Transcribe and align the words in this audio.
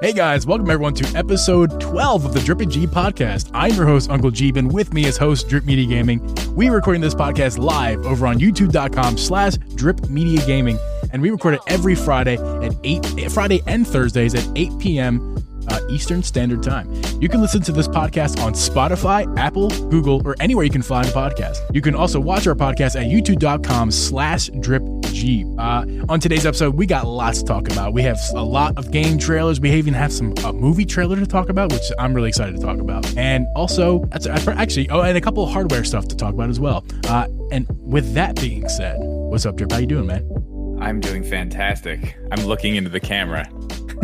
Hey 0.00 0.12
guys, 0.12 0.46
welcome 0.46 0.70
everyone 0.70 0.94
to 0.94 1.16
episode 1.18 1.80
12 1.80 2.26
of 2.26 2.32
the 2.32 2.38
Drip 2.38 2.60
G 2.68 2.86
podcast. 2.86 3.50
I'm 3.52 3.74
your 3.74 3.84
host, 3.84 4.08
Uncle 4.10 4.30
Geeb, 4.30 4.56
and 4.56 4.72
with 4.72 4.94
me 4.94 5.06
as 5.06 5.16
host, 5.16 5.48
Drip 5.48 5.64
Media 5.64 5.86
Gaming. 5.86 6.20
We 6.54 6.68
are 6.68 6.72
recording 6.72 7.02
this 7.02 7.16
podcast 7.16 7.58
live 7.58 8.06
over 8.06 8.24
on 8.28 8.38
youtube.com 8.38 9.18
slash 9.18 9.56
drip 9.74 10.08
media 10.08 10.46
gaming. 10.46 10.78
And 11.12 11.20
we 11.20 11.30
record 11.30 11.54
it 11.54 11.62
every 11.66 11.96
Friday 11.96 12.36
at 12.36 12.76
8 12.84 13.32
Friday 13.32 13.60
and 13.66 13.84
Thursdays 13.84 14.36
at 14.36 14.48
8 14.54 14.78
p.m. 14.78 15.36
Uh, 15.68 15.80
Eastern 15.90 16.22
Standard 16.22 16.62
Time. 16.62 16.88
You 17.20 17.28
can 17.28 17.40
listen 17.40 17.60
to 17.62 17.72
this 17.72 17.88
podcast 17.88 18.40
on 18.40 18.52
Spotify, 18.52 19.36
Apple, 19.36 19.68
Google, 19.90 20.22
or 20.24 20.36
anywhere 20.38 20.64
you 20.64 20.70
can 20.70 20.80
find 20.82 21.08
a 21.08 21.10
podcast. 21.10 21.58
You 21.74 21.82
can 21.82 21.96
also 21.96 22.20
watch 22.20 22.46
our 22.46 22.54
podcast 22.54 22.94
at 22.94 23.10
youtube.com 23.10 23.90
slash 23.90 24.48
drip 24.60 24.82
G. 25.18 25.44
Uh, 25.58 25.84
on 26.08 26.20
today's 26.20 26.46
episode, 26.46 26.76
we 26.76 26.86
got 26.86 27.06
lots 27.06 27.40
to 27.40 27.44
talk 27.44 27.68
about. 27.70 27.92
We 27.92 28.02
have 28.02 28.20
a 28.34 28.42
lot 28.42 28.78
of 28.78 28.92
game 28.92 29.18
trailers. 29.18 29.58
We 29.58 29.72
even 29.72 29.92
have 29.94 30.12
some 30.12 30.32
a 30.44 30.52
movie 30.52 30.84
trailer 30.84 31.16
to 31.16 31.26
talk 31.26 31.48
about, 31.48 31.72
which 31.72 31.90
I'm 31.98 32.14
really 32.14 32.28
excited 32.28 32.54
to 32.54 32.62
talk 32.62 32.78
about. 32.78 33.04
And 33.16 33.46
also, 33.56 34.04
that's 34.12 34.26
actually, 34.26 34.88
oh, 34.90 35.00
and 35.00 35.18
a 35.18 35.20
couple 35.20 35.42
of 35.42 35.50
hardware 35.50 35.82
stuff 35.82 36.06
to 36.08 36.16
talk 36.16 36.34
about 36.34 36.50
as 36.50 36.60
well. 36.60 36.84
Uh, 37.08 37.26
and 37.50 37.66
with 37.80 38.14
that 38.14 38.36
being 38.36 38.68
said, 38.68 38.96
what's 39.00 39.44
up, 39.44 39.56
Drip? 39.56 39.72
How 39.72 39.78
you 39.78 39.86
doing, 39.88 40.06
man? 40.06 40.78
I'm 40.80 41.00
doing 41.00 41.24
fantastic. 41.24 42.16
I'm 42.30 42.46
looking 42.46 42.76
into 42.76 42.90
the 42.90 43.00
camera. 43.00 43.44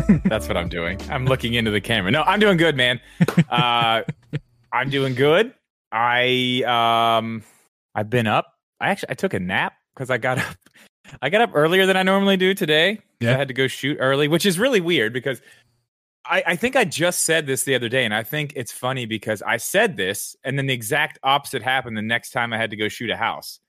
That's 0.25 0.49
what 0.49 0.57
I'm 0.57 0.69
doing. 0.69 1.01
I'm 1.11 1.27
looking 1.27 1.55
into 1.55 1.71
the 1.71 1.81
camera. 1.81 2.11
No, 2.11 2.23
I'm 2.23 2.41
doing 2.41 2.57
good, 2.57 2.77
man. 2.77 3.01
Uh, 3.49 4.03
I'm 4.73 4.91
doing 4.91 5.15
good. 5.15 5.55
I 5.93 6.65
um, 6.67 7.45
I've 7.95 8.11
been 8.11 8.27
up. 8.27 8.47
I 8.81 8.89
actually 8.91 9.11
I 9.11 9.15
took 9.15 9.33
a 9.33 9.39
nap 9.39 9.75
because 9.95 10.11
I 10.11 10.19
got 10.19 10.39
up. 10.39 10.57
I 11.21 11.31
got 11.31 11.41
up 11.41 11.51
earlier 11.55 11.87
than 11.87 11.97
I 11.97 12.03
normally 12.03 12.37
do 12.37 12.55
today. 12.55 13.01
Yeah. 13.21 13.35
I 13.35 13.37
had 13.37 13.49
to 13.49 13.55
go 13.55 13.67
shoot 13.67 13.99
early, 14.01 14.29
which 14.29 14.47
is 14.47 14.59
really 14.59 14.81
weird 14.81 15.13
because 15.13 15.41
I, 16.25 16.43
I 16.47 16.57
think 16.57 16.77
I 16.77 16.85
just 16.85 17.25
said 17.25 17.47
this 17.47 17.65
the 17.65 17.75
other 17.75 17.89
day, 17.89 18.05
and 18.05 18.15
I 18.15 18.23
think 18.23 18.55
it's 18.57 18.73
funny 18.73 19.07
because 19.07 19.43
I 19.43 19.59
said 19.59 19.97
this, 19.97 20.37
and 20.43 20.59
then 20.59 20.67
the 20.67 20.75
exact 20.75 21.19
opposite 21.23 21.63
happened 21.63 21.97
the 21.97 22.03
next 22.03 22.31
time 22.31 22.53
I 22.53 22.57
had 22.57 22.71
to 22.71 22.77
go 22.77 22.89
shoot 22.89 23.11
a 23.11 23.17
house. 23.17 23.61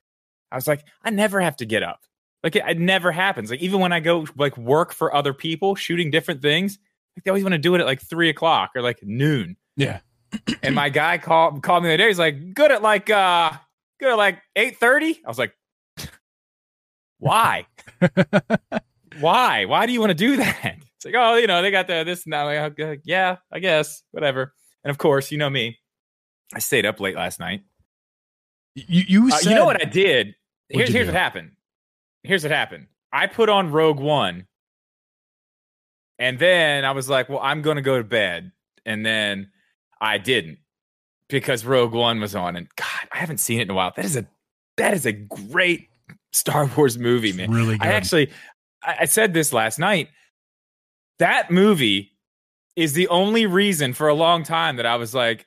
I 0.50 0.56
was 0.56 0.66
like, 0.66 0.84
I 1.04 1.10
never 1.10 1.40
have 1.40 1.56
to 1.56 1.66
get 1.66 1.82
up. 1.82 2.04
Like 2.42 2.56
it, 2.56 2.64
it, 2.66 2.78
never 2.78 3.12
happens. 3.12 3.50
Like 3.50 3.60
even 3.60 3.80
when 3.80 3.92
I 3.92 4.00
go 4.00 4.26
like 4.36 4.56
work 4.56 4.92
for 4.92 5.14
other 5.14 5.34
people 5.34 5.74
shooting 5.74 6.10
different 6.10 6.40
things, 6.40 6.78
like 7.16 7.24
they 7.24 7.30
always 7.30 7.42
want 7.42 7.54
to 7.54 7.58
do 7.58 7.74
it 7.74 7.80
at 7.80 7.86
like 7.86 8.00
three 8.00 8.30
o'clock 8.30 8.70
or 8.76 8.82
like 8.82 9.02
noon. 9.02 9.56
Yeah. 9.76 10.00
and 10.62 10.74
my 10.74 10.88
guy 10.88 11.18
called 11.18 11.62
called 11.62 11.82
me 11.82 11.88
the 11.88 11.94
other 11.94 12.04
day. 12.04 12.08
He's 12.08 12.18
like, 12.18 12.54
good 12.54 12.70
at 12.70 12.82
like 12.82 13.10
uh 13.10 13.50
good 13.98 14.12
at 14.12 14.16
like 14.16 14.40
eight 14.54 14.78
thirty. 14.78 15.20
I 15.24 15.28
was 15.28 15.38
like, 15.38 15.54
why? 17.18 17.66
why? 19.20 19.64
Why 19.64 19.86
do 19.86 19.92
you 19.92 20.00
want 20.00 20.10
to 20.10 20.14
do 20.14 20.36
that? 20.36 20.76
It's 20.96 21.04
like, 21.04 21.14
oh, 21.16 21.34
you 21.36 21.46
know, 21.46 21.62
they 21.62 21.70
got 21.70 21.86
the 21.86 22.04
this 22.04 22.26
now. 22.26 22.46
Like, 22.46 23.00
yeah, 23.04 23.36
I 23.52 23.58
guess, 23.58 24.02
whatever. 24.12 24.54
And 24.82 24.90
of 24.90 24.98
course, 24.98 25.30
you 25.30 25.38
know 25.38 25.50
me. 25.50 25.78
I 26.54 26.58
stayed 26.58 26.86
up 26.86 27.00
late 27.00 27.16
last 27.16 27.40
night. 27.40 27.62
You 28.74 29.04
you, 29.06 29.32
uh, 29.32 29.38
you 29.42 29.54
know 29.54 29.64
what 29.64 29.80
I 29.80 29.84
did? 29.84 30.34
Here's 30.68 30.90
here's 30.90 31.06
do? 31.06 31.12
what 31.12 31.18
happened 31.18 31.52
here's 32.26 32.42
what 32.42 32.52
happened. 32.52 32.86
I 33.12 33.26
put 33.26 33.48
on 33.48 33.70
Rogue 33.70 34.00
One, 34.00 34.46
and 36.18 36.38
then 36.38 36.84
I 36.84 36.92
was 36.92 37.08
like, 37.08 37.28
"Well, 37.28 37.40
I'm 37.42 37.62
going 37.62 37.76
to 37.76 37.82
go 37.82 37.98
to 37.98 38.04
bed," 38.04 38.52
and 38.84 39.06
then 39.06 39.50
I 40.00 40.18
didn't 40.18 40.58
because 41.28 41.64
Rogue 41.64 41.94
One 41.94 42.20
was 42.20 42.34
on, 42.34 42.56
and 42.56 42.68
God, 42.76 43.08
I 43.12 43.18
haven't 43.18 43.38
seen 43.38 43.60
it 43.60 43.64
in 43.64 43.70
a 43.70 43.74
while. 43.74 43.92
That 43.96 44.04
is 44.04 44.16
a 44.16 44.26
that 44.76 44.92
is 44.92 45.06
a 45.06 45.12
great 45.12 45.88
Star 46.36 46.66
Wars 46.76 46.98
movie, 46.98 47.32
man. 47.32 47.50
really 47.50 47.78
good. 47.78 47.86
I 47.86 47.92
actually, 47.92 48.30
I, 48.82 48.96
I 49.00 49.04
said 49.06 49.32
this 49.34 49.52
last 49.52 49.78
night. 49.78 50.08
That 51.18 51.50
movie 51.50 52.12
is 52.76 52.92
the 52.92 53.08
only 53.08 53.46
reason 53.46 53.94
for 53.94 54.08
a 54.08 54.14
long 54.14 54.42
time 54.42 54.76
that 54.76 54.84
I 54.86 54.96
was 54.96 55.14
like, 55.14 55.46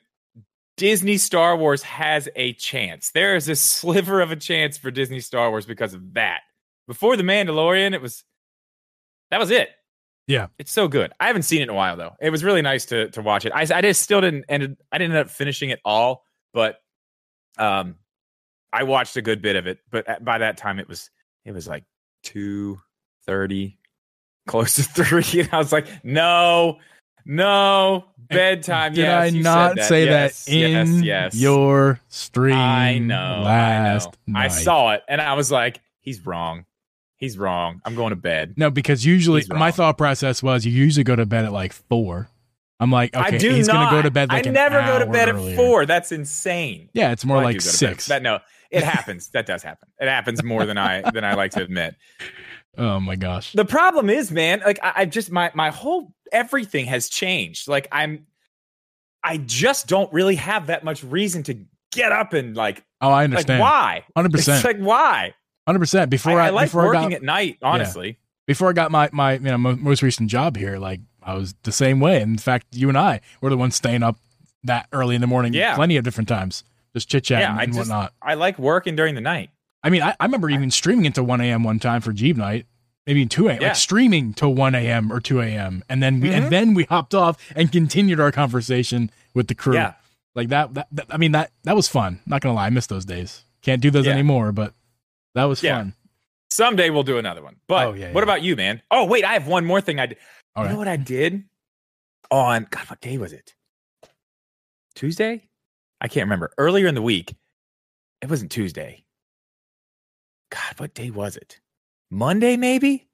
Disney 0.76 1.16
Star 1.16 1.56
Wars 1.56 1.82
has 1.82 2.28
a 2.34 2.54
chance. 2.54 3.10
There 3.12 3.36
is 3.36 3.48
a 3.48 3.54
sliver 3.54 4.20
of 4.20 4.32
a 4.32 4.36
chance 4.36 4.78
for 4.78 4.90
Disney 4.90 5.20
Star 5.20 5.50
Wars 5.50 5.66
because 5.66 5.94
of 5.94 6.14
that. 6.14 6.40
Before 6.88 7.16
the 7.16 7.22
Mandalorian, 7.22 7.94
it 7.94 8.02
was 8.02 8.24
that 9.30 9.38
was 9.38 9.50
it. 9.50 9.68
Yeah, 10.26 10.46
it's 10.58 10.72
so 10.72 10.88
good. 10.88 11.12
I 11.20 11.26
haven't 11.26 11.42
seen 11.42 11.60
it 11.60 11.64
in 11.64 11.70
a 11.70 11.74
while 11.74 11.96
though. 11.96 12.12
It 12.20 12.30
was 12.30 12.42
really 12.42 12.62
nice 12.62 12.86
to 12.86 13.10
to 13.10 13.22
watch 13.22 13.44
it. 13.44 13.52
I 13.52 13.62
I 13.62 13.82
just 13.82 14.02
still 14.02 14.20
didn't 14.20 14.46
end. 14.48 14.76
I 14.90 14.98
didn't 14.98 15.14
end 15.14 15.26
up 15.26 15.30
finishing 15.30 15.70
it 15.70 15.80
all, 15.84 16.24
but 16.52 16.76
um, 17.58 17.96
I 18.72 18.84
watched 18.84 19.16
a 19.16 19.22
good 19.22 19.42
bit 19.42 19.56
of 19.56 19.66
it. 19.66 19.78
But 19.90 20.24
by 20.24 20.38
that 20.38 20.56
time, 20.56 20.78
it 20.78 20.88
was 20.88 21.10
it 21.44 21.52
was 21.52 21.66
like 21.66 21.84
two 22.22 22.80
thirty, 23.26 23.78
close 24.46 24.74
to 24.74 24.82
three, 25.04 25.40
and 25.40 25.48
I 25.52 25.58
was 25.58 25.72
like, 25.72 25.86
no. 26.04 26.78
No 27.26 28.06
bedtime. 28.30 28.94
Did 28.94 29.02
yes, 29.02 29.34
I 29.34 29.38
not 29.38 29.76
that. 29.76 29.84
say 29.84 30.06
yes, 30.06 30.46
that 30.46 30.52
in 30.52 30.70
yes, 30.70 31.04
yes. 31.04 31.34
your 31.34 32.00
stream? 32.08 32.56
I 32.56 32.98
know. 32.98 33.42
Last 33.44 34.08
I, 34.26 34.30
know. 34.30 34.38
I 34.40 34.48
saw 34.48 34.92
it, 34.92 35.02
and 35.06 35.20
I 35.20 35.34
was 35.34 35.50
like, 35.50 35.80
"He's 36.00 36.24
wrong. 36.24 36.64
He's 37.20 37.36
wrong. 37.36 37.82
I'm 37.84 37.94
going 37.94 38.10
to 38.10 38.16
bed. 38.16 38.54
No, 38.56 38.70
because 38.70 39.04
usually 39.04 39.44
my 39.50 39.70
thought 39.70 39.98
process 39.98 40.42
was 40.42 40.64
you 40.64 40.72
usually 40.72 41.04
go 41.04 41.14
to 41.14 41.26
bed 41.26 41.44
at 41.44 41.52
like 41.52 41.74
four. 41.74 42.30
I'm 42.80 42.90
like, 42.90 43.14
okay, 43.14 43.36
I 43.36 43.38
do 43.38 43.50
he's 43.54 43.68
going 43.68 43.86
to 43.86 43.90
go 43.90 44.00
to 44.00 44.10
bed. 44.10 44.30
Like 44.30 44.46
I 44.46 44.50
never 44.50 44.80
go 44.80 44.98
to 44.98 45.06
bed 45.06 45.28
earlier. 45.28 45.50
at 45.50 45.56
four. 45.56 45.84
That's 45.84 46.12
insane. 46.12 46.88
Yeah, 46.94 47.12
it's 47.12 47.26
more 47.26 47.36
well, 47.36 47.44
like 47.44 47.60
six. 47.60 48.06
That 48.06 48.22
no, 48.22 48.38
it 48.70 48.82
happens. 48.84 49.28
that 49.30 49.46
does 49.46 49.62
happen. 49.62 49.88
It 49.98 50.08
happens 50.08 50.42
more 50.42 50.66
than 50.66 50.78
I 50.78 51.08
than 51.10 51.24
I 51.24 51.34
like 51.34 51.52
to 51.52 51.62
admit. 51.62 51.96
Oh 52.78 53.00
my 53.00 53.16
gosh. 53.16 53.52
The 53.52 53.64
problem 53.64 54.08
is, 54.08 54.30
man, 54.30 54.62
like 54.64 54.78
I, 54.82 54.92
I 54.96 55.04
just 55.04 55.30
my 55.30 55.50
my 55.54 55.70
whole 55.70 56.14
everything 56.32 56.86
has 56.86 57.08
changed. 57.08 57.68
Like 57.68 57.88
I'm, 57.92 58.26
I 59.22 59.38
just 59.38 59.86
don't 59.86 60.12
really 60.12 60.36
have 60.36 60.68
that 60.68 60.84
much 60.84 61.02
reason 61.04 61.42
to 61.44 61.58
get 61.92 62.12
up 62.12 62.32
and 62.32 62.56
like. 62.56 62.84
Oh, 63.00 63.10
I 63.10 63.24
understand. 63.24 63.60
Like, 63.60 63.70
why? 63.70 64.04
Hundred 64.16 64.32
percent. 64.32 64.56
It's 64.56 64.64
like 64.64 64.78
why? 64.78 65.34
Hundred 65.66 65.80
percent. 65.80 66.10
Before 66.10 66.40
I, 66.40 66.44
I, 66.44 66.46
I 66.46 66.50
like 66.50 66.66
before 66.66 66.86
working 66.86 67.00
I 67.00 67.08
got, 67.10 67.12
at 67.12 67.22
night, 67.22 67.58
honestly. 67.62 68.08
Yeah. 68.08 68.14
Before 68.46 68.70
I 68.70 68.72
got 68.72 68.90
my 68.90 69.10
my 69.12 69.34
you 69.34 69.40
know 69.40 69.58
most 69.58 70.02
recent 70.02 70.30
job 70.30 70.56
here, 70.56 70.78
like 70.78 71.00
I 71.22 71.34
was 71.34 71.54
the 71.64 71.72
same 71.72 72.00
way. 72.00 72.20
In 72.22 72.38
fact, 72.38 72.66
you 72.72 72.88
and 72.88 72.96
I 72.98 73.20
were 73.40 73.50
the 73.50 73.56
ones 73.56 73.74
staying 73.74 74.02
up 74.02 74.16
that 74.64 74.86
early 74.92 75.14
in 75.14 75.20
the 75.20 75.26
morning, 75.26 75.54
yeah. 75.54 75.74
plenty 75.74 75.96
of 75.96 76.04
different 76.04 76.28
times, 76.28 76.64
just 76.94 77.08
chit 77.08 77.24
chat 77.24 77.40
yeah, 77.40 77.50
and, 77.52 77.60
and 77.60 77.62
I 77.62 77.66
just, 77.66 77.78
whatnot. 77.78 78.12
I 78.22 78.34
like 78.34 78.58
working 78.58 78.96
during 78.96 79.14
the 79.14 79.20
night. 79.20 79.50
I 79.82 79.90
mean, 79.90 80.02
I, 80.02 80.14
I 80.20 80.24
remember 80.26 80.50
even 80.50 80.70
streaming 80.70 81.04
into 81.06 81.22
one 81.22 81.40
a.m. 81.40 81.62
one 81.64 81.78
time 81.78 82.00
for 82.02 82.12
Geeb 82.12 82.36
night, 82.36 82.66
maybe 83.06 83.24
2 83.26 83.48
a.m. 83.48 83.60
Yeah. 83.62 83.68
Like 83.68 83.76
streaming 83.76 84.34
till 84.34 84.54
1 84.54 84.74
a.m. 84.74 85.10
or 85.12 85.20
2 85.20 85.40
a.m. 85.40 85.82
And 85.88 86.02
then 86.02 86.20
we 86.20 86.28
Mhm. 86.28 86.32
and 86.34 86.50
then 86.52 86.74
we 86.74 86.84
hopped 86.84 87.14
off 87.14 87.38
and 87.56 87.72
continued 87.72 88.20
our 88.20 88.30
conversation 88.32 89.10
with 89.34 89.46
the 89.48 89.54
crew. 89.54 89.74
Yeah. 89.74 89.94
Like 90.34 90.48
that, 90.50 90.74
that, 90.74 90.88
that- 90.92 91.06
I 91.10 91.16
mean 91.16 91.32
that 91.32 91.50
that 91.64 91.74
was 91.76 91.88
fun. 91.88 92.20
Not 92.26 92.40
gonna 92.42 92.54
lie, 92.54 92.66
I 92.66 92.70
miss 92.70 92.86
those 92.88 93.04
days. 93.04 93.42
Can't 93.62 93.80
do 93.80 93.90
those 93.90 94.06
Yeah. 94.06 94.12
anymore, 94.12 94.52
but 94.52 94.74
that 95.34 95.44
was 95.44 95.60
fun. 95.60 95.94
Someday 96.50 96.90
we'll 96.90 97.02
do 97.04 97.16
another 97.18 97.42
one. 97.42 97.56
But 97.68 97.86
Oh, 97.86 97.92
yeah, 97.94 98.12
what 98.12 98.24
about 98.24 98.42
you, 98.42 98.56
man? 98.56 98.82
Oh, 98.90 99.04
wait, 99.06 99.24
I 99.24 99.32
have 99.34 99.46
one 99.46 99.64
more 99.64 99.80
thing 99.80 99.98
I 100.00 100.06
did. 100.06 100.18
All 100.56 100.64
you 100.64 100.66
right. 100.66 100.72
know 100.72 100.78
what 100.78 100.88
I 100.88 100.96
did 100.96 101.44
on 102.30 102.66
God, 102.70 102.84
what 102.90 103.00
day 103.00 103.16
was 103.18 103.32
it? 103.32 103.54
Tuesday? 104.94 105.48
I 106.00 106.08
can't 106.08 106.24
remember. 106.26 106.52
Earlier 106.58 106.86
in 106.86 106.94
the 106.94 107.02
week. 107.02 107.34
It 108.22 108.28
wasn't 108.30 108.50
Tuesday. 108.50 109.04
God, 110.50 110.74
what 110.78 110.94
day 110.94 111.10
was 111.10 111.36
it? 111.36 111.60
Monday, 112.10 112.56
maybe? 112.56 113.06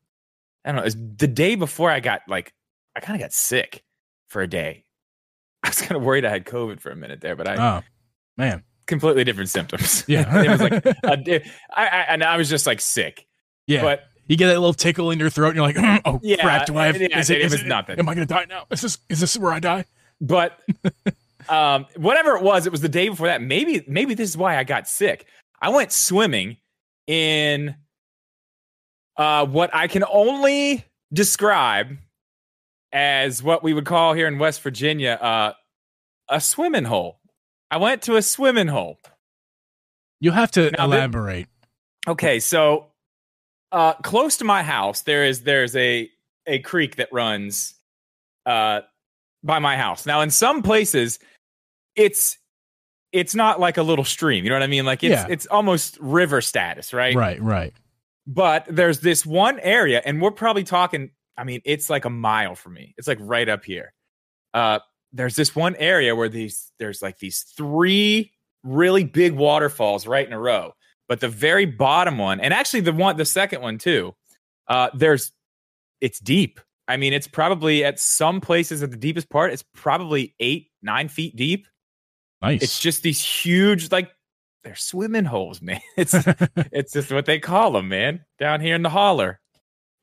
I 0.64 0.70
don't 0.70 0.76
know. 0.76 0.82
It 0.82 0.86
was 0.86 0.96
the 1.18 1.28
day 1.28 1.54
before 1.54 1.90
I 1.90 2.00
got 2.00 2.22
like 2.28 2.52
I 2.96 3.00
kind 3.00 3.14
of 3.14 3.20
got 3.22 3.32
sick 3.32 3.84
for 4.28 4.42
a 4.42 4.46
day. 4.48 4.84
I 5.62 5.68
was 5.68 5.80
kind 5.80 5.96
of 5.96 6.02
worried 6.02 6.24
I 6.24 6.30
had 6.30 6.44
COVID 6.44 6.80
for 6.80 6.90
a 6.90 6.96
minute 6.96 7.20
there, 7.20 7.36
but 7.36 7.46
I 7.48 7.78
Oh 7.78 7.82
man. 8.36 8.64
completely 8.86 9.24
different 9.24 9.50
symptoms. 9.50 10.04
Yeah. 10.08 10.42
it 10.44 10.48
was 10.50 10.60
like 10.60 10.84
a, 11.04 11.16
day- 11.16 11.48
I, 11.74 11.86
I 11.86 12.00
and 12.08 12.24
I 12.24 12.36
was 12.36 12.48
just 12.48 12.66
like 12.66 12.80
sick. 12.80 13.26
Yeah. 13.66 13.82
But 13.82 14.04
you 14.28 14.36
get 14.36 14.46
that 14.48 14.54
little 14.58 14.74
tickle 14.74 15.10
in 15.12 15.20
your 15.20 15.30
throat 15.30 15.48
and 15.48 15.56
you're 15.56 15.66
like, 15.66 15.76
mm, 15.76 16.00
oh 16.04 16.18
Yeah, 16.22 16.36
crap, 16.42 16.66
do 16.66 16.76
I 16.78 16.86
have 16.86 17.00
yeah, 17.00 17.18
is 17.18 17.30
it, 17.30 17.38
it 17.38 17.44
is 17.44 17.52
was 17.52 17.60
it- 17.62 17.66
nothing. 17.68 17.98
Am 17.98 18.08
I 18.08 18.14
gonna 18.14 18.26
die 18.26 18.46
now? 18.48 18.64
Is 18.70 18.80
this 18.80 18.98
is 19.08 19.20
this 19.20 19.36
where 19.38 19.52
I 19.52 19.60
die? 19.60 19.84
but 20.20 20.58
um 21.48 21.86
whatever 21.96 22.36
it 22.36 22.42
was 22.42 22.66
it 22.66 22.72
was 22.72 22.80
the 22.80 22.88
day 22.88 23.08
before 23.08 23.26
that. 23.28 23.40
Maybe 23.42 23.84
maybe 23.86 24.14
this 24.14 24.30
is 24.30 24.36
why 24.36 24.58
i 24.58 24.64
got 24.64 24.88
sick. 24.88 25.26
I 25.60 25.70
went 25.70 25.92
swimming 25.92 26.56
in 27.06 27.76
uh 29.16 29.46
what 29.46 29.70
i 29.74 29.86
can 29.86 30.04
only 30.10 30.84
describe 31.12 31.96
as 32.92 33.42
what 33.42 33.62
we 33.62 33.72
would 33.72 33.84
call 33.86 34.12
here 34.12 34.26
in 34.26 34.38
west 34.38 34.60
virginia 34.62 35.12
uh 35.12 35.52
a 36.28 36.40
swimming 36.40 36.84
hole. 36.84 37.20
I 37.70 37.76
went 37.76 38.02
to 38.02 38.16
a 38.16 38.22
swimming 38.22 38.66
hole. 38.66 38.98
You 40.20 40.32
have 40.32 40.50
to 40.52 40.70
Now, 40.72 40.84
elaborate. 40.86 41.46
okay 42.08 42.40
so 42.40 42.88
uh 43.72 43.94
close 43.94 44.36
to 44.38 44.44
my 44.44 44.62
house 44.62 45.02
there 45.02 45.24
is 45.24 45.42
there's 45.42 45.74
a 45.76 46.10
a 46.46 46.58
creek 46.60 46.96
that 46.96 47.08
runs 47.12 47.74
uh 48.46 48.80
by 49.44 49.58
my 49.60 49.76
house. 49.76 50.06
Now 50.06 50.20
in 50.22 50.30
some 50.30 50.62
places 50.62 51.18
it's 51.96 52.38
it's 53.12 53.34
not 53.34 53.58
like 53.60 53.76
a 53.78 53.82
little 53.82 54.04
stream 54.04 54.44
you 54.44 54.50
know 54.50 54.56
what 54.56 54.62
i 54.62 54.66
mean 54.66 54.84
like 54.84 55.02
it's 55.02 55.10
Yeah. 55.12 55.26
it's 55.28 55.46
almost 55.46 55.96
river 56.00 56.40
status 56.40 56.92
right 56.92 57.14
Right, 57.16 57.40
right. 57.40 57.72
but 58.26 58.64
there's 58.68 59.00
this 59.00 59.24
one 59.26 59.58
area 59.60 60.02
and 60.04 60.20
we're 60.20 60.30
probably 60.30 60.64
talking 60.64 61.10
I 61.38 61.44
mean, 61.44 61.60
it's 61.66 61.90
like 61.90 62.06
a 62.06 62.10
mile 62.10 62.54
from 62.54 62.72
me. 62.72 62.94
It's 62.96 63.06
like 63.06 63.18
right 63.20 63.46
up 63.46 63.62
here. 63.62 63.92
Uh, 64.54 64.78
there's 65.12 65.36
this 65.36 65.54
one 65.54 65.76
area 65.76 66.16
where 66.16 66.30
these 66.30 66.72
there's 66.78 67.02
like 67.02 67.18
these 67.18 67.40
three 67.58 68.32
really 68.62 69.04
big 69.04 69.34
waterfalls 69.34 70.06
right 70.06 70.26
in 70.26 70.32
a 70.32 70.38
row. 70.40 70.72
But 71.10 71.20
the 71.20 71.28
very 71.28 71.66
bottom 71.66 72.16
one, 72.16 72.40
and 72.40 72.54
actually 72.54 72.80
the 72.80 72.94
one, 72.94 73.18
the 73.18 73.26
second 73.26 73.60
one 73.60 73.76
too, 73.76 74.14
uh, 74.66 74.88
there's 74.94 75.30
it's 76.00 76.20
deep. 76.20 76.58
I 76.88 76.96
mean, 76.96 77.12
it's 77.12 77.28
probably 77.28 77.84
at 77.84 78.00
some 78.00 78.40
places 78.40 78.82
at 78.82 78.90
the 78.90 78.96
deepest 78.96 79.28
part, 79.28 79.52
it's 79.52 79.64
probably 79.74 80.34
eight, 80.40 80.68
nine 80.82 81.08
feet 81.08 81.36
deep. 81.36 81.66
Nice. 82.46 82.62
It's 82.62 82.80
just 82.80 83.02
these 83.02 83.22
huge, 83.24 83.90
like 83.90 84.10
they're 84.64 84.74
swimming 84.76 85.24
holes, 85.24 85.60
man. 85.62 85.80
It's 85.96 86.14
it's 86.72 86.92
just 86.92 87.12
what 87.12 87.26
they 87.26 87.38
call 87.38 87.72
them, 87.72 87.88
man. 87.88 88.24
Down 88.38 88.60
here 88.60 88.74
in 88.74 88.82
the 88.82 88.90
holler, 88.90 89.40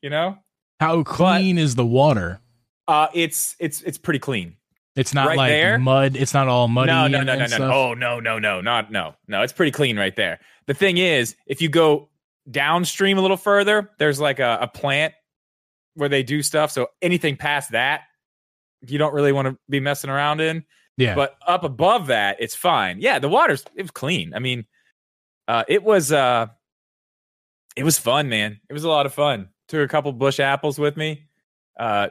you 0.02 0.10
know. 0.10 0.38
How 0.80 1.04
clean 1.04 1.58
is 1.58 1.76
the 1.76 1.86
water? 1.86 2.40
Uh, 2.88 3.08
it's 3.14 3.56
it's 3.60 3.82
it's 3.82 3.98
pretty 3.98 4.20
clean. 4.20 4.58
It's 4.96 5.14
not 5.14 5.28
Right 5.28 5.38
like 5.38 5.50
there? 5.50 5.80
mud. 5.80 6.16
It's 6.16 6.34
not 6.34 6.48
all 6.48 6.68
muddy. 6.68 6.88
No, 6.92 7.08
no, 7.08 7.22
no, 7.24 7.34
no, 7.34 7.40
no. 7.40 7.48
stuff? 7.48 7.74
Oh, 7.74 7.94
no, 7.96 8.20
no, 8.20 8.38
no, 8.38 8.62
not 8.62 8.92
no, 8.92 9.16
no. 9.28 9.42
It's 9.42 9.54
pretty 9.54 9.72
clean 9.72 9.98
right 9.98 10.16
there. 10.16 10.40
The 10.68 10.76
thing 10.76 10.98
is, 10.98 11.36
if 11.48 11.62
you 11.62 11.70
go 11.70 12.10
downstream 12.52 13.18
a 13.18 13.22
little 13.22 13.38
further, 13.38 13.90
there's 13.98 14.20
like 14.20 14.40
a, 14.40 14.60
a 14.62 14.68
plant 14.68 15.14
where 15.96 16.10
they 16.10 16.22
do 16.22 16.44
stuff. 16.44 16.70
So 16.72 16.88
anything 17.02 17.38
past 17.38 17.72
that, 17.72 18.02
you 18.86 19.00
don't 19.00 19.14
really 19.14 19.32
want 19.32 19.48
to 19.48 19.58
be 19.70 19.80
messing 19.80 20.10
around 20.12 20.42
in. 20.42 20.64
Yeah. 20.98 21.16
But 21.16 21.38
up 21.48 21.64
above 21.64 22.08
that, 22.08 22.38
it's 22.40 22.56
fine. 22.56 23.00
Yeah, 23.00 23.20
the 23.20 23.30
water's 23.30 23.64
it 23.76 23.82
was 23.82 23.92
clean. 23.92 24.34
I 24.34 24.40
mean, 24.40 24.66
uh, 25.48 25.64
it 25.68 25.84
was 25.84 26.12
uh, 26.12 26.48
it 27.76 27.84
was 27.84 27.98
fun, 27.98 28.30
man. 28.30 28.60
It 28.70 28.74
was 28.74 28.84
a 28.84 28.90
lot 28.90 29.06
of 29.06 29.14
fun. 29.14 29.50
Took 29.68 29.84
a 29.84 29.88
couple 29.88 30.12
Busch 30.12 30.40
apples 30.40 30.78
with 30.78 30.96
me. 30.96 31.26
Uh, 31.80 32.10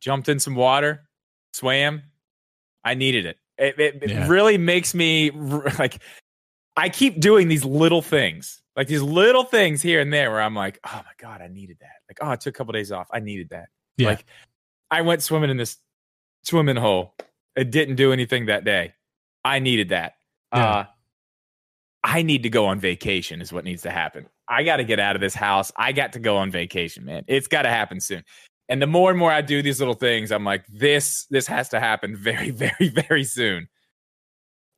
jumped 0.00 0.28
in 0.28 0.38
some 0.38 0.54
water, 0.54 1.08
swam. 1.52 2.02
I 2.82 2.94
needed 2.94 3.26
it. 3.26 3.36
It, 3.58 3.78
it, 3.78 4.02
it 4.10 4.28
really 4.28 4.58
makes 4.58 4.94
me 4.94 5.30
like. 5.78 6.00
I 6.76 6.88
keep 6.88 7.20
doing 7.20 7.48
these 7.48 7.64
little 7.64 8.00
things, 8.00 8.62
like 8.76 8.86
these 8.86 9.02
little 9.02 9.44
things 9.44 9.82
here 9.82 10.00
and 10.00 10.10
there, 10.10 10.30
where 10.30 10.40
I'm 10.40 10.54
like, 10.54 10.78
"Oh 10.84 11.02
my 11.04 11.12
god, 11.18 11.42
I 11.42 11.48
needed 11.48 11.76
that." 11.80 11.96
Like, 12.08 12.18
"Oh, 12.22 12.30
I 12.30 12.36
took 12.36 12.54
a 12.54 12.56
couple 12.56 12.72
days 12.72 12.90
off. 12.90 13.08
I 13.12 13.20
needed 13.20 13.50
that." 13.50 13.68
Yeah. 13.98 14.08
Like, 14.08 14.24
I 14.90 15.02
went 15.02 15.22
swimming 15.22 15.50
in 15.50 15.58
this 15.58 15.76
swimming 16.44 16.76
hole. 16.76 17.14
It 17.56 17.70
didn't 17.70 17.96
do 17.96 18.12
anything 18.12 18.46
that 18.46 18.64
day. 18.64 18.94
I 19.44 19.58
needed 19.58 19.90
that. 19.90 20.14
Yeah. 20.54 20.66
Uh, 20.66 20.84
I 22.02 22.22
need 22.22 22.44
to 22.44 22.50
go 22.50 22.66
on 22.66 22.80
vacation, 22.80 23.42
is 23.42 23.52
what 23.52 23.64
needs 23.64 23.82
to 23.82 23.90
happen. 23.90 24.26
I 24.48 24.62
got 24.62 24.78
to 24.78 24.84
get 24.84 24.98
out 24.98 25.16
of 25.16 25.20
this 25.20 25.34
house. 25.34 25.70
I 25.76 25.92
got 25.92 26.14
to 26.14 26.18
go 26.18 26.36
on 26.36 26.50
vacation, 26.50 27.04
man. 27.04 27.24
It's 27.28 27.46
got 27.46 27.62
to 27.62 27.70
happen 27.70 28.00
soon. 28.00 28.24
And 28.68 28.80
the 28.80 28.86
more 28.86 29.10
and 29.10 29.18
more 29.18 29.30
I 29.30 29.42
do 29.42 29.62
these 29.62 29.80
little 29.80 29.94
things, 29.94 30.30
I'm 30.30 30.44
like, 30.44 30.64
this 30.68 31.26
this 31.30 31.46
has 31.46 31.68
to 31.70 31.80
happen 31.80 32.16
very, 32.16 32.50
very, 32.50 32.88
very 32.88 33.24
soon. 33.24 33.68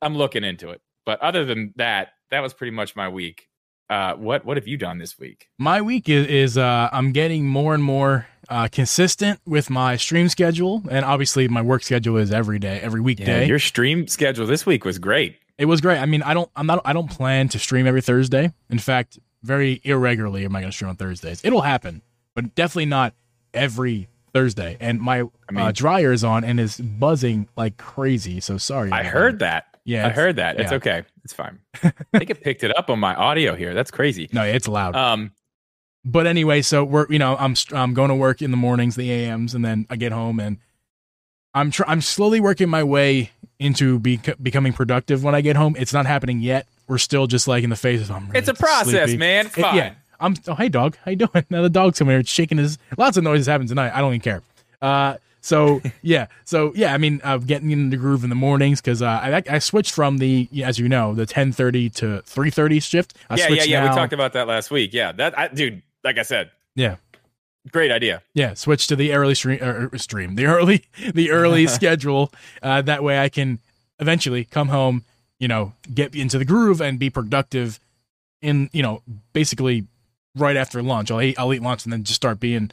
I'm 0.01 0.17
looking 0.17 0.45
into 0.45 0.71
it. 0.71 0.81
But 1.07 1.21
other 1.21 1.45
than 1.45 1.73
that, 1.77 2.09
that 2.31 2.41
was 2.41 2.55
pretty 2.55 2.73
much 2.73 2.97
my 2.97 3.09
week. 3.09 3.49
Uh, 3.91 4.15
what 4.15 4.45
what 4.45 4.57
have 4.57 4.67
you 4.67 4.79
done 4.79 4.99
this 4.99 5.19
week? 5.19 5.49
my 5.59 5.83
week 5.83 6.09
is, 6.09 6.27
is 6.27 6.59
uh, 6.59 6.89
I'm 6.93 7.13
getting 7.13 7.47
more 7.47 7.75
and 7.75 7.83
more 7.83 8.27
uh, 8.53 8.69
consistent 8.69 9.41
with 9.47 9.71
my 9.71 9.97
stream 9.97 10.29
schedule, 10.29 10.83
and 10.91 11.05
obviously 11.05 11.49
my 11.49 11.63
work 11.63 11.83
schedule 11.83 12.17
is 12.19 12.31
every 12.33 12.59
day, 12.59 12.79
every 12.81 13.01
weekday. 13.01 13.47
your 13.47 13.59
stream 13.59 14.07
schedule 14.07 14.47
this 14.47 14.67
week 14.67 14.85
was 14.85 14.99
great. 14.99 15.37
it 15.59 15.65
was 15.65 15.81
great. 15.81 15.99
I 15.99 16.07
mean, 16.07 16.23
I 16.23 16.35
don't, 16.35 16.51
I'm 16.55 16.67
not, 16.67 16.81
I 16.85 16.93
don't 16.93 17.11
plan 17.11 17.49
to 17.49 17.59
stream 17.59 17.87
every 17.87 18.03
Thursday. 18.03 18.53
In 18.71 18.79
fact, 18.79 19.19
very 19.43 19.81
irregularly 19.85 20.45
am 20.45 20.55
I 20.55 20.61
going 20.61 20.71
to 20.71 20.75
stream 20.77 20.91
on 20.91 20.97
Thursdays. 20.97 21.41
It'll 21.45 21.63
happen, 21.63 22.03
but 22.35 22.55
definitely 22.55 22.87
not 22.87 23.15
every 23.55 24.09
Thursday. 24.33 24.77
And 24.81 25.01
my 25.01 25.21
I 25.49 25.53
mean- 25.53 25.67
uh, 25.67 25.73
dryer 25.75 26.13
is 26.13 26.23
on 26.25 26.45
and 26.45 26.61
is 26.61 26.79
buzzing 26.79 27.49
like 27.57 27.77
crazy. 27.77 28.41
So 28.41 28.59
sorry. 28.59 28.91
I 28.93 29.03
heard 29.03 29.39
that. 29.41 29.67
Yeah, 29.85 30.07
I 30.07 30.11
heard 30.11 30.37
that. 30.37 30.61
It's 30.61 30.71
okay. 30.73 31.03
It's 31.25 31.33
fine. 31.33 31.59
I 31.83 31.93
think 32.19 32.31
it 32.31 32.41
picked 32.41 32.63
it 32.63 32.77
up 32.79 32.89
on 32.89 33.01
my 33.01 33.15
audio 33.17 33.57
here. 33.57 33.75
That's 33.75 33.91
crazy. 33.91 34.29
No, 34.33 34.45
it's 34.45 34.69
loud. 34.69 34.95
Um, 34.95 35.33
but 36.05 36.27
anyway, 36.27 36.63
so 36.63 36.85
we're 36.85 37.07
you 37.09 37.19
know 37.19 37.37
I'm 37.39 37.55
I'm 37.73 37.95
going 37.95 38.09
to 38.09 38.15
work 38.15 38.43
in 38.43 38.51
the 38.51 38.57
mornings, 38.57 38.97
the 38.97 39.13
AMs, 39.13 39.55
and 39.55 39.65
then 39.65 39.87
I 39.91 39.97
get 39.97 40.13
home 40.13 40.41
and 40.41 40.59
I'm 41.55 41.71
tr- 41.71 41.85
I'm 41.87 42.01
slowly 42.01 42.41
working 42.41 42.69
my 42.69 42.83
way 42.83 43.31
into 43.59 43.99
be- 43.99 44.21
becoming 44.43 44.73
productive 44.73 45.23
when 45.23 45.35
I 45.35 45.41
get 45.41 45.57
home. 45.57 45.77
It's 45.79 45.93
not 45.93 46.07
happening 46.07 46.41
yet. 46.41 46.67
We're 46.89 46.99
still 46.99 47.27
just 47.27 47.47
like 47.47 47.63
in 47.65 47.71
the 47.71 47.77
phases. 47.77 48.11
I'm 48.11 48.27
really 48.27 48.39
it's 48.39 48.49
a 48.49 48.55
process, 48.55 49.09
sleepy. 49.09 49.19
man. 49.19 49.47
It's 49.47 49.59
It- 49.59 49.61
yeah, 49.61 49.95
I'm. 50.19 50.35
Oh, 50.49 50.55
hey, 50.55 50.69
dog. 50.69 50.97
How 51.05 51.11
you 51.11 51.17
doing? 51.19 51.45
Now 51.51 51.63
the 51.63 51.71
dog's 51.71 51.99
coming 51.99 52.15
here, 52.15 52.25
shaking 52.25 52.59
his. 52.59 52.79
Lots 52.97 53.17
of 53.17 53.25
noises 53.25 53.47
happen 53.47 53.67
tonight. 53.67 53.93
I 53.95 54.01
don't 54.01 54.11
even 54.15 54.21
care. 54.21 54.43
Uh, 54.81 55.17
so 55.43 55.83
yeah, 56.03 56.27
so 56.45 56.73
yeah. 56.75 56.95
I 56.95 56.99
mean, 56.99 57.21
I'm 57.23 57.41
getting 57.41 57.71
in 57.71 57.91
the 57.91 57.97
groove 57.97 58.25
in 58.25 58.31
the 58.31 58.37
mornings 58.37 58.81
because 58.81 59.03
uh, 59.03 59.07
I 59.07 59.43
I 59.49 59.59
switched 59.59 59.93
from 59.93 60.19
the 60.19 60.49
as 60.65 60.79
you 60.79 60.89
know 60.89 61.15
the 61.15 61.27
10:30 61.27 61.95
to 61.97 62.07
3:30 62.25 62.83
shift. 62.83 63.15
I 63.29 63.37
yeah, 63.37 63.49
yeah, 63.49 63.63
yeah. 63.65 63.91
We 63.91 63.95
talked 63.95 64.13
about 64.15 64.33
that 64.33 64.49
last 64.49 64.71
week. 64.71 64.93
Yeah, 64.95 65.13
that 65.13 65.39
I, 65.39 65.49
dude. 65.49 65.83
Like 66.05 66.19
I 66.19 66.23
said, 66.23 66.51
Yeah. 66.75 66.97
great 67.71 67.91
idea. 67.93 68.23
Yeah, 68.35 68.55
switch 68.55 68.87
to 68.89 68.97
the 68.97 69.13
early 69.13 69.35
stream, 69.35 69.59
er, 69.63 69.91
stream 69.97 70.35
the 70.35 70.47
early, 70.47 70.85
the 71.15 71.31
early 71.31 71.67
schedule. 71.79 72.33
Uh, 72.63 72.83
that 72.83 73.03
way, 73.05 73.19
I 73.21 73.29
can 73.29 73.59
eventually 74.01 74.45
come 74.45 74.69
home, 74.69 75.05
you 75.39 75.49
know, 75.49 75.73
get 75.95 76.15
into 76.15 76.39
the 76.39 76.45
groove 76.45 76.81
and 76.81 76.99
be 76.99 77.11
productive. 77.11 77.79
In 78.41 78.69
you 78.73 78.83
know, 78.83 79.03
basically, 79.33 79.87
right 80.35 80.57
after 80.57 80.83
lunch, 80.83 81.13
I'll 81.13 81.23
eat, 81.23 81.39
I'll 81.39 81.55
eat 81.55 81.63
lunch 81.63 81.85
and 81.85 81.93
then 81.93 82.03
just 82.03 82.17
start 82.17 82.41
being 82.41 82.73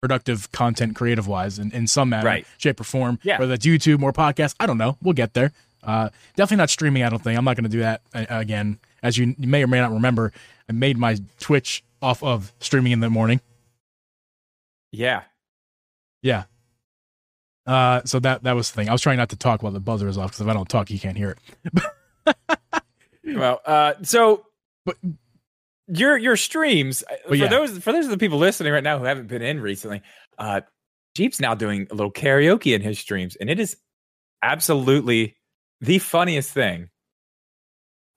productive, 0.00 0.52
content 0.52 0.94
creative 0.94 1.26
wise, 1.26 1.58
in, 1.58 1.72
in 1.72 1.86
some 1.88 2.10
manner, 2.10 2.26
Right. 2.26 2.46
shape, 2.58 2.78
or 2.80 2.84
form. 2.84 3.18
Yeah. 3.22 3.38
Whether 3.40 3.50
that's 3.50 3.66
YouTube, 3.66 3.98
more 3.98 4.12
podcasts, 4.12 4.54
I 4.60 4.66
don't 4.66 4.78
know. 4.78 4.96
We'll 5.02 5.14
get 5.14 5.34
there. 5.34 5.52
Uh, 5.82 6.10
definitely 6.36 6.58
not 6.58 6.70
streaming. 6.70 7.02
I 7.02 7.08
don't 7.08 7.22
think 7.22 7.36
I'm 7.38 7.44
not 7.44 7.56
going 7.56 7.64
to 7.64 7.70
do 7.70 7.80
that 7.80 8.02
uh, 8.14 8.26
again. 8.28 8.78
As 9.02 9.18
you, 9.18 9.34
you 9.38 9.48
may 9.48 9.62
or 9.64 9.66
may 9.66 9.80
not 9.80 9.90
remember, 9.92 10.32
I 10.68 10.72
made 10.72 10.96
my 10.98 11.16
Twitch 11.40 11.82
off 12.04 12.22
of 12.22 12.52
streaming 12.60 12.92
in 12.92 13.00
the 13.00 13.10
morning. 13.10 13.40
Yeah, 14.92 15.22
Yeah. 16.22 16.44
Uh, 17.66 18.02
so 18.04 18.20
that 18.20 18.42
that 18.44 18.52
was 18.52 18.70
the 18.70 18.76
thing. 18.76 18.88
I 18.90 18.92
was 18.92 19.00
trying 19.00 19.16
not 19.16 19.30
to 19.30 19.36
talk 19.36 19.62
while 19.62 19.72
the 19.72 19.80
buzzer 19.80 20.06
is 20.06 20.18
off 20.18 20.30
because 20.30 20.42
if 20.42 20.46
I 20.48 20.52
don't 20.52 20.68
talk, 20.68 20.90
you 20.90 21.00
can't 21.00 21.16
hear 21.16 21.34
it. 21.64 21.82
Well, 23.26 23.60
uh, 23.64 23.94
so 24.02 24.44
But- 24.84 24.96
your 25.88 26.16
your 26.18 26.36
streams 26.36 27.02
uh, 27.10 27.16
for 27.28 27.34
yeah. 27.34 27.48
those 27.48 27.78
for 27.78 27.90
those 27.92 28.04
of 28.04 28.10
the 28.10 28.18
people 28.18 28.38
listening 28.38 28.72
right 28.72 28.82
now 28.84 28.98
who 28.98 29.04
haven't 29.04 29.28
been 29.28 29.40
in 29.42 29.60
recently, 29.60 30.02
uh, 30.38 30.60
Geeb's 31.14 31.40
now 31.40 31.54
doing 31.54 31.86
a 31.90 31.94
little 31.94 32.12
karaoke 32.12 32.74
in 32.74 32.82
his 32.82 32.98
streams, 32.98 33.34
and 33.36 33.48
it 33.50 33.58
is 33.58 33.76
absolutely 34.42 35.36
the 35.80 35.98
funniest 35.98 36.50
thing. 36.52 36.90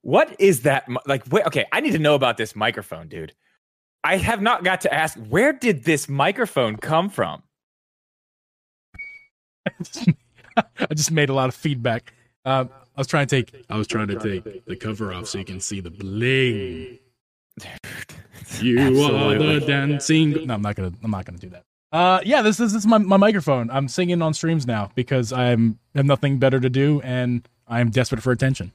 What 0.01 0.35
is 0.39 0.63
that 0.63 0.87
like? 1.05 1.23
Wait, 1.31 1.45
okay, 1.47 1.65
I 1.71 1.79
need 1.79 1.91
to 1.91 1.99
know 1.99 2.15
about 2.15 2.35
this 2.37 2.53
microphone, 2.55 3.07
dude. 3.07 3.33
I 4.03 4.17
have 4.17 4.41
not 4.41 4.63
got 4.63 4.81
to 4.81 4.93
ask 4.93 5.17
where 5.17 5.53
did 5.53 5.83
this 5.83 6.07
microphone 6.07 6.77
come 6.77 7.09
from? 7.09 7.43
I 10.57 10.93
just 10.93 11.11
made 11.11 11.29
a 11.29 11.33
lot 11.33 11.49
of 11.49 11.55
feedback. 11.55 12.13
Um, 12.45 12.69
I 12.95 13.01
was 13.01 13.07
trying 13.07 13.27
to 13.27 13.43
take. 13.43 13.65
I 13.69 13.77
was 13.77 13.87
trying 13.87 14.07
to 14.07 14.19
take 14.19 14.65
the 14.65 14.75
cover 14.75 15.13
off 15.13 15.27
so 15.27 15.37
you 15.37 15.45
can 15.45 15.59
see 15.59 15.81
the 15.81 15.91
bling. 15.91 16.99
You 18.59 18.79
are 18.79 18.87
Absolutely. 18.87 19.59
the 19.59 19.65
dancing. 19.65 20.47
No, 20.47 20.55
I'm 20.55 20.61
not 20.61 20.75
gonna. 20.75 20.93
I'm 21.03 21.11
not 21.11 21.25
gonna 21.25 21.37
do 21.37 21.49
that. 21.49 21.63
Uh, 21.91 22.21
yeah, 22.25 22.41
this 22.41 22.59
is 22.59 22.73
this 22.73 22.83
is 22.83 22.87
my, 22.87 22.97
my 22.97 23.17
microphone. 23.17 23.69
I'm 23.69 23.87
singing 23.87 24.21
on 24.21 24.33
streams 24.33 24.65
now 24.65 24.89
because 24.95 25.31
I'm 25.31 25.79
have 25.95 26.05
nothing 26.05 26.39
better 26.39 26.59
to 26.59 26.69
do 26.69 27.01
and 27.03 27.47
I'm 27.67 27.89
desperate 27.91 28.21
for 28.21 28.31
attention. 28.31 28.71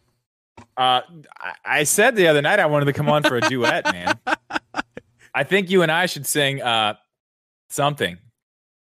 Uh, 0.77 1.01
I, 1.39 1.55
I 1.65 1.85
said 1.85 2.17
the 2.17 2.29
other 2.29 2.43
night 2.43 2.61
I 2.61 2.67
wanted 2.67 2.87
to 2.87 2.93
come 2.93 3.09
on 3.09 3.23
for 3.23 3.37
a 3.37 3.41
duet, 3.41 3.93
man. 3.93 4.19
I 5.35 5.45
think 5.45 5.71
you 5.71 5.83
and 5.83 5.91
I 5.91 6.07
should 6.07 6.27
sing 6.27 6.61
uh 6.63 6.95
something. 7.71 8.19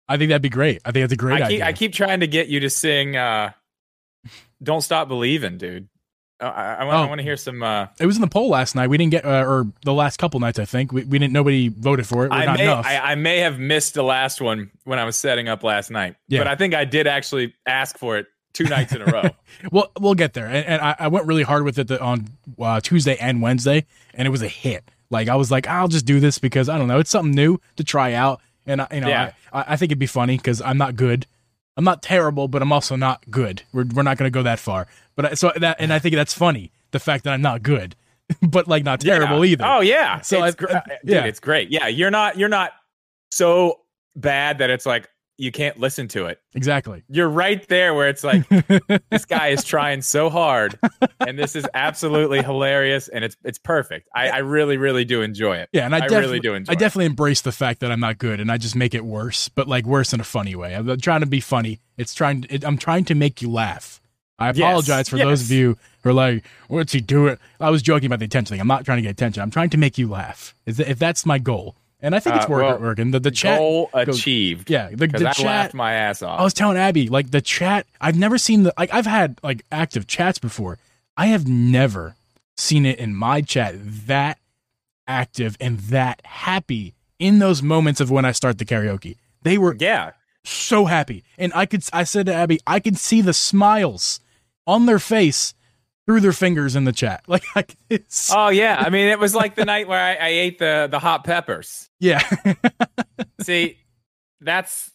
I 0.08 0.18
think 0.18 0.30
that'd 0.30 0.42
be 0.42 0.50
great. 0.50 0.82
I 0.86 0.92
think 0.92 1.04
that's 1.04 1.14
a 1.14 1.18
great 1.18 1.36
I 1.36 1.38
keep 1.40 1.46
idea. 1.48 1.66
I 1.66 1.74
keep 1.74 1.94
trying 1.94 2.20
to 2.20 2.28
get 2.28 2.48
you 2.48 2.60
to 2.62 2.70
sing 2.70 3.16
uh 3.16 3.52
"Don't 4.62 4.82
Stop 4.82 5.08
Believing," 5.08 5.58
dude. 5.58 5.88
Uh, 6.42 6.46
I, 6.48 6.74
I, 6.74 6.84
want, 6.84 6.98
I 6.98 7.04
Oh. 7.04 7.08
want 7.08 7.20
to 7.20 7.24
hear 7.24 7.38
some. 7.38 7.64
Uh, 7.64 7.88
it 8.00 8.06
was 8.06 8.18
in 8.18 8.22
the 8.22 8.28
poll 8.28 8.50
last 8.50 8.76
night. 8.76 8.90
We 8.90 8.98
didn't 8.98 9.12
get, 9.12 9.24
uh, 9.26 9.46
or 9.48 9.68
the 9.86 9.94
last 9.94 10.18
couple 10.18 10.38
nights, 10.42 10.60
I 10.60 10.66
think. 10.66 10.92
We, 10.92 11.06
we 11.06 11.18
didn't. 11.18 11.32
Nobody 11.34 11.70
voted 11.70 12.06
for 12.06 12.26
it. 12.26 12.32
We're 12.32 12.36
I 12.38 12.46
not 12.46 12.58
may 12.58 12.64
enough. 12.66 12.86
I, 12.86 12.98
I 12.98 13.16
may 13.16 13.40
have 13.40 13.58
missed 13.58 13.94
the 13.94 14.04
last 14.04 14.42
one 14.42 14.70
when 14.84 15.00
I 15.00 15.06
was 15.06 15.16
setting 15.16 15.48
up 15.48 15.64
last 15.64 15.92
night, 15.92 16.16
Yeah. 16.28 16.40
but 16.42 16.48
I 16.48 16.56
think 16.56 16.74
I 16.74 16.84
did 16.84 17.08
actually 17.08 17.54
ask 17.66 17.98
for 17.98 18.18
it 18.18 18.28
two 18.54 18.66
nights 18.66 18.94
in 18.94 19.02
a 19.02 19.06
row. 19.06 19.30
Well, 19.72 19.90
we'll 19.98 20.16
get 20.16 20.34
there. 20.34 20.46
And, 20.48 20.66
and 20.68 20.82
I, 20.82 20.96
I 21.00 21.08
went 21.08 21.26
really 21.26 21.44
hard 21.44 21.64
with 21.64 21.80
it 21.80 21.88
the, 21.88 22.02
on 22.02 22.28
uh, 22.60 22.82
Tuesday 22.82 23.16
and 23.16 23.42
Wednesday, 23.42 23.86
and 24.14 24.28
it 24.28 24.32
was 24.32 24.42
a 24.42 24.50
hit. 24.50 24.92
Like 25.10 25.28
I 25.28 25.36
was 25.36 25.52
like, 25.52 25.68
I'll 25.68 25.88
just 25.88 26.06
do 26.06 26.20
this 26.20 26.40
because 26.40 26.70
I 26.70 26.78
don't 26.78 26.88
know, 26.88 27.00
it's 27.00 27.10
something 27.12 27.34
new 27.36 27.60
to 27.78 27.84
try 27.84 28.14
out, 28.14 28.42
and 28.66 28.82
I, 28.82 28.88
you 28.94 29.02
know, 29.02 29.08
Yeah. 29.08 29.32
I, 29.54 29.66
I 29.70 29.76
think 29.76 29.92
it'd 29.92 30.00
be 30.00 30.08
funny 30.08 30.38
because 30.38 30.62
I'm 30.62 30.78
not 30.78 30.96
good. 30.96 31.26
I'm 31.78 31.84
not 31.84 32.02
terrible, 32.02 32.48
but 32.48 32.62
I'm 32.62 32.72
also 32.72 32.96
not 32.96 33.24
good. 33.30 33.62
We're 33.74 33.86
we're 33.94 34.04
not 34.04 34.18
going 34.18 34.32
to 34.32 34.34
go 34.34 34.44
that 34.44 34.60
far. 34.60 34.88
But 35.16 35.26
I, 35.26 35.34
so 35.34 35.52
that, 35.58 35.76
and 35.80 35.92
I 35.94 36.00
think 36.00 36.16
that's 36.16 36.34
funny 36.34 36.72
the 36.92 37.00
fact 37.00 37.24
that 37.26 37.34
I'm 37.34 37.42
not 37.42 37.64
good, 37.64 37.96
but 38.42 38.68
like 38.68 38.84
not 38.84 39.02
terrible 39.02 39.46
Yeah. 39.46 39.52
either. 39.52 39.66
Oh 39.66 39.80
yeah. 39.82 40.22
So 40.22 40.44
it's 40.44 40.56
I- 40.56 40.58
gr- 40.58 40.72
I- 40.72 40.76
uh, 40.78 40.82
dude, 41.04 41.16
yeah. 41.16 41.26
it's 41.26 41.40
great. 41.40 41.70
Yeah, 41.70 41.88
you're 41.88 42.12
not 42.12 42.38
you're 42.38 42.50
not 42.50 42.72
so 43.32 43.82
bad 44.16 44.60
that 44.60 44.70
it's 44.70 44.86
like 44.86 45.10
you 45.38 45.52
can't 45.52 45.80
listen 45.80 46.08
to 46.10 46.28
it. 46.28 46.40
Exactly. 46.54 47.04
You're 47.10 47.28
right 47.30 47.68
there 47.68 47.94
where 47.94 48.08
it's 48.08 48.24
like 48.24 48.48
this 49.10 49.26
guy 49.26 49.50
is 49.50 49.64
trying 49.64 50.02
so 50.02 50.30
hard, 50.30 50.80
and 51.20 51.38
this 51.38 51.56
is 51.56 51.66
absolutely 51.74 52.42
hilarious, 52.42 53.08
and 53.10 53.24
it's 53.24 53.36
it's 53.44 53.58
perfect. 53.60 54.08
I, 54.16 54.30
I 54.30 54.38
really 54.40 54.78
really 54.78 55.04
do 55.06 55.22
enjoy 55.22 55.58
it. 55.58 55.70
Yeah, 55.74 55.86
and 55.86 55.94
I, 55.96 56.00
I 56.00 56.06
really 56.06 56.40
do 56.40 56.54
enjoy 56.54 56.72
I 56.72 56.74
it. 56.76 56.80
definitely 56.80 57.06
embrace 57.08 57.42
the 57.42 57.52
fact 57.52 57.82
that 57.82 57.92
I'm 57.92 58.00
not 58.00 58.18
good, 58.18 58.40
and 58.40 58.52
I 58.52 58.58
just 58.58 58.76
make 58.76 58.94
it 58.96 59.04
worse, 59.06 59.50
but 59.50 59.68
like 59.68 59.86
worse 59.86 60.14
in 60.14 60.20
a 60.20 60.24
funny 60.26 60.56
way. 60.56 60.74
I'm 60.76 60.98
trying 61.00 61.20
to 61.22 61.26
be 61.26 61.40
funny. 61.42 61.80
It's 61.98 62.14
trying. 62.14 62.46
It, 62.50 62.64
I'm 62.66 62.78
trying 62.78 63.06
to 63.06 63.16
make 63.16 63.42
you 63.42 63.52
laugh. 63.52 64.02
I 64.38 64.48
Yes, 64.48 64.58
apologize 64.58 65.08
for 65.10 65.18
those 65.18 65.44
of 65.44 65.52
you 65.52 65.78
who 66.04 66.10
are 66.10 66.14
like, 66.14 66.46
"What's 66.68 66.92
he 66.94 67.00
doing?" 67.02 67.38
I 67.60 67.70
was 67.70 67.82
joking 67.82 68.08
about 68.08 68.20
the 68.20 68.26
attention 68.26 68.54
thing. 68.56 68.62
I'm 68.62 68.68
not 68.68 68.84
trying 68.86 68.98
to 68.98 69.02
get 69.02 69.12
attention. 69.12 69.42
I'm 69.42 69.52
trying 69.52 69.70
to 69.70 69.78
make 69.78 69.98
you 69.98 70.10
laugh. 70.10 70.54
Is 70.66 70.76
that- 70.78 70.90
If 70.90 71.00
that's 71.00 71.26
my 71.26 71.40
goal, 71.40 71.76
and 72.02 72.16
I 72.16 72.20
think 72.20 72.36
it's 72.36 72.46
Uh, 72.46 72.50
working. 72.50 72.70
well, 72.70 72.80
working. 72.80 73.12
The 73.12 73.20
the 73.20 73.32
chat. 73.32 73.58
Goal 73.60 73.90
goes- 73.94 74.20
achieved. 74.20 74.70
Yeah, 74.70 74.90
the, 74.92 75.08
the 75.08 75.30
I 75.30 75.34
chat. 75.34 75.46
laughed 75.46 75.74
my 75.74 75.94
ass 75.94 76.22
off. 76.22 76.40
I 76.40 76.44
was 76.44 76.54
telling 76.54 76.78
Abby, 76.78 77.10
like 77.10 77.32
the 77.32 77.42
chat, 77.42 77.86
I've 78.02 78.18
never 78.18 78.38
seen 78.38 78.64
the 78.64 78.74
like 78.78 78.94
I've 78.94 79.06
had 79.06 79.40
like 79.44 79.64
active 79.72 80.08
chats 80.08 80.38
before. 80.40 80.78
I 81.18 81.28
have 81.28 81.48
never 81.48 82.16
seen 82.58 82.86
it 82.86 83.00
in 83.00 83.16
my 83.16 83.42
chat 83.42 83.76
that 84.08 84.38
active 85.08 85.56
and 85.60 85.80
that 85.80 86.22
happy 86.26 86.94
in 87.20 87.40
those 87.40 87.62
moments 87.62 88.02
of 88.02 88.10
when 88.12 88.26
I 88.26 88.32
start 88.32 88.58
the 88.58 88.66
karaoke. 88.66 89.18
They 89.44 89.58
were 89.58 89.76
yeah, 89.80 90.12
so 90.44 90.86
happy. 90.86 91.24
And 91.38 91.52
I 91.56 91.66
could 91.66 91.84
I 91.94 92.04
said 92.04 92.26
to 92.26 92.34
Abby, 92.34 92.60
I 92.68 92.80
could 92.80 92.98
see 92.98 93.22
the 93.22 93.34
smiles 93.34 94.20
on 94.68 94.86
their 94.86 95.00
face 95.00 95.54
through 96.06 96.22
their 96.22 96.34
fingers 96.34 96.76
in 96.76 96.84
the 96.84 96.92
chat. 96.92 97.24
Like 97.28 97.76
it's 97.90 98.32
Oh 98.34 98.50
yeah, 98.50 98.78
I 98.80 98.90
mean 98.90 99.08
it 99.08 99.20
was 99.20 99.36
like 99.36 99.56
the 99.56 99.66
night 99.66 99.88
where 99.88 100.00
I, 100.00 100.16
I 100.16 100.28
ate 100.30 100.60
the 100.60 100.88
the 100.90 101.00
hot 101.00 101.24
peppers. 101.24 101.90
yeah. 102.00 102.22
See, 103.42 103.78
that's 104.42 104.92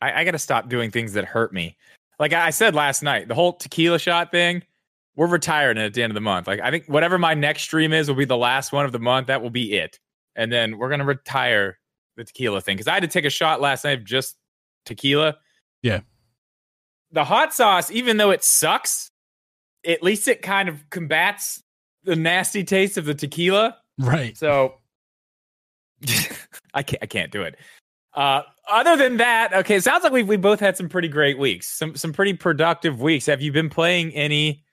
I, 0.00 0.20
I 0.20 0.24
got 0.24 0.32
to 0.32 0.38
stop 0.38 0.68
doing 0.68 0.90
things 0.90 1.14
that 1.14 1.24
hurt 1.24 1.52
me. 1.52 1.76
Like 2.18 2.32
I 2.32 2.50
said 2.50 2.74
last 2.74 3.02
night, 3.02 3.28
the 3.28 3.34
whole 3.34 3.54
tequila 3.54 3.98
shot 3.98 4.30
thing. 4.30 4.62
We're 5.16 5.26
retiring 5.26 5.78
at 5.78 5.94
the 5.94 6.02
end 6.02 6.10
of 6.10 6.14
the 6.14 6.20
month. 6.20 6.46
Like 6.46 6.60
I 6.60 6.70
think 6.70 6.86
whatever 6.86 7.18
my 7.18 7.34
next 7.34 7.62
stream 7.62 7.92
is 7.92 8.08
will 8.08 8.16
be 8.16 8.26
the 8.26 8.36
last 8.36 8.72
one 8.72 8.84
of 8.84 8.92
the 8.92 8.98
month. 8.98 9.28
That 9.28 9.42
will 9.42 9.50
be 9.50 9.74
it, 9.74 9.98
and 10.34 10.52
then 10.52 10.76
we're 10.76 10.90
gonna 10.90 11.06
retire 11.06 11.78
the 12.16 12.24
tequila 12.24 12.60
thing 12.60 12.76
because 12.76 12.88
I 12.88 12.94
had 12.94 13.02
to 13.02 13.08
take 13.08 13.24
a 13.24 13.30
shot 13.30 13.60
last 13.60 13.84
night 13.84 13.98
of 13.98 14.04
just 14.04 14.36
tequila. 14.84 15.36
Yeah. 15.82 16.00
The 17.12 17.24
hot 17.24 17.54
sauce, 17.54 17.90
even 17.90 18.16
though 18.16 18.30
it 18.30 18.42
sucks, 18.44 19.10
at 19.86 20.02
least 20.02 20.28
it 20.28 20.42
kind 20.42 20.68
of 20.68 20.88
combats 20.90 21.62
the 22.04 22.16
nasty 22.16 22.64
taste 22.64 22.96
of 22.98 23.04
the 23.04 23.14
tequila. 23.14 23.76
right. 23.98 24.36
So 24.36 24.74
I 26.74 26.82
can't 26.82 27.02
I 27.02 27.06
can't 27.06 27.32
do 27.32 27.42
it. 27.42 27.56
Uh, 28.14 28.42
other 28.68 28.96
than 28.96 29.18
that, 29.18 29.52
okay, 29.52 29.78
sounds 29.78 30.02
like 30.02 30.12
we 30.12 30.22
we 30.22 30.36
both 30.36 30.60
had 30.60 30.76
some 30.76 30.88
pretty 30.88 31.08
great 31.08 31.38
weeks, 31.38 31.68
some 31.68 31.94
some 31.96 32.12
pretty 32.12 32.34
productive 32.34 33.00
weeks. 33.00 33.26
Have 33.26 33.42
you 33.42 33.52
been 33.52 33.68
playing 33.70 34.12
any 34.14 34.64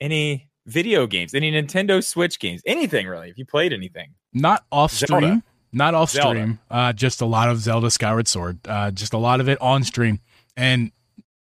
any 0.00 0.48
video 0.66 1.06
games, 1.06 1.34
any 1.34 1.50
Nintendo 1.50 2.04
Switch 2.04 2.38
games, 2.38 2.62
anything 2.66 3.06
really? 3.06 3.28
Have 3.28 3.38
you 3.38 3.46
played 3.46 3.72
anything? 3.72 4.14
Not 4.32 4.64
off 4.72 4.92
stream. 4.92 5.08
Zelda. 5.08 5.42
Not 5.72 5.94
off 5.94 6.10
Zelda. 6.10 6.40
stream. 6.40 6.58
Uh, 6.70 6.92
just 6.92 7.20
a 7.20 7.26
lot 7.26 7.48
of 7.48 7.58
Zelda 7.58 7.90
Skyward 7.90 8.28
Sword. 8.28 8.58
Uh, 8.66 8.90
just 8.90 9.14
a 9.14 9.18
lot 9.18 9.40
of 9.40 9.48
it 9.48 9.60
on 9.60 9.84
stream 9.84 10.20
and 10.56 10.92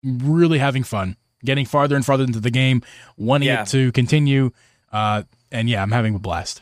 really 0.03 0.57
having 0.57 0.83
fun. 0.83 1.15
Getting 1.45 1.65
farther 1.65 1.95
and 1.95 2.05
farther 2.05 2.23
into 2.23 2.39
the 2.39 2.51
game, 2.51 2.81
wanting 3.17 3.47
Yeah. 3.47 3.61
it 3.63 3.67
to 3.69 3.91
continue. 3.91 4.51
Uh, 4.91 5.23
and 5.51 5.69
yeah, 5.69 5.81
I'm 5.81 5.91
having 5.91 6.15
a 6.15 6.19
blast. 6.19 6.61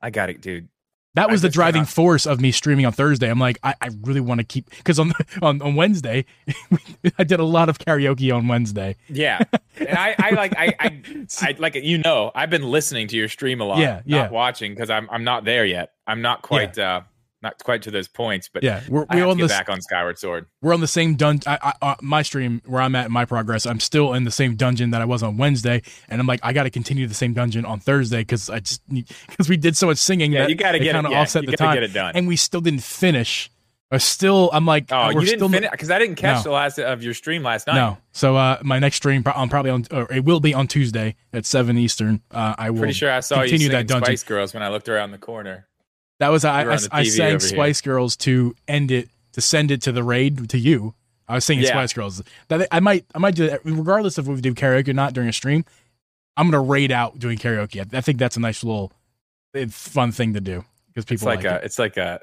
I 0.00 0.10
got 0.10 0.30
it, 0.30 0.40
dude. 0.40 0.68
That 1.14 1.28
I 1.28 1.32
was 1.32 1.42
the 1.42 1.48
driving 1.48 1.82
cannot- 1.82 1.88
force 1.90 2.26
of 2.26 2.40
me 2.40 2.50
streaming 2.50 2.86
on 2.86 2.92
Thursday. 2.92 3.30
I'm 3.30 3.38
like, 3.38 3.58
I, 3.62 3.74
I 3.80 3.90
really 4.02 4.20
want 4.20 4.40
to 4.40 4.44
keep 4.44 4.68
because 4.70 4.98
on, 4.98 5.12
on 5.42 5.62
on 5.62 5.76
Wednesday, 5.76 6.24
I 7.18 7.22
did 7.24 7.38
a 7.38 7.44
lot 7.44 7.68
of 7.68 7.78
karaoke 7.78 8.34
on 8.34 8.48
Wednesday. 8.48 8.96
Yeah, 9.08 9.38
and 9.78 9.90
I, 9.96 10.16
I 10.18 10.30
like 10.30 10.54
I, 10.58 10.74
I 10.80 11.02
I 11.40 11.54
like 11.58 11.76
you 11.76 11.98
know 11.98 12.32
I've 12.34 12.50
been 12.50 12.64
listening 12.68 13.06
to 13.08 13.16
your 13.16 13.28
stream 13.28 13.60
a 13.60 13.64
lot. 13.64 13.78
Yeah, 13.78 14.02
yeah. 14.04 14.22
not 14.22 14.32
watching 14.32 14.72
because 14.72 14.90
I'm 14.90 15.08
I'm 15.08 15.22
not 15.22 15.44
there 15.44 15.64
yet. 15.64 15.92
I'm 16.06 16.20
not 16.20 16.42
quite 16.42 16.76
uh 16.78 17.02
not 17.44 17.62
quite 17.62 17.82
to 17.82 17.90
those 17.92 18.08
points, 18.08 18.48
but 18.52 18.64
Yeah, 18.64 18.80
we're 18.88 19.06
we're 19.12 19.26
on 19.26 19.38
this. 19.38 19.52
back 19.52 19.68
on 19.68 19.80
Skyward 19.80 20.18
Sword. 20.18 20.46
We're 20.62 20.74
on 20.74 20.80
the 20.80 20.88
same 20.88 21.14
dungeon. 21.14 21.52
I, 21.52 21.72
I, 21.80 21.90
uh, 21.90 21.94
my 22.02 22.22
stream 22.22 22.60
where 22.66 22.82
I'm 22.82 22.96
at 22.96 23.06
in 23.06 23.12
my 23.12 23.24
progress. 23.24 23.66
I'm 23.66 23.78
still 23.78 24.14
in 24.14 24.24
the 24.24 24.30
same 24.32 24.56
dungeon 24.56 24.90
that 24.90 25.00
I 25.00 25.04
was 25.04 25.22
on 25.22 25.36
Wednesday, 25.36 25.82
and 26.08 26.20
I'm 26.20 26.26
like, 26.26 26.40
I 26.42 26.52
got 26.52 26.64
to 26.64 26.70
continue 26.70 27.06
the 27.06 27.14
same 27.14 27.34
dungeon 27.34 27.64
on 27.64 27.78
Thursday 27.78 28.22
because 28.22 28.50
I 28.50 28.58
just 28.58 28.82
because 29.28 29.48
we 29.48 29.56
did 29.56 29.76
so 29.76 29.86
much 29.86 29.98
singing. 29.98 30.32
Yeah, 30.32 30.40
that 30.42 30.48
you 30.50 30.56
got 30.56 30.72
to 30.72 30.80
get 30.80 30.92
kind 30.94 31.04
it. 31.06 31.10
of 31.10 31.12
Yeah, 31.12 31.20
offset 31.20 31.46
the 31.46 31.56
time, 31.56 31.74
get 31.74 31.82
it 31.84 31.92
done. 31.92 32.16
and 32.16 32.26
we 32.26 32.34
still 32.36 32.60
didn't 32.60 32.82
finish. 32.82 33.50
Or 33.90 33.98
still, 34.00 34.50
I'm 34.52 34.66
like, 34.66 34.86
Oh, 34.90 35.10
you 35.10 35.20
didn't 35.20 35.48
finish 35.52 35.70
because 35.70 35.90
I 35.90 35.98
didn't 36.00 36.16
catch 36.16 36.38
No. 36.38 36.42
the 36.44 36.50
last 36.50 36.78
of 36.80 37.02
your 37.04 37.14
stream 37.14 37.42
last 37.44 37.66
night. 37.68 37.76
No, 37.76 37.98
so 38.12 38.34
uh, 38.34 38.58
my 38.62 38.80
next 38.80 38.96
stream, 38.96 39.22
I'm 39.26 39.48
probably 39.48 39.70
on, 39.70 39.84
or 39.92 40.10
it 40.12 40.24
will 40.24 40.40
be 40.40 40.52
on 40.54 40.66
Tuesday 40.66 41.14
at 41.32 41.44
seven 41.46 41.78
Eastern. 41.78 42.20
Uh, 42.30 42.54
I 42.58 42.70
will. 42.70 42.78
Pretty 42.80 42.94
sure 42.94 43.12
I 43.12 43.20
saw 43.20 43.42
you 43.42 43.50
continue 43.50 43.68
that 43.68 43.86
dungeon. 43.86 44.06
Spice 44.06 44.22
Girls 44.24 44.54
when 44.54 44.62
I 44.64 44.68
looked 44.70 44.88
around 44.88 45.12
the 45.12 45.18
corner. 45.18 45.68
That 46.20 46.28
was 46.28 46.44
I. 46.44 46.62
I, 46.64 46.78
I 46.92 47.04
sang 47.04 47.22
over 47.26 47.30
here. 47.30 47.40
Spice 47.40 47.80
Girls 47.80 48.16
to 48.18 48.54
end 48.68 48.90
it 48.90 49.08
to 49.32 49.40
send 49.40 49.70
it 49.70 49.82
to 49.82 49.92
the 49.92 50.02
raid 50.04 50.48
to 50.50 50.58
you. 50.58 50.94
I 51.26 51.34
was 51.34 51.44
singing 51.44 51.64
Yeah. 51.64 51.70
Spice 51.70 51.92
Girls. 51.92 52.22
That 52.48 52.68
I 52.70 52.80
might 52.80 53.04
I 53.14 53.18
might 53.18 53.34
do 53.34 53.48
that 53.48 53.60
regardless 53.64 54.18
of 54.18 54.28
if 54.28 54.34
we 54.36 54.40
do 54.40 54.54
karaoke 54.54 54.88
or 54.88 54.92
not 54.92 55.12
during 55.12 55.28
a 55.28 55.32
stream. 55.32 55.64
I'm 56.36 56.50
gonna 56.50 56.62
raid 56.62 56.90
out 56.92 57.18
doing 57.18 57.38
karaoke. 57.38 57.94
I, 57.94 58.00
think 58.00 58.18
that's 58.18 58.36
a 58.36 58.40
nice 58.40 58.64
little 58.64 58.92
fun 59.70 60.10
thing 60.12 60.34
to 60.34 60.40
do 60.40 60.64
because 60.88 61.02
It's 61.02 61.06
people 61.22 61.26
like, 61.28 61.44
like, 61.44 61.46
a, 61.46 61.56
it. 61.56 61.64
it's 61.64 61.78
like 61.78 61.96
a 61.96 62.20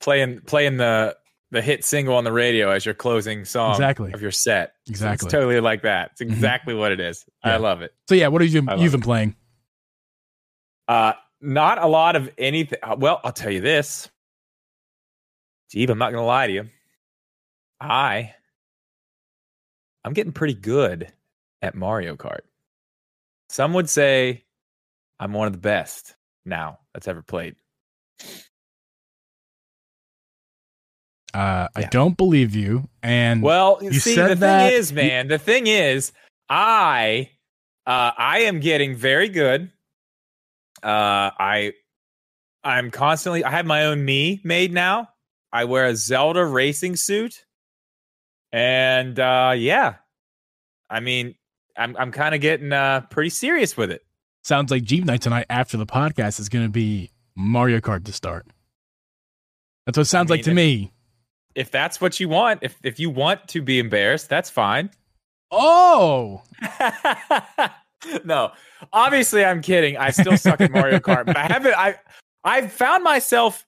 playing 0.00 0.40
playing 0.46 0.76
the 0.76 1.16
the 1.50 1.60
hit 1.60 1.84
single 1.84 2.14
on 2.14 2.22
the 2.22 2.30
radio 2.32 2.70
as 2.70 2.86
your 2.86 2.94
closing 2.94 3.44
song 3.44 3.72
Exactly. 3.72 4.12
of 4.12 4.22
your 4.22 4.30
set. 4.30 4.74
Exactly. 4.88 5.26
it's 5.26 5.32
totally 5.32 5.58
like 5.60 5.82
that. 5.82 6.12
It's 6.12 6.20
Mhm. 6.22 6.34
exactly 6.34 6.74
what 6.74 6.92
it 6.92 7.00
is. 7.00 7.24
Yeah. 7.44 7.54
I 7.54 7.56
love 7.56 7.82
it. 7.82 7.92
So 8.08 8.14
yeah, 8.14 8.28
what 8.28 8.40
have 8.42 8.50
you 8.52 8.64
I 8.68 8.76
you've 8.76 8.94
it. 8.94 8.98
been 8.98 9.02
playing? 9.02 9.34
Uh, 10.86 11.12
not 11.40 11.82
a 11.82 11.86
lot 11.86 12.16
of 12.16 12.30
anything. 12.38 12.78
uh, 12.82 12.96
Well, 12.98 13.20
I'll 13.24 13.32
tell 13.32 13.50
you 13.50 13.60
this. 13.60 14.08
Geeb, 15.74 15.88
I'm 15.90 15.98
not 15.98 16.12
gonna 16.12 16.24
lie 16.26 16.46
to 16.48 16.52
you. 16.52 16.68
I 17.80 18.34
I'm 20.04 20.12
getting 20.12 20.32
pretty 20.32 20.54
good 20.54 21.12
at 21.62 21.74
Mario 21.74 22.16
Kart. 22.16 22.40
Some 23.48 23.74
would 23.74 23.88
say 23.90 24.44
I'm 25.18 25.32
one 25.32 25.46
of 25.46 25.52
the 25.52 25.58
best 25.58 26.16
now 26.44 26.78
that's 26.94 27.06
ever 27.08 27.22
played. 27.22 27.56
Uh, 31.32 31.68
I 31.76 31.82
don't 31.84 32.16
believe 32.16 32.54
you. 32.56 32.88
And 33.02 33.42
Well, 33.42 33.78
You 33.80 33.92
see, 33.92 34.14
said 34.14 34.30
the 34.30 34.34
that- 34.36 34.68
thing 34.70 34.78
is, 34.78 34.92
man, 34.92 35.28
the 35.28 35.38
thing 35.38 35.66
is, 35.68 36.12
I 36.48 37.30
uh, 37.86 38.12
I 38.16 38.40
am 38.40 38.60
getting 38.60 38.94
very 38.96 39.28
good. 39.28 39.70
Uh, 40.82 41.30
I 41.38 41.72
I'm 42.64 42.90
constantly. 42.90 43.44
I 43.44 43.50
have 43.50 43.66
my 43.66 43.86
own 43.86 44.06
Mii 44.06 44.44
made 44.44 44.72
now. 44.72 45.08
I 45.52 45.64
wear 45.64 45.86
a 45.86 45.96
Zelda 45.96 46.44
racing 46.44 46.96
suit, 46.96 47.44
and 48.52 49.18
uh, 49.18 49.52
yeah, 49.56 49.96
I 50.88 51.00
mean, 51.00 51.34
I'm 51.76 51.96
I'm 51.96 52.12
kind 52.12 52.34
of 52.34 52.40
getting 52.40 52.72
uh, 52.72 53.02
pretty 53.10 53.30
serious 53.30 53.76
with 53.76 53.90
it. 53.90 54.04
sounds 54.44 54.70
like 54.70 54.84
Geeb 54.84 55.04
Night 55.04 55.22
tonight 55.22 55.46
after 55.50 55.76
the 55.76 55.86
podcast 55.86 56.38
is 56.40 56.48
gonna 56.48 56.68
be 56.68 57.10
Mario 57.36 57.80
Kart 57.80 58.04
to 58.04 58.12
start. 58.12 58.46
That's 59.86 59.96
what 59.98 60.02
it 60.02 60.10
sounds 60.10 60.30
like 60.30 60.38
mean, 60.38 60.44
to 60.44 60.50
if- 60.50 60.56
me. 60.56 60.92
If 61.56 61.70
that's 61.72 62.00
what 62.00 62.20
you 62.20 62.28
want, 62.28 62.60
if 62.62 62.76
if 62.84 63.00
you 63.00 63.10
want 63.10 63.48
to 63.48 63.60
be 63.60 63.80
embarrassed, 63.80 64.28
that's 64.28 64.48
fine. 64.48 64.90
Oh, 65.50 66.42
no, 68.24 68.52
obviously 68.92 69.44
I'm 69.44 69.62
kidding. 69.62 69.96
I 69.96 70.10
still 70.10 70.36
suck 70.36 70.60
at 70.60 70.70
Mario 70.70 70.98
Kart, 70.98 71.26
but 71.26 71.36
I 71.36 71.46
haven't. 71.46 71.74
I 71.74 71.96
I've 72.44 72.72
found 72.72 73.04
myself 73.04 73.66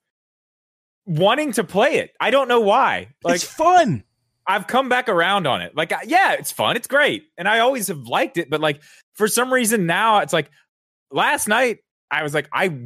wanting 1.06 1.52
to 1.52 1.64
play 1.64 1.96
it. 1.96 2.12
I 2.20 2.30
don't 2.30 2.48
know 2.48 2.60
why. 2.60 3.08
Like 3.22 3.36
it's 3.36 3.44
fun. 3.44 4.04
I've 4.46 4.66
come 4.66 4.88
back 4.88 5.08
around 5.08 5.46
on 5.46 5.62
it. 5.62 5.76
Like 5.76 5.92
yeah, 6.06 6.32
it's 6.32 6.52
fun. 6.52 6.76
It's 6.76 6.86
great, 6.86 7.24
and 7.36 7.48
I 7.48 7.60
always 7.60 7.88
have 7.88 8.06
liked 8.06 8.38
it. 8.38 8.50
But 8.50 8.60
like 8.60 8.82
for 9.14 9.28
some 9.28 9.52
reason 9.52 9.86
now, 9.86 10.18
it's 10.18 10.32
like 10.32 10.50
last 11.10 11.48
night 11.48 11.78
I 12.10 12.22
was 12.22 12.34
like 12.34 12.48
I 12.52 12.76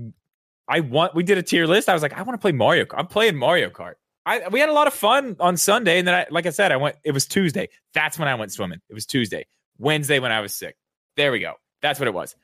I 0.69 0.81
want. 0.81 1.15
We 1.15 1.23
did 1.23 1.39
a 1.39 1.43
tier 1.43 1.67
list. 1.67 1.89
I 1.89 1.95
was 1.95 2.03
like 2.03 2.13
I 2.13 2.23
want 2.23 2.39
to 2.39 2.43
play 2.43 2.53
Mario. 2.53 2.85
Kart. 2.85 2.99
I'm 2.99 3.07
playing 3.07 3.37
Mario 3.37 3.71
Kart. 3.71 3.95
I, 4.27 4.49
we 4.49 4.59
had 4.59 4.69
a 4.69 4.73
lot 4.73 4.89
of 4.89 4.95
fun 4.95 5.37
on 5.39 5.57
Sunday, 5.57 6.01
and 6.01 6.09
then 6.09 6.15
I, 6.17 6.27
like 6.31 6.47
I 6.47 6.51
said, 6.51 6.73
I 6.73 6.77
went. 6.77 6.97
It 7.05 7.13
was 7.13 7.27
Tuesday. 7.27 7.69
That's 7.95 8.19
when 8.19 8.27
I 8.27 8.35
went 8.35 8.53
swimming. 8.53 8.81
It 8.89 8.95
was 8.95 9.07
Tuesday. 9.07 9.47
Wednesday 9.79 10.19
when 10.19 10.33
I 10.33 10.41
was 10.41 10.53
sick. 10.53 10.77
There 11.17 11.33
we 11.33 11.41
go. 11.41 11.55
That's 11.83 11.99
what 11.99 12.09
it 12.09 12.15
was. 12.15 12.35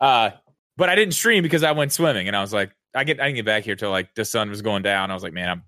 Uh, 0.00 0.30
but 0.76 0.88
I 0.88 0.94
didn't 0.94 1.14
stream 1.14 1.42
because 1.42 1.62
I 1.62 1.72
went 1.72 1.92
swimming, 1.92 2.26
and 2.28 2.36
I 2.36 2.40
was 2.40 2.52
like, 2.52 2.70
I 2.94 3.04
get, 3.04 3.20
I 3.20 3.24
didn't 3.24 3.36
get 3.36 3.44
back 3.46 3.64
here 3.64 3.76
till 3.76 3.90
like 3.90 4.14
the 4.14 4.24
sun 4.24 4.48
was 4.50 4.62
going 4.62 4.82
down. 4.82 5.10
I 5.10 5.14
was 5.14 5.22
like, 5.22 5.32
man, 5.32 5.48
I'm, 5.48 5.62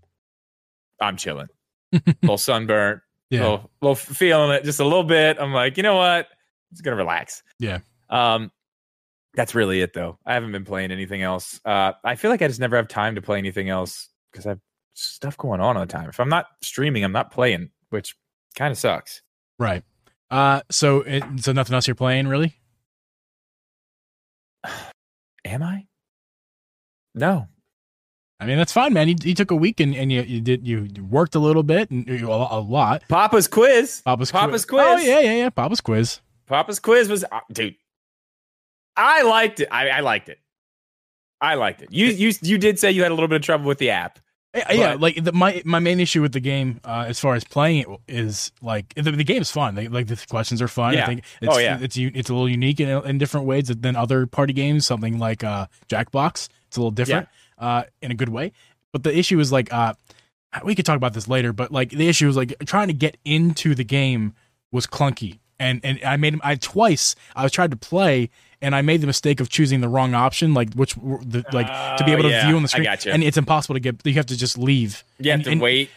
I'm 1.00 1.16
chilling. 1.16 1.48
A 1.92 2.00
little 2.22 2.38
sunburnt, 2.38 3.00
Yeah. 3.30 3.40
little, 3.42 3.70
little 3.82 3.94
feeling 3.96 4.50
it 4.52 4.64
just 4.64 4.80
a 4.80 4.84
little 4.84 5.02
bit. 5.04 5.38
I'm 5.40 5.52
like, 5.52 5.76
you 5.76 5.82
know 5.82 5.96
what? 5.96 6.26
I'm 6.26 6.74
just 6.74 6.84
gonna 6.84 6.96
relax. 6.96 7.42
Yeah. 7.58 7.78
Um, 8.08 8.50
that's 9.34 9.54
really 9.54 9.80
it 9.80 9.92
though. 9.92 10.18
I 10.24 10.34
haven't 10.34 10.52
been 10.52 10.64
playing 10.64 10.90
anything 10.92 11.22
else. 11.22 11.60
Uh, 11.64 11.92
I 12.04 12.14
feel 12.16 12.30
like 12.30 12.42
I 12.42 12.48
just 12.48 12.60
never 12.60 12.76
have 12.76 12.88
time 12.88 13.14
to 13.16 13.22
play 13.22 13.38
anything 13.38 13.68
else 13.68 14.08
because 14.32 14.46
I've 14.46 14.60
stuff 14.94 15.36
going 15.36 15.60
on 15.60 15.76
all 15.76 15.84
the 15.84 15.92
time. 15.92 16.08
If 16.08 16.20
I'm 16.20 16.28
not 16.28 16.46
streaming, 16.62 17.04
I'm 17.04 17.12
not 17.12 17.30
playing, 17.32 17.70
which 17.90 18.16
kind 18.56 18.70
of 18.72 18.78
sucks. 18.78 19.22
Right. 19.58 19.82
Uh, 20.30 20.60
so 20.70 21.00
it, 21.00 21.24
so 21.38 21.52
nothing 21.52 21.74
else 21.74 21.86
you're 21.88 21.94
playing 21.94 22.28
really? 22.28 22.56
Am 25.44 25.62
I? 25.62 25.86
No. 27.14 27.48
I 28.38 28.46
mean 28.46 28.56
that's 28.56 28.72
fine, 28.72 28.92
man. 28.92 29.08
You, 29.08 29.16
you 29.22 29.34
took 29.34 29.50
a 29.50 29.56
week 29.56 29.80
and, 29.80 29.94
and 29.94 30.10
you, 30.10 30.22
you 30.22 30.40
did 30.40 30.66
you 30.66 30.88
worked 31.10 31.34
a 31.34 31.38
little 31.38 31.62
bit 31.62 31.90
and 31.90 32.06
you, 32.08 32.30
a, 32.30 32.58
a 32.58 32.60
lot. 32.60 33.02
Papa's 33.08 33.48
quiz. 33.48 34.02
Papa's, 34.04 34.30
Papa's 34.30 34.64
quiz. 34.64 34.86
Oh 34.86 34.96
yeah, 34.96 35.20
yeah, 35.20 35.34
yeah. 35.34 35.50
Papa's 35.50 35.80
quiz. 35.80 36.20
Papa's 36.46 36.80
quiz 36.80 37.08
was, 37.08 37.24
uh, 37.24 37.40
dude. 37.52 37.76
I 38.96 39.22
liked 39.22 39.60
it. 39.60 39.68
I, 39.70 39.88
I 39.88 40.00
liked 40.00 40.28
it. 40.28 40.38
I 41.40 41.54
liked 41.54 41.82
it. 41.82 41.88
You 41.90 42.06
you 42.06 42.32
you 42.42 42.58
did 42.58 42.78
say 42.78 42.90
you 42.90 43.02
had 43.02 43.12
a 43.12 43.14
little 43.14 43.28
bit 43.28 43.36
of 43.36 43.42
trouble 43.42 43.66
with 43.66 43.78
the 43.78 43.90
app. 43.90 44.18
Yeah, 44.54 44.72
yeah, 44.72 44.90
But- 44.92 45.00
like 45.00 45.24
the, 45.24 45.32
my 45.32 45.62
my 45.64 45.78
main 45.78 46.00
issue 46.00 46.22
with 46.22 46.32
the 46.32 46.40
game, 46.40 46.80
uh, 46.84 47.04
as 47.06 47.20
far 47.20 47.34
as 47.36 47.44
playing 47.44 47.78
it, 47.82 47.88
is 48.08 48.50
like 48.60 48.92
the, 48.94 49.12
the 49.12 49.22
game's 49.22 49.50
fun. 49.50 49.76
Like, 49.76 49.90
like 49.90 50.06
the 50.08 50.20
questions 50.28 50.60
are 50.60 50.66
fun. 50.68 50.90
I 50.90 50.98
Yeah. 50.98 51.06
think 51.06 51.24
it's, 51.40 51.54
Oh, 51.54 51.58
yeah. 51.58 51.78
it's 51.80 51.96
it's 51.96 52.30
a 52.30 52.32
little 52.34 52.48
unique 52.48 52.80
in, 52.80 52.88
in 53.06 53.18
different 53.18 53.46
ways 53.46 53.68
than 53.68 53.94
other 53.94 54.26
party 54.26 54.52
games. 54.52 54.84
Something 54.86 55.18
like 55.20 55.44
uh, 55.44 55.66
Jackbox, 55.88 56.48
it's 56.66 56.76
a 56.76 56.80
little 56.80 56.90
different 56.90 57.28
uh, 57.58 57.84
in 58.02 58.10
a 58.10 58.14
good 58.14 58.30
way. 58.30 58.50
But 58.92 59.04
the 59.04 59.16
issue 59.16 59.38
is 59.38 59.52
like 59.52 59.72
uh, 59.72 59.94
we 60.64 60.74
could 60.74 60.84
talk 60.84 60.96
about 60.96 61.12
this 61.14 61.28
later. 61.28 61.52
But 61.52 61.70
like 61.70 61.90
the 61.90 62.08
issue 62.08 62.28
is 62.28 62.36
like 62.36 62.52
trying 62.66 62.88
to 62.88 62.94
get 62.94 63.18
into 63.24 63.76
the 63.76 63.84
game 63.84 64.34
was 64.72 64.84
clunky, 64.88 65.38
and 65.60 65.80
and 65.84 66.00
I 66.04 66.16
made 66.16 66.40
I 66.42 66.56
twice 66.56 67.14
I 67.36 67.44
was 67.44 67.52
tried 67.52 67.70
to 67.70 67.76
play. 67.76 68.30
And 68.62 68.74
I 68.74 68.82
made 68.82 69.00
the 69.00 69.06
mistake 69.06 69.40
of 69.40 69.48
choosing 69.48 69.80
the 69.80 69.88
wrong 69.88 70.12
option, 70.12 70.52
like 70.52 70.74
which 70.74 70.92
the, 70.94 71.42
like 71.50 71.66
to 71.96 72.04
be 72.04 72.10
Oh, 72.10 72.14
able 72.18 72.24
to 72.24 72.28
yeah. 72.28 72.46
view 72.46 72.56
on 72.56 72.62
the 72.62 72.66
I 72.66 72.68
screen, 72.68 72.84
gotcha. 72.84 73.10
and 73.10 73.24
it's 73.24 73.38
impossible 73.38 73.74
to 73.74 73.80
get. 73.80 74.04
You 74.04 74.12
have 74.12 74.26
to 74.26 74.36
just 74.36 74.58
leave. 74.58 75.02
You 75.18 75.30
have 75.30 75.38
And- 75.38 75.44
to 75.44 75.50
and- 75.52 75.60
wait. 75.62 75.88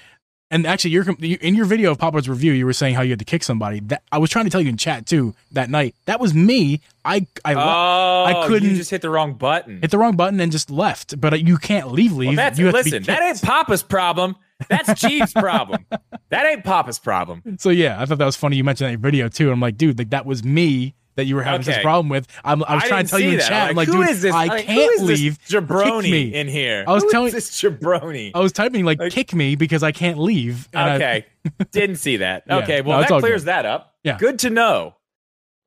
And 0.49 0.65
actually, 0.67 0.91
you're 0.91 1.03
in 1.19 1.55
your 1.55 1.65
video 1.65 1.91
of 1.91 1.97
Papa's 1.97 2.29
review, 2.29 2.53
you 2.53 2.65
were 2.65 2.71
saying 2.73 2.93
how 2.95 3.01
you 3.01 3.09
had 3.09 3.19
to 3.19 3.25
kick 3.25 3.43
somebody. 3.43 3.79
That 3.81 4.03
I 4.13 4.17
was 4.19 4.29
trying 4.29 4.45
to 4.45 4.51
tell 4.51 4.61
you 4.61 4.69
in 4.69 4.77
chat 4.77 5.07
too 5.07 5.33
that 5.51 5.69
night. 5.69 5.93
That 6.05 6.19
was 6.21 6.33
me. 6.35 6.79
I 7.03 7.25
I 7.43 7.55
Oh, 7.55 8.23
I 8.43 8.47
couldn't- 8.47 8.69
You 8.69 8.75
just 8.77 8.91
hit 8.91 9.01
the 9.01 9.09
wrong 9.09 9.33
button. 9.33 9.81
hit 9.81 9.89
the 9.91 9.97
wrong 9.97 10.15
button 10.15 10.39
and 10.39 10.49
just 10.51 10.69
left. 10.69 11.19
But 11.19 11.33
uh, 11.33 11.35
you 11.37 11.57
can't 11.57 11.91
leave. 11.91 12.13
Leave. 12.13 12.27
Well, 12.27 12.35
that's 12.37 12.59
you 12.59 12.67
have 12.67 12.75
to 12.75 12.83
be 12.83 12.91
listen. 12.91 13.03
That 13.03 13.23
ain't 13.23 13.41
Papa's 13.41 13.83
problem. 13.83 14.35
That's 14.69 14.99
Geeb's 15.01 15.33
problem. 15.33 15.85
That 16.29 16.45
ain't 16.45 16.63
Papa's 16.63 16.99
problem. 16.99 17.57
So 17.59 17.69
yeah, 17.69 18.01
I 18.01 18.05
thought 18.05 18.17
that 18.17 18.25
was 18.25 18.35
funny. 18.35 18.55
You 18.57 18.63
mentioned 18.63 18.85
that 18.85 18.93
in 18.93 18.99
your 18.99 19.11
video 19.11 19.27
too. 19.29 19.51
I'm 19.51 19.59
like, 19.59 19.77
dude, 19.77 19.97
like 19.97 20.09
that 20.11 20.25
was 20.25 20.43
me 20.43 20.95
that 21.15 21.25
you 21.25 21.35
were 21.35 21.43
having 21.43 21.67
Okay. 21.69 21.81
problem 21.83 22.09
with. 22.09 22.27
I'm, 22.43 22.63
I 22.63 22.73
was 22.75 22.83
I 22.85 22.87
trying 22.87 23.05
to 23.05 23.09
tell 23.11 23.19
you 23.19 23.31
in 23.33 23.37
that. 23.37 23.47
chat. 23.47 23.69
I'm 23.69 23.75
like, 23.75 23.87
dude, 23.87 24.09
is 24.09 24.23
this? 24.23 24.33
I 24.33 24.45
Like, 24.47 24.65
can't 24.65 24.93
is 24.95 25.05
this 25.07 25.19
leave. 25.21 25.37
Jabroni 25.47 26.01
Kick 26.01 26.11
me. 26.11 26.33
in 26.33 26.47
here. 26.47 26.83
I 26.87 26.91
was 26.91 27.03
Who 27.03 27.07
is 27.07 27.11
telling- 27.11 27.31
this 27.33 27.51
jabroni. 27.61 28.31
I 28.33 28.39
was 28.39 28.51
typing 28.51 28.83
like, 28.83 28.97
Like- 28.99 29.11
kick 29.11 29.31
me 29.35 29.55
because 29.55 29.83
I 29.83 29.91
can't 29.91 30.17
leave. 30.17 30.67
I- 30.73 30.95
Okay. 30.95 31.25
Didn't 31.71 31.97
see 31.97 32.17
that. 32.17 32.43
Yeah. 32.47 32.57
Okay. 32.57 32.81
Well, 32.81 33.01
No, 33.01 33.07
that 33.07 33.19
clears 33.19 33.41
good. 33.43 33.47
that 33.49 33.65
up. 33.67 33.93
Yeah. 34.03 34.17
Good 34.17 34.39
to 34.39 34.49
know. 34.49 34.95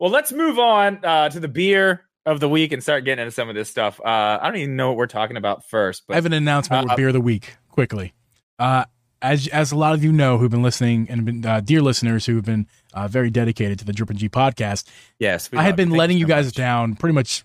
Well, 0.00 0.10
let's 0.10 0.32
move 0.32 0.58
on 0.58 0.98
uh, 1.04 1.28
to 1.28 1.38
the 1.38 1.48
beer 1.48 2.02
of 2.26 2.40
the 2.40 2.48
week 2.48 2.72
and 2.72 2.82
start 2.82 3.04
getting 3.04 3.22
into 3.22 3.30
some 3.30 3.48
of 3.48 3.54
this 3.54 3.70
stuff. 3.70 4.00
Uh, 4.04 4.38
I 4.42 4.48
don't 4.48 4.56
even 4.56 4.74
know 4.74 4.88
what 4.88 4.96
we're 4.96 5.06
talking 5.06 5.36
about 5.36 5.64
first, 5.68 6.02
But 6.08 6.14
I 6.14 6.16
have 6.16 6.26
an 6.26 6.32
announcement 6.32 6.82
Uh, 6.82 6.86
with 6.88 6.96
beer 6.96 7.06
of 7.08 7.14
the 7.14 7.20
week 7.20 7.56
quickly. 7.68 8.14
Uh, 8.58 8.84
as 9.22 9.48
as 9.48 9.72
a 9.72 9.76
lot 9.76 9.94
of 9.94 10.04
you 10.04 10.12
know 10.12 10.38
who've 10.38 10.50
been 10.50 10.62
listening 10.62 11.06
and 11.10 11.24
been 11.24 11.44
uh, 11.44 11.60
dear 11.60 11.80
listeners 11.80 12.26
who've 12.26 12.44
been 12.44 12.66
uh, 12.94 13.08
very 13.08 13.30
dedicated 13.30 13.78
to 13.78 13.84
the 13.84 13.92
Drip 13.92 14.10
and 14.10 14.18
G 14.18 14.28
podcast, 14.28 14.84
yes, 15.18 15.50
we 15.50 15.58
I 15.58 15.62
have 15.62 15.76
been 15.76 15.90
letting 15.90 16.18
you 16.18 16.24
so 16.24 16.28
guys 16.28 16.44
much. 16.46 16.54
down 16.54 16.94
pretty 16.96 17.14
much 17.14 17.44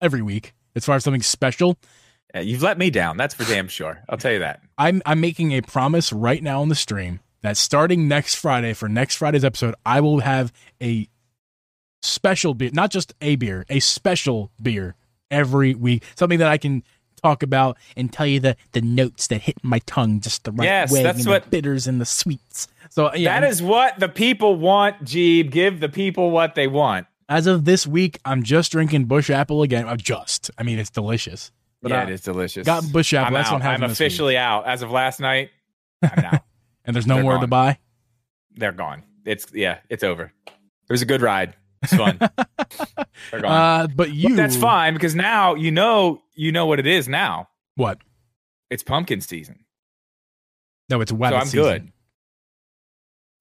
every 0.00 0.22
week 0.22 0.54
as 0.74 0.84
far 0.84 0.96
as 0.96 1.04
something 1.04 1.22
special. 1.22 1.78
Yeah, 2.34 2.40
you've 2.40 2.62
let 2.62 2.76
me 2.76 2.90
down. 2.90 3.16
That's 3.16 3.34
for 3.34 3.44
damn 3.44 3.68
sure. 3.68 4.02
I'll 4.08 4.18
tell 4.18 4.32
you 4.32 4.40
that. 4.40 4.60
I'm 4.76 5.00
I'm 5.06 5.20
making 5.20 5.52
a 5.52 5.62
promise 5.62 6.12
right 6.12 6.42
now 6.42 6.60
on 6.60 6.68
the 6.68 6.74
stream 6.74 7.20
that 7.42 7.56
starting 7.56 8.08
next 8.08 8.34
Friday 8.34 8.72
for 8.74 8.88
next 8.88 9.16
Friday's 9.16 9.44
episode, 9.44 9.74
I 9.84 10.00
will 10.00 10.20
have 10.20 10.52
a 10.82 11.08
special 12.02 12.54
beer, 12.54 12.70
not 12.72 12.90
just 12.90 13.14
a 13.20 13.36
beer, 13.36 13.64
a 13.68 13.80
special 13.80 14.50
beer 14.60 14.96
every 15.30 15.74
week. 15.74 16.04
Something 16.16 16.40
that 16.40 16.48
I 16.48 16.58
can 16.58 16.82
talk 17.26 17.42
about 17.42 17.76
and 17.96 18.12
tell 18.12 18.26
you 18.26 18.40
the 18.40 18.56
the 18.72 18.80
notes 18.80 19.26
that 19.28 19.42
hit 19.42 19.56
my 19.62 19.80
tongue 19.86 20.20
just 20.20 20.44
the 20.44 20.52
right 20.52 20.64
Yes, 20.64 20.92
way, 20.92 21.02
that's 21.02 21.18
and 21.20 21.28
what- 21.28 21.44
the 21.44 21.50
bitters 21.50 21.86
and 21.86 22.00
the 22.00 22.06
sweets. 22.06 22.68
So 22.90 23.12
yeah, 23.14 23.40
That 23.40 23.48
is 23.48 23.62
what 23.62 23.98
the 23.98 24.08
people 24.08 24.56
want, 24.56 25.04
Geeb. 25.04 25.50
Give 25.50 25.80
the 25.80 25.88
people 25.88 26.30
what 26.30 26.54
they 26.54 26.66
want. 26.68 27.06
as 27.28 27.46
of 27.48 27.64
this 27.64 27.86
week, 27.86 28.18
I'm 28.24 28.42
just 28.44 28.70
drinking 28.72 29.06
Busch 29.06 29.28
Apple 29.30 29.62
again. 29.62 29.88
I'm 29.88 29.96
just, 29.98 30.50
I 30.56 30.62
mean, 30.62 30.78
it's 30.78 30.90
delicious. 30.90 31.50
But 31.82 31.90
yeah, 31.90 32.00
I 32.00 32.02
it 32.04 32.10
is 32.10 32.20
delicious. 32.22 32.64
got 32.64 32.84
Busch 32.92 33.12
Apple. 33.12 33.26
I'm 33.28 33.32
That's 33.34 33.50
what 33.50 33.56
out. 33.56 33.62
I'm 33.62 33.66
I'm 33.66 33.72
having 33.80 33.88
this 33.88 33.98
week. 34.00 34.06
officially 34.06 34.36
out. 34.36 34.66
As 34.66 34.82
of 34.82 34.90
last 34.92 35.18
night, 35.20 35.50
I'm 36.02 36.24
out. 36.24 36.42
and 36.84 36.94
there's 36.94 37.06
no 37.06 37.16
They're 37.16 37.24
more 37.24 37.38
to 37.38 37.46
buy. 37.48 37.78
They're 38.54 38.72
gone. 38.72 39.02
It's 39.24 39.46
yeah, 39.52 39.78
it's 39.90 40.04
over. 40.04 40.32
It 40.46 40.92
was 40.92 41.02
a 41.02 41.06
good 41.06 41.20
ride. 41.20 41.54
It's 41.82 41.94
fun. 41.94 42.18
They're 43.30 43.40
gone. 43.40 43.52
Uh, 43.52 43.86
but 43.88 44.12
you, 44.12 44.28
But 44.30 44.36
that's 44.36 44.56
fine 44.56 44.94
because 44.94 45.14
now 45.14 45.54
you 45.54 45.70
know 45.70 46.22
you 46.36 46.52
know 46.52 46.66
what 46.66 46.78
it 46.78 46.86
is 46.86 47.08
now. 47.08 47.48
What? 47.74 47.98
It's 48.70 48.82
pumpkin 48.82 49.20
season. 49.20 49.64
No, 50.88 51.00
it's 51.00 51.10
so 51.10 51.16
wabbit 51.16 51.40
I'm 51.40 51.46
season. 51.46 51.62
good. 51.62 51.92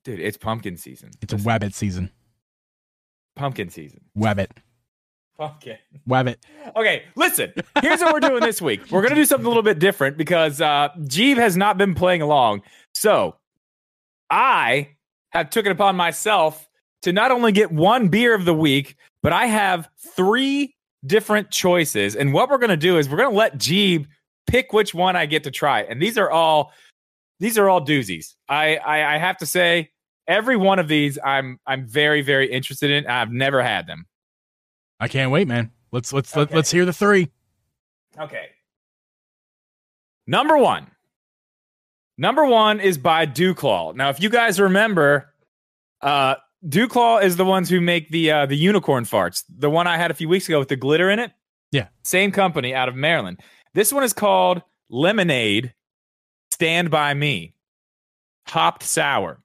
Dude, 0.03 0.19
it's 0.19 0.37
pumpkin 0.37 0.77
season. 0.77 1.11
It's 1.21 1.33
a 1.33 1.35
Listen, 1.37 1.51
wabbit 1.51 1.73
season. 1.73 2.11
pumpkin 3.35 3.69
season. 3.69 4.01
Wabbit. 4.17 4.49
Pumpkin. 5.37 5.77
Wabbit. 6.07 6.37
Okay, 6.75 7.03
listen. 7.15 7.51
Here's 7.81 7.99
what 8.01 8.13
we're 8.13 8.19
doing 8.21 8.41
this 8.41 8.61
week. 8.61 8.81
We're 8.89 9.01
gonna 9.01 9.15
do 9.15 9.25
something 9.25 9.45
a 9.45 9.49
little 9.49 9.63
bit 9.63 9.79
different 9.79 10.17
because 10.17 10.61
uh 10.61 10.89
Geeb 10.99 11.37
has 11.37 11.57
not 11.57 11.77
been 11.77 11.93
playing 11.95 12.21
along. 12.21 12.61
So 12.93 13.35
I 14.29 14.89
have 15.31 15.49
took 15.49 15.65
it 15.65 15.71
upon 15.71 15.95
myself 15.95 16.67
to 17.01 17.11
not 17.11 17.31
only 17.31 17.51
get 17.51 17.71
one 17.71 18.07
beer 18.07 18.33
of 18.33 18.45
the 18.45 18.53
week, 18.53 18.95
but 19.21 19.33
I 19.33 19.47
have 19.47 19.89
three 20.15 20.74
different 21.05 21.51
choices. 21.51 22.15
And 22.15 22.33
what 22.33 22.49
we're 22.49 22.57
gonna 22.57 22.77
do 22.77 22.97
is 22.97 23.09
we're 23.09 23.17
gonna 23.17 23.35
let 23.35 23.57
Geeb 23.57 24.07
pick 24.47 24.73
which 24.73 24.93
one 24.93 25.15
I 25.15 25.25
get 25.25 25.43
to 25.43 25.51
try. 25.51 25.81
And 25.81 26.01
these 26.01 26.17
are 26.17 26.29
all 26.29 26.71
these 27.39 27.57
are 27.57 27.69
all 27.69 27.85
doozies. 27.85 28.35
I 28.49 28.77
I, 28.77 29.15
I 29.15 29.17
have 29.17 29.37
to 29.37 29.45
say 29.45 29.91
every 30.27 30.55
one 30.57 30.79
of 30.79 30.87
these 30.87 31.17
I'm 31.23 31.59
I'm 31.65 31.85
very 31.85 32.21
very 32.21 32.51
interested 32.51 32.91
in. 32.91 33.07
I've 33.07 33.31
never 33.31 33.61
had 33.61 33.87
them. 33.87 34.05
I 34.99 35.07
can't 35.07 35.31
wait, 35.31 35.47
man. 35.47 35.71
Let's 35.91 36.13
let's 36.13 36.35
let, 36.35 36.47
Okay. 36.47 36.55
let's 36.55 36.71
hear 36.71 36.85
the 36.85 36.93
three. 36.93 37.29
Okay. 38.17 38.47
Number 40.27 40.57
one. 40.57 40.87
Number 42.17 42.45
one 42.45 42.79
is 42.79 42.97
by 42.97 43.25
DuClaw. 43.25 43.93
Now, 43.95 44.09
if 44.09 44.21
you 44.21 44.29
guys 44.29 44.59
remember, 44.59 45.33
uh, 46.01 46.35
DuClaw 46.67 47.23
is 47.23 47.37
the 47.37 47.45
ones 47.45 47.69
who 47.69 47.79
make 47.79 48.09
the 48.09 48.31
uh, 48.31 48.45
the 48.45 48.55
unicorn 48.55 49.03
farts. 49.05 49.43
The 49.49 49.69
one 49.69 49.87
I 49.87 49.97
had 49.97 50.11
a 50.11 50.13
few 50.13 50.27
weeks 50.27 50.47
ago 50.47 50.59
with 50.59 50.69
the 50.69 50.75
glitter 50.75 51.09
in 51.09 51.19
it. 51.19 51.31
Yeah. 51.71 51.87
Same 52.03 52.31
company 52.31 52.73
out 52.73 52.89
of 52.89 52.95
Maryland. 52.95 53.39
This 53.73 53.91
one 53.91 54.03
is 54.03 54.13
called 54.13 54.61
Lemonade 54.89 55.73
Stand 56.51 56.89
By 56.89 57.13
Me. 57.13 57.55
Hopped 58.47 58.83
sour. 58.83 59.41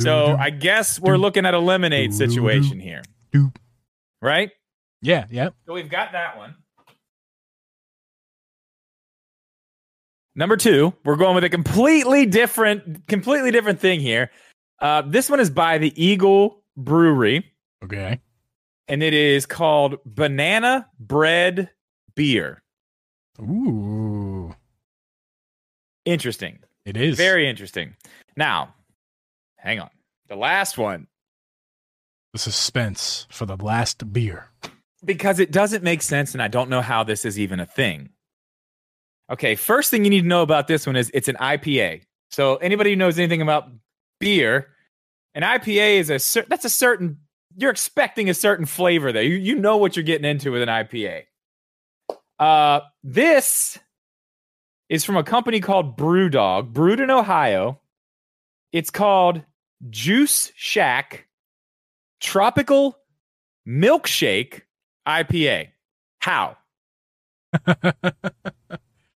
So 0.00 0.36
I 0.38 0.50
guess 0.50 0.98
we're 0.98 1.16
looking 1.16 1.46
at 1.46 1.54
a 1.54 1.58
lemonade 1.58 2.12
situation 2.12 2.80
here. 2.80 3.02
Right? 4.20 4.50
yeah, 5.02 5.26
yeah. 5.30 5.50
So 5.66 5.72
we've 5.72 5.88
got 5.88 6.12
that 6.12 6.36
one. 6.36 6.56
Number 10.34 10.56
two, 10.56 10.94
we're 11.04 11.16
going 11.16 11.34
with 11.34 11.44
a 11.44 11.48
completely 11.48 12.26
different, 12.26 13.06
completely 13.08 13.50
different 13.50 13.80
thing 13.80 14.00
here. 14.00 14.30
Uh, 14.80 15.02
this 15.02 15.28
one 15.28 15.40
is 15.40 15.50
by 15.50 15.78
the 15.78 15.92
Eagle 16.02 16.62
Brewery, 16.76 17.44
Okay. 17.84 18.20
and 18.88 19.02
it 19.02 19.12
is 19.14 19.44
called 19.46 19.98
Banana 20.06 20.88
Bread 20.98 21.70
Beer. 22.14 22.62
Ooh, 23.40 24.54
Interesting, 26.06 26.60
it 26.86 26.96
is 26.96 27.16
very 27.16 27.48
interesting. 27.48 27.94
Now, 28.36 28.74
hang 29.56 29.80
on. 29.80 29.90
The 30.28 30.36
last 30.36 30.78
one, 30.78 31.06
the 32.32 32.38
suspense 32.38 33.26
for 33.30 33.44
the 33.44 33.56
last 33.56 34.12
beer. 34.12 34.48
because 35.04 35.38
it 35.40 35.50
doesn't 35.52 35.82
make 35.84 36.00
sense, 36.02 36.32
and 36.34 36.42
I 36.42 36.48
don't 36.48 36.70
know 36.70 36.80
how 36.80 37.04
this 37.04 37.24
is 37.24 37.38
even 37.38 37.60
a 37.60 37.66
thing. 37.66 38.10
Okay, 39.30 39.54
first 39.56 39.90
thing 39.90 40.04
you 40.04 40.10
need 40.10 40.22
to 40.22 40.26
know 40.26 40.42
about 40.42 40.66
this 40.68 40.86
one 40.86 40.96
is 40.96 41.10
it's 41.14 41.28
an 41.28 41.36
IPA. 41.36 42.02
So 42.30 42.56
anybody 42.56 42.90
who 42.90 42.96
knows 42.96 43.18
anything 43.18 43.42
about 43.42 43.68
beer, 44.20 44.68
an 45.34 45.42
IPA 45.42 45.98
is 45.98 46.10
a 46.10 46.18
cer- 46.18 46.46
that's 46.48 46.64
a 46.64 46.70
certain 46.70 47.18
you're 47.56 47.70
expecting 47.70 48.30
a 48.30 48.34
certain 48.34 48.66
flavor 48.66 49.12
there. 49.12 49.22
You 49.22 49.36
you 49.36 49.56
know 49.56 49.76
what 49.76 49.96
you're 49.96 50.04
getting 50.04 50.28
into 50.28 50.52
with 50.52 50.62
an 50.62 50.68
IPA. 50.68 51.24
Uh, 52.38 52.80
this 53.02 53.78
is 54.88 55.04
from 55.04 55.16
a 55.16 55.22
company 55.24 55.60
called 55.60 55.96
Brewdog, 55.96 56.72
brewed 56.72 57.00
in 57.00 57.10
Ohio. 57.10 57.80
It's 58.72 58.90
called 58.90 59.42
Juice 59.88 60.52
Shack 60.56 61.26
Tropical 62.20 62.96
Milkshake 63.66 64.62
IPA. 65.06 65.68
How? 66.20 66.56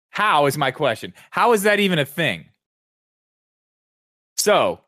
How 0.10 0.46
is 0.46 0.58
my 0.58 0.72
question? 0.72 1.14
How 1.32 1.54
is 1.54 1.64
that 1.64 1.80
even 1.80 2.00
a 2.00 2.06
thing? 2.06 2.46
So 4.38 4.82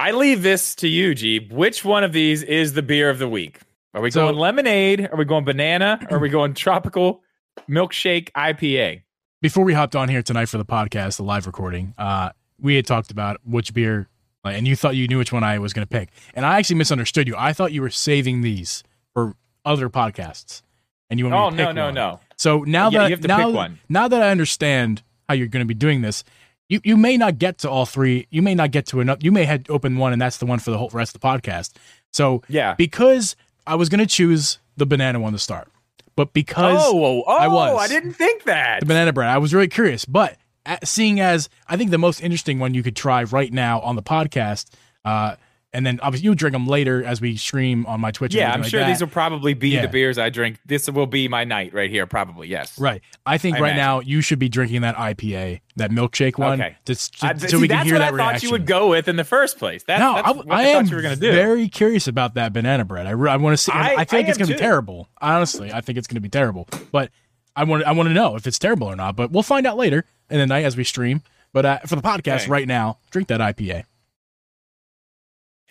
I 0.00 0.12
leave 0.12 0.42
this 0.42 0.74
to 0.76 0.88
you, 0.88 1.10
Geeb. 1.14 1.52
Which 1.52 1.84
one 1.84 2.04
of 2.04 2.14
these 2.14 2.42
is 2.42 2.72
the 2.72 2.80
beer 2.82 3.10
of 3.10 3.18
the 3.18 3.28
week? 3.28 3.58
Are 3.92 4.00
we 4.00 4.10
So- 4.10 4.22
going 4.24 4.36
lemonade? 4.36 5.06
Are 5.12 5.16
we 5.18 5.26
going 5.26 5.44
banana? 5.44 6.00
Are 6.10 6.18
we 6.18 6.30
going 6.30 6.54
tropical 6.54 7.22
milkshake 7.68 8.30
IPA? 8.34 9.02
Before 9.42 9.62
we 9.62 9.74
hopped 9.74 9.94
on 9.94 10.08
here 10.08 10.22
tonight 10.22 10.46
for 10.48 10.56
the 10.56 10.64
podcast, 10.64 11.18
the 11.18 11.22
live 11.22 11.46
recording, 11.46 11.92
uh, 11.98 12.30
we 12.58 12.76
had 12.76 12.86
talked 12.86 13.10
about 13.10 13.40
which 13.44 13.74
beer, 13.74 14.08
and 14.42 14.66
you 14.66 14.74
thought 14.74 14.96
you 14.96 15.06
knew 15.06 15.18
which 15.18 15.32
one 15.34 15.44
I 15.44 15.58
was 15.58 15.74
going 15.74 15.86
to 15.86 15.90
pick, 15.90 16.08
and 16.34 16.46
I 16.46 16.56
actually 16.58 16.76
misunderstood 16.76 17.28
you. 17.28 17.34
I 17.36 17.52
thought 17.52 17.72
you 17.72 17.82
were 17.82 17.90
saving 17.90 18.40
these 18.40 18.82
for 19.12 19.34
other 19.66 19.90
podcasts, 19.90 20.62
and 21.10 21.18
you 21.20 21.28
want 21.28 21.34
me 21.34 21.40
Oh 21.40 21.50
to 21.50 21.56
no, 21.56 21.66
pick 21.68 21.76
no, 21.76 21.84
one. 21.86 21.94
no. 21.94 22.20
So 22.38 22.60
now 22.62 22.88
Yeah, 22.88 23.00
that 23.00 23.04
you 23.10 23.16
have 23.16 23.20
to 23.20 23.28
now, 23.28 23.68
now 23.90 24.08
that 24.08 24.22
I 24.22 24.30
understand 24.30 25.02
how 25.28 25.34
you're 25.34 25.46
going 25.48 25.60
to 25.62 25.66
be 25.68 25.74
doing 25.74 26.00
this, 26.00 26.24
you 26.70 26.80
you 26.84 26.96
may 26.96 27.18
not 27.18 27.36
get 27.38 27.58
to 27.58 27.68
all 27.70 27.84
three. 27.84 28.26
You 28.30 28.40
may 28.40 28.54
not 28.54 28.70
get 28.70 28.86
to 28.86 29.00
enough. 29.00 29.18
You 29.22 29.30
may 29.32 29.44
have 29.44 29.68
open 29.68 29.98
one, 29.98 30.14
and 30.14 30.22
that's 30.22 30.38
the 30.38 30.46
one 30.46 30.58
for 30.58 30.70
the 30.70 30.78
whole 30.78 30.88
rest 30.90 31.14
of 31.14 31.20
the 31.20 31.26
podcast. 31.26 31.72
So 32.12 32.42
Yeah. 32.48 32.74
because 32.74 33.36
I 33.66 33.74
was 33.74 33.88
going 33.90 33.98
to 34.00 34.06
choose 34.06 34.58
the 34.78 34.86
banana 34.86 35.20
one 35.20 35.32
to 35.34 35.38
start, 35.38 35.68
but 36.16 36.32
because 36.32 36.80
Oh, 36.82 37.04
oh, 37.04 37.24
oh, 37.26 37.36
I 37.36 37.46
was. 37.48 37.78
I 37.78 37.88
didn't 37.88 38.14
think 38.14 38.44
that. 38.44 38.80
the 38.80 38.86
banana 38.86 39.12
bread. 39.12 39.28
I 39.28 39.36
was 39.38 39.52
really 39.52 39.68
curious, 39.68 40.04
but 40.06 40.36
seeing 40.84 41.20
as 41.20 41.48
I 41.68 41.76
think 41.76 41.90
the 41.90 41.98
most 41.98 42.22
interesting 42.22 42.58
one 42.58 42.72
you 42.74 42.82
could 42.82 42.96
try 42.96 43.24
right 43.24 43.52
now 43.52 43.80
on 43.80 43.96
the 43.96 44.02
podcast, 44.02 44.70
uh, 45.04 45.34
and 45.72 45.86
then 45.86 46.00
obviously 46.02 46.24
you 46.24 46.34
drink 46.34 46.52
them 46.52 46.66
later 46.66 47.04
as 47.04 47.20
we 47.20 47.36
stream 47.36 47.86
on 47.86 48.00
my 48.00 48.10
Twitch. 48.10 48.32
and 48.34 48.40
yeah, 48.40 48.52
I'm 48.52 48.62
like 48.62 48.70
sure 48.70 48.80
that. 48.80 48.88
these 48.88 49.00
will 49.00 49.08
probably 49.08 49.54
be 49.54 49.68
Yeah. 49.70 49.82
the 49.82 49.88
beers 49.88 50.18
I 50.18 50.28
drink. 50.30 50.58
This 50.66 50.90
will 50.90 51.06
be 51.06 51.28
my 51.28 51.44
night 51.44 51.72
right 51.72 51.88
here, 51.90 52.06
probably. 52.06 52.48
Yes. 52.48 52.78
right. 52.78 53.00
I 53.24 53.38
think 53.38 53.56
I 53.56 53.60
right 53.60 53.68
imagine. 53.68 53.84
now 53.84 54.00
you 54.00 54.20
should 54.20 54.38
be 54.40 54.48
drinking 54.48 54.80
that 54.82 54.96
IPA, 54.96 55.60
that 55.76 55.90
milkshake 55.90 56.38
one, 56.38 56.60
Okay. 56.60 56.76
just 56.84 57.22
I, 57.22 57.36
so 57.36 57.46
see, 57.46 57.56
we 57.56 57.68
can 57.68 57.76
that's 57.78 57.84
hear 57.86 57.94
what 57.94 57.98
that 58.00 58.14
I 58.14 58.32
thought 58.32 58.42
you 58.42 58.50
would 58.50 58.66
go 58.66 58.88
with 58.90 59.06
in 59.08 59.16
the 59.16 59.24
first 59.24 59.58
place. 59.58 59.84
That's, 59.86 60.00
no, 60.00 60.14
that's 60.14 60.26
I, 60.28 60.30
what 60.32 60.50
I 60.50 60.54
I, 60.54 60.62
am 60.64 60.84
thought 60.84 60.90
you 60.90 60.96
were 60.96 61.02
going 61.02 61.14
to 61.14 61.20
do. 61.20 61.32
very 61.32 61.68
curious 61.68 62.08
about 62.08 62.34
that 62.34 62.52
banana 62.52 62.84
bread. 62.84 63.06
I, 63.06 63.10
I 63.10 63.36
want 63.36 63.52
to 63.52 63.56
see. 63.56 63.72
I, 63.72 63.94
I 63.96 64.02
it's 64.02 64.12
going 64.12 64.26
to 64.34 64.42
am 64.42 64.48
be 64.48 64.54
terrible. 64.54 65.08
Honestly, 65.20 65.72
I 65.72 65.80
think 65.80 65.98
it's 65.98 66.06
going 66.08 66.16
to 66.16 66.20
be 66.20 66.28
terrible. 66.28 66.68
But 66.90 67.10
I 67.54 67.64
want 67.64 67.84
I 67.84 67.92
want 67.92 68.08
to 68.08 68.12
know 68.14 68.36
if 68.36 68.46
it's 68.46 68.58
terrible 68.58 68.86
or 68.88 68.96
not. 68.96 69.14
But 69.16 69.30
we'll 69.30 69.42
find 69.42 69.66
out 69.66 69.76
later 69.76 70.04
in 70.30 70.38
the 70.38 70.46
night 70.46 70.64
as 70.64 70.76
we 70.76 70.84
stream. 70.84 71.22
But 71.52 71.66
uh, 71.66 71.78
for 71.80 71.96
the 71.96 72.02
podcast 72.02 72.48
right 72.48 72.66
now, 72.66 72.98
drink 73.10 73.28
that 73.28 73.40
IPA. 73.40 73.84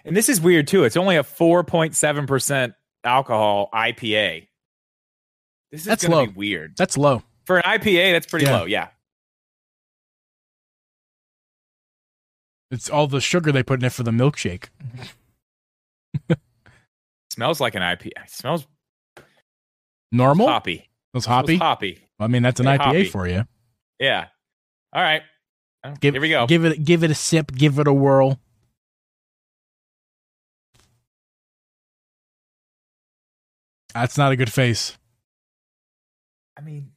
And 0.10 0.18
this 0.18 0.28
is 0.28 0.42
weird 0.42 0.68
too. 0.68 0.86
It's 0.86 0.98
only 0.98 1.18
a 1.18 1.24
4.7% 1.24 2.74
alcohol 3.04 3.70
IPA. 3.72 4.48
This 5.72 5.82
is 5.82 5.86
That's 5.86 6.04
going 6.04 6.12
low. 6.18 6.26
to 6.26 6.32
be 6.32 6.38
weird. 6.38 6.76
That's 6.76 6.98
low. 6.98 7.22
For 7.46 7.58
an 7.60 7.64
IPA, 7.64 8.14
that's 8.14 8.26
pretty 8.26 8.48
Yeah. 8.48 8.58
low. 8.58 8.66
Yeah. 8.66 8.88
It's 12.72 12.90
all 12.90 13.06
the 13.06 13.22
sugar 13.22 13.52
they 13.52 13.62
put 13.62 13.82
in 13.82 13.86
it 13.86 13.92
for 13.94 14.02
the 14.02 14.10
milkshake. 14.10 14.70
Smells 17.32 17.60
like 17.62 17.76
an 17.76 17.84
IPA. 17.84 18.08
It 18.24 18.30
smells 18.32 18.66
Normal? 20.12 20.48
hoppy. 20.48 20.90
Smells 21.12 21.26
hoppy? 21.28 21.58
hoppy. 21.58 22.00
I 22.20 22.26
mean, 22.26 22.42
that's 22.42 22.60
an 22.60 22.66
IPA 22.66 22.78
hoppy. 22.80 23.04
for 23.06 23.28
you. 23.28 23.46
Yeah. 24.00 24.26
All 24.92 25.04
right. 25.04 25.22
Oh, 25.84 25.94
Give, 26.02 26.16
Here 26.16 26.22
we 26.22 26.30
go. 26.30 26.48
Give 26.48 26.66
it, 26.66 26.84
give 26.84 27.04
it 27.04 27.12
a 27.12 27.16
sip. 27.16 27.52
Give 27.52 27.78
it 27.78 27.88
a 27.88 27.94
whirl. 27.94 28.40
That's 33.94 34.18
not 34.18 34.32
a 34.32 34.36
good 34.36 34.52
face. 34.52 34.98
I 36.58 36.62
mean, 36.62 36.92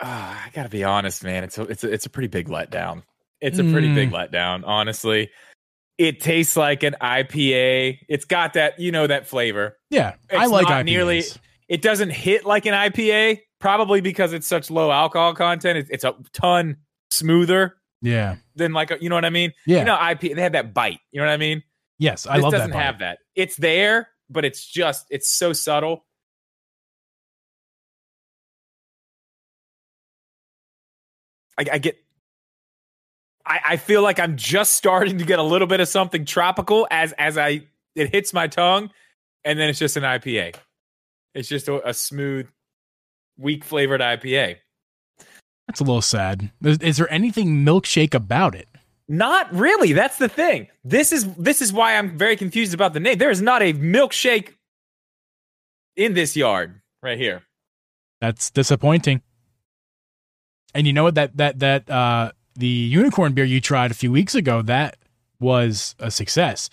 ah, 0.00 0.44
I 0.46 0.50
gotta 0.50 0.68
be 0.68 0.84
honest, 0.84 1.22
man. 1.24 1.44
It's 1.44 1.58
a, 1.58 1.62
it's 1.62 1.84
a, 1.84 1.92
it's 1.92 2.06
a 2.06 2.10
pretty 2.10 2.28
big 2.28 2.48
letdown. 2.48 3.02
It's 3.40 3.58
a 3.58 3.64
pretty 3.64 3.88
Mm. 3.88 3.94
big 3.94 4.10
letdown, 4.10 4.62
honestly. 4.66 5.30
It 5.98 6.20
tastes 6.20 6.56
like 6.56 6.82
an 6.82 6.96
IPA. 7.00 7.98
It's 8.08 8.24
got 8.24 8.54
that, 8.54 8.80
you 8.80 8.90
know, 8.90 9.06
that 9.06 9.26
flavor. 9.26 9.78
Yeah, 9.90 10.14
I 10.32 10.46
like 10.46 10.68
not 10.68 10.82
IPAs. 10.82 10.84
nearly- 10.84 11.22
It 11.68 11.82
doesn't 11.82 12.10
hit 12.10 12.44
like 12.44 12.66
an 12.66 12.74
IPA, 12.74 13.40
probably 13.60 14.00
because 14.00 14.32
it's 14.32 14.46
such 14.46 14.70
low 14.70 14.90
alcohol 14.90 15.34
content. 15.34 15.78
It's, 15.78 15.90
it's 15.90 16.04
a 16.04 16.14
ton 16.32 16.76
smoother 17.10 17.76
yeah. 18.02 18.36
than 18.56 18.72
like 18.72 18.90
a, 18.90 18.98
you 19.00 19.08
know 19.08 19.14
what 19.14 19.24
I 19.24 19.30
mean. 19.30 19.52
Yeah. 19.66 19.78
You 19.78 19.84
know, 19.84 19.96
IPA 19.96 20.34
they 20.36 20.42
have 20.42 20.52
that 20.52 20.74
bite. 20.74 20.98
You 21.12 21.20
know 21.20 21.26
what 21.26 21.32
I 21.32 21.36
mean. 21.38 21.62
yes, 21.98 22.26
I 22.26 22.36
this 22.36 22.42
love 22.44 22.52
doesn't 22.52 22.70
that. 22.72 22.82
have 22.82 22.98
that. 22.98 23.18
It's 23.36 23.56
there, 23.56 24.08
but 24.34 24.44
it's 24.44 24.66
just 24.66 25.06
it's 25.08 25.30
so 25.30 25.54
subtle. 25.54 26.04
I, 31.56 31.64
I 31.72 31.78
get. 31.78 31.96
I, 33.46 33.60
I 33.64 33.76
feel 33.76 34.02
like 34.02 34.18
I'm 34.18 34.36
just 34.36 34.74
starting 34.74 35.18
to 35.18 35.24
get 35.24 35.38
a 35.38 35.42
little 35.42 35.68
bit 35.68 35.80
of 35.80 35.88
something 35.88 36.26
tropical 36.26 36.86
as 36.90 37.12
as 37.12 37.38
I 37.38 37.62
it 37.94 38.12
hits 38.12 38.34
my 38.34 38.48
tongue, 38.48 38.90
and 39.44 39.58
then 39.58 39.70
it's 39.70 39.78
just 39.78 39.96
an 39.96 40.02
IPA. 40.02 40.56
It's 41.34 41.48
just 41.48 41.68
a, 41.68 41.88
a 41.88 41.94
smooth, 41.94 42.48
weak 43.38 43.64
flavored 43.64 44.00
IPA. 44.00 44.56
That's 45.66 45.80
a 45.80 45.84
little 45.84 46.02
sad. 46.02 46.50
Is, 46.62 46.78
is 46.78 46.96
there 46.98 47.10
anything 47.10 47.64
milkshake 47.64 48.14
about 48.14 48.54
it? 48.54 48.68
Not 49.08 49.52
really. 49.54 49.92
That's 49.92 50.16
the 50.18 50.28
thing. 50.28 50.68
This 50.82 51.12
is 51.12 51.32
this 51.34 51.60
is 51.60 51.72
why 51.72 51.96
I'm 51.96 52.16
very 52.16 52.36
confused 52.36 52.72
about 52.74 52.92
the 52.94 53.00
name. 53.00 53.18
There 53.18 53.30
is 53.30 53.42
not 53.42 53.62
a 53.62 53.72
milkshake 53.74 54.54
in 55.96 56.14
this 56.14 56.36
yard 56.36 56.80
right 57.02 57.18
here. 57.18 57.42
That's 58.20 58.50
disappointing. 58.50 59.20
And 60.74 60.86
you 60.86 60.92
know 60.92 61.02
what? 61.04 61.14
That 61.16 61.36
that 61.36 61.58
that 61.58 61.90
uh 61.90 62.32
the 62.56 62.66
unicorn 62.66 63.32
beer 63.34 63.44
you 63.44 63.60
tried 63.60 63.90
a 63.90 63.94
few 63.94 64.10
weeks 64.10 64.34
ago 64.34 64.62
that 64.62 64.96
was 65.40 65.94
a 65.98 66.10
success. 66.10 66.70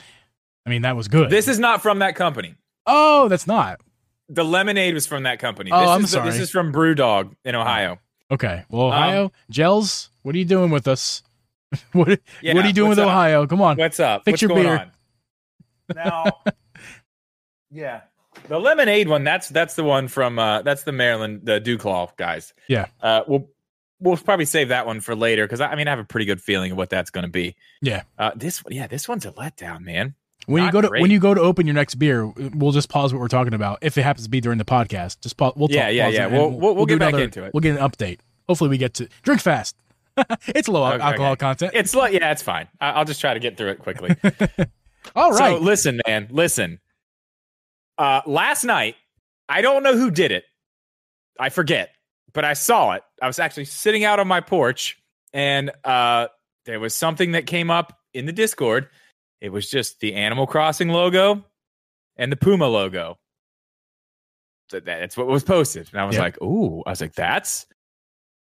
I 0.65 0.69
mean, 0.69 0.83
that 0.83 0.95
was 0.95 1.07
good. 1.07 1.29
This 1.29 1.47
is 1.47 1.59
not 1.59 1.81
from 1.81 1.99
that 1.99 2.15
company. 2.15 2.55
oh, 2.85 3.27
that's 3.27 3.47
not 3.47 3.81
The 4.29 4.45
lemonade 4.45 4.93
was 4.93 5.05
from 5.05 5.23
that 5.23 5.39
company. 5.39 5.71
Oh, 5.73 5.79
this 5.81 5.89
I'm 5.89 6.03
is 6.05 6.11
the- 6.11 6.21
this 6.21 6.39
is 6.39 6.49
from 6.51 6.71
Brewdog 6.71 7.35
in 7.43 7.55
Ohio. 7.55 7.99
okay. 8.31 8.63
Well, 8.69 8.87
Ohio 8.87 9.31
gels, 9.49 10.09
what 10.21 10.33
are 10.33 10.37
you 10.37 10.45
doing 10.45 10.69
with 10.71 10.87
us? 10.87 11.23
what 11.93 12.19
Yeah, 12.41 12.53
what 12.53 12.65
are 12.65 12.67
you 12.67 12.73
doing 12.73 12.89
with 12.89 12.99
up? 12.99 13.07
Ohio? 13.07 13.47
Come 13.47 13.61
on. 13.61 13.77
What's 13.77 13.99
up? 13.99 14.23
Fix 14.25 14.33
What's 14.33 14.41
your 14.41 14.49
going 14.49 14.63
beer. 14.63 14.77
on? 14.77 14.91
Now, 15.95 16.23
yeah, 17.71 18.01
the 18.47 18.59
lemonade 18.59 19.07
one. 19.07 19.23
That's 19.23 19.49
that's 19.49 19.75
the 19.75 19.83
one 19.83 20.07
from 20.07 20.39
uh 20.39 20.61
that's 20.61 20.83
the 20.83 20.91
Maryland 20.91 21.41
the 21.43 21.59
DuClaw 21.61 22.15
guys. 22.17 22.53
Yeah. 22.67 22.87
Uh, 23.01 23.21
we'll 23.27 23.49
we'll 23.99 24.17
probably 24.17 24.45
save 24.45 24.69
that 24.69 24.85
one 24.85 24.99
for 25.01 25.15
later 25.15 25.45
because 25.45 25.61
I, 25.61 25.67
I 25.71 25.75
mean 25.75 25.87
I 25.87 25.91
have 25.91 25.99
a 25.99 26.03
pretty 26.05 26.25
good 26.25 26.41
feeling 26.41 26.71
of 26.71 26.77
what 26.77 26.89
that's 26.89 27.09
going 27.09 27.23
to 27.25 27.29
be. 27.31 27.55
Yeah. 27.81 28.03
Uh, 28.17 28.31
this 28.35 28.63
yeah 28.69 28.87
this 28.87 29.07
one's 29.07 29.25
a 29.25 29.31
letdown, 29.33 29.81
man. 29.81 30.15
When 30.47 30.61
you 30.63 30.67
Not 30.67 30.73
go 30.73 30.81
to 30.81 30.87
great. 30.87 31.01
when 31.01 31.11
you 31.11 31.19
go 31.19 31.33
to 31.35 31.41
open 31.41 31.67
your 31.67 31.75
next 31.75 31.95
beer, 31.95 32.25
we'll 32.25 32.71
just 32.71 32.89
pause 32.89 33.13
what 33.13 33.19
we're 33.19 33.27
talking 33.27 33.53
about. 33.53 33.77
If 33.81 33.97
it 33.97 34.01
happens 34.01 34.23
to 34.25 34.29
be 34.29 34.41
during 34.41 34.57
the 34.57 34.65
podcast, 34.65 35.21
just 35.21 35.37
pause. 35.37 35.53
We'll 35.55 35.67
talk, 35.67 35.75
yeah, 35.75 36.05
pause 36.05 36.13
yeah. 36.15 36.23
it, 36.23 36.25
and 36.27 36.33
We'll- 36.33 36.49
we'll- 36.51 36.75
we'll 36.75 36.85
do 36.87 36.95
get 36.95 36.99
back 36.99 37.09
another- 37.09 37.23
into 37.25 37.43
it. 37.43 37.53
We'll 37.53 37.61
get 37.61 37.77
an 37.77 37.89
update. 37.89 38.19
Hopefully, 38.49 38.69
we 38.71 38.79
get 38.79 38.95
to 38.95 39.07
drink 39.21 39.39
fast. 39.39 39.75
it's 40.47 40.67
low 40.67 40.85
Okay, 40.93 41.01
alcohol 41.03 41.31
okay. 41.33 41.39
content. 41.39 41.71
It's 41.75 41.95
like 41.95 42.13
yeah, 42.13 42.31
it's 42.31 42.41
fine. 42.41 42.67
I, 42.79 42.91
I'll 42.91 43.05
just 43.05 43.21
try 43.21 43.33
to 43.33 43.39
get 43.39 43.57
through 43.57 43.69
it 43.69 43.79
quickly. 43.79 44.15
All 45.15 45.31
right. 45.31 45.57
So 45.57 45.63
listen, 45.63 46.01
man, 46.07 46.27
listen. 46.31 46.79
Uh, 47.97 48.21
last 48.25 48.63
night, 48.63 48.95
I 49.49 49.61
don't 49.61 49.83
know 49.83 49.95
who 49.97 50.11
did 50.11 50.31
it. 50.31 50.43
I 51.39 51.49
forget, 51.49 51.91
but 52.33 52.45
I 52.45 52.53
saw 52.53 52.93
it. 52.93 53.03
I 53.21 53.27
was 53.27 53.39
actually 53.39 53.65
sitting 53.65 54.03
out 54.03 54.19
on 54.19 54.27
my 54.27 54.41
porch, 54.41 54.97
and 55.33 55.71
uh, 55.83 56.27
there 56.65 56.79
was 56.79 56.93
something 56.95 57.31
that 57.33 57.45
came 57.47 57.69
up 57.71 57.97
in 58.13 58.25
the 58.25 58.31
Discord. 58.31 58.89
It 59.39 59.49
was 59.49 59.69
just 59.69 59.99
the 59.99 60.13
Animal 60.15 60.45
Crossing 60.47 60.89
logo 60.89 61.43
and 62.17 62.31
the 62.31 62.35
Puma 62.35 62.67
logo. 62.67 63.17
So 64.69 64.79
that's 64.79 65.17
what 65.17 65.27
was 65.27 65.43
posted, 65.43 65.89
and 65.91 65.99
I 66.01 66.05
was 66.05 66.15
Yeah. 66.15 66.21
like, 66.21 66.41
"Ooh!" 66.41 66.81
I 66.85 66.91
was 66.91 67.01
like, 67.01 67.13
"That's 67.13 67.65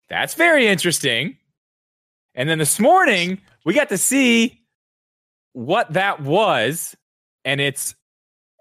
that's 0.09 0.35
very 0.35 0.67
interesting." 0.67 1.37
And 2.37 2.49
then 2.49 2.59
this 2.59 2.79
morning, 2.79 3.41
we 3.65 3.75
got 3.75 3.89
to 3.89 3.99
see 3.99 4.61
what 5.55 5.95
that 5.95 6.21
was, 6.21 6.95
and 7.45 7.61
it's 7.61 7.95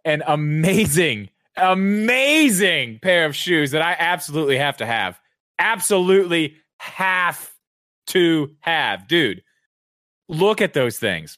an 0.05 0.23
amazing, 0.25 1.29
amazing 1.57 2.99
pair 3.01 3.25
of 3.25 3.35
shoes 3.35 3.71
that 3.71 3.81
I 3.81 3.95
absolutely 3.99 4.57
have 4.57 4.77
to 4.77 4.85
have. 4.85 5.19
Absolutely 5.59 6.55
have 6.79 7.51
to 8.07 8.55
have, 8.61 9.07
dude. 9.07 9.43
Look 10.29 10.61
at 10.61 10.73
those 10.73 10.97
things. 10.97 11.38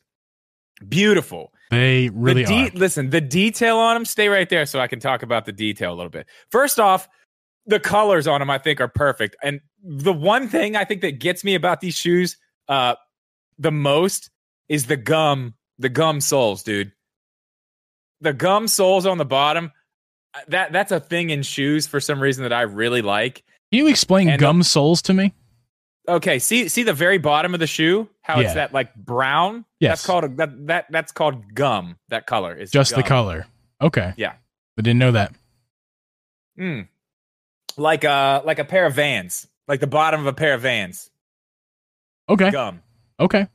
Beautiful. 0.88 1.52
they 1.72 2.10
really 2.10 2.44
the 2.44 2.50
de- 2.50 2.68
are. 2.68 2.72
Listen, 2.76 3.10
the 3.10 3.22
detail 3.22 3.78
on 3.78 3.96
them, 3.96 4.06
stay 4.06 4.30
right 4.30 4.48
there 4.48 4.68
so 4.68 4.80
I 4.80 4.88
can 4.88 5.00
talk 5.00 5.24
about 5.24 5.46
the 5.46 5.52
detail 5.52 5.92
a 5.92 5.96
little 5.96 6.12
bit. 6.12 6.28
First 6.52 6.80
off, 6.80 7.10
the 7.66 7.80
colors 7.80 8.28
on 8.28 8.40
them 8.40 8.50
I 8.50 8.60
think 8.60 8.80
are 8.80 8.88
perfect. 8.88 9.36
And 9.44 9.60
the 9.90 10.12
one 10.14 10.50
thing 10.50 10.76
I 10.76 10.84
think 10.84 11.02
that 11.02 11.20
gets 11.20 11.44
me 11.46 11.56
about 11.56 11.80
these 11.82 11.96
shoes 11.96 12.38
uh 12.68 12.96
the 13.58 13.72
most 13.72 14.30
is 14.70 14.86
the 14.88 14.98
gum, 14.98 15.54
the 15.80 15.90
gum 15.90 16.20
soles, 16.22 16.62
dude. 16.62 16.92
The 18.22 18.34
gum 18.34 18.68
soles 18.68 19.06
on 19.06 19.18
the 19.18 19.26
bottom, 19.26 19.72
uh, 20.34 20.40
that 20.50 20.72
that's 20.74 20.92
a 20.92 21.00
thing 21.00 21.30
in 21.30 21.42
shoes 21.44 21.88
for 21.88 22.00
some 22.00 22.20
reason 22.20 22.44
that 22.44 22.52
I 22.54 22.62
really 22.64 23.02
like. 23.02 23.44
Can 23.72 23.80
you 23.80 23.88
explain 23.88 24.30
And- 24.30 24.40
gum 24.40 24.62
soles 24.64 25.02
to 25.04 25.14
me? 25.14 25.34
Okay, 26.10 26.40
see 26.40 26.68
see 26.70 26.84
the 26.84 26.94
very 26.94 27.18
bottom 27.18 27.54
of 27.54 27.60
the 27.60 27.68
shoe, 27.68 28.10
how 28.22 28.40
Yeah. 28.40 28.46
it's 28.46 28.54
that 28.56 28.74
like 28.74 28.94
brown. 28.96 29.66
Yes. 29.80 29.92
that's 29.92 30.06
called 30.06 30.24
a, 30.24 30.28
that 30.36 30.68
that 30.68 30.86
that's 30.90 31.12
called 31.12 31.54
gum. 31.54 31.98
That 32.10 32.26
color 32.28 32.56
is 32.56 32.72
Just 32.72 32.96
the 32.96 33.04
color. 33.04 33.46
Okay. 33.82 34.14
Yeah. 34.18 34.34
I 34.78 34.82
didn't 34.82 35.00
know 35.00 35.12
that. 35.12 35.34
Mm. 36.60 36.88
Like 37.78 38.04
a 38.04 38.42
like 38.46 38.60
a 38.60 38.66
pair 38.66 38.86
of 38.86 38.94
Vans, 38.96 39.48
like 39.68 39.80
the 39.80 39.88
bottom 39.88 40.22
of 40.22 40.28
a 40.28 40.34
pair 40.34 40.54
of 40.54 40.62
Vans. 40.62 41.10
Okay. 42.30 42.52
Gum. 42.52 42.82
Okay. 43.20 43.48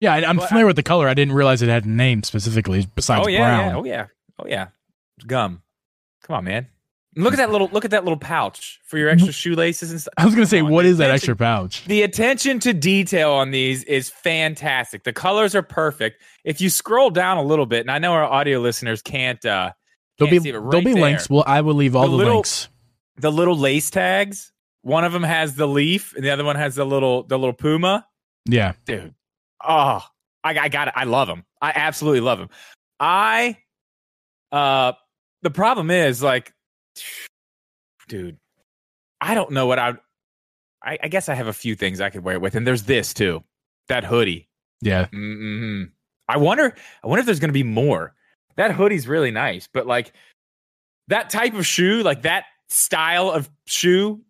Yeah, 0.00 0.14
I, 0.14 0.24
I'm 0.24 0.36
Well, 0.38 0.46
familiar 0.46 0.66
with 0.66 0.76
the 0.76 0.82
color. 0.82 1.08
I 1.08 1.14
didn't 1.14 1.34
realize 1.34 1.60
it 1.62 1.68
had 1.68 1.84
a 1.84 1.88
name 1.90 2.22
specifically 2.22 2.86
besides 2.94 3.26
oh 3.26 3.28
yeah, 3.28 3.38
brown. 3.40 3.68
yeah, 3.68 3.76
oh 3.76 3.84
yeah, 3.84 4.06
oh 4.38 4.46
yeah. 4.48 4.66
It's 5.18 5.26
gum. 5.26 5.62
Come 6.22 6.36
on, 6.36 6.44
man. 6.44 6.68
Look 7.16 7.34
at 7.34 7.38
that 7.38 7.50
little 7.50 7.68
look 7.72 7.84
at 7.84 7.90
that 7.90 8.04
little 8.04 8.16
pouch 8.18 8.80
for 8.84 8.96
your 8.96 9.08
extra 9.10 9.32
shoelaces 9.32 9.90
and 9.90 10.00
stuff. 10.00 10.14
I 10.16 10.24
was 10.24 10.34
gonna 10.34 10.46
say, 10.46 10.60
on, 10.60 10.70
what 10.70 10.84
the 10.84 10.92
that 10.92 11.10
extra 11.10 11.34
pouch? 11.36 11.84
The 11.86 12.02
attention 12.02 12.60
to 12.60 12.72
detail 12.72 13.32
on 13.32 13.50
these 13.50 13.82
is 13.84 14.08
fantastic. 14.08 15.02
The 15.02 15.12
colors 15.12 15.54
are 15.56 15.62
perfect. 15.62 16.22
If 16.44 16.60
you 16.60 16.70
scroll 16.70 17.10
down 17.10 17.36
a 17.36 17.42
little 17.42 17.66
bit, 17.66 17.80
and 17.80 17.90
I 17.90 17.98
know 17.98 18.12
our 18.12 18.24
audio 18.24 18.60
listeners 18.60 19.02
can't 19.02 19.44
uh 19.44 19.72
There'll 20.18 20.30
can't 20.30 20.42
be 20.42 20.50
see 20.50 20.50
it, 20.50 20.60
but 20.62 20.70
there'll 20.70 20.84
be 20.84 20.92
there, 20.94 21.02
links. 21.02 21.28
Well, 21.28 21.44
I 21.46 21.60
will 21.62 21.74
leave 21.74 21.96
all 21.96 22.04
The 22.04 22.10
the, 22.10 22.16
little- 22.16 22.34
links. 22.36 22.68
The 23.16 23.32
little 23.32 23.56
lace 23.58 23.90
tags. 23.90 24.52
One 24.82 25.04
of 25.04 25.12
them 25.12 25.22
has 25.22 25.56
the 25.56 25.68
leaf, 25.68 26.14
and 26.14 26.24
the 26.24 26.30
other 26.30 26.44
one 26.44 26.56
has 26.56 26.74
the 26.74 26.84
little 26.84 27.22
the 27.22 27.38
little 27.38 27.52
puma. 27.52 28.06
Yeah. 28.46 28.72
dude. 28.86 29.14
Oh, 29.62 30.02
I, 30.42 30.58
I 30.58 30.68
got 30.68 30.88
it. 30.88 30.94
I 30.96 31.04
love 31.04 31.28
them. 31.28 31.44
I 31.60 31.72
absolutely 31.74 32.20
love 32.20 32.38
them. 32.38 32.48
I, 32.98 33.58
uh, 34.50 34.92
the 35.42 35.50
problem 35.50 35.90
is 35.90 36.22
like, 36.22 36.52
dude, 38.08 38.38
I 39.20 39.34
don't 39.34 39.50
know 39.52 39.66
what 39.66 39.78
I. 39.78 39.94
I, 40.82 40.98
I 41.02 41.08
guess 41.08 41.28
I 41.28 41.34
have 41.34 41.46
a 41.46 41.52
few 41.52 41.74
things 41.74 42.00
I 42.00 42.08
could 42.08 42.24
wear 42.24 42.36
it 42.36 42.40
with, 42.40 42.54
and 42.54 42.66
there's 42.66 42.84
this 42.84 43.12
too, 43.12 43.44
that 43.88 44.04
hoodie. 44.04 44.48
Yeah. 44.80 45.06
hmm 45.12 45.84
I 46.26 46.38
wonder. 46.38 46.74
I 47.04 47.06
wonder 47.06 47.20
if 47.20 47.26
there's 47.26 47.40
going 47.40 47.50
to 47.50 47.52
be 47.52 47.62
more. 47.64 48.14
That 48.56 48.72
hoodie's 48.72 49.06
really 49.06 49.30
nice, 49.30 49.68
but 49.72 49.86
like 49.86 50.12
that 51.08 51.28
type 51.28 51.54
of 51.54 51.66
shoe, 51.66 52.02
like 52.02 52.22
that 52.22 52.44
style 52.70 53.30
of 53.30 53.50
shoe, 53.66 54.22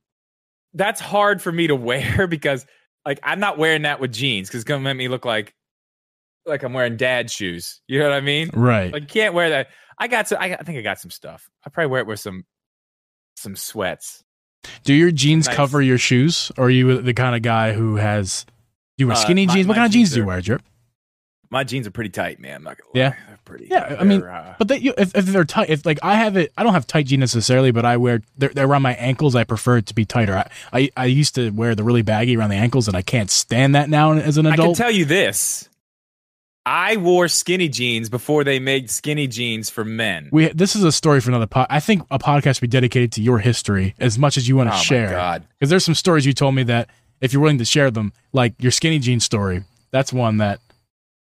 that's 0.74 1.00
hard 1.00 1.40
for 1.42 1.50
me 1.52 1.66
to 1.66 1.74
wear 1.76 2.26
because 2.28 2.66
like 3.04 3.18
I'm 3.22 3.40
not 3.40 3.58
wearing 3.58 3.82
that 3.82 4.00
with 4.00 4.12
jeans 4.12 4.48
because 4.48 4.60
it's 4.62 4.68
gonna 4.68 4.82
make 4.82 4.96
me 4.96 5.08
look 5.08 5.24
like 5.24 5.54
like 6.46 6.62
I'm 6.62 6.72
wearing 6.72 6.96
dad 6.96 7.30
shoes. 7.30 7.80
You 7.86 7.98
know 7.98 8.06
what 8.08 8.14
I 8.14 8.20
mean? 8.20 8.50
Right. 8.52 8.92
Like 8.92 9.08
can't 9.08 9.34
wear 9.34 9.50
that. 9.50 9.68
I 9.98 10.08
got 10.08 10.28
some. 10.28 10.38
I, 10.40 10.54
I 10.54 10.62
think 10.62 10.78
I 10.78 10.82
got 10.82 10.98
some 10.98 11.10
stuff. 11.10 11.50
I 11.66 11.70
probably 11.70 11.90
wear 11.90 12.00
it 12.00 12.06
with 12.06 12.20
some 12.20 12.44
some 13.36 13.56
sweats. 13.56 14.24
Do 14.84 14.94
your 14.94 15.10
jeans 15.10 15.46
Nice. 15.46 15.56
cover 15.56 15.80
your 15.82 15.98
shoes, 15.98 16.50
or 16.58 16.66
are 16.66 16.70
you 16.70 17.00
the 17.02 17.14
kind 17.14 17.34
of 17.36 17.42
guy 17.42 17.72
who 17.72 17.96
has? 17.96 18.44
Do 18.98 19.02
you 19.02 19.06
wear 19.08 19.16
Uh, 19.16 19.20
skinny 19.20 19.46
my- 19.46 19.54
jeans? 19.54 19.66
What 19.66 19.74
my 19.76 19.80
kind 19.82 19.86
of 19.86 19.92
jeans 19.92 20.08
jeans 20.08 20.14
do 20.14 20.16
you 20.20 20.22
are- 20.24 20.26
wear, 20.26 20.40
Drip? 20.40 20.62
My 21.50 21.64
jeans 21.64 21.86
are 21.86 21.90
pretty 21.90 22.10
tight, 22.10 22.38
man. 22.40 22.66
I'm 22.66 23.29
not. 23.58 23.68
Yeah? 23.70 23.88
They're 23.88 24.00
I 24.00 24.04
mean, 24.04 24.22
uh, 24.22 24.54
But 24.58 24.68
they, 24.68 24.78
you, 24.78 24.94
if, 24.96 25.14
if 25.14 25.26
they're 25.26 25.44
tight, 25.44 25.70
if 25.70 25.84
like 25.84 25.98
I 26.02 26.14
have 26.14 26.36
it, 26.36 26.52
I 26.56 26.62
don't 26.62 26.72
have 26.72 26.86
tight 26.86 27.06
jeans 27.06 27.20
necessarily, 27.20 27.70
but 27.70 27.84
I 27.84 27.96
wear 27.96 28.22
they're, 28.38 28.50
they're 28.50 28.66
around 28.66 28.82
my 28.82 28.94
ankles. 28.94 29.34
I 29.34 29.44
prefer 29.44 29.78
it 29.78 29.86
to 29.86 29.94
be 29.94 30.04
tighter. 30.04 30.36
I, 30.36 30.48
I 30.72 30.90
I 30.96 31.04
used 31.06 31.34
to 31.34 31.50
wear 31.50 31.74
the 31.74 31.84
really 31.84 32.02
baggy 32.02 32.36
around 32.36 32.50
the 32.50 32.56
ankles, 32.56 32.88
and 32.88 32.96
I 32.96 33.02
can't 33.02 33.30
stand 33.30 33.74
that 33.74 33.88
now 33.88 34.12
as 34.12 34.36
an 34.38 34.46
adult. 34.46 34.60
I 34.60 34.66
can 34.66 34.74
tell 34.74 34.90
you 34.90 35.04
this. 35.04 35.68
I 36.66 36.98
wore 36.98 37.26
skinny 37.28 37.68
jeans 37.68 38.08
before 38.10 38.44
they 38.44 38.58
made 38.58 38.90
skinny 38.90 39.26
jeans 39.26 39.70
for 39.70 39.84
men. 39.84 40.28
we 40.30 40.48
this 40.48 40.76
is 40.76 40.84
a 40.84 40.92
story 40.92 41.20
for 41.20 41.30
another 41.30 41.46
pod. 41.46 41.66
I 41.70 41.80
think 41.80 42.02
a 42.10 42.18
podcast 42.18 42.60
be 42.60 42.66
dedicated 42.66 43.12
to 43.12 43.22
your 43.22 43.38
history 43.38 43.94
as 43.98 44.18
much 44.18 44.36
as 44.36 44.46
you 44.46 44.56
want 44.56 44.68
oh 44.68 44.72
to 44.72 44.76
my 44.76 44.82
share. 44.82 45.10
god. 45.10 45.44
Because 45.58 45.70
there's 45.70 45.84
some 45.84 45.94
stories 45.94 46.26
you 46.26 46.32
told 46.32 46.54
me 46.54 46.62
that 46.64 46.90
if 47.20 47.32
you're 47.32 47.42
willing 47.42 47.58
to 47.58 47.64
share 47.64 47.90
them, 47.90 48.12
like 48.32 48.54
your 48.62 48.72
skinny 48.72 48.98
jeans 48.98 49.24
story, 49.24 49.64
that's 49.90 50.12
one 50.12 50.36
that. 50.38 50.60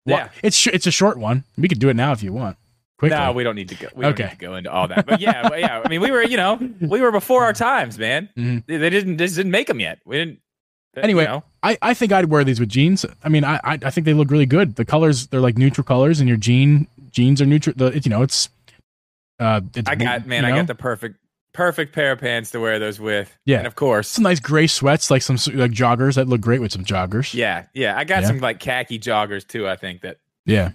Well, 0.10 0.18
Yeah. 0.20 0.30
it's 0.44 0.58
sh- 0.58 0.68
it's 0.74 0.88
a 0.88 0.92
short 0.92 1.18
one. 1.18 1.44
We 1.58 1.68
could 1.68 1.80
do 1.80 1.90
it 1.90 1.96
now 1.96 2.12
if 2.12 2.22
you 2.24 2.34
want. 2.34 2.58
Quickly. 2.98 3.18
No, 3.18 3.32
we 3.32 3.44
don't 3.46 3.56
need 3.56 3.70
to 3.70 3.76
go. 3.76 3.88
We 3.96 4.06
Okay. 4.08 4.24
don't 4.24 4.30
need 4.32 4.40
to 4.40 4.46
go 4.46 4.56
into 4.56 4.72
all 4.72 4.88
that. 4.90 5.06
But 5.06 5.22
yeah, 5.22 5.48
but 5.48 5.60
yeah. 5.60 5.82
I 5.84 5.88
mean, 5.88 6.02
we 6.02 6.12
were, 6.12 6.22
you 6.22 6.36
know, 6.38 6.60
we 6.82 7.00
were 7.00 7.12
before 7.12 7.44
our 7.46 7.54
times, 7.54 7.98
man. 7.98 8.28
Mhm. 8.38 8.66
They, 8.66 8.78
they 8.78 8.90
didn't, 8.90 9.18
they 9.18 9.26
just 9.26 9.38
didn't 9.38 9.52
make 9.52 9.68
them 9.68 9.80
yet. 9.80 10.00
We 10.06 10.18
didn't. 10.18 10.40
you 10.98 11.02
Anyway, 11.04 11.24
know. 11.26 11.44
I, 11.64 11.78
I 11.82 11.94
think 11.94 12.12
I'd 12.12 12.26
wear 12.26 12.44
these 12.44 12.60
with 12.60 12.68
jeans. 12.70 13.06
I 13.24 13.30
mean, 13.30 13.44
I, 13.46 13.56
I 13.64 13.80
I 13.84 13.90
think 13.90 14.04
they 14.06 14.14
look 14.14 14.30
really 14.32 14.46
good. 14.46 14.76
The 14.76 14.84
colors 14.86 15.28
they're 15.28 15.40
like 15.40 15.58
neutral 15.58 15.86
colors, 15.86 16.20
and 16.20 16.28
your 16.28 16.38
jean 16.38 16.88
jeans 17.12 17.42
are 17.42 17.46
neutral. 17.46 17.74
The 17.78 17.86
it, 17.88 18.06
you 18.06 18.10
know 18.10 18.22
it's. 18.22 18.50
Uh, 19.40 19.62
it's, 19.76 19.88
I 19.90 19.96
got 19.96 20.26
man, 20.28 20.44
you 20.44 20.52
I 20.52 20.56
got 20.58 20.68
the 20.68 20.76
perfect, 20.76 21.16
perfect 21.60 21.94
pair 21.94 22.14
of 22.14 22.20
pants 22.20 22.52
to 22.52 22.60
wear 22.60 22.80
those 22.80 23.00
with. 23.00 23.36
Yeah. 23.46 23.58
and 23.58 23.68
of 23.68 23.76
course, 23.76 24.08
some 24.08 24.24
nice 24.24 24.40
gray 24.40 24.68
sweats, 24.68 25.12
like 25.12 25.22
some 25.22 25.36
like 25.54 25.72
joggers 25.72 26.16
that 26.16 26.28
look 26.30 26.40
great 26.42 26.62
with 26.62 26.72
some 26.72 26.86
joggers. 26.86 27.34
yeah, 27.34 27.66
yeah. 27.74 27.98
I 27.98 28.06
got 28.06 28.22
Yeah. 28.22 28.28
some 28.30 28.40
like 28.40 28.60
khaki 28.60 28.98
joggers 28.98 29.46
too. 29.46 29.68
I 29.68 29.76
think 29.76 30.02
that 30.02 30.18
yeah, 30.46 30.72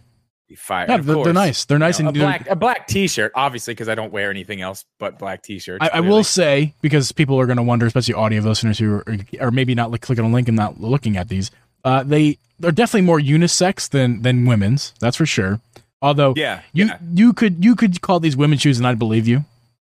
fire. 0.56 0.86
yeah. 0.88 0.98
They're, 0.98 1.24
they're 1.24 1.32
nice. 1.32 1.64
They're 1.64 1.78
nice 1.78 1.98
you 1.98 2.04
know, 2.04 2.08
and 2.10 2.16
a 2.18 2.20
black, 2.20 2.48
a 2.50 2.56
black 2.56 2.86
t-shirt, 2.86 3.32
obviously, 3.34 3.72
because 3.72 3.88
I 3.88 3.94
don't 3.94 4.12
wear 4.12 4.30
anything 4.30 4.60
else 4.60 4.84
but 4.98 5.18
black 5.18 5.42
t-shirts. 5.42 5.78
I, 5.82 5.88
I 5.94 6.00
will 6.00 6.22
say 6.22 6.74
because 6.82 7.10
people 7.12 7.40
are 7.40 7.46
going 7.46 7.56
to 7.56 7.62
wonder, 7.62 7.86
especially 7.86 8.14
audio 8.14 8.42
listeners 8.42 8.78
who 8.78 8.96
are, 8.96 9.16
are 9.40 9.50
maybe 9.50 9.74
not 9.74 9.90
like, 9.90 10.02
clicking 10.02 10.24
a 10.24 10.28
link 10.28 10.48
and 10.48 10.56
not 10.56 10.80
looking 10.80 11.16
at 11.16 11.28
these. 11.28 11.50
Uh, 11.82 12.02
they 12.02 12.38
they're 12.60 12.70
definitely 12.72 13.02
more 13.06 13.18
unisex 13.20 13.88
than 13.88 14.22
than 14.22 14.44
women's. 14.44 14.92
That's 15.00 15.16
for 15.16 15.26
sure. 15.26 15.60
Although 16.02 16.34
Yeah, 16.36 16.60
you 16.74 16.86
yeah. 16.86 16.98
you 17.14 17.32
could 17.32 17.64
you 17.64 17.74
could 17.74 18.00
call 18.02 18.20
these 18.20 18.36
women's 18.36 18.60
shoes 18.60 18.76
and 18.78 18.86
I'd 18.86 18.98
believe 18.98 19.26
you. 19.26 19.44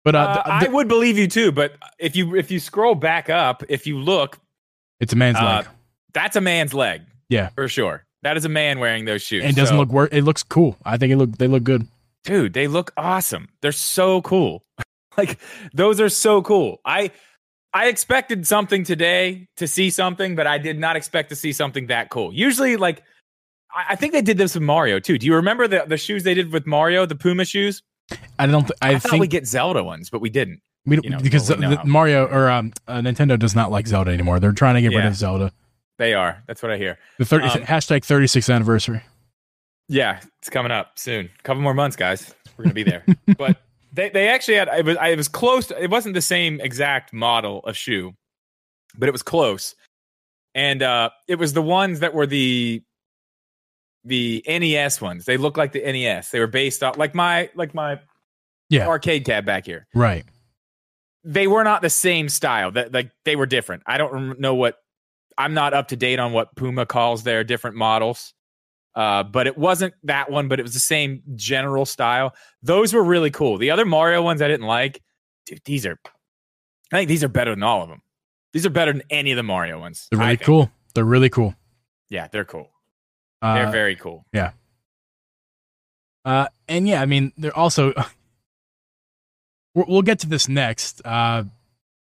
But 0.05 0.15
uh, 0.15 0.19
Uh, 0.19 0.59
th- 0.61 0.71
I 0.71 0.73
would 0.73 0.88
believe 0.88 1.17
you 1.19 1.29
too, 1.29 1.53
but 1.53 1.75
if 1.99 2.17
you 2.17 2.35
if 2.37 2.51
you 2.51 2.59
scroll 2.61 2.95
back 2.95 3.31
up, 3.31 3.62
if 3.69 3.87
you 3.87 3.99
look, 3.99 4.38
it's 5.01 5.12
a 5.12 5.17
man's 5.17 5.38
uh, 5.38 5.45
leg. 5.45 5.67
that's 6.12 6.37
a 6.37 6.41
man's 6.41 6.75
leg. 6.75 7.03
Yeah. 7.29 7.49
for 7.51 7.69
sure. 7.69 8.05
That 8.23 8.37
is 8.37 8.45
a 8.45 8.49
man 8.49 8.79
wearing 8.79 9.05
those 9.05 9.23
shoes. 9.23 9.43
And 9.43 9.53
it 9.53 9.57
doesn't 9.57 9.75
So- 9.75 9.81
look 9.81 9.91
wor- 9.91 10.09
It 10.12 10.23
looks 10.23 10.43
cool. 10.43 10.77
I 10.85 10.97
think 10.99 11.12
it 11.12 11.17
look 11.17 11.38
they 11.38 11.47
look 11.49 11.65
good. 11.65 11.87
dude. 12.25 12.53
They 12.53 12.67
look 12.69 12.93
awesome. 12.97 13.49
They're 13.62 13.73
so 13.73 14.23
cool. 14.23 14.65
like 15.17 15.38
those 15.73 16.01
are 16.01 16.09
so 16.09 16.43
cool. 16.43 16.81
I 16.85 17.11
I 17.75 17.87
expected 17.88 18.47
something 18.47 18.85
today 18.85 19.49
to 19.57 19.67
see 19.67 19.88
something, 19.91 20.35
but 20.37 20.47
I 20.47 20.59
did 20.59 20.79
not 20.79 20.97
expect 20.97 21.31
to 21.31 21.37
see 21.37 21.53
something 21.53 21.87
that 21.87 22.11
cool. 22.11 22.33
Usually, 22.35 22.77
like 22.77 23.03
I, 23.75 23.85
I 23.91 23.97
think 23.97 24.12
they 24.12 24.21
did 24.23 24.37
this 24.37 24.55
with 24.55 24.62
Mario 24.62 24.99
too. 25.01 25.17
Do 25.17 25.27
you 25.27 25.37
remember 25.37 25.67
the 25.69 25.85
the 25.87 25.97
shoes 25.97 26.23
they 26.25 26.35
did 26.35 26.53
with 26.53 26.67
Mario, 26.67 27.07
the 27.07 27.15
Puma 27.17 27.45
shoes? 27.45 27.83
I 28.38 28.47
don't. 28.47 28.62
Th- 28.62 28.79
I, 28.83 28.91
I, 28.91 28.99
thought 28.99 29.11
think 29.11 29.21
we 29.21 29.29
get 29.29 29.47
Zelda 29.47 29.83
ones, 29.83 30.11
but 30.11 30.21
we 30.21 30.31
didn't. 30.31 30.61
we 30.87 30.97
don't 30.97 31.05
you 31.05 31.11
know, 31.11 31.19
because 31.19 31.49
well, 31.49 31.59
we 31.59 31.67
the- 31.67 31.77
how- 31.77 31.85
Mario 31.85 32.27
or 32.27 32.51
um, 32.51 32.73
uh, 32.88 32.99
Nintendo 32.99 33.38
does 33.38 33.55
not 33.55 33.71
like 33.71 33.87
Zelda 33.87 34.11
anymore. 34.11 34.41
They're 34.41 34.53
trying 34.53 34.75
to 34.75 34.83
get 34.83 34.95
rid 34.97 35.07
of 35.07 35.15
Zelda. 35.15 35.53
They 35.99 36.15
are. 36.15 36.43
That's 36.47 36.62
what 36.62 36.73
I 36.73 36.79
hear. 36.79 36.99
The 37.19 37.25
30, 37.25 37.47
Um, 37.47 37.61
hashtag 37.61 38.01
36th 38.01 38.53
anniversary. 38.53 39.03
Yeah, 39.88 40.21
it's 40.41 40.49
coming 40.49 40.73
up 40.73 40.99
soon. 40.99 41.27
A 41.38 41.43
couple 41.43 41.62
more 41.62 41.75
months, 41.75 41.97
guys. 41.97 42.35
We're 42.57 42.65
gonna 42.65 42.75
be 42.75 42.83
there. 42.83 43.05
but 43.38 43.59
they, 43.93 44.09
they 44.09 44.29
actually 44.29 44.55
had 44.55 44.69
it 44.69 44.85
was 44.85 44.97
I 44.97 45.15
was 45.15 45.29
close. 45.29 45.67
To, 45.69 45.83
it 45.83 45.91
wasn't 45.91 46.15
the 46.15 46.23
same 46.23 46.61
exact 46.61 47.12
model 47.12 47.61
of 47.61 47.77
shoe, 47.77 48.15
but 48.97 49.09
it 49.09 49.12
was 49.12 49.23
close. 49.23 49.75
And 50.55 50.83
uh 50.83 51.11
it 51.29 51.37
was 51.37 51.53
the 51.53 51.62
ones 51.62 52.01
that 52.01 52.15
were 52.15 52.27
the 52.27 52.83
the 54.05 54.43
NES 54.47 55.01
ones. 55.01 55.25
They 55.25 55.37
look 55.37 55.57
like 55.57 55.73
the 55.73 55.81
NES. 55.81 56.31
They 56.31 56.41
were 56.41 56.47
based 56.47 56.83
off 56.83 56.97
like 56.99 57.15
my 57.15 57.51
like 57.55 57.75
my 57.75 58.01
Yeah. 58.69 58.87
arcade 58.88 59.25
cab 59.25 59.45
back 59.45 59.67
here. 59.67 59.87
Right. 59.95 60.25
They 61.25 61.47
were 61.47 61.62
not 61.65 61.83
the 61.83 61.91
same 61.91 62.29
style. 62.29 62.73
That 62.73 62.93
like 62.93 63.11
they 63.25 63.37
were 63.37 63.47
different. 63.47 63.83
I 63.87 63.99
don't 63.99 64.41
know 64.41 64.55
what 64.55 64.77
I'm 65.38 65.55
not 65.55 65.73
up 65.75 65.88
to 65.88 65.97
date 65.97 66.19
on 66.19 66.33
what 66.33 66.55
Puma 66.57 66.85
calls 66.87 67.23
their 67.23 67.45
different 67.45 67.77
models. 67.77 68.35
Uh, 68.95 69.23
but 69.23 69.47
it 69.47 69.57
wasn't 69.57 69.95
that 70.03 70.31
one, 70.31 70.49
but 70.49 70.59
it 70.61 70.62
was 70.65 70.75
the 70.75 70.81
same 70.81 71.23
general 71.35 71.87
style. 71.87 72.35
Those 72.62 72.93
were 72.93 73.03
really 73.03 73.31
cool. 73.31 73.57
The 73.57 73.71
other 73.71 73.87
Mario 73.87 74.21
ones 74.21 74.43
I 74.43 74.49
didn't 74.49 74.67
like. 74.67 75.01
Dude, 75.47 75.61
these 75.65 75.87
are 75.87 75.99
I 76.93 76.99
think 76.99 77.09
these 77.09 77.25
are 77.25 77.29
better 77.29 77.53
than 77.55 77.62
all 77.62 77.83
of 77.83 77.88
them. 77.88 78.03
These 78.53 78.67
are 78.67 78.71
better 78.71 78.93
than 78.93 79.03
any 79.09 79.31
of 79.33 79.37
the 79.37 79.43
Mario 79.43 79.79
ones. 79.81 80.09
They're 80.11 80.21
really 80.21 80.37
cool. 80.37 80.71
They're 80.95 81.05
really 81.07 81.31
cool. 81.31 81.55
Yeah, 82.11 82.29
they're 82.31 82.45
cool. 82.45 82.69
Uh, 83.43 83.55
They're 83.55 83.73
very 83.73 83.97
cool. 83.97 84.25
Yeah. 84.33 84.53
Uh, 86.25 86.47
and 86.69 86.87
yeah, 86.87 87.03
I 87.03 87.07
mean, 87.07 87.33
they're 87.37 87.57
also. 87.57 87.93
we'll 89.75 90.03
get 90.03 90.21
to 90.21 90.29
this 90.29 90.49
next. 90.49 91.03
Uh, 91.05 91.45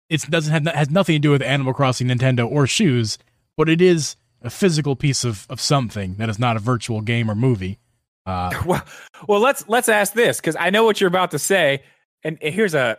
it 0.09 0.21
doesn't 0.29 0.53
have 0.53 0.73
has 0.73 0.89
nothing 0.89 1.15
to 1.15 1.19
do 1.19 1.31
with 1.31 1.41
Animal 1.41 1.73
Crossing, 1.73 2.07
Nintendo, 2.07 2.49
or 2.49 2.67
shoes, 2.67 3.17
but 3.57 3.67
it 3.67 3.81
is 3.81 4.15
a 4.41 4.49
physical 4.49 4.95
piece 4.95 5.25
of 5.25 5.45
of 5.49 5.59
something 5.59 6.15
that 6.15 6.29
is 6.29 6.39
not 6.39 6.55
a 6.55 6.59
virtual 6.59 7.01
game 7.01 7.29
or 7.29 7.35
movie. 7.35 7.79
Uh, 8.25 8.51
Well, 8.65 8.83
well, 9.27 9.39
let's 9.41 9.67
let's 9.67 9.89
ask 9.89 10.13
this 10.13 10.39
because 10.39 10.55
I 10.57 10.69
know 10.69 10.85
what 10.85 11.01
you're 11.01 11.09
about 11.09 11.31
to 11.31 11.39
say, 11.39 11.83
and 12.23 12.37
here's 12.41 12.73
a 12.73 12.97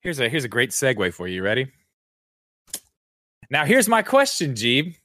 here's 0.00 0.20
a 0.20 0.28
here's 0.28 0.44
a 0.44 0.48
great 0.48 0.70
segue 0.70 1.12
for 1.12 1.28
you. 1.28 1.36
You 1.36 1.42
Ready? 1.42 1.70
Now, 3.50 3.66
here's 3.66 3.88
my 3.88 4.00
question, 4.00 4.54
Geeb. 4.54 4.96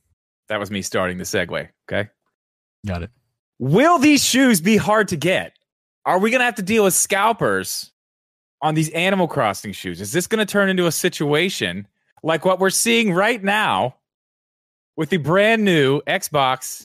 That 0.48 0.60
was 0.60 0.72
me 0.72 0.82
starting 0.82 1.18
the 1.18 1.26
segue. 1.26 1.68
Okay. 1.92 2.10
Got 2.86 3.04
it. 3.04 3.12
Will 3.60 3.98
these 3.98 4.24
shoes 4.24 4.62
be 4.62 4.78
hard 4.78 5.08
to 5.10 5.18
get? 5.18 5.54
Are 6.06 6.20
we 6.20 6.30
going 6.30 6.40
to 6.40 6.46
have 6.46 6.56
to 6.56 6.62
deal 6.62 6.84
with 6.84 6.94
scalpers 6.94 7.92
on 8.62 8.76
these 8.76 8.90
Animal 8.90 9.28
Crossing 9.28 9.74
shoes? 9.74 10.00
Is 10.00 10.12
this 10.12 10.28
going 10.28 10.40
to 10.40 10.52
turn 10.52 10.70
into 10.70 10.86
a 10.86 10.92
situation 10.92 11.88
like 12.24 12.46
what 12.46 12.60
we're 12.60 12.70
seeing 12.70 13.13
right 13.13 13.44
now 13.44 13.96
with 14.96 15.10
the 15.10 15.18
brand 15.18 15.63
new 15.63 16.02
Xbox 16.02 16.84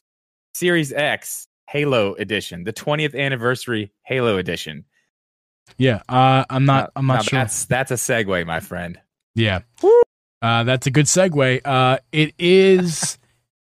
Series 0.55 0.93
X 0.93 1.47
Halo 1.69 2.15
Edition, 2.15 2.65
the 2.65 2.73
20th 2.73 3.19
anniversary 3.19 3.91
Halo 4.05 4.37
Edition. 4.37 4.85
Yeah, 5.79 6.03
uh, 6.09 6.45
I'm 6.51 6.67
not. 6.67 6.93
I'm 6.95 7.07
not 7.07 7.15
now 7.15 7.23
sure. 7.23 7.39
That's 7.39 7.65
that's 7.65 7.91
a 7.91 7.95
segue, 7.95 8.47
my 8.47 8.61
friend. 8.61 9.01
Yeah. 9.35 9.61
Uh, 10.43 10.65
that's 10.65 10.87
a 10.87 10.91
good 10.91 11.07
segue. 11.07 11.61
Uh, 11.65 11.99
it 12.11 12.35
is, 12.39 13.17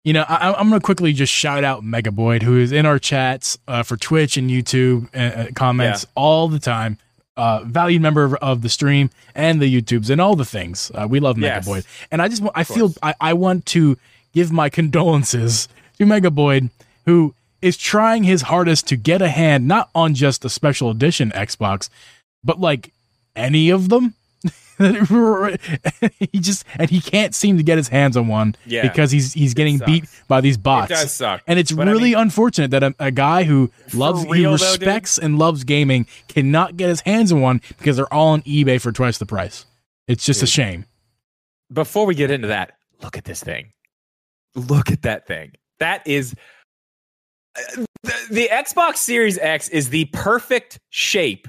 you 0.05 0.13
know, 0.13 0.23
I, 0.29 0.53
I'm 0.53 0.69
going 0.69 0.79
to 0.79 0.85
quickly 0.85 1.11
just 1.11 1.33
shout 1.33 1.63
out 1.65 1.83
Megaboyd, 1.83 2.43
who 2.43 2.57
is 2.57 2.71
in 2.71 2.85
our 2.85 2.99
chats 2.99 3.57
uh, 3.67 3.83
for 3.83 3.97
Twitch 3.97 4.37
and 4.37 4.49
YouTube 4.49 5.09
uh, 5.13 5.41
uh, 5.41 5.47
comments 5.55 6.05
all 6.15 6.47
the 6.47 6.59
time. 6.59 6.97
Uh, 7.35 7.63
valued 7.65 8.01
member 8.01 8.23
of, 8.23 8.33
of 8.35 8.61
the 8.61 8.69
stream 8.69 9.09
and 9.33 9.61
the 9.61 9.81
YouTubes 9.81 10.09
and 10.09 10.21
all 10.21 10.37
the 10.37 10.45
things. 10.45 10.89
Uh, 10.95 11.05
we 11.09 11.19
love 11.19 11.37
Yes. 11.37 11.67
Megaboyd, 11.67 11.85
and 12.09 12.21
I 12.21 12.29
just 12.29 12.41
want, 12.41 12.55
I 12.55 12.63
feel. 12.63 12.93
I, 13.03 13.13
I 13.19 13.33
want 13.33 13.65
to 13.67 13.97
give 14.31 14.53
my 14.53 14.69
condolences 14.69 15.67
to 15.97 16.05
Megaboyd, 16.05 16.69
who 17.05 17.33
is 17.61 17.75
trying 17.75 18.23
his 18.23 18.43
hardest 18.43 18.87
to 18.87 18.95
get 18.95 19.21
a 19.21 19.27
hand 19.27 19.67
not 19.67 19.89
on 19.93 20.13
just 20.13 20.43
the 20.43 20.49
special 20.49 20.89
edition 20.89 21.31
Xbox, 21.31 21.89
but 22.41 22.57
like 22.59 22.93
any 23.35 23.69
of 23.69 23.89
them. 23.89 24.13
he 26.19 26.39
just 26.39 26.65
and 26.77 26.89
he 26.89 26.99
can't 27.01 27.33
seem 27.33 27.57
to 27.57 27.63
get 27.63 27.77
his 27.77 27.87
hands 27.87 28.17
on 28.17 28.27
one 28.27 28.55
Yeah. 28.65 28.81
because 28.83 29.11
he's 29.11 29.33
he's 29.33 29.53
getting 29.53 29.79
beat 29.85 30.05
by 30.27 30.41
these 30.41 30.57
bots. 30.57 30.91
It 30.91 30.95
does 30.95 31.13
suck. 31.13 31.41
And 31.47 31.57
it's 31.59 31.71
But 31.71 31.87
I 31.87 31.91
really 31.91 32.11
mean- 32.11 32.19
unfortunate 32.19 32.71
that 32.71 32.83
a, 32.83 32.95
a 32.99 33.11
guy 33.11 33.43
who 33.43 33.71
loves, 33.93 34.25
real, 34.27 34.43
though, 34.51 34.51
respects 34.51 35.17
and 35.17 35.37
loves 35.39 35.63
gaming 35.63 36.07
cannot 36.27 36.77
get 36.77 36.89
his 36.89 37.01
hands 37.01 37.31
on 37.31 37.41
one 37.41 37.61
because 37.77 37.97
they're 37.97 38.13
all 38.13 38.29
on 38.29 38.41
eBay 38.43 38.79
for 38.81 38.91
twice 38.91 39.17
the 39.17 39.25
price. 39.25 39.65
It's 40.07 40.25
just 40.25 40.43
a 40.43 40.47
shame. 40.47 40.85
Before 41.71 42.05
we 42.05 42.13
get 42.15 42.29
into 42.31 42.49
that, 42.49 42.73
look 43.01 43.17
at 43.17 43.23
this 43.25 43.41
thing. 43.43 43.71
Look 44.55 44.91
at 44.91 45.01
that 45.03 45.25
thing. 45.27 45.53
That 45.79 46.05
is 46.07 46.35
uh, 47.57 47.83
the, 48.03 48.13
the 48.29 48.49
Xbox 48.51 48.97
Series 48.97 49.37
X 49.37 49.67
is 49.69 49.89
the 49.89 50.05
perfect 50.05 50.79
shape 50.89 51.47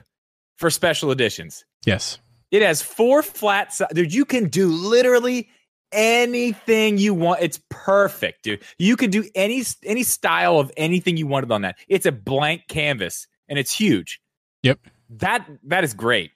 for 0.56 0.70
special 0.70 1.10
editions. 1.10 1.64
Yes. 1.84 2.18
It 2.50 2.62
has 2.62 2.82
four 2.82 3.22
flat 3.22 3.72
sides. 3.72 3.92
Dude, 3.94 4.12
you 4.12 4.24
can 4.24 4.48
do 4.48 4.68
literally 4.68 5.48
anything 5.92 6.98
you 6.98 7.14
want. 7.14 7.42
It's 7.42 7.60
perfect, 7.70 8.42
dude. 8.42 8.62
You 8.78 8.96
can 8.96 9.10
do 9.10 9.24
any 9.34 9.64
any 9.84 10.02
style 10.02 10.58
of 10.58 10.72
anything 10.76 11.16
you 11.16 11.26
wanted 11.26 11.50
on 11.50 11.62
that. 11.62 11.78
It's 11.88 12.06
a 12.06 12.12
blank 12.12 12.68
canvas 12.68 13.26
and 13.48 13.58
it's 13.58 13.72
huge. 13.72 14.20
Yep. 14.62 14.80
That 15.10 15.48
that 15.64 15.84
is 15.84 15.94
great. 15.94 16.32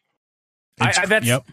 I, 0.80 0.94
I, 0.96 1.06
that's 1.06 1.26
yep. 1.26 1.46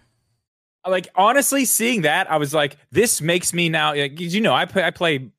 like 0.88 1.10
honestly 1.16 1.66
seeing 1.66 2.04
that 2.04 2.32
i 2.32 2.38
was 2.38 2.54
like 2.54 2.78
this 2.92 3.20
makes 3.20 3.54
me 3.54 3.68
now 3.68 3.94
like, 3.94 4.18
you 4.18 4.40
know 4.40 4.54
i 4.54 4.64
play 4.64 4.86
i 4.86 4.90
play 4.90 5.30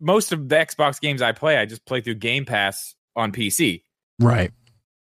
most 0.00 0.32
of 0.32 0.48
the 0.48 0.56
xbox 0.56 1.00
games 1.00 1.22
i 1.22 1.30
play 1.30 1.56
i 1.56 1.64
just 1.64 1.86
play 1.86 2.00
through 2.00 2.16
game 2.16 2.44
pass 2.44 2.96
on 3.14 3.30
pc 3.30 3.82
Right. 4.18 4.50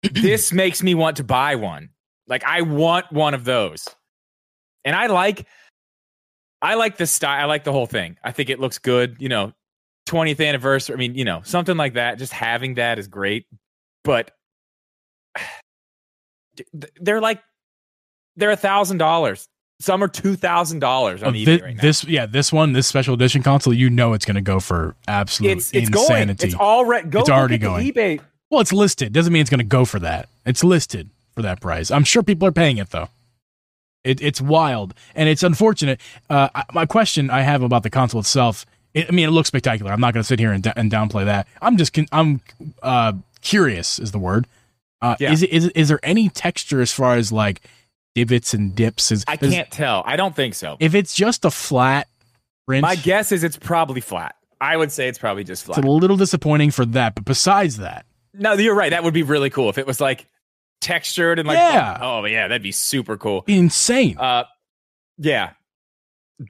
this 0.11 0.53
makes 0.53 0.83
me 0.83 0.93
want 0.93 1.17
to 1.17 1.23
buy 1.23 1.55
one 1.55 1.89
like 2.27 2.43
i 2.43 2.61
want 2.61 3.11
one 3.11 3.33
of 3.33 3.43
those 3.45 3.87
and 4.85 4.95
i 4.95 5.07
like 5.07 5.45
i 6.61 6.75
like 6.75 6.97
the 6.97 7.05
style 7.07 7.41
i 7.41 7.45
like 7.45 7.63
the 7.63 7.71
whole 7.71 7.85
thing 7.85 8.17
i 8.23 8.31
think 8.31 8.49
it 8.49 8.59
looks 8.59 8.77
good 8.79 9.15
you 9.19 9.29
know 9.29 9.53
20th 10.07 10.45
anniversary 10.45 10.93
i 10.95 10.97
mean 10.97 11.15
you 11.15 11.25
know 11.25 11.41
something 11.43 11.77
like 11.77 11.93
that 11.95 12.17
just 12.17 12.33
having 12.33 12.75
that 12.75 12.97
is 12.99 13.07
great 13.07 13.45
but 14.03 14.31
they're 17.01 17.21
like 17.21 17.41
they're 18.35 18.51
a 18.51 18.55
thousand 18.57 18.97
dollars 18.97 19.47
some 19.79 20.03
are 20.03 20.07
two 20.07 20.35
thousand 20.35 20.79
dollars 20.79 21.21
on 21.21 21.29
Uh, 21.29 21.37
eBay 21.37 21.61
right 21.61 21.75
now. 21.75 21.81
this 21.83 22.03
yeah, 22.03 22.25
this 22.25 22.51
one, 22.51 22.73
this 22.73 22.87
special 22.87 23.13
edition 23.13 23.43
console, 23.43 23.73
you 23.75 23.91
know 23.91 24.13
it's 24.13 24.25
going 24.25 24.33
to 24.33 24.41
go 24.41 24.59
for 24.59 24.95
absolute 25.07 25.51
it's 25.51 25.71
it's 25.71 25.89
going. 25.89 26.05
insanity. 26.29 26.47
It's 26.47 26.55
already 26.55 27.07
go 27.09 27.19
It's 27.19 27.29
already 27.29 27.59
going. 27.59 27.85
eBay. 27.93 28.19
well, 28.49 28.59
it's 28.61 28.73
listed. 28.73 29.13
Doesn't 29.13 29.31
mean 29.31 29.41
it's 29.41 29.51
going 29.51 29.59
to 29.59 29.63
go 29.63 29.85
for 29.85 29.99
that. 29.99 30.29
It's 30.47 30.63
listed 30.63 31.11
for 31.37 31.43
that 31.43 31.61
price. 31.61 31.91
I'm 31.91 32.03
sure 32.03 32.23
people 32.23 32.47
are 32.47 32.51
paying 32.51 32.77
it 32.79 32.89
though. 32.89 33.09
It, 34.03 34.19
it's 34.23 34.41
wild 34.41 34.95
and 35.13 35.29
it's 35.29 35.43
unfortunate. 35.43 36.01
Uh, 36.31 36.49
my 36.73 36.87
question 36.87 37.29
I 37.29 37.41
have 37.41 37.61
about 37.61 37.83
the 37.83 37.91
console 37.91 38.19
itself. 38.21 38.65
It, 38.95 39.05
I 39.07 39.11
mean, 39.11 39.27
it 39.27 39.31
looks 39.31 39.49
spectacular. 39.49 39.91
I'm 39.91 39.99
not 39.99 40.15
going 40.15 40.21
to 40.23 40.27
sit 40.27 40.39
here 40.39 40.51
and, 40.51 40.65
and 40.75 40.91
downplay 40.91 41.25
that. 41.25 41.47
I'm 41.61 41.77
just 41.77 41.93
con- 41.93 42.07
I'm 42.11 42.41
uh, 42.81 43.13
curious 43.41 43.99
is 43.99 44.11
the 44.11 44.17
word. 44.17 44.47
Uh, 44.99 45.15
Yeah. 45.19 45.31
Is 45.31 45.43
is 45.43 45.67
is 45.69 45.89
there 45.89 45.99
any 46.01 46.27
texture 46.29 46.81
as 46.81 46.91
far 46.91 47.17
as 47.17 47.31
like 47.31 47.61
divots 48.15 48.55
and 48.55 48.75
dips? 48.75 49.11
Is 49.11 49.23
I 49.27 49.37
can't 49.37 49.69
tell. 49.69 50.01
I 50.07 50.15
don't 50.15 50.35
think 50.35 50.55
so. 50.55 50.75
If 50.79 50.95
it's 50.95 51.13
just 51.13 51.45
a 51.45 51.51
flat 51.51 52.07
print, 52.65 52.81
My 52.81 52.95
guess 52.95 53.31
is 53.31 53.43
it's 53.43 53.57
probably 53.57 54.01
flat. 54.01 54.35
I 54.59 54.75
would 54.75 54.91
say 54.91 55.07
it's 55.07 55.19
probably 55.19 55.43
just 55.43 55.65
flat. 55.65 55.77
it's 55.77 55.85
a 55.85 55.91
little 55.91 56.17
disappointing 56.17 56.71
for 56.71 56.83
that. 56.85 57.13
But 57.13 57.25
besides 57.25 57.77
that, 57.77 58.07
No, 58.33 58.53
you're 58.53 58.73
right. 58.73 58.89
That 58.89 59.03
would 59.03 59.13
be 59.13 59.21
really 59.21 59.51
cool 59.51 59.69
if 59.69 59.77
it 59.77 59.85
was 59.85 60.01
like 60.01 60.25
textured 60.87 61.39
and 61.39 61.47
like 61.47 61.57
Yeah. 61.57 61.97
oh 62.01 62.23
yeah, 62.25 62.47
that'd 62.47 62.63
be 62.63 62.71
super 62.71 63.17
cool. 63.17 63.43
insane. 63.47 64.17
Uh, 64.17 64.45
yeah. 65.17 65.51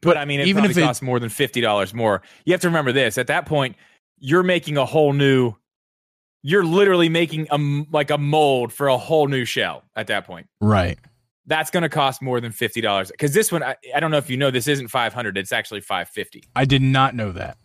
But, 0.02 0.18
I 0.18 0.26
mean, 0.26 0.42
it 0.42 0.48
even 0.48 0.66
if 0.66 0.78
it- 0.78 0.82
costs 0.82 1.02
more 1.02 1.20
than 1.20 1.30
fifty 1.30 1.62
dollars 1.62 1.94
more. 1.94 2.22
You 2.46 2.54
have 2.54 2.62
to 2.62 2.68
remember 2.68 2.92
this. 2.92 3.18
At 3.18 3.28
that 3.28 3.46
point, 3.46 3.76
you're 4.20 4.44
making 4.44 4.78
a 4.78 4.86
whole 4.86 5.14
new. 5.14 5.54
You're 6.44 6.66
literally 6.66 7.10
making 7.10 7.48
a 7.52 7.58
like 7.92 8.10
a 8.12 8.18
mold 8.18 8.72
for 8.74 8.88
a 8.90 8.98
whole 8.98 9.28
new 9.28 9.46
shell. 9.46 9.84
At 9.96 10.08
that 10.08 10.26
point, 10.26 10.48
right. 10.62 10.98
that's 11.46 11.72
going 11.72 11.84
to 11.84 11.90
cost 11.90 12.22
more 12.22 12.40
than 12.42 12.52
fifty 12.52 12.82
dollars. 12.82 13.12
Because 13.12 13.34
this 13.34 13.52
one, 13.52 13.64
I, 13.64 13.76
I 13.96 14.00
don't 14.00 14.12
know 14.12 14.18
if 14.18 14.30
you 14.30 14.38
know, 14.38 14.52
this 14.52 14.68
isn't 14.68 14.90
five 14.90 15.14
hundred. 15.14 15.38
It's 15.38 15.52
actually 15.54 15.82
five 15.82 16.10
fifty. 16.10 16.44
I 16.56 16.66
did 16.66 16.82
not 16.82 17.16
know 17.16 17.32
that. 17.32 17.58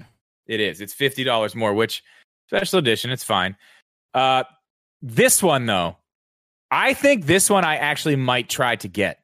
It 0.47 0.61
is. 0.61 0.81
It's 0.81 0.95
fifty 0.95 1.25
dollars 1.25 1.55
more, 1.57 1.75
which 1.75 2.03
special 2.49 2.79
edition. 2.79 3.11
It's 3.11 3.25
fine. 3.25 3.57
Uh, 4.15 4.45
this 5.03 5.43
one 5.43 5.67
though, 5.67 5.97
I 6.73 6.95
think 6.95 7.27
this 7.27 7.51
one 7.51 7.65
I 7.65 7.77
actually 7.77 8.17
might 8.17 8.49
try 8.49 8.77
to 8.77 8.89
get 8.89 9.19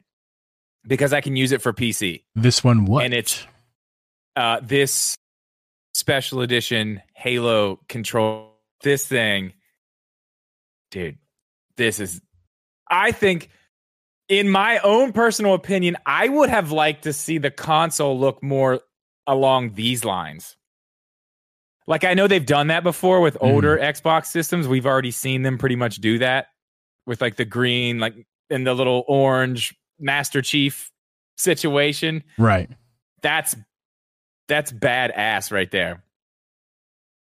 because 0.86 1.14
I 1.14 1.22
can 1.22 1.34
use 1.34 1.50
it 1.50 1.62
for 1.62 1.72
PC. 1.72 2.24
This 2.34 2.62
one 2.62 2.84
what? 2.84 3.04
And 3.06 3.14
it's- 3.14 3.46
Uh, 4.36 4.60
this 4.62 5.16
special 5.94 6.42
edition 6.42 7.02
Halo 7.14 7.80
control. 7.88 8.54
This 8.82 9.04
thing, 9.08 9.54
dude. 10.92 11.18
This 11.76 11.98
is. 11.98 12.20
I 12.88 13.10
think, 13.10 13.50
in 14.28 14.48
my 14.48 14.78
own 14.78 15.12
personal 15.12 15.54
opinion, 15.54 15.96
I 16.06 16.28
would 16.28 16.50
have 16.50 16.70
liked 16.70 17.02
to 17.04 17.12
see 17.12 17.38
the 17.38 17.50
console 17.50 18.16
look 18.16 18.42
more 18.42 18.80
along 19.26 19.72
these 19.74 20.04
lines. 20.04 20.56
Like 21.88 22.04
I 22.04 22.14
know 22.14 22.28
they've 22.28 22.44
done 22.46 22.68
that 22.68 22.84
before 22.84 23.20
with 23.20 23.36
older 23.40 23.76
Xbox 23.78 24.26
systems. 24.26 24.68
We've 24.68 24.86
already 24.86 25.10
seen 25.10 25.42
them 25.42 25.58
pretty 25.58 25.76
much 25.76 25.96
do 25.96 26.18
that 26.18 26.48
with 27.08 27.20
like 27.20 27.34
the 27.36 27.44
green, 27.44 27.98
like 27.98 28.14
and 28.50 28.64
the 28.66 28.74
little 28.74 29.04
orange 29.08 29.74
Master 29.98 30.40
Chief 30.42 30.92
situation. 31.36 32.22
right. 32.38 32.70
That's 33.22 33.56
that's 34.46 34.70
badass 34.72 35.50
right 35.50 35.70
there. 35.70 36.02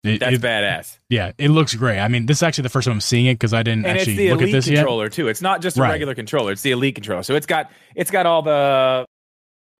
It- 0.03 0.19
That's 0.19 0.35
it- 0.37 0.41
badass. 0.41 0.97
Yeah, 1.09 1.31
it 1.37 1.49
looks 1.49 1.73
great. 1.75 1.99
I 1.99 2.07
mean, 2.07 2.25
this 2.25 2.37
is 2.37 2.43
actually 2.43 2.63
the 2.63 2.69
first 2.69 2.85
time 2.85 2.93
I'm 2.93 3.01
seeing 3.01 3.25
it 3.25 3.35
because 3.35 3.53
I 3.53 3.63
didn't 3.63 3.85
And 3.85 3.97
it's 3.97 4.07
actually 4.07 4.15
the 4.27 4.29
look 4.31 4.37
at 4.41 4.43
elite 4.43 4.53
this 4.53 4.67
yet. 4.67 4.75
controller 4.77 5.09
too. 5.09 5.27
It's 5.27 5.41
not 5.41 5.61
just 5.61 5.77
a 5.77 5.81
Right. 5.81 5.91
regular 5.91 6.15
controller. 6.15 6.51
It's 6.51 6.61
the 6.61 6.71
elite 6.71 6.95
controller. 6.95 7.23
So 7.23 7.35
it's 7.35 7.45
got 7.45 7.71
it's 7.95 8.11
got 8.11 8.25
all 8.25 8.41
the 8.41 9.05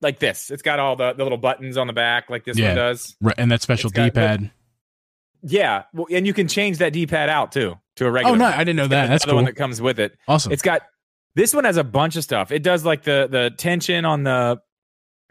like 0.02 0.19
this. 0.19 0.49
It's 0.52 0.62
got 0.62 0.80
all 0.80 0.95
the, 0.95 1.13
the 1.13 1.23
little 1.23 1.38
buttons 1.38 1.75
on 1.78 1.88
the 1.88 1.93
back 1.93 2.30
like 2.30 2.45
this 2.45 2.58
Yeah. 2.58 2.67
one 2.70 2.76
does. 2.78 3.16
Right, 3.22 3.36
and 3.38 3.51
that 3.51 3.61
special 3.61 3.89
It's 3.89 3.99
D-pad. 3.99 4.51
Yeah, 5.41 5.83
well, 5.93 6.07
and 6.11 6.27
you 6.27 6.33
can 6.33 6.47
change 6.47 6.79
that 6.79 6.91
D-pad 6.93 7.29
out 7.29 7.51
too 7.51 7.75
to 7.95 8.05
a 8.05 8.11
regular. 8.11 8.35
Oh 8.35 8.37
no. 8.37 8.45
I 8.45 8.59
didn't 8.59 8.75
know 8.75 8.87
that. 8.87 9.07
That's 9.07 9.23
the 9.23 9.29
cool. 9.29 9.35
one 9.35 9.45
that 9.45 9.55
comes 9.55 9.81
with 9.81 9.99
it. 9.99 10.17
awesome. 10.27 10.51
It's 10.51 10.61
got 10.61 10.81
this 11.35 11.53
one 11.53 11.63
has 11.63 11.77
a 11.77 11.83
bunch 11.83 12.15
of 12.15 12.23
stuff. 12.23 12.51
It 12.51 12.63
does 12.63 12.83
like 12.85 13.03
the 13.03 13.27
the 13.31 13.51
tension 13.57 14.05
on 14.05 14.23
the. 14.23 14.59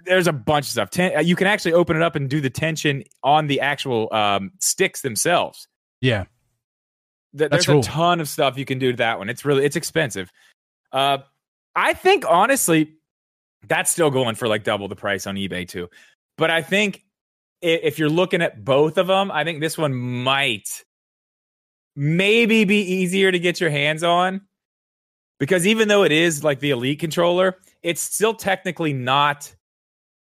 There's 0.06 0.28
a 0.28 0.32
bunch 0.32 0.66
of 0.66 0.70
stuff. 0.70 0.90
Ten, 0.90 1.16
uh, 1.16 1.20
you 1.20 1.36
can 1.36 1.46
actually 1.48 1.72
open 1.72 1.96
it 1.96 2.02
up 2.02 2.14
and 2.16 2.30
do 2.30 2.40
the 2.40 2.48
tension 2.50 3.04
on 3.22 3.48
the 3.48 3.60
actual 3.60 4.08
um, 4.14 4.52
sticks 4.60 5.02
themselves. 5.02 5.66
yeah, 6.00 6.24
Th- 7.36 7.50
That's 7.50 7.66
There's 7.66 7.66
cool. 7.66 7.80
a 7.80 7.82
ton 7.82 8.20
of 8.20 8.28
stuff 8.28 8.56
you 8.56 8.64
can 8.64 8.78
do 8.78 8.92
to 8.92 8.96
that 8.98 9.18
one. 9.18 9.28
It's 9.28 9.44
really 9.44 9.64
it's 9.64 9.76
expensive. 9.76 10.30
Uh, 10.92 11.18
I 11.74 11.92
think 11.94 12.24
honestly, 12.26 12.94
that's 13.66 13.90
still 13.90 14.10
going 14.10 14.36
for 14.36 14.48
like 14.48 14.64
double 14.64 14.88
the 14.88 14.96
price 14.96 15.26
on 15.26 15.34
eBay 15.34 15.68
too. 15.68 15.90
But 16.38 16.50
I 16.50 16.62
think 16.62 17.02
if 17.60 17.98
you're 17.98 18.08
looking 18.10 18.42
at 18.42 18.64
both 18.64 18.98
of 18.98 19.06
them, 19.06 19.30
I 19.30 19.44
think 19.44 19.60
this 19.60 19.76
one 19.78 19.94
might 19.94 20.84
maybe 21.96 22.64
be 22.64 22.80
easier 22.80 23.32
to 23.32 23.38
get 23.38 23.60
your 23.60 23.70
hands 23.70 24.02
on 24.04 24.42
because 25.40 25.66
even 25.66 25.88
though 25.88 26.04
it 26.04 26.12
is 26.12 26.44
like 26.44 26.60
the 26.60 26.70
elite 26.70 27.00
controller, 27.00 27.56
it's 27.82 28.00
still 28.00 28.34
technically 28.34 28.92
not 28.92 29.54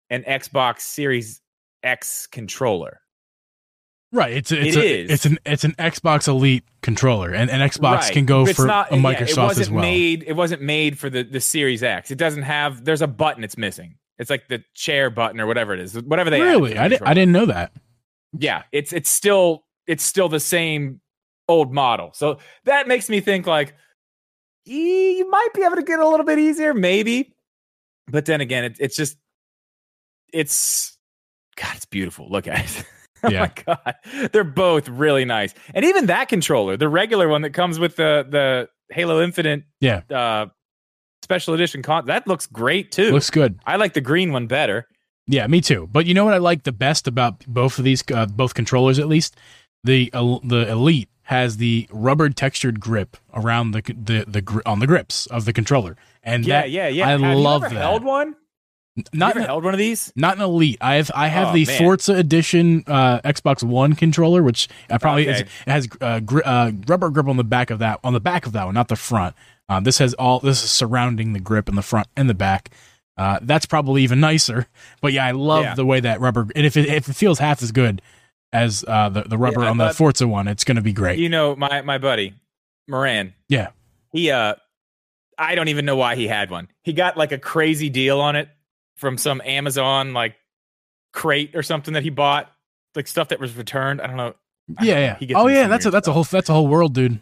an 0.10 0.24
Xbox 0.24 0.82
Series 0.82 1.42
X 1.84 2.28
controller. 2.28 3.00
right. 4.12 4.32
It's 4.34 4.52
it's 4.52 4.76
It 4.76 4.84
a, 4.84 5.00
is. 5.04 5.12
it's 5.12 5.26
an 5.26 5.38
it's 5.46 5.64
an 5.64 5.74
Xbox 5.74 6.28
Elite 6.28 6.64
controller, 6.82 7.34
and, 7.34 7.50
and 7.52 7.62
Xbox 7.72 8.02
Right. 8.02 8.14
can 8.14 8.26
go 8.26 8.46
It's 8.46 8.58
for 8.58 8.66
not- 8.66 8.92
a 8.92 8.96
yeah, 8.96 9.02
Microsoft 9.02 9.30
it 9.30 9.38
wasn't 9.38 9.62
as 9.62 9.70
well. 9.72 9.82
Made, 9.82 10.24
it 10.26 10.34
wasn't 10.34 10.62
made 10.64 10.98
for 10.98 11.10
the, 11.10 11.24
the 11.24 11.40
Series 11.42 11.84
X. 11.84 12.10
It 12.10 12.18
doesn't 12.18 12.44
have. 12.44 12.84
There's 12.86 13.02
a 13.02 13.08
button 13.08 13.44
it's 13.44 13.58
missing. 13.58 13.96
It's 14.20 14.30
like 14.30 14.48
the 14.48 14.64
chair 14.74 15.10
button 15.10 15.40
or 15.40 15.46
whatever 15.48 15.74
it 15.74 15.80
is, 15.80 15.94
whatever 16.02 16.30
they 16.30 16.42
really. 16.42 16.78
I, 16.78 16.88
di- 16.88 17.00
I 17.02 17.14
didn't 17.14 17.32
know 17.34 17.46
that. 17.46 17.72
Yeah, 18.38 18.64
it's 18.72 18.92
it's 18.94 19.10
still 19.10 19.64
it's 19.86 20.04
still 20.04 20.28
the 20.30 20.40
same 20.40 21.02
old 21.48 21.72
model. 21.74 22.12
So 22.14 22.40
that 22.66 22.88
makes 22.88 23.10
me 23.10 23.20
think 23.22 23.48
like 23.48 23.76
you 24.66 25.30
might 25.30 25.50
be 25.54 25.64
able 25.64 25.76
to 25.78 25.84
get 25.84 26.00
a 26.00 26.08
little 26.08 26.26
bit 26.26 26.40
easier, 26.40 26.74
maybe. 26.74 27.34
But 28.08 28.26
then 28.26 28.42
again, 28.42 28.64
it, 28.66 28.78
it's 28.80 28.96
just 28.96 29.18
it's 30.34 30.98
God, 31.56 31.76
it's 31.76 31.86
beautiful. 31.86 32.30
Look 32.30 32.48
at 32.48 32.60
it. 32.66 32.86
oh 33.24 33.30
Yeah. 33.30 33.40
my 33.42 33.64
god, 33.66 34.30
they're 34.32 34.44
both 34.44 34.90
really 34.90 35.26
nice. 35.26 35.54
And 35.74 35.86
even 35.86 36.08
that 36.08 36.30
controller, 36.30 36.78
the 36.78 36.90
regular 36.90 37.28
one 37.28 37.42
that 37.44 37.52
comes 37.52 37.80
with 37.80 37.96
the 37.96 38.26
the 38.30 38.70
Halo 38.94 39.22
Infinite, 39.22 39.64
Yeah. 39.82 40.02
uh, 40.10 40.48
special 41.24 41.54
edition 41.54 41.82
con, 41.82 42.06
that 42.06 42.28
looks 42.28 42.46
great 42.48 42.92
too. 42.92 43.12
Looks 43.12 43.30
good. 43.30 43.60
I 43.66 43.76
like 43.78 43.94
the 43.94 44.02
green 44.02 44.32
one 44.32 44.48
better. 44.48 44.88
Yeah, 45.28 45.46
me 45.48 45.60
too. 45.62 45.90
But 45.92 46.06
you 46.06 46.14
know 46.14 46.24
what 46.26 46.34
I 46.34 46.38
like 46.38 46.64
the 46.64 46.72
best 46.72 47.08
about 47.08 47.46
both 47.48 47.78
of 47.80 47.84
these, 47.84 48.04
uh, 48.14 48.26
both 48.28 48.54
controllers 48.54 48.98
at 49.00 49.08
least, 49.08 49.36
the 49.84 50.10
uh, 50.14 50.40
the 50.44 50.70
Elite 50.70 51.10
has 51.24 51.58
the 51.58 51.88
rubber 51.92 52.30
textured 52.30 52.80
grip 52.80 53.18
around 53.34 53.72
the 53.72 53.82
the 53.82 54.24
the 54.28 54.42
gri- 54.42 54.62
on 54.66 54.80
the 54.80 54.88
grips 54.88 55.26
of 55.26 55.44
the 55.46 55.52
controller, 55.52 55.98
and 56.24 56.46
Yeah, 56.46 56.62
that, 56.62 56.72
yeah, 56.72 56.88
yeah. 56.88 57.08
I 57.08 57.10
Have 57.12 57.22
you 57.22 57.34
love 57.36 57.64
ever 57.66 57.74
that. 57.76 57.82
Held 57.82 58.04
one? 58.06 58.36
not 59.14 59.36
you 59.36 59.42
held 59.42 59.64
one 59.64 59.74
of 59.76 59.78
these? 59.78 60.12
not 60.16 60.38
an 60.38 60.42
Elite. 60.44 60.78
I 60.82 60.96
have 60.96 61.12
I 61.14 61.28
have 61.28 61.50
Oh, 61.50 61.54
the 61.54 61.66
man. 61.66 61.78
Forza 61.78 62.14
Edition 62.16 62.84
uh, 62.88 63.20
Xbox 63.22 63.62
One 63.64 63.94
controller, 63.96 64.42
which 64.42 64.68
I 64.90 64.98
probably 64.98 65.28
is, 65.28 65.42
it 65.42 65.48
has 65.68 65.88
uh, 66.02 66.20
gri- 66.22 66.42
uh, 66.44 66.72
rubber 66.88 67.10
grip 67.10 67.28
on 67.28 67.38
the 67.38 67.44
back 67.44 67.70
of 67.70 67.80
that 67.80 68.00
on 68.04 68.14
the 68.14 68.20
back 68.22 68.46
of 68.48 68.54
that 68.54 68.64
one, 68.66 68.74
not 68.74 68.88
the 68.88 68.96
front. 68.96 69.36
Uh, 69.70 69.80
this 69.80 69.98
has 69.98 70.14
all 70.16 70.40
this 70.40 70.64
is 70.64 70.72
surrounding 70.72 71.34
the 71.34 71.40
grip 71.40 71.68
in 71.70 71.76
the 71.76 71.82
front 71.82 72.08
and 72.16 72.30
the 72.30 72.34
back. 72.34 72.70
Uh, 73.18 73.40
that's 73.42 73.66
probably 73.66 74.04
even 74.04 74.20
nicer. 74.22 74.68
But 75.02 75.14
yeah, 75.14 75.26
I 75.26 75.32
love 75.32 75.64
Yeah. 75.64 75.76
the 75.76 75.86
way 75.86 76.00
that 76.00 76.20
rubber. 76.22 76.48
And 76.56 76.66
if 76.66 76.78
it 76.78 76.86
if 76.88 77.10
it 77.10 77.14
feels 77.16 77.40
half 77.40 77.62
as 77.64 77.72
good 77.72 78.02
as 78.54 78.86
uh, 78.88 79.10
the 79.10 79.24
the 79.24 79.38
rubber 79.38 79.62
Yeah, 79.64 79.70
on 79.72 79.78
the 79.78 79.90
Forza 79.94 80.28
one, 80.28 80.48
it's 80.48 80.64
going 80.64 80.78
to 80.78 80.82
be 80.82 80.94
great. 80.94 81.20
You 81.20 81.30
know, 81.30 81.56
my 81.56 81.82
my 81.82 81.98
buddy 81.98 82.34
Moran. 82.88 83.34
Yeah. 83.50 83.70
He 84.14 84.32
uh, 84.32 84.56
I 85.38 85.56
don't 85.56 85.68
even 85.68 85.86
know 85.86 85.98
why 85.98 86.16
he 86.16 86.28
had 86.28 86.50
one. 86.50 86.70
He 86.84 86.94
got 86.94 87.18
like 87.18 87.32
a 87.32 87.38
crazy 87.38 87.90
deal 87.90 88.22
on 88.22 88.36
it 88.36 88.48
from 88.96 89.18
some 89.18 89.42
Amazon 89.46 90.14
like 90.14 90.36
crate 91.14 91.56
or 91.56 91.62
something 91.64 91.94
that 91.96 92.04
he 92.04 92.10
bought, 92.10 92.52
like 92.96 93.08
stuff 93.08 93.30
that 93.30 93.40
was 93.40 93.56
returned. 93.56 94.00
I 94.02 94.08
don't 94.08 94.18
know. 94.18 94.34
I 94.78 94.84
yeah, 94.84 94.94
don't 94.94 94.96
know. 95.02 95.02
yeah. 95.08 95.18
He 95.20 95.26
gets 95.26 95.40
Oh 95.40 95.48
yeah, 95.48 95.68
that's 95.68 95.86
a 95.86 95.92
that's 95.92 96.08
a 96.08 96.14
whole 96.14 96.24
that's 96.24 96.50
a 96.50 96.54
whole 96.54 96.68
world, 96.68 96.94
dude. 96.94 97.20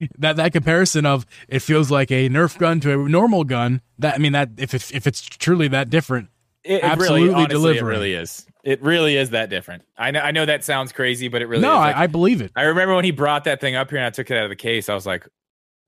that 0.18 0.36
that 0.36 0.52
comparison 0.52 1.06
of 1.06 1.24
it 1.48 1.60
feels 1.60 1.90
like 1.90 2.10
a 2.10 2.28
Nerf 2.28 2.58
gun 2.58 2.80
to 2.80 2.92
a 2.92 2.96
normal 3.08 3.44
gun. 3.44 3.80
That 3.98 4.16
I 4.16 4.18
mean, 4.18 4.32
that 4.32 4.50
if 4.58 4.74
it's 4.74 4.90
if 4.90 5.06
it's 5.06 5.22
truly 5.22 5.68
that 5.68 5.88
different, 5.90 6.28
It, 6.64 6.74
it 6.74 6.84
Absolutely 6.84 7.28
really, 7.28 7.34
honestly, 7.34 7.54
delivering. 7.54 7.84
It 7.84 7.88
really 7.88 8.14
is. 8.14 8.46
It 8.64 8.82
really 8.82 9.16
is 9.16 9.30
that 9.30 9.50
different. 9.50 9.84
I 9.96 10.10
know. 10.10 10.20
I 10.20 10.32
know 10.32 10.46
that 10.46 10.64
sounds 10.64 10.90
crazy, 10.90 11.28
but 11.28 11.42
it 11.42 11.46
really 11.46 11.62
no, 11.62 11.74
is. 11.74 11.78
Like, 11.78 11.96
I, 11.96 12.04
I 12.04 12.06
believe 12.08 12.40
it. 12.40 12.50
I 12.56 12.62
remember 12.62 12.96
when 12.96 13.04
he 13.04 13.12
brought 13.12 13.44
that 13.44 13.60
thing 13.60 13.76
up 13.76 13.90
here 13.90 13.98
and 13.98 14.06
I 14.06 14.10
took 14.10 14.30
it 14.30 14.36
out 14.36 14.44
of 14.44 14.50
the 14.50 14.56
case. 14.56 14.88
I 14.88 14.94
was 14.94 15.06
like, 15.06 15.28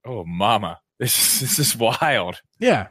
"Oh, 0.05 0.23
mama, 0.25 0.79
this 0.99 1.41
is, 1.41 1.57
this 1.57 1.59
is 1.59 1.75
wild." 1.77 2.41
Yeah. 2.59 2.87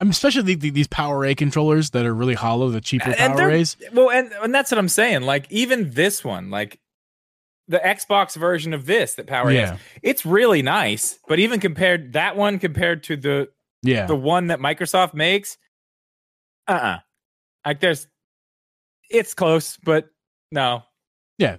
I 0.00 0.04
mean, 0.04 0.10
especially 0.12 0.42
the, 0.42 0.54
the, 0.54 0.70
these 0.70 0.86
Power 0.86 1.24
A 1.24 1.34
controllers 1.34 1.90
that 1.90 2.06
are 2.06 2.14
really 2.14 2.34
hollow, 2.34 2.70
the 2.70 2.80
cheaper 2.80 3.10
And 3.10 3.34
Power 3.34 3.50
A's. 3.50 3.76
Well, 3.92 4.10
and 4.10 4.32
and 4.42 4.54
that's 4.54 4.70
what 4.70 4.78
I'm 4.78 4.88
saying. 4.88 5.22
Like 5.22 5.50
even 5.50 5.90
this 5.90 6.24
one, 6.24 6.50
like 6.50 6.78
the 7.66 7.78
Xbox 7.78 8.36
version 8.36 8.72
of 8.72 8.86
this 8.86 9.14
that 9.14 9.26
Power 9.26 9.50
Yeah. 9.50 9.72
has, 9.72 9.80
it's 10.02 10.24
really 10.24 10.62
nice. 10.62 11.18
But 11.26 11.40
even 11.40 11.58
compared 11.58 12.12
that 12.12 12.36
one 12.36 12.60
compared 12.60 13.02
to 13.04 13.16
the 13.16 13.48
Yeah. 13.82 14.06
the 14.06 14.14
one 14.16 14.46
that 14.46 14.60
Microsoft 14.60 15.14
makes, 15.14 15.58
uh, 16.68 16.72
uh 16.72 16.98
like 17.66 17.80
there's, 17.80 18.06
it's 19.10 19.34
close, 19.34 19.76
but 19.82 20.08
no, 20.52 20.84
Yeah. 21.38 21.56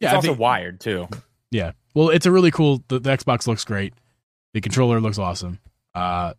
yeah. 0.00 0.08
it's 0.08 0.12
I 0.12 0.16
also 0.16 0.28
think- 0.28 0.40
wired 0.40 0.80
too. 0.80 1.06
Yeah. 1.50 1.72
Well, 1.94 2.08
it's 2.08 2.26
a 2.26 2.32
really 2.32 2.50
cool. 2.50 2.82
The, 2.88 2.98
the 2.98 3.10
Xbox 3.10 3.46
looks 3.46 3.64
great. 3.64 3.92
The 4.54 4.60
controller 4.62 5.00
looks 5.00 5.18
awesome. 5.18 5.58
Uh, 5.94 6.32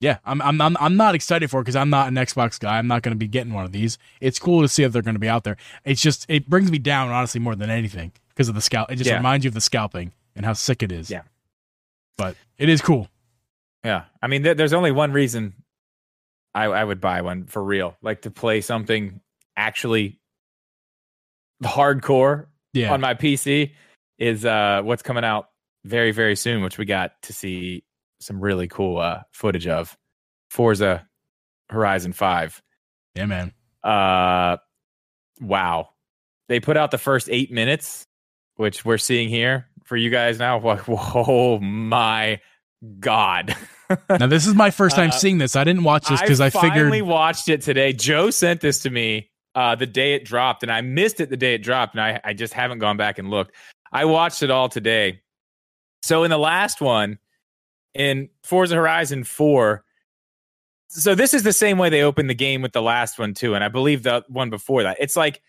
yeah, 0.00 0.18
I'm 0.24 0.42
I'm 0.42 0.60
I'm, 0.60 0.76
I'm 0.80 0.96
not 0.96 1.14
excited 1.14 1.50
for 1.50 1.60
it 1.60 1.62
because 1.64 1.76
I'm 1.76 1.88
not 1.90 2.08
an 2.08 2.14
Xbox 2.14 2.58
guy. 2.58 2.76
I'm 2.78 2.86
not 2.88 3.02
going 3.02 3.14
to 3.14 3.18
be 3.18 3.28
getting 3.28 3.52
one 3.52 3.64
of 3.64 3.72
these. 3.72 3.96
It's 4.20 4.38
cool 4.38 4.62
to 4.62 4.68
see 4.68 4.82
if 4.82 4.92
they're 4.92 5.00
going 5.02 5.14
to 5.14 5.20
be 5.20 5.28
out 5.28 5.44
there. 5.44 5.56
It's 5.84 6.02
just 6.02 6.26
it 6.28 6.48
brings 6.50 6.70
me 6.70 6.78
down 6.78 7.10
honestly 7.10 7.40
more 7.40 7.54
than 7.54 7.70
anything 7.70 8.12
because 8.30 8.48
of 8.48 8.54
the 8.54 8.60
scalp. 8.60 8.90
It 8.90 8.96
just 8.96 9.08
Yeah. 9.08 9.16
reminds 9.16 9.44
you 9.44 9.48
of 9.50 9.54
the 9.54 9.60
scalping 9.60 10.12
and 10.34 10.44
how 10.44 10.52
sick 10.54 10.82
it 10.82 10.90
is. 10.92 11.10
Yeah. 11.10 11.22
But 12.18 12.36
it 12.58 12.68
is 12.68 12.82
cool. 12.82 13.08
Yeah, 13.84 14.04
I 14.20 14.26
mean, 14.26 14.42
there, 14.42 14.54
there's 14.54 14.72
only 14.72 14.90
one 14.92 15.12
reason 15.12 15.54
I, 16.54 16.64
I 16.64 16.82
would 16.84 17.00
buy 17.00 17.20
one 17.22 17.44
for 17.46 17.62
real, 17.62 17.96
like 18.02 18.22
to 18.22 18.30
play 18.30 18.60
something 18.62 19.20
actually 19.56 20.18
hardcore 21.62 22.46
Yeah. 22.72 22.92
on 22.92 23.00
my 23.00 23.14
PC 23.14 23.72
is 24.18 24.44
uh 24.44 24.80
what's 24.82 25.02
coming 25.02 25.24
out 25.24 25.50
very 25.86 26.12
very 26.12 26.36
soon, 26.36 26.62
which 26.62 26.78
we 26.78 26.84
got 26.84 27.12
to 27.22 27.32
see 27.32 27.84
some 28.20 28.40
really 28.40 28.68
cool 28.68 28.98
uh 28.98 29.20
footage 29.32 29.66
of 29.66 29.96
Forza 30.50 31.06
Horizon 31.68 32.12
Five. 32.12 32.62
yeah, 33.14 33.26
man. 33.26 33.52
Uh, 33.84 34.56
wow, 35.40 35.88
they 36.48 36.60
put 36.60 36.76
out 36.76 36.90
the 36.90 36.98
first 36.98 37.28
eight 37.30 37.52
minutes, 37.52 38.06
which 38.56 38.84
we're 38.84 38.98
seeing 38.98 39.28
here 39.28 39.66
for 39.84 39.96
you 39.96 40.10
guys 40.10 40.38
now. 40.38 40.58
Oh 40.88 41.58
my 41.60 42.40
god! 43.00 43.54
Now 44.10 44.26
this 44.26 44.48
is 44.48 44.54
my 44.54 44.72
first 44.72 44.96
time 44.96 45.10
Uh, 45.10 45.12
seeing 45.12 45.38
this. 45.38 45.54
I 45.54 45.62
didn't 45.62 45.84
watch 45.84 46.08
this 46.08 46.20
because 46.20 46.40
I, 46.40 46.50
finally 46.50 46.98
figured. 46.98 47.06
watched 47.08 47.48
it 47.48 47.60
today. 47.62 47.92
Joe 47.92 48.30
sent 48.30 48.60
this 48.60 48.80
to 48.80 48.90
me 48.90 49.30
uh, 49.54 49.76
the 49.76 49.86
day 49.86 50.14
it 50.14 50.24
dropped, 50.24 50.64
and 50.64 50.72
I 50.72 50.80
missed 50.80 51.20
it 51.20 51.30
the 51.30 51.36
day 51.36 51.54
it 51.54 51.62
dropped, 51.62 51.94
and 51.94 52.00
I, 52.02 52.20
I 52.24 52.32
just 52.32 52.52
haven't 52.52 52.80
gone 52.80 52.96
back 52.96 53.18
and 53.20 53.30
looked. 53.30 53.54
I 53.92 54.06
watched 54.06 54.42
it 54.42 54.50
all 54.50 54.68
today. 54.68 55.20
So 56.06 56.22
in 56.22 56.30
the 56.30 56.38
last 56.38 56.80
one, 56.80 57.18
in 57.92 58.28
Forza 58.44 58.76
Horizon 58.76 59.24
Four, 59.24 59.84
so 60.88 61.16
this 61.16 61.34
is 61.34 61.42
the 61.42 61.52
same 61.52 61.78
way 61.78 61.88
they 61.88 62.02
opened 62.02 62.30
the 62.30 62.34
game 62.34 62.62
with 62.62 62.72
the 62.72 62.80
last 62.80 63.18
one 63.18 63.34
too, 63.34 63.54
and 63.54 63.64
I 63.64 63.68
believe 63.68 64.04
the 64.04 64.24
one 64.28 64.48
before 64.48 64.84
that. 64.84 64.98
It's 65.00 65.16
like 65.16 65.42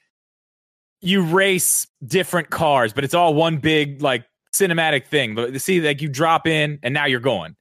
you 0.99 1.21
race 1.21 1.85
different 2.03 2.49
cars, 2.49 2.91
but 2.91 3.03
it's 3.03 3.13
all 3.13 3.35
one 3.35 3.57
big 3.57 4.01
like 4.01 4.25
cinematic 4.51 5.05
thing. 5.05 5.35
But 5.35 5.61
see, 5.61 5.79
like 5.79 6.01
you 6.01 6.09
drop 6.09 6.47
in 6.47 6.79
and 6.81 6.91
now 6.91 7.05
you're 7.05 7.19
going. 7.19 7.55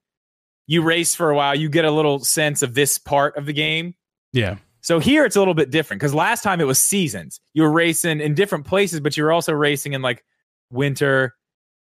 You 0.66 0.80
race 0.80 1.14
for 1.14 1.30
a 1.30 1.36
while, 1.36 1.55
you 1.55 1.68
get 1.68 1.84
a 1.84 1.90
little 1.90 2.20
sense 2.20 2.62
of 2.62 2.72
this 2.72 2.97
part 2.97 3.36
of 3.36 3.44
the 3.44 3.53
game. 3.53 3.94
Yeah. 4.32 4.57
So 4.80 5.01
here 5.01 5.26
it's 5.26 5.36
a 5.36 5.38
little 5.38 5.53
bit 5.53 5.70
different 5.70 6.01
because 6.01 6.14
last 6.14 6.42
time 6.42 6.62
it 6.62 6.64
was 6.64 6.78
seasons. 6.78 7.40
You 7.53 7.64
were 7.64 7.72
racing 7.72 8.20
in 8.20 8.34
different 8.34 8.66
places, 8.66 9.01
but 9.01 9.18
you 9.18 9.24
were 9.24 9.32
also 9.32 9.53
racing 9.53 9.92
in 9.92 10.01
like 10.01 10.24
winter 10.70 11.34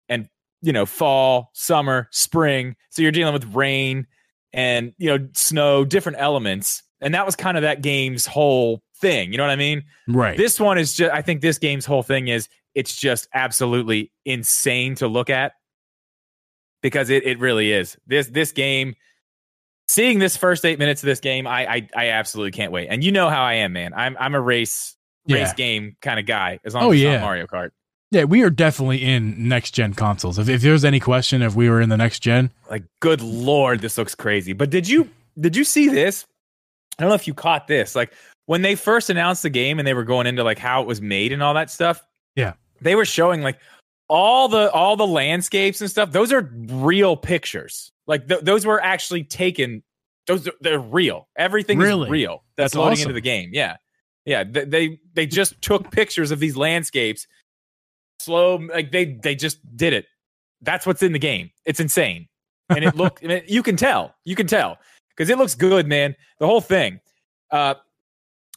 and 0.08 0.28
you 0.62 0.72
know 0.72 0.86
fall, 0.86 1.50
summer, 1.52 2.08
spring. 2.10 2.76
So 2.90 3.02
you're 3.02 3.12
dealing 3.12 3.34
with 3.34 3.54
rain 3.54 4.06
and 4.52 4.92
you 4.98 5.08
know 5.16 5.28
snow, 5.34 5.84
different 5.84 6.18
elements, 6.20 6.82
and 7.00 7.14
that 7.14 7.26
was 7.26 7.36
kind 7.36 7.56
of 7.56 7.62
that 7.62 7.82
game's 7.82 8.24
whole 8.26 8.82
thing. 9.00 9.32
You 9.32 9.38
know 9.38 9.44
what 9.44 9.50
I 9.50 9.56
mean? 9.56 9.82
Right. 10.08 10.36
This 10.36 10.58
one 10.60 10.78
is 10.78 10.94
just. 10.94 11.12
I 11.12 11.22
think 11.22 11.40
this 11.40 11.58
game's 11.58 11.84
whole 11.84 12.02
thing 12.02 12.28
is 12.28 12.48
it's 12.74 12.94
just 12.96 13.28
absolutely 13.34 14.10
insane 14.24 14.94
to 14.96 15.08
look 15.08 15.28
at 15.30 15.52
because 16.82 17.10
it 17.10 17.24
it 17.26 17.38
really 17.38 17.72
is. 17.72 17.96
This 18.06 18.28
this 18.28 18.52
game 18.52 18.94
seeing 19.88 20.18
this 20.18 20.36
first 20.36 20.64
eight 20.64 20.78
minutes 20.78 21.02
of 21.02 21.06
this 21.06 21.20
game, 21.20 21.46
I, 21.46 21.66
I 21.66 21.88
I 21.96 22.08
absolutely 22.10 22.52
can't 22.52 22.72
wait. 22.72 22.88
And 22.88 23.02
you 23.04 23.12
know 23.12 23.28
how 23.28 23.42
I 23.42 23.54
am, 23.54 23.72
man. 23.72 23.92
I'm 23.94 24.16
I'm 24.18 24.34
a 24.34 24.40
race 24.40 24.96
race 25.28 25.48
Yeah. 25.48 25.54
game 25.54 25.96
kind 26.02 26.18
of 26.18 26.26
guy. 26.26 26.58
As 26.64 26.74
long 26.74 26.84
Oh, 26.84 26.90
as 26.90 26.94
it's 26.96 27.02
yeah. 27.04 27.12
not 27.18 27.22
Mario 27.22 27.46
Kart. 27.46 27.70
Yeah, 28.12 28.24
we 28.24 28.42
are 28.42 28.50
definitely 28.50 29.02
in 29.02 29.48
next 29.48 29.70
gen 29.70 29.94
consoles. 29.94 30.38
If, 30.38 30.46
if 30.48 30.60
there's 30.60 30.84
any 30.84 31.00
question 31.00 31.40
if 31.40 31.54
we 31.54 31.70
were 31.70 31.80
in 31.80 31.88
the 31.88 31.96
next 31.96 32.20
gen, 32.20 32.50
Like, 32.70 32.84
good 33.00 33.22
lord, 33.22 33.80
this 33.80 33.96
looks 33.96 34.14
crazy. 34.14 34.52
But 34.52 34.68
did 34.68 34.86
you 34.86 35.08
did 35.40 35.56
you 35.56 35.64
see 35.64 35.88
this? 35.88 36.26
I 36.98 37.02
don't 37.02 37.08
know 37.08 37.14
if 37.14 37.26
you 37.26 37.32
caught 37.32 37.68
this. 37.68 37.96
Like 37.96 38.12
when 38.44 38.60
they 38.60 38.74
first 38.74 39.08
announced 39.08 39.42
the 39.42 39.48
game 39.50 39.78
and 39.78 39.88
they 39.88 39.94
were 39.94 40.04
going 40.04 40.26
into 40.26 40.44
like 40.44 40.58
how 40.58 40.82
it 40.82 40.86
was 40.86 41.00
made 41.00 41.32
and 41.32 41.42
all 41.42 41.54
that 41.54 41.70
stuff. 41.70 42.04
Yeah. 42.36 42.52
they 42.82 42.94
were 42.94 43.06
showing 43.06 43.40
like 43.40 43.58
all 44.08 44.46
the 44.48 44.70
all 44.72 44.94
the 44.96 45.06
landscapes 45.06 45.80
and 45.80 45.88
stuff. 45.90 46.12
Those 46.12 46.32
are 46.34 46.42
real 46.68 47.16
pictures. 47.16 47.92
Like 48.06 48.28
th- 48.28 48.42
those 48.42 48.66
were 48.66 48.82
actually 48.82 49.24
taken. 49.24 49.82
Those 50.26 50.46
they're 50.60 50.78
real. 50.78 51.28
Everything 51.36 51.78
Really? 51.78 52.04
is 52.08 52.10
real. 52.10 52.44
That's, 52.56 52.72
That's 52.72 52.74
loading 52.74 52.92
awesome. 52.92 53.02
into 53.04 53.14
the 53.14 53.20
game. 53.22 53.50
Yeah, 53.54 53.76
yeah. 54.26 54.44
They, 54.44 54.64
they 54.66 55.00
they 55.14 55.26
just 55.26 55.60
took 55.62 55.90
pictures 55.90 56.30
of 56.30 56.40
these 56.40 56.56
landscapes. 56.58 57.26
Slow, 58.22 58.56
like 58.56 58.92
they 58.92 59.04
they 59.22 59.34
just 59.34 59.58
did 59.76 59.92
it. 59.92 60.06
That's 60.60 60.86
what's 60.86 61.02
in 61.02 61.12
the 61.12 61.18
game. 61.18 61.50
It's 61.64 61.80
insane, 61.80 62.28
and 62.68 62.84
it 62.84 62.94
look. 62.96 63.18
and 63.22 63.32
it- 63.32 63.48
you 63.48 63.62
can 63.62 63.76
tell. 63.76 64.14
You 64.24 64.36
can 64.36 64.46
tell 64.46 64.78
because 65.10 65.28
it 65.30 65.38
looks 65.38 65.54
good, 65.54 65.86
man. 65.86 66.14
The 66.38 66.46
whole 66.46 66.60
thing, 66.60 67.00
uh, 67.50 67.74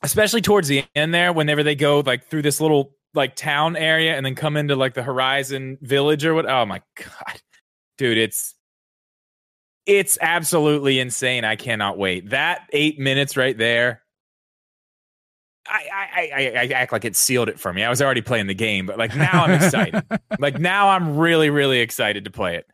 especially 0.03 0.41
towards 0.41 0.67
the 0.67 0.83
end 0.95 1.13
there, 1.13 1.33
whenever 1.33 1.63
they 1.63 1.75
go 1.75 2.01
like 2.05 2.25
through 2.27 2.43
this 2.43 2.61
little 2.61 2.91
like 3.13 3.35
town 3.35 3.75
area 3.75 4.15
and 4.15 4.25
then 4.25 4.35
come 4.35 4.57
into 4.57 4.75
like 4.75 4.93
the 4.93 5.03
Horizon 5.03 5.77
Village 5.81 6.25
or 6.25 6.33
what. 6.33 6.49
Oh 6.49 6.65
my 6.65 6.81
god, 6.95 7.41
dude, 7.97 8.17
it's 8.17 8.53
it's 9.85 10.17
absolutely 10.21 10.99
insane. 10.99 11.43
I 11.43 11.55
cannot 11.55 11.97
wait. 11.97 12.29
That 12.31 12.61
eight 12.71 12.99
minutes 12.99 13.37
right 13.37 13.57
there. 13.57 14.01
I, 15.67 15.83
I, 15.93 16.31
I, 16.35 16.61
I 16.61 16.65
act 16.73 16.91
like 16.91 17.05
it 17.05 17.15
sealed 17.15 17.49
it 17.49 17.59
for 17.59 17.73
me. 17.73 17.83
I 17.83 17.89
was 17.89 18.01
already 18.01 18.21
playing 18.21 18.47
the 18.47 18.53
game, 18.53 18.85
but 18.85 18.97
like 18.97 19.15
now 19.15 19.45
I'm 19.45 19.51
excited. 19.51 20.03
like 20.39 20.59
now 20.59 20.89
I'm 20.89 21.17
really, 21.17 21.49
really 21.49 21.79
excited 21.79 22.25
to 22.25 22.31
play 22.31 22.57
it. 22.57 22.67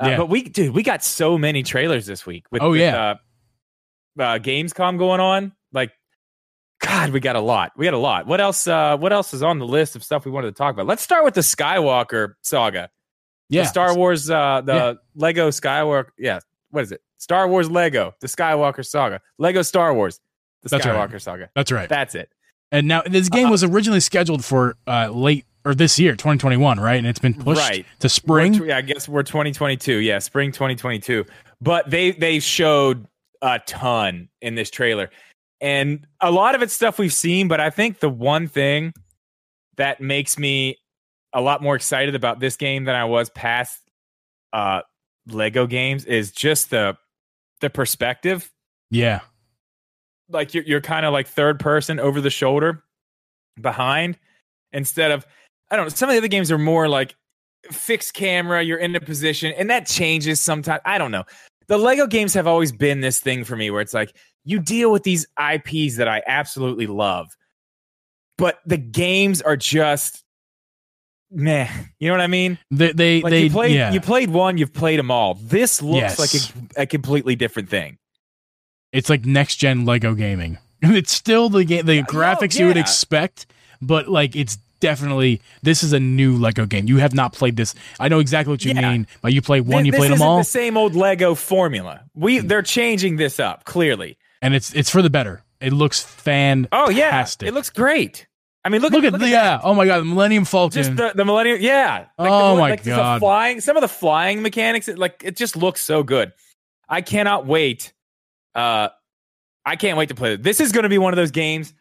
Uh, 0.00 0.08
Yeah. 0.08 0.16
But 0.16 0.28
we, 0.30 0.44
dude, 0.44 0.74
we 0.74 0.82
got 0.82 1.04
so 1.04 1.36
many 1.36 1.62
trailers 1.62 2.06
this 2.06 2.24
week. 2.24 2.46
With, 2.50 2.62
Oh, 2.62 2.70
with, 2.70 2.80
yeah. 2.80 3.16
uh, 4.18 4.22
uh, 4.22 4.38
Gamescom 4.38 4.98
going 4.98 5.20
on. 5.20 5.52
Like, 5.72 5.92
God, 6.80 7.10
we 7.10 7.20
got 7.20 7.36
a 7.36 7.40
lot. 7.40 7.72
We 7.76 7.84
got 7.84 7.94
a 7.94 7.98
lot. 7.98 8.26
What 8.26 8.40
else? 8.40 8.66
Uh, 8.66 8.96
what 8.96 9.12
else 9.12 9.32
is 9.34 9.42
on 9.42 9.58
the 9.58 9.66
list 9.66 9.94
of 9.94 10.02
stuff 10.02 10.24
we 10.24 10.30
wanted 10.32 10.48
to 10.48 10.52
talk 10.58 10.74
about? 10.74 10.86
Let's 10.86 11.02
start 11.02 11.24
with 11.24 11.34
the 11.34 11.40
Skywalker 11.42 12.34
saga. 12.42 12.90
yeah, 13.48 13.62
The 13.62 13.68
Star 13.68 13.94
Wars, 13.96 14.28
uh, 14.30 14.62
the 14.64 14.74
Yeah. 14.74 14.92
Lego 15.14 15.50
Skywalker. 15.50 16.06
Yeah, 16.18 16.40
what 16.70 16.82
is 16.82 16.92
it? 16.92 17.00
Star 17.18 17.46
Wars 17.46 17.70
Lego, 17.70 18.14
the 18.20 18.26
Skywalker 18.26 18.84
saga. 18.84 19.20
Lego 19.38 19.62
Star 19.62 19.94
Wars, 19.94 20.18
the 20.62 20.68
That's 20.70 20.86
right. 20.86 21.10
Skywalker 21.10 21.20
saga. 21.20 21.50
that's 21.54 21.72
right. 21.72 21.88
That's 21.88 22.14
it. 22.14 22.30
And 22.70 22.88
now 22.88 23.02
this 23.02 23.28
game 23.28 23.50
was 23.50 23.62
originally 23.64 24.00
scheduled 24.00 24.44
for 24.44 24.76
uh, 24.86 25.08
late 25.08 25.44
or 25.64 25.74
this 25.74 25.98
year, 25.98 26.12
2021, 26.12 26.80
right? 26.80 26.96
And 26.96 27.06
it's 27.06 27.18
been 27.18 27.34
pushed 27.34 27.60
Right. 27.60 27.84
to 28.00 28.08
spring. 28.08 28.54
Yeah, 28.54 28.78
I 28.78 28.80
guess 28.82 29.08
we're 29.08 29.22
2022. 29.22 29.98
Yeah, 29.98 30.18
spring 30.20 30.52
2022. 30.52 31.24
But 31.60 31.90
they 31.90 32.12
they 32.12 32.40
showed 32.40 33.06
a 33.42 33.58
ton 33.66 34.28
in 34.40 34.54
this 34.54 34.70
trailer, 34.70 35.10
and 35.60 36.06
a 36.20 36.30
lot 36.30 36.54
of 36.54 36.62
it's 36.62 36.72
stuff 36.72 36.98
we've 36.98 37.12
seen. 37.12 37.46
But 37.48 37.60
I 37.60 37.70
think 37.70 38.00
the 38.00 38.08
one 38.08 38.48
thing 38.48 38.92
that 39.76 40.00
makes 40.00 40.38
me 40.38 40.78
a 41.32 41.40
lot 41.40 41.62
more 41.62 41.74
excited 41.76 42.14
about 42.14 42.40
this 42.40 42.56
game 42.56 42.84
than 42.84 42.94
I 42.94 43.04
was 43.04 43.30
past 43.30 43.80
uh, 44.52 44.82
Lego 45.28 45.66
games 45.66 46.04
is 46.04 46.30
just 46.32 46.70
the 46.70 46.96
the 47.60 47.70
perspective. 47.70 48.50
yeah, 48.90 49.20
like 50.32 50.54
you're 50.54 50.64
you're 50.64 50.80
kind 50.80 51.06
of 51.06 51.12
like 51.12 51.28
third 51.28 51.60
person 51.60 52.00
over 52.00 52.20
the 52.20 52.30
shoulder 52.30 52.82
behind 53.60 54.18
instead 54.72 55.10
of 55.10 55.26
I 55.70 55.76
don't 55.76 55.86
know 55.86 55.90
some 55.90 56.08
of 56.08 56.14
the 56.14 56.18
other 56.18 56.28
games 56.28 56.50
are 56.50 56.58
more 56.58 56.88
like 56.88 57.14
fixed 57.70 58.14
camera 58.14 58.62
you're 58.62 58.78
in 58.78 58.94
a 58.96 59.00
position 59.00 59.52
and 59.56 59.70
that 59.70 59.86
changes 59.86 60.40
sometimes 60.40 60.80
I 60.84 60.98
don't 60.98 61.10
know 61.12 61.24
the 61.68 61.78
Lego 61.78 62.06
games 62.06 62.34
have 62.34 62.46
always 62.46 62.72
been 62.72 63.00
this 63.00 63.20
thing 63.20 63.44
for 63.44 63.56
me 63.56 63.70
where 63.70 63.80
it's 63.80 63.94
like 63.94 64.16
you 64.44 64.58
deal 64.58 64.90
with 64.90 65.04
these 65.04 65.26
IPs 65.38 65.96
that 65.96 66.08
I 66.08 66.22
absolutely 66.26 66.86
love 66.86 67.28
but 68.38 68.58
the 68.66 68.78
games 68.78 69.40
are 69.42 69.56
just 69.56 70.24
meh 71.30 71.68
you 71.98 72.08
know 72.08 72.14
what 72.14 72.20
I 72.20 72.26
mean 72.26 72.58
they 72.70 72.92
they, 72.92 73.22
like 73.22 73.30
they 73.30 73.44
you 73.44 73.50
played 73.50 73.74
yeah. 73.74 73.92
you 73.92 74.00
played 74.00 74.30
one 74.30 74.58
you've 74.58 74.74
played 74.74 74.98
them 74.98 75.10
all 75.10 75.34
this 75.34 75.80
looks 75.80 76.18
Yes. 76.18 76.18
like 76.18 76.76
a, 76.76 76.82
a 76.82 76.86
completely 76.86 77.36
different 77.36 77.68
thing 77.70 77.96
it's 78.92 79.10
like 79.10 79.24
next 79.24 79.56
gen 79.56 79.84
Lego 79.84 80.14
gaming. 80.14 80.58
It's 80.84 81.12
still 81.12 81.48
the 81.48 81.64
game, 81.64 81.86
the 81.86 82.00
no, 82.00 82.06
graphics 82.06 82.58
you 82.58 82.66
would 82.66 82.76
expect, 82.76 83.46
but 83.80 84.08
like 84.08 84.34
it's 84.34 84.58
definitely 84.80 85.40
this 85.62 85.84
is 85.84 85.92
a 85.92 86.00
new 86.00 86.36
Lego 86.36 86.66
game. 86.66 86.88
You 86.88 86.96
have 86.98 87.14
not 87.14 87.32
played 87.32 87.56
this. 87.56 87.72
I 88.00 88.08
know 88.08 88.18
exactly 88.18 88.52
what 88.52 88.64
you 88.64 88.72
Yeah. 88.72 88.90
mean. 88.90 89.06
But 89.20 89.32
you 89.32 89.42
played 89.42 89.62
one, 89.62 89.84
you 89.84 89.92
played 89.92 90.10
them 90.10 90.20
all, 90.20 90.38
The 90.38 90.44
same 90.44 90.76
old 90.76 90.96
Lego 90.96 91.36
formula. 91.36 92.02
We 92.14 92.38
hmm. 92.38 92.48
they're 92.48 92.62
changing 92.62 93.16
this 93.16 93.38
up 93.38 93.64
clearly. 93.64 94.18
and 94.42 94.54
it's 94.54 94.74
it's 94.74 94.90
for 94.90 95.02
the 95.02 95.10
better. 95.10 95.42
It 95.60 95.72
looks 95.72 96.00
fan. 96.02 96.66
Oh 96.72 96.90
yeah, 96.90 97.24
it 97.42 97.54
looks 97.54 97.70
great. 97.70 98.26
I 98.64 98.68
mean, 98.68 98.80
look, 98.80 98.92
Look, 98.92 99.04
at, 99.04 99.14
at 99.14 99.20
the 99.20 99.28
yeah. 99.28 99.56
Uh, 99.56 99.60
oh 99.64 99.74
my 99.74 99.86
god, 99.86 100.00
the 100.00 100.04
Millennium 100.04 100.44
Falcon. 100.44 100.82
just 100.82 100.96
the, 100.96 101.12
the 101.14 101.24
Millennium. 101.24 101.58
Yeah. 101.60 102.06
Oh 102.18 102.54
the, 102.54 102.60
my 102.60 102.70
like, 102.70 102.84
God. 102.84 103.20
flying. 103.20 103.60
Some 103.60 103.76
of 103.76 103.80
the 103.80 103.88
flying 103.88 104.42
mechanics, 104.42 104.88
it, 104.88 104.98
like 104.98 105.22
it 105.24 105.36
just 105.36 105.56
looks 105.56 105.80
so 105.80 106.02
good. 106.02 106.32
I 106.88 107.00
cannot 107.00 107.46
wait. 107.46 107.91
Uh, 108.54 108.88
I 109.64 109.76
can't 109.76 109.96
wait 109.96 110.08
to 110.08 110.14
play. 110.14 110.36
This 110.36 110.60
is 110.60 110.72
going 110.72 110.82
to 110.84 110.88
be 110.88 110.98
one 110.98 111.12
of 111.12 111.16
those 111.16 111.30
games. 111.30 111.72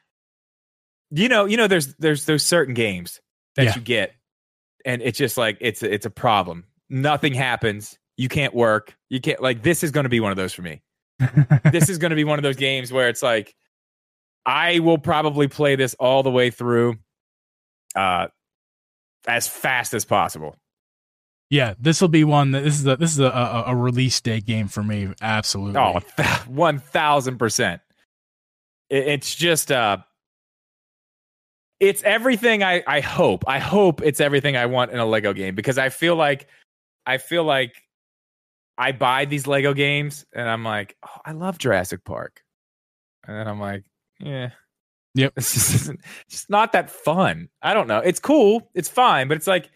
You 1.09 1.27
know, 1.29 1.45
you 1.45 1.57
know, 1.57 1.67
there's 1.67 1.93
there's 1.95 2.25
those 2.25 2.43
certain 2.43 2.73
games 2.73 3.19
that 3.55 3.65
Yeah. 3.65 3.75
you 3.75 3.81
get, 3.81 4.13
and 4.85 5.01
it's 5.01 5.17
just 5.17 5.37
like 5.37 5.57
it's 5.61 5.83
a, 5.83 5.93
it's 5.93 6.05
a 6.05 6.09
problem. 6.09 6.65
Nothing 6.89 7.33
happens. 7.33 7.97
You 8.17 8.29
can't 8.29 8.53
work. 8.53 8.95
You 9.09 9.19
can't 9.19 9.41
like. 9.41 9.63
This 9.63 9.83
is 9.83 9.91
going 9.91 10.03
to 10.05 10.09
be 10.09 10.19
one 10.19 10.31
of 10.31 10.37
those 10.37 10.53
for 10.53 10.61
me. 10.61 10.81
this 11.71 11.89
is 11.89 11.97
going 11.97 12.11
to 12.11 12.15
be 12.15 12.23
one 12.23 12.39
of 12.39 12.43
those 12.43 12.55
games 12.55 12.91
where 12.91 13.09
it's 13.09 13.21
like 13.23 13.53
I 14.45 14.79
will 14.79 14.97
probably 14.97 15.47
play 15.47 15.75
this 15.75 15.93
all 15.99 16.23
the 16.23 16.31
way 16.31 16.49
through 16.49 16.95
uh 17.95 18.27
as 19.27 19.47
fast 19.47 19.93
as 19.93 20.05
possible. 20.05 20.55
Yeah, 21.51 21.75
this 21.79 22.01
will 22.01 22.07
be 22.07 22.23
one. 22.23 22.51
That, 22.51 22.63
this 22.63 22.79
is 22.79 22.87
a 22.87 22.95
this 22.95 23.11
is 23.11 23.19
a, 23.19 23.25
a, 23.25 23.63
a 23.67 23.75
release 23.75 24.19
day 24.21 24.39
game 24.39 24.67
for 24.67 24.81
me. 24.81 25.13
Absolutely. 25.21 25.79
Oh, 25.79 25.99
1000%. 26.17 27.73
It- 28.89 29.07
It's 29.07 29.35
just 29.35 29.71
uh 29.71 29.97
it's 31.79 32.03
everything 32.03 32.63
I 32.63 32.83
I 32.87 32.99
hope. 33.01 33.43
I 33.47 33.59
hope 33.59 34.01
it's 34.01 34.21
everything 34.21 34.55
I 34.55 34.65
want 34.67 34.91
in 34.91 34.99
a 34.99 35.05
Lego 35.05 35.33
game 35.33 35.55
because 35.55 35.77
I 35.77 35.89
feel 35.89 36.15
like 36.15 36.47
I 37.05 37.17
feel 37.17 37.43
like 37.43 37.73
I 38.77 38.91
buy 38.91 39.25
these 39.25 39.47
Lego 39.47 39.73
games 39.73 40.25
and 40.33 40.47
I'm 40.47 40.63
like, 40.63 40.95
"Oh, 41.05 41.19
I 41.25 41.31
love 41.33 41.57
Jurassic 41.57 42.03
Park." 42.05 42.41
And 43.27 43.35
then 43.37 43.47
I'm 43.47 43.59
like, 43.59 43.83
"Yeah, 44.19 44.51
Yep. 45.15 45.33
It's 45.37 45.53
just, 45.53 45.89
it's 45.89 45.99
just 46.29 46.49
not 46.49 46.71
that 46.73 46.89
fun. 46.89 47.49
I 47.61 47.73
don't 47.73 47.87
know. 47.87 47.99
It's 47.99 48.19
cool. 48.19 48.69
It's 48.75 48.89
fine, 48.89 49.27
but 49.27 49.37
it's 49.37 49.47
like, 49.47 49.69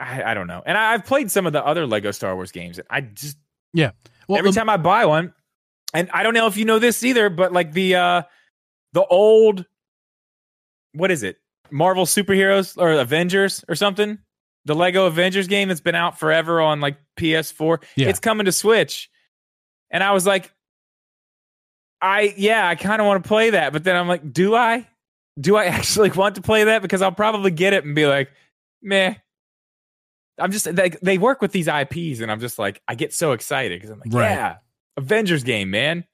I, 0.00 0.30
I 0.30 0.34
don't 0.34 0.46
know. 0.46 0.62
And 0.64 0.76
I, 0.78 0.94
I've 0.94 1.04
played 1.04 1.30
some 1.30 1.46
of 1.46 1.52
the 1.52 1.64
other 1.64 1.86
Lego 1.86 2.10
Star 2.10 2.34
Wars 2.34 2.52
games. 2.52 2.78
and 2.78 2.86
I 2.90 3.00
just 3.02 3.36
well, 3.74 3.92
every 4.38 4.50
the- 4.50 4.56
time 4.58 4.68
I 4.68 4.76
buy 4.76 5.06
one, 5.06 5.32
and 5.92 6.10
I 6.12 6.22
don't 6.22 6.34
know 6.34 6.46
if 6.46 6.56
you 6.56 6.64
know 6.64 6.78
this 6.78 7.02
either, 7.04 7.28
but 7.30 7.52
like 7.52 7.72
the 7.72 7.96
uh 7.96 8.22
the 8.92 9.04
old, 9.04 9.66
what 10.94 11.10
is 11.10 11.22
it? 11.22 11.36
Marvel 11.70 12.04
superheroes 12.06 12.76
or 12.76 12.92
Avengers 12.92 13.64
or 13.68 13.74
something. 13.74 14.18
The 14.66 14.74
Lego 14.74 15.06
Avengers 15.06 15.46
game 15.46 15.68
that's 15.68 15.80
been 15.80 15.94
out 15.94 16.18
forever 16.18 16.60
on 16.60 16.80
like 16.80 16.96
PS4. 17.16 17.82
Yeah. 17.96 18.08
It's 18.08 18.18
coming 18.20 18.44
to 18.46 18.52
Switch. 18.52 19.08
And 19.90 20.02
I 20.04 20.12
was 20.12 20.26
like, 20.26 20.52
I 22.02 22.34
yeah, 22.36 22.66
I 22.68 22.74
kind 22.74 23.00
of 23.00 23.06
want 23.06 23.22
to 23.22 23.28
play 23.28 23.50
that, 23.50 23.72
but 23.72 23.84
then 23.84 23.96
I'm 23.96 24.08
like, 24.08 24.32
do 24.32 24.54
I? 24.54 24.86
Do 25.38 25.56
I 25.56 25.64
actually 25.66 26.10
want 26.10 26.36
to 26.36 26.42
play 26.42 26.64
that? 26.64 26.82
Because 26.82 27.02
I'll 27.02 27.12
probably 27.12 27.50
get 27.50 27.72
it 27.72 27.84
and 27.84 27.94
be 27.94 28.06
like, 28.06 28.30
meh. 28.82 29.14
I'm 30.40 30.50
just 30.52 30.66
like 30.72 30.98
they 31.00 31.18
work 31.18 31.40
with 31.42 31.52
these 31.52 31.68
IPs, 31.68 32.20
and 32.20 32.30
I'm 32.30 32.40
just 32.40 32.58
like, 32.58 32.80
I 32.88 32.94
get 32.94 33.12
so 33.12 33.32
excited 33.32 33.78
because 33.80 33.90
I'm 33.90 34.00
like, 34.00 34.12
Right. 34.12 34.30
yeah, 34.30 34.56
Avengers 34.96 35.44
game, 35.44 35.70
man. 35.70 36.04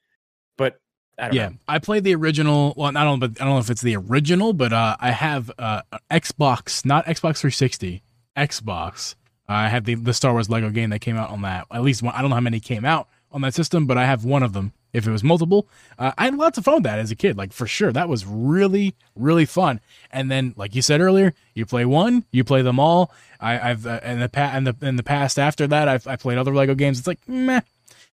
But 0.57 0.79
I 1.17 1.27
don't 1.27 1.35
Yeah, 1.35 1.49
know. 1.49 1.55
I 1.67 1.79
played 1.79 2.03
the 2.03 2.15
original. 2.15 2.73
Well, 2.77 2.95
I 2.95 3.03
don't, 3.03 3.19
but 3.19 3.31
I 3.41 3.45
don't 3.45 3.53
know 3.53 3.59
if 3.59 3.69
it's 3.69 3.81
the 3.81 3.95
original, 3.95 4.53
but 4.53 4.73
uh, 4.73 4.97
I 4.99 5.11
have 5.11 5.51
uh, 5.57 5.81
Xbox, 6.11 6.85
not 6.85 7.05
Xbox 7.05 7.39
360, 7.39 8.03
Xbox. 8.37 9.15
I 9.47 9.69
have 9.69 9.85
the 9.85 9.95
the 9.95 10.13
Star 10.13 10.33
Wars 10.33 10.49
Lego 10.49 10.69
game 10.69 10.89
that 10.89 10.99
came 10.99 11.15
out 11.17 11.29
on 11.29 11.41
that. 11.43 11.67
At 11.71 11.81
least 11.81 12.03
one. 12.03 12.13
I 12.13 12.21
don't 12.21 12.29
know 12.29 12.35
how 12.35 12.41
many 12.41 12.59
came 12.59 12.85
out 12.85 13.07
on 13.31 13.41
that 13.41 13.53
system, 13.53 13.85
but 13.85 13.97
I 13.97 14.05
have 14.05 14.23
one 14.25 14.43
of 14.43 14.53
them. 14.53 14.73
If 14.93 15.05
it 15.05 15.11
was 15.11 15.23
multiple, 15.23 15.67
uh, 15.99 16.13
I 16.17 16.25
had 16.25 16.35
lots 16.37 16.57
of 16.57 16.63
fun 16.63 16.75
with 16.75 16.83
that 16.83 16.97
as 16.97 17.11
a 17.11 17.15
kid. 17.15 17.37
Like 17.37 17.51
for 17.53 17.67
sure, 17.67 17.91
that 17.91 18.09
was 18.09 18.25
really 18.25 18.95
really 19.15 19.45
fun. 19.45 19.79
And 20.11 20.31
then, 20.31 20.53
like 20.55 20.73
you 20.75 20.81
said 20.81 21.01
earlier, 21.01 21.33
you 21.53 21.65
play 21.65 21.85
one, 21.85 22.23
you 22.31 22.43
play 22.43 22.61
them 22.61 22.79
all. 22.79 23.11
I, 23.39 23.71
I've 23.71 23.85
uh, 23.85 23.99
in 24.03 24.19
the 24.21 24.29
pa- 24.29 24.55
in 24.55 24.63
the 24.63 24.75
in 24.81 24.95
the 24.95 25.03
past 25.03 25.37
after 25.37 25.67
that, 25.67 25.87
I've 25.87 26.07
I 26.07 26.15
played 26.15 26.37
other 26.37 26.55
Lego 26.55 26.73
games. 26.73 26.97
It's 26.99 27.07
like 27.07 27.19
meh. 27.27 27.61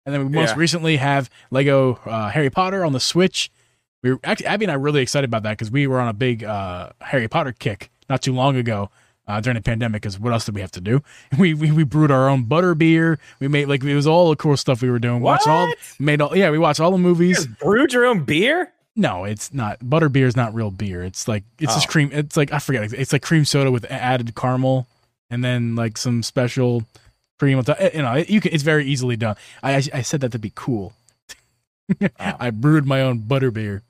And 0.04 0.14
then 0.14 0.24
we 0.24 0.28
most 0.28 0.50
Yeah. 0.50 0.58
recently 0.58 0.96
have 0.96 1.30
Lego 1.50 1.94
uh, 2.04 2.28
Harry 2.30 2.50
Potter 2.50 2.84
on 2.84 2.92
the 2.92 3.00
Switch. 3.00 3.50
We 4.02 4.12
were 4.12 4.20
actually 4.24 4.46
Abby 4.46 4.66
and 4.66 4.72
I 4.72 4.74
really 4.74 5.00
excited 5.00 5.30
about 5.30 5.44
that 5.44 5.52
because 5.52 5.70
we 5.70 5.86
were 5.86 6.00
on 6.00 6.08
a 6.08 6.12
big 6.12 6.44
uh, 6.44 6.90
Harry 7.00 7.28
Potter 7.28 7.52
kick 7.58 7.90
not 8.10 8.20
too 8.20 8.34
long 8.34 8.56
ago 8.56 8.90
uh, 9.26 9.40
during 9.40 9.54
the 9.56 9.62
pandemic. 9.62 10.02
Because 10.02 10.18
what 10.18 10.32
else 10.32 10.44
did 10.46 10.54
we 10.54 10.60
have 10.60 10.72
to 10.72 10.80
do? 10.80 11.02
We, 11.38 11.54
we 11.54 11.72
we 11.72 11.84
brewed 11.84 12.10
our 12.10 12.28
own 12.28 12.44
butter 12.44 12.74
beer. 12.74 13.18
We 13.40 13.48
made 13.48 13.66
like 13.68 13.82
it 13.82 13.94
was 13.94 14.06
all 14.06 14.30
the 14.30 14.36
cool 14.36 14.56
stuff 14.56 14.82
we 14.82 14.90
were 14.90 14.98
doing. 14.98 15.20
Watched 15.20 15.48
all 15.48 15.72
made 15.98 16.20
all 16.20 16.36
yeah 16.36 16.50
we 16.50 16.58
watched 16.58 16.80
all 16.80 16.90
the 16.92 16.98
movies. 16.98 17.44
just 17.46 17.58
brewed 17.58 17.92
your 17.92 18.06
own 18.06 18.24
beer? 18.24 18.72
No, 18.96 19.24
it's 19.24 19.52
not 19.52 19.78
butter 19.82 20.08
beer 20.08 20.26
is 20.28 20.36
not 20.36 20.54
real 20.54 20.70
beer. 20.70 21.02
It's 21.02 21.26
like 21.26 21.42
it's 21.58 21.74
just 21.74 21.88
Oh. 21.88 21.90
cream. 21.90 22.10
It's 22.12 22.36
like 22.36 22.52
I 22.52 22.58
forget. 22.60 22.92
It's 22.92 23.12
like 23.12 23.22
cream 23.22 23.44
soda 23.44 23.70
with 23.72 23.84
added 23.90 24.34
caramel 24.36 24.86
and 25.30 25.42
then 25.42 25.74
like 25.74 25.98
some 25.98 26.22
special 26.22 26.84
cream. 27.40 27.60
You 27.92 28.02
know, 28.02 28.14
you 28.28 28.40
can. 28.40 28.52
It's 28.52 28.62
very 28.62 28.84
easily 28.86 29.16
done. 29.16 29.34
I 29.62 29.74
I, 29.76 29.82
I 29.94 30.02
said 30.02 30.20
that 30.20 30.30
to 30.32 30.38
be 30.38 30.52
cool. 30.54 30.92
I 32.20 32.50
brewed 32.50 32.86
my 32.86 33.00
own 33.02 33.18
butter 33.18 33.50
beer. 33.50 33.82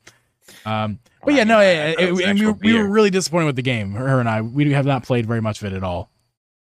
Um, 0.65 0.99
but 1.25 1.29
Well, 1.29 1.37
yeah, 1.37 1.45
no, 1.45 1.61
yeah, 1.61 1.87
it 1.99 1.99
and 2.25 2.39
we, 2.39 2.47
were- 2.47 2.53
we 2.53 2.75
were 2.75 2.89
really 2.89 3.11
disappointed 3.11 3.47
with 3.47 3.57
the 3.57 3.63
game. 3.63 3.93
Her, 3.93 4.21
and 4.21 4.29
I, 4.29 4.41
we 4.43 4.71
have 4.73 4.87
not 4.87 5.03
played 5.05 5.27
very 5.27 5.41
much 5.41 5.63
of 5.63 5.73
it 5.73 5.77
at 5.77 5.83
all. 5.83 6.11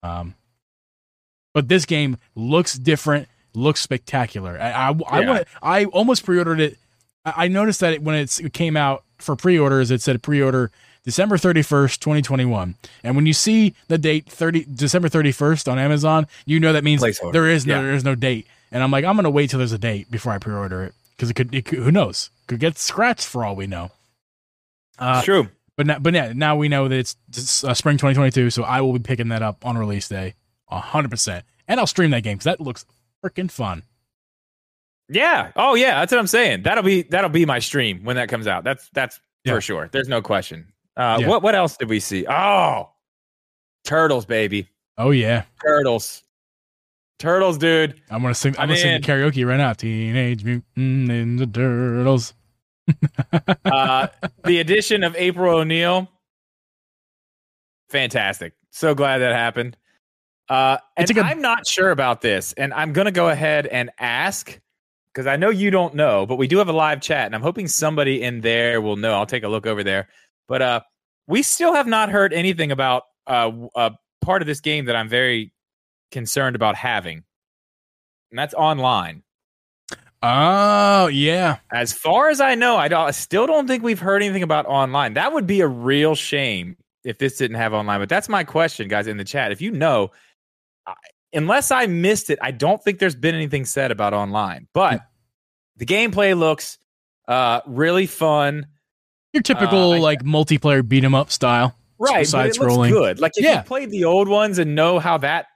Um, 0.03 0.35
but 1.55 1.69
this 1.69 1.85
game 1.85 2.17
looks 2.35 2.75
different, 2.75 3.29
looks 3.55 3.81
spectacular. 3.81 4.59
I, 4.61 4.71
I, 4.71 4.95
I 5.09 5.21
Yeah. 5.21 5.29
want, 5.29 5.49
I 5.63 5.85
almost 5.87 6.25
pre-ordered 6.25 6.61
it. 6.61 6.79
I, 7.25 7.45
I 7.45 7.49
noticed 7.49 7.81
that 7.81 7.93
it, 7.95 8.03
when 8.03 8.15
it 8.15 8.53
came 8.53 8.77
out 8.77 9.05
for 9.19 9.37
pre-orders, 9.37 9.91
it 9.91 10.01
said 10.01 10.23
pre-order 10.23 10.71
December 11.05 11.37
thirty 11.37 11.63
first, 11.63 12.01
twenty 12.01 12.23
twenty 12.23 12.45
one. 12.45 12.77
And 13.03 13.17
when 13.17 13.27
you 13.27 13.33
see 13.33 13.75
the 13.89 13.99
date 13.99 14.27
thirty 14.31 14.65
December 14.73 15.09
thirty 15.09 15.33
first 15.33 15.69
on 15.69 15.79
Amazon, 15.79 16.27
you 16.47 16.61
know 16.61 16.73
that 16.73 16.85
means 16.85 17.03
there 17.33 17.49
is 17.49 17.67
no 17.67 17.75
Yeah. 17.75 17.83
there 17.83 17.93
is 17.95 18.05
no 18.05 18.15
date. 18.15 18.47
And 18.71 18.83
I'm 18.83 18.91
like, 18.93 19.05
I'm 19.05 19.17
gonna 19.17 19.29
wait 19.31 19.51
till 19.51 19.59
there's 19.59 19.73
a 19.73 19.79
date 19.79 20.11
before 20.11 20.33
I 20.33 20.39
pre-order 20.39 20.85
it 20.85 20.95
because 21.17 21.29
it 21.29 21.35
could, 21.35 21.53
it 21.55 21.65
could, 21.67 21.81
who 21.81 21.91
knows, 21.91 22.31
could 22.47 22.61
get 22.61 22.79
scratched 22.79 23.27
for 23.27 23.45
all 23.45 23.55
we 23.57 23.67
know. 23.67 23.91
Uh, 24.99 25.23
True. 25.23 25.49
but 25.77 25.87
now, 25.87 25.99
but 25.99 26.15
yeah, 26.15 26.33
now 26.35 26.57
we 26.57 26.69
know 26.69 26.89
that 26.89 26.99
it's, 26.99 27.17
it's, 27.29 27.65
uh, 27.65 27.75
spring 27.75 27.97
2022, 27.97 28.51
so 28.51 28.63
I 28.63 28.81
will 28.81 28.93
be 28.93 28.99
picking 28.99 29.29
that 29.29 29.43
up 29.43 29.65
on 29.67 29.77
release 29.79 30.09
day, 30.09 30.35
hundred 30.69 31.11
percent, 31.11 31.45
and 31.69 31.81
I'll 31.81 31.87
stream 31.87 32.11
that 32.11 32.23
game 32.23 32.37
because 32.37 32.45
that 32.45 32.61
looks 32.61 32.85
freaking 33.25 33.51
fun. 33.51 33.83
Yeah. 35.09 35.53
Oh 35.57 35.75
yeah, 35.75 36.01
that's 36.01 36.13
what 36.13 36.19
I'm 36.19 36.27
saying. 36.27 36.63
That'll 36.63 36.85
be 36.85 37.03
that'll 37.03 37.29
be 37.31 37.45
my 37.45 37.59
stream 37.59 38.05
when 38.05 38.17
that 38.17 38.29
comes 38.29 38.47
out. 38.47 38.65
That's 38.65 38.89
that's 38.95 39.21
Yeah. 39.45 39.55
for 39.55 39.61
sure. 39.61 39.89
There's 39.93 40.09
no 40.09 40.23
question. 40.23 40.73
Uh 40.97 41.19
Yeah. 41.21 41.29
what 41.29 41.43
what 41.43 41.55
else 41.55 41.77
did 41.77 41.89
we 41.91 42.01
see? 42.01 42.27
Oh. 42.27 42.89
Turtles, 43.85 44.25
baby. 44.25 44.69
Oh 44.97 45.11
yeah, 45.11 45.43
Turtles. 45.63 46.23
Turtles, 47.19 47.59
dude. 47.59 48.01
I'm 48.11 48.23
gonna 48.23 48.35
sing. 48.35 48.55
I'm 48.57 48.63
I'm 48.63 48.69
gonna 48.69 48.81
sing 48.81 48.95
in. 48.95 49.01
the 49.03 49.07
karaoke 49.07 49.47
right 49.47 49.57
now. 49.57 49.73
Teenage 49.75 50.45
Mutant 50.45 50.65
Ninja 50.77 51.53
Turtles. 51.53 52.35
Uh 53.65 54.09
the 54.45 54.59
addition 54.61 55.05
of 55.05 55.15
April 55.17 55.59
O'Neil. 55.59 56.11
Fantastic. 57.91 58.55
So 58.71 58.95
glad 58.95 59.19
that 59.19 59.35
happened. 59.35 59.77
Uh 60.49 60.79
and 60.97 61.11
a- 61.17 61.21
I'm 61.23 61.41
not 61.41 61.67
sure 61.67 61.91
about 61.91 62.21
this, 62.21 62.53
and 62.55 62.73
I'm 62.75 62.93
gonna 62.93 63.13
go 63.13 63.29
ahead 63.29 63.67
and 63.67 63.91
ask 63.99 64.59
because 65.13 65.27
I 65.27 65.37
know 65.37 65.51
you 65.51 65.71
don't 65.71 65.95
know, 65.95 66.25
but 66.27 66.37
we 66.37 66.47
do 66.49 66.59
have 66.59 66.69
a 66.69 66.73
live 66.73 67.01
chat, 67.01 67.27
and 67.27 67.35
I'm 67.35 67.43
hoping 67.43 67.69
somebody 67.69 68.23
in 68.23 68.41
there 68.41 68.81
will 68.81 68.97
know. 68.97 69.13
I'll 69.15 69.27
take 69.27 69.45
a 69.45 69.49
look 69.49 69.67
over 69.67 69.85
there. 69.85 70.09
But 70.49 70.63
uh 70.63 70.81
we 71.27 71.43
still 71.43 71.75
have 71.75 71.87
not 71.87 72.11
heard 72.11 72.33
anything 72.33 72.73
about 72.73 73.05
uh 73.27 73.51
a 73.75 73.93
part 74.23 74.43
of 74.43 74.47
this 74.47 74.61
game 74.61 74.87
that 74.87 74.97
I'm 74.97 75.09
very 75.09 75.53
concerned 76.11 76.57
about 76.57 76.77
having. 76.77 77.25
And 78.31 78.39
that's 78.39 78.55
online. 78.55 79.23
Oh 80.23 81.09
yeah, 81.09 81.59
As 81.73 81.93
far 81.93 82.29
as 82.31 82.41
I 82.41 82.55
know, 82.55 82.77
I, 82.77 82.87
don't, 82.89 83.09
I 83.09 83.11
still 83.11 83.47
don't 83.47 83.67
think 83.67 83.83
we've 83.83 83.99
heard 83.99 84.23
anything 84.23 84.43
about 84.45 84.67
online. 84.67 85.15
That 85.15 85.33
would 85.33 85.47
be 85.49 85.61
a 85.63 85.67
real 85.67 86.15
shame 86.15 86.77
if 87.05 87.19
this 87.19 87.37
didn't 87.39 87.57
have 87.57 87.73
online. 87.75 87.99
But 87.99 88.09
that's 88.09 88.29
my 88.29 88.45
question, 88.45 88.87
guys, 88.87 89.09
in 89.09 89.17
the 89.17 89.25
chat. 89.25 89.51
If 89.51 89.61
you 89.61 89.73
know, 89.73 90.13
I- 90.87 90.95
unless 91.33 91.73
I 91.73 91.87
missed 91.87 92.31
it, 92.31 92.39
I 92.41 92.53
don't 92.53 92.81
think 92.83 93.01
there's 93.01 93.17
been 93.17 93.35
anything 93.35 93.65
said 93.65 93.91
about 93.91 94.15
online. 94.15 94.69
But 94.73 95.01
the 95.77 95.87
gameplay 95.87 96.39
looks 96.39 96.79
uh, 97.29 97.61
really 97.67 98.07
fun. 98.07 98.67
your 99.33 99.43
typical 99.43 99.93
Uh, 99.93 99.97
I- 99.97 99.99
like 100.01 100.23
multiplayer 100.23 100.87
beat 100.87 101.03
'em 101.05 101.15
up 101.15 101.31
style. 101.33 101.75
Right, 101.99 102.27
Side 102.27 102.51
it 102.51 102.59
looks 102.59 102.75
scrolling. 102.75 102.91
good. 102.91 103.19
Like 103.21 103.33
if 103.37 103.45
Yeah. 103.45 103.59
you 103.59 103.63
played 103.63 103.91
the 103.91 104.05
old 104.05 104.29
ones 104.29 104.59
and 104.59 104.75
know 104.75 104.99
how 104.99 105.19
that 105.19 105.47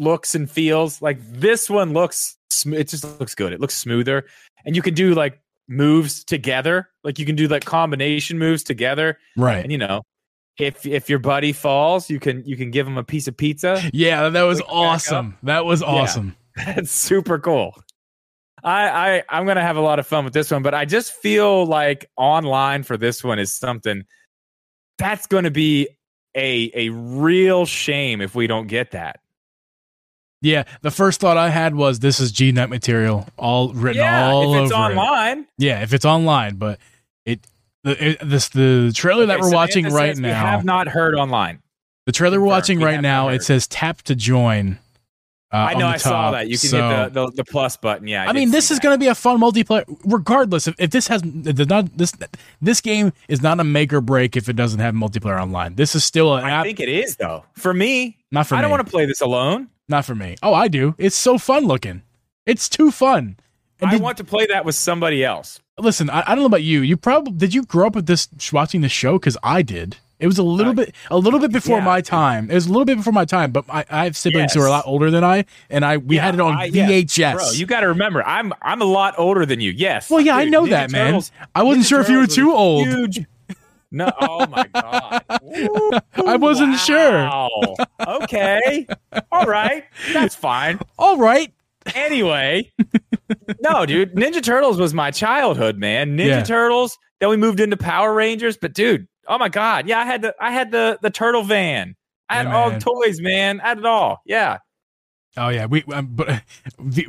looks 0.00 0.34
and 0.34 0.50
feels, 0.50 1.00
like 1.00 1.18
this 1.30 1.70
one 1.70 1.92
looks. 1.92 2.36
sm- 2.50 2.74
It 2.74 2.88
just 2.88 3.04
looks 3.20 3.34
good. 3.34 3.52
It 3.52 3.60
looks 3.60 3.76
smoother, 3.76 4.26
and 4.64 4.74
you 4.74 4.82
can 4.82 4.94
do 4.94 5.14
like 5.14 5.40
moves 5.68 6.24
together. 6.24 6.88
Like 7.04 7.18
you 7.20 7.26
can 7.26 7.36
do 7.36 7.46
like 7.46 7.64
combination 7.64 8.38
moves 8.38 8.64
together, 8.64 9.18
Right. 9.36 9.62
and 9.62 9.70
you 9.70 9.78
know, 9.78 10.02
if 10.58 10.84
if 10.86 11.08
your 11.08 11.18
buddy 11.20 11.52
falls, 11.52 12.10
you 12.10 12.18
can 12.18 12.44
you 12.44 12.56
can 12.56 12.70
give 12.72 12.86
him 12.86 12.98
a 12.98 13.04
piece 13.04 13.28
of 13.28 13.36
pizza. 13.36 13.80
Yeah, 13.92 14.28
that 14.30 14.42
was 14.42 14.60
awesome. 14.68 15.36
That 15.44 15.64
was 15.64 15.82
awesome. 15.82 16.36
That's 16.56 16.90
super 16.90 17.38
cool. 17.38 17.74
I, 18.62 18.88
I 18.88 19.22
I'm 19.30 19.46
gonna 19.46 19.62
have 19.62 19.76
a 19.76 19.80
lot 19.80 19.98
of 19.98 20.06
fun 20.06 20.24
with 20.24 20.34
this 20.34 20.50
one, 20.50 20.62
but 20.62 20.74
I 20.74 20.84
just 20.84 21.12
feel 21.14 21.64
like 21.64 22.10
online 22.16 22.82
for 22.82 22.96
this 22.98 23.22
one 23.24 23.38
is 23.38 23.52
something 23.54 24.02
that's 24.98 25.26
gonna 25.26 25.50
be 25.50 25.88
a 26.36 26.70
a 26.74 26.90
real 26.90 27.64
shame 27.64 28.20
if 28.20 28.34
we 28.34 28.46
don't 28.46 28.66
get 28.66 28.90
that. 28.90 29.20
Yeah, 30.42 30.64
the 30.80 30.90
first 30.90 31.20
thought 31.20 31.36
I 31.36 31.50
had 31.50 31.74
was 31.74 32.00
this 32.00 32.18
is 32.18 32.32
G 32.32 32.50
Net 32.52 32.70
material, 32.70 33.26
all 33.36 33.72
written 33.72 34.02
all 34.02 34.54
if 34.54 34.62
it's 34.64 34.72
over 34.72 34.92
it. 34.92 34.96
online. 34.96 35.46
Yeah, 35.58 35.82
if 35.82 35.92
it's 35.92 36.04
online, 36.06 36.56
but 36.56 36.78
it 37.26 37.40
the 37.84 38.10
it, 38.10 38.18
this 38.22 38.48
the 38.48 38.90
trailer 38.94 39.26
that 39.26 39.38
we're 39.38 39.50
Samantha 39.50 39.56
watching 39.56 39.84
right 39.92 40.14
says 40.14 40.22
We 40.22 40.28
now. 40.28 40.46
have 40.46 40.64
not 40.64 40.88
heard 40.88 41.14
online. 41.14 41.60
the 42.06 42.12
trailer 42.12 42.40
we're 42.40 42.46
watching 42.46 42.80
right 42.80 43.00
now 43.00 43.26
not 43.26 43.34
it 43.34 43.42
says 43.42 43.66
tap 43.66 44.00
to 44.02 44.14
join. 44.14 44.78
Uh, 45.52 45.56
I 45.56 45.74
know 45.74 45.86
I 45.88 45.96
saw 45.96 46.30
that. 46.30 46.48
You 46.48 46.56
can 46.58 46.68
So- 46.68 46.88
hit 46.88 47.12
the, 47.14 47.26
the 47.26 47.32
the 47.38 47.44
plus 47.44 47.76
button. 47.76 48.06
Yeah, 48.06 48.22
I, 48.22 48.26
did 48.28 48.34
mean, 48.36 48.50
this 48.52 48.70
is 48.70 48.78
going 48.78 48.94
to 48.94 48.98
be 49.00 49.08
a 49.08 49.14
fun 49.16 49.40
multiplayer. 49.40 49.84
Regardless, 50.04 50.68
if, 50.68 50.76
if 50.78 50.90
this 50.90 51.08
has 51.08 51.22
does 51.22 51.66
not 51.66 51.96
this 51.98 52.12
this 52.62 52.80
game 52.80 53.12
is 53.28 53.42
not 53.42 53.58
a 53.58 53.64
make 53.64 53.92
or 53.92 54.00
break 54.00 54.36
if 54.36 54.48
it 54.48 54.54
doesn't 54.54 54.78
have 54.80 54.94
multiplayer 54.94 55.40
online. 55.42 55.74
This 55.74 55.94
is 55.96 56.04
still 56.04 56.36
an 56.36 56.44
I 56.44 56.50
app. 56.50 56.64
think 56.64 56.78
it 56.78 56.88
is 56.88 57.16
though. 57.16 57.44
For 57.54 57.74
me, 57.74 58.18
Not 58.30 58.46
for 58.46 58.54
I 58.54 58.60
don't 58.60 58.70
want 58.70 58.84
to 58.86 58.90
play 58.90 59.06
this 59.06 59.20
alone. 59.20 59.68
Not 59.88 60.04
for 60.04 60.14
me. 60.14 60.36
Oh, 60.42 60.54
I 60.54 60.68
do. 60.68 60.94
It's 60.98 61.16
so 61.16 61.36
fun 61.36 61.64
looking. 61.66 62.02
It's 62.46 62.68
too 62.68 62.92
fun. 62.92 63.36
And 63.80 63.88
I 63.88 63.94
did- 63.94 64.02
want 64.02 64.18
to 64.18 64.24
play 64.24 64.46
that 64.46 64.64
with 64.64 64.76
somebody 64.76 65.24
else. 65.24 65.58
listen, 65.78 66.10
I, 66.10 66.20
I 66.26 66.34
don't 66.36 66.40
know 66.40 66.46
about 66.46 66.62
you. 66.62 66.82
You 66.82 66.96
probably 66.96 67.32
did 67.32 67.54
you 67.54 67.64
grow 67.64 67.88
up 67.88 67.96
with 67.96 68.06
this 68.06 68.28
watching 68.52 68.82
the 68.82 68.88
show 68.88 69.18
because 69.18 69.36
I 69.42 69.62
did. 69.62 69.96
It 70.20 70.26
was 70.26 70.38
a 70.38 70.42
little 70.42 70.72
Uh, 70.72 70.74
bit 70.84 70.94
a 71.10 71.18
little 71.18 71.40
bit 71.40 71.50
before 71.50 71.78
yeah. 71.78 71.84
my 71.84 72.00
time. 72.00 72.50
It 72.50 72.54
was 72.54 72.66
a 72.66 72.70
little 72.70 72.84
bit 72.84 72.96
before 72.98 73.12
my 73.12 73.24
time, 73.24 73.50
but 73.52 73.64
I, 73.68 73.84
I 73.90 74.04
have 74.04 74.16
siblings 74.16 74.52
who 74.54 74.60
are 74.62 74.66
a 74.66 74.70
lot 74.70 74.84
older 74.86 75.10
than 75.10 75.24
I, 75.24 75.44
and 75.70 75.84
I 75.84 75.96
we 75.96 76.16
Yeah, 76.16 76.24
had 76.26 76.34
it 76.34 76.40
on 76.40 76.54
I- 76.56 76.64
yeah. 76.66 76.86
VHS. 76.88 77.32
Bro, 77.34 77.50
you 77.52 77.66
got 77.66 77.80
to 77.80 77.88
remember, 77.88 78.22
I'm 78.24 78.52
I'm 78.62 78.80
a 78.82 78.84
lot 78.86 79.14
older 79.18 79.44
than 79.46 79.60
you. 79.60 79.70
Yes. 79.72 80.10
well, 80.10 80.20
yeah, 80.20 80.36
I 80.36 80.44
know 80.44 80.64
Ninja 80.64 80.70
that, 80.70 80.90
man. 80.92 81.22
I 81.54 81.62
wasn't 81.62 81.84
Ninja 81.84 81.88
sure 81.88 82.00
if 82.00 82.08
you 82.08 82.18
were 82.18 82.26
too 82.26 82.52
old. 82.52 82.86
Huge. 82.86 83.24
No, 83.92 84.08
oh 84.20 84.46
my 84.46 84.66
god. 84.72 85.24
I 86.24 86.36
wasn't 86.36 86.78
sure. 86.78 87.28
Okay. 88.06 88.86
All 89.32 89.46
right. 89.46 89.84
That's 90.12 90.34
fine. 90.36 90.78
All 90.98 91.16
right. 91.18 91.52
Anyway. 91.94 92.70
No, 93.60 93.86
dude. 93.86 94.14
Ninja 94.14 94.42
Turtles 94.42 94.78
was 94.78 94.94
my 94.94 95.10
childhood, 95.10 95.76
man. 95.78 96.16
Ninja 96.16 96.26
Yeah. 96.26 96.42
Turtles. 96.44 96.96
Then 97.20 97.30
we 97.30 97.36
moved 97.36 97.58
into 97.60 97.76
Power 97.76 98.14
Rangers. 98.14 98.56
But 98.56 98.74
dude, 98.74 99.08
oh 99.30 99.38
my 99.38 99.48
god. 99.48 99.88
Yeah, 99.88 100.00
I 100.00 100.04
had 100.04 100.20
the 100.20 100.34
I 100.38 100.50
had 100.50 100.70
the 100.70 100.98
the 101.00 101.08
turtle 101.10 101.42
van. 101.42 101.96
I 102.28 102.36
had 102.36 102.46
Yeah, 102.46 102.56
all 102.56 102.70
the 102.70 102.80
toys, 102.80 103.20
man. 103.20 103.60
I 103.60 103.68
had 103.68 103.78
it 103.78 103.86
all. 103.86 104.20
Yeah. 104.26 104.58
Oh 105.36 105.48
yeah, 105.48 105.66
we. 105.66 105.82
Um, 105.92 106.08
but 106.10 106.42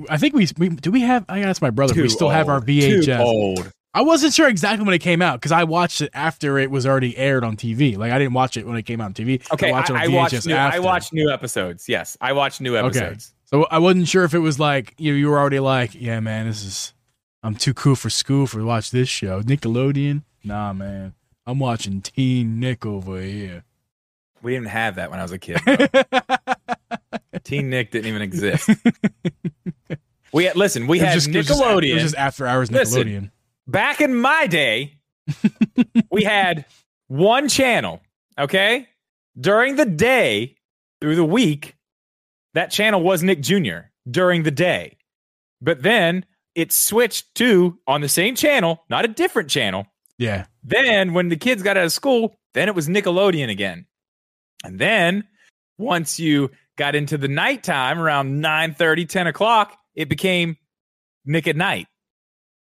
I 0.10 0.18
think 0.18 0.36
we, 0.36 0.48
we 0.58 0.70
do. 0.70 0.92
We 0.92 1.02
have. 1.02 1.26
I 1.28 1.40
asked 1.40 1.62
my 1.62 1.72
brother. 1.72 1.94
Too 1.94 2.04
we 2.04 2.10
still 2.10 2.30
have 2.30 2.48
our 2.48 2.58
old. 2.58 2.68
Too 2.68 3.14
old. 3.20 3.72
I 3.94 4.04
wasn't 4.04 4.34
sure 4.34 4.48
exactly 4.48 4.86
when 4.86 4.94
it 4.94 5.00
came 5.00 5.22
out 5.22 5.42
because 5.42 5.52
I 5.52 5.66
watched 5.66 6.00
it 6.00 6.12
after 6.14 6.58
it 6.58 6.72
was 6.72 6.86
already 6.86 7.18
aired 7.18 7.44
on 7.44 7.58
TV. 7.58 7.98
Like 7.98 8.12
I 8.12 8.20
didn't 8.20 8.34
watch 8.34 8.56
it 8.56 8.66
when 8.66 8.78
it 8.78 8.84
came 8.84 9.02
out 9.02 9.06
on 9.06 9.14
TV. 9.14 9.42
Okay, 9.52 9.70
I 9.70 9.74
watched 9.74 9.92
I, 9.92 10.04
I 10.04 10.08
VHS 10.08 10.14
watched. 10.14 10.46
New, 10.46 10.56
I 10.56 10.80
watched 10.80 11.14
new 11.14 11.30
episodes. 11.30 11.90
Yes, 11.90 12.18
I 12.22 12.34
watched 12.34 12.62
new 12.62 12.78
episodes. 12.78 13.34
So 13.46 13.66
I 13.66 13.80
wasn't 13.80 14.08
sure 14.08 14.24
if 14.24 14.34
it 14.34 14.40
was 14.40 14.60
like 14.60 14.94
you. 14.98 15.14
You 15.14 15.30
were 15.30 15.38
already 15.38 15.60
like, 15.60 15.94
yeah, 15.94 16.20
man, 16.20 16.48
this 16.48 16.64
is. 16.64 16.94
I'm 17.44 17.56
too 17.56 17.74
cool 17.74 17.96
for 17.96 18.12
school 18.12 18.46
for 18.46 18.64
watch 18.64 18.92
this 18.92 19.10
show. 19.10 19.42
Nickelodeon. 19.42 20.24
Nah, 20.44 20.74
man. 20.74 21.16
I'm 21.46 21.60
watching 21.60 22.02
Teen 22.02 22.60
Nick 22.60 22.86
over 22.86 23.20
here. 23.22 23.64
We 24.42 24.54
didn't 24.54 24.68
have 24.70 24.96
that 24.96 25.12
when 25.12 25.20
I 25.20 25.24
was 25.24 25.32
a 25.32 25.40
kid. 25.40 25.60
Teen 27.44 27.70
Nick 27.70 27.92
didn't 27.92 28.08
even 28.08 28.22
exist. 28.22 28.70
We 30.34 30.46
had, 30.46 30.56
listen. 30.56 30.88
We 30.88 31.00
had 31.00 31.14
just- 31.14 31.28
it 31.28 31.36
was 31.36 31.48
just- 31.48 31.62
Nickelodeon. 31.62 31.90
It 31.90 31.94
was 31.96 32.04
just 32.04 32.16
after 32.16 32.48
hours 32.48 32.72
Listen. 32.72 33.04
Nickelodeon. 33.04 33.32
Back 33.68 34.00
in 34.00 34.16
my 34.16 34.48
day, 34.48 34.94
we 36.10 36.24
had 36.24 36.64
one 37.08 37.50
channel. 37.50 38.00
Okay, 38.40 38.88
during 39.38 39.76
the 39.76 39.84
day 39.86 40.56
through 41.02 41.18
the 41.18 41.26
week, 41.26 41.76
that 42.54 42.72
channel 42.72 43.02
was 43.04 43.22
Nick 43.24 43.42
Jr. 43.42 43.80
during 44.10 44.44
the 44.44 44.52
day, 44.52 44.98
but 45.62 45.84
then 45.84 46.24
it 46.56 46.72
switched 46.72 47.36
to 47.36 47.78
on 47.86 48.00
the 48.00 48.08
same 48.08 48.34
channel, 48.34 48.86
not 48.90 49.04
a 49.04 49.10
different 49.10 49.50
channel. 49.50 49.86
Yeah. 50.18 50.46
Then 50.64 51.14
when 51.14 51.30
the 51.30 51.36
kids 51.38 51.64
got 51.64 51.78
out 51.78 51.86
of 51.86 51.92
school, 51.92 52.36
then 52.54 52.68
it 52.68 52.76
was 52.76 52.88
Nickelodeon 52.88 53.50
again. 53.50 53.86
And 54.64 54.78
then 54.80 55.24
once 55.78 56.20
you 56.20 56.52
got 56.78 56.96
into 56.96 57.18
the 57.18 57.28
nighttime 57.28 58.00
around 58.00 58.42
9 58.42 58.74
30, 58.76 59.06
10 59.06 59.28
o'clock, 59.28 59.78
it 59.96 60.08
became 60.10 60.58
Nick 61.26 61.48
at 61.48 61.56
Nite. 61.56 61.88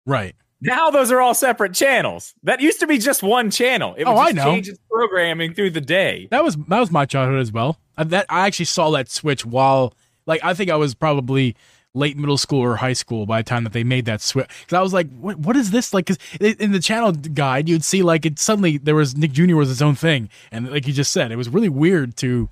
Right. 0.07 0.35
Now 0.61 0.91
those 0.91 1.11
are 1.13 1.21
all 1.21 1.35
separate 1.35 1.75
channels. 1.75 2.33
That 2.43 2.61
used 2.61 2.81
to 2.81 2.87
be 2.87 2.99
just 2.99 3.23
one 3.23 3.51
channel. 3.51 3.95
It 3.99 4.07
would 4.07 4.13
Oh, 4.13 4.19
I 4.19 4.33
know. 4.33 4.45
change 4.45 4.69
its 4.69 4.79
programming 4.91 5.55
through 5.55 5.71
the 5.71 5.81
day. 5.81 6.29
That 6.31 6.43
was 6.43 6.57
that 6.69 6.81
was 6.81 6.91
my 6.91 7.05
childhood 7.07 7.41
as 7.41 7.53
well. 7.53 7.79
I, 7.97 8.05
that 8.05 8.27
I 8.29 8.47
actually 8.47 8.65
saw 8.67 8.91
that 8.93 9.09
switch 9.11 9.45
while 9.45 9.95
like 10.27 10.43
I 10.43 10.55
think 10.55 10.71
I 10.71 10.77
was 10.77 10.95
probably 10.95 11.55
late 11.95 12.17
middle 12.17 12.37
school 12.39 12.61
or 12.61 12.77
high 12.77 12.93
school 12.93 13.25
by 13.25 13.41
the 13.41 13.49
time 13.49 13.65
that 13.65 13.73
they 13.73 13.85
made 13.85 14.05
that 14.05 14.21
switch. 14.21 14.49
Because 14.61 14.77
I 14.77 14.83
was 14.83 14.93
like, 14.93 15.09
what 15.19 15.39
what 15.39 15.57
is 15.57 15.71
this 15.71 15.95
like? 15.95 16.07
Because 16.07 16.19
in 16.41 16.73
the 16.73 16.81
channel 16.81 17.13
guide 17.13 17.69
you'd 17.69 17.85
see 17.85 18.03
like 18.03 18.27
it 18.27 18.39
suddenly 18.39 18.79
there 18.79 18.95
was 18.95 19.17
Nick 19.17 19.33
Jr. 19.33 19.57
was 19.57 19.69
his 19.69 19.81
own 19.83 19.95
thing, 19.95 20.29
and 20.53 20.71
like 20.71 20.87
you 20.87 20.93
just 20.93 21.13
said, 21.13 21.33
it 21.33 21.37
was 21.37 21.49
really 21.49 21.69
weird 21.69 22.17
to 22.19 22.49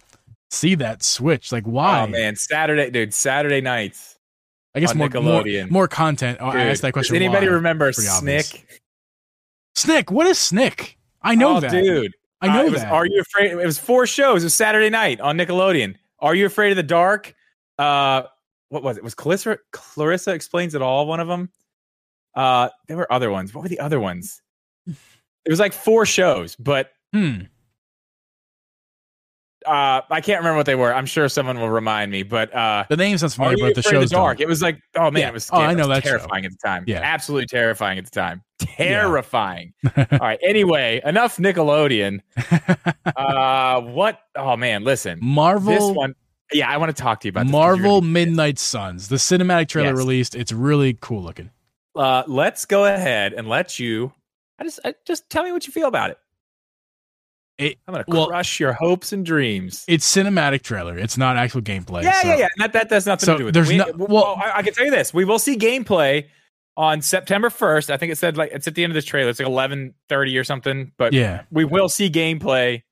see 0.51 0.75
that 0.77 1.03
switch. 1.03 1.53
Like 1.53 1.65
why? 1.65 2.03
Oh 2.03 2.07
man, 2.07 2.37
Saturday, 2.37 2.91
dude, 2.91 3.13
Saturday 3.13 3.61
nights. 3.61 4.19
I 4.75 4.81
guess 4.81 4.95
more, 4.95 5.09
more 5.11 5.43
Nickelodeon. 5.43 5.71
more 5.71 5.87
content. 5.87 6.39
Oh, 6.41 6.47
I 6.47 6.53
Dude, 6.53 6.61
asked 6.63 6.83
that 6.83 6.93
question. 6.93 7.15
Does 7.15 7.23
anybody 7.23 7.47
why. 7.47 7.55
remember 7.55 7.93
Snick? 7.93 8.81
Snick? 9.75 10.11
What 10.11 10.27
is 10.27 10.39
Snick? 10.39 10.97
I 11.21 11.35
know 11.35 11.57
oh, 11.57 11.61
that. 11.61 11.71
dude. 11.71 12.15
I 12.41 12.47
know 12.49 12.67
Uh, 12.67 12.71
was, 12.71 12.81
that. 12.81 12.91
Are 12.93 13.07
you 13.07 13.21
afraid? 13.21 13.53
It 13.53 13.57
was 13.67 13.79
four 13.79 14.07
shows. 14.07 14.43
It 14.43 14.47
was 14.47 14.55
Saturday 14.55 14.89
night 14.89 15.21
on 15.21 15.37
Nickelodeon. 15.37 15.97
Are 16.21 16.35
you 16.35 16.47
afraid 16.47 16.71
of 16.71 16.77
the 16.77 16.83
dark? 16.83 17.35
Uh, 17.79 18.23
what 18.73 18.83
was 18.83 18.97
it? 18.97 19.05
Was 19.05 19.15
Clarissa 19.15 19.59
Clarissa 19.73 20.33
explains 20.33 20.75
it 20.75 20.81
all? 20.81 21.07
One 21.07 21.21
of 21.21 21.29
them. 21.29 21.51
Uh, 22.35 22.71
there 22.89 22.97
were 22.97 23.13
other 23.13 23.31
ones. 23.31 23.55
What 23.55 23.63
were 23.63 23.69
the 23.69 23.79
other 23.81 24.01
ones? 24.01 24.41
It 25.45 25.51
was 25.51 25.59
like 25.59 25.73
four 25.73 26.07
shows, 26.07 26.55
but 26.55 26.93
hmm. 27.13 27.41
uh, 29.67 30.03
I 30.09 30.21
can't 30.21 30.39
remember 30.39 30.57
what 30.57 30.67
they 30.67 30.77
were. 30.77 30.95
I'm 30.95 31.05
sure 31.05 31.29
someone 31.29 31.59
will 31.59 31.69
remind 31.69 32.13
me. 32.13 32.23
But 32.23 32.55
uh, 32.55 32.85
The 32.89 32.97
name 32.97 33.19
sounds 33.19 33.35
familiar, 33.35 33.57
but 33.59 33.75
the 33.75 33.83
show's 33.83 34.11
the 34.11 34.15
dark? 34.15 34.39
don't. 34.39 34.45
It 34.45 34.49
was 34.49 34.63
like, 34.63 34.79
oh 34.95 35.11
man, 35.11 35.23
Yeah. 35.23 35.29
it 35.31 35.33
was, 35.35 35.51
Oh, 35.53 35.57
scary. 35.57 35.71
I 35.71 35.75
know 35.75 35.89
that's 35.89 36.05
that 36.05 36.09
show. 36.09 36.17
terrifying 36.19 36.45
at 36.45 36.53
the 36.53 36.59
time. 36.65 36.85
Yeah. 36.87 37.01
absolutely 37.03 37.47
terrifying 37.47 37.99
at 37.99 38.05
the 38.05 38.13
time. 38.13 38.41
Terrifying. 38.61 39.73
All 39.97 40.19
right. 40.21 40.39
Anyway, 40.45 41.01
enough 41.05 41.39
Nickelodeon. 41.39 42.21
uh, 43.17 43.81
what? 43.81 44.21
Oh 44.37 44.57
man, 44.57 44.85
listen. 44.85 45.19
Marvel. 45.21 45.73
This 45.75 45.97
one, 45.97 46.15
yeah, 46.53 46.69
I 46.71 46.77
want 46.77 46.95
to 46.95 47.01
talk 47.03 47.21
to 47.21 47.29
you 47.29 47.31
about 47.31 47.43
this 47.47 47.51
'cause 47.53 47.53
Marvel 47.53 48.01
Midnight 48.03 48.59
Suns. 48.59 49.09
The 49.09 49.17
cinematic 49.17 49.69
trailer 49.69 49.89
Yes. 49.91 49.97
released. 49.97 50.35
It's 50.35 50.53
really 50.53 50.97
cool 51.01 51.23
looking. 51.23 51.51
Uh, 51.97 52.23
let's 52.27 52.65
go 52.65 52.85
ahead 52.87 53.33
and 53.35 53.49
let 53.49 53.79
you. 53.79 54.13
I 54.59 54.65
just, 54.65 54.81
I, 54.85 54.95
just 55.07 55.29
tell 55.29 55.45
me 55.45 55.53
what 55.53 55.67
you 55.67 55.73
feel 55.73 55.89
about 55.89 56.11
it. 56.11 56.19
It- 57.59 57.79
I'm 57.87 57.93
gonna 57.95 58.05
well- 58.09 58.29
crush 58.29 58.59
your 58.61 58.73
hopes 58.73 59.13
and 59.13 59.25
dreams. 59.27 59.85
It's 59.87 60.11
cinematic 60.11 60.63
trailer. 60.63 60.99
It's 60.99 61.19
not 61.19 61.37
actual 61.37 61.61
gameplay. 61.61 62.03
yeah, 62.03 62.23
so- 62.23 62.29
yeah, 62.29 62.37
yeah. 62.37 62.49
That 62.59 62.73
that 62.73 62.91
has 62.91 63.07
nothing 63.07 63.27
So 63.27 63.33
to 63.35 63.39
do 63.39 63.45
with 63.47 63.55
there's 63.55 63.69
it. 63.71 63.73
We, 63.73 63.79
no- 63.79 63.93
well, 63.97 64.09
well- 64.09 64.41
I, 64.43 64.59
I 64.59 64.63
can 64.63 64.73
tell 64.75 64.85
you 64.85 64.91
this: 64.91 65.13
we 65.13 65.25
will 65.25 65.39
see 65.39 65.57
gameplay 65.57 66.27
on 66.77 67.03
September 67.03 67.51
1st. 67.51 67.91
I 67.91 67.99
think 67.99 68.11
it 68.11 68.17
said 68.17 68.37
like 68.39 68.51
it's 68.53 68.67
at 68.67 68.75
the 68.75 68.83
end 68.85 68.91
of 68.91 68.95
this 68.95 69.05
trailer. 69.05 69.29
It's 69.31 69.39
like 69.39 69.49
11:30 69.49 70.39
or 70.41 70.45
something. 70.45 70.93
But 70.97 71.13
Yeah, 71.13 71.43
we 71.51 71.65
will 71.65 71.89
see 71.91 72.09
gameplay 72.09 72.83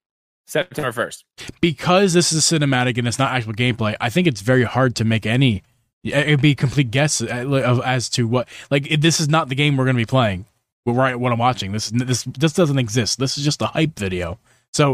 September 0.50 0.90
1st. 0.92 1.22
because 1.60 2.12
this 2.12 2.32
is 2.32 2.42
cinematic 2.44 2.98
and 2.98 3.06
it's 3.06 3.18
not 3.18 3.30
actual 3.32 3.52
gameplay. 3.52 3.94
I 4.00 4.10
think 4.10 4.26
it's 4.26 4.40
very 4.40 4.64
hard 4.64 4.96
to 4.96 5.04
make 5.04 5.24
any. 5.26 5.62
It'd 6.02 6.40
be 6.42 6.52
a 6.52 6.54
complete 6.56 6.90
guess 6.90 7.20
uh, 7.22 7.80
as 7.84 8.08
to 8.10 8.26
what. 8.26 8.48
Like 8.70 8.88
this 9.00 9.20
is 9.20 9.28
not 9.28 9.48
the 9.48 9.54
game 9.54 9.76
we're 9.76 9.84
going 9.84 9.96
to 9.96 10.00
be 10.00 10.06
playing. 10.06 10.46
Right, 10.86 11.14
what 11.14 11.30
I'm 11.30 11.38
watching. 11.38 11.70
This 11.72 11.90
this 11.90 12.24
this 12.24 12.52
doesn't 12.52 12.78
exist. 12.78 13.18
This 13.20 13.38
is 13.38 13.44
just 13.44 13.62
a 13.62 13.66
hype 13.66 13.96
video. 13.98 14.38
So 14.72 14.92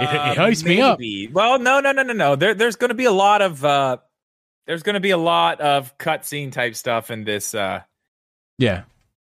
It- 0.00 0.02
it 0.02 0.08
Uh, 0.08 0.34
hypes 0.34 0.64
me 0.64 0.80
up. 0.80 0.98
Well, 1.32 1.58
no, 1.60 1.78
no, 1.80 1.92
no, 1.92 2.02
no, 2.02 2.12
no. 2.12 2.34
There, 2.36 2.54
there's 2.54 2.74
going 2.76 2.88
to 2.88 2.94
be 2.94 3.04
a 3.04 3.12
lot 3.12 3.42
of 3.42 3.64
uh, 3.64 3.98
there's 4.66 4.82
going 4.82 4.94
to 4.94 5.00
be 5.00 5.10
a 5.10 5.18
lot 5.18 5.60
of 5.60 5.96
cutscene 5.98 6.50
type 6.50 6.74
stuff 6.74 7.10
in 7.12 7.22
this. 7.24 7.54
Uh, 7.54 7.82
yeah. 8.58 8.82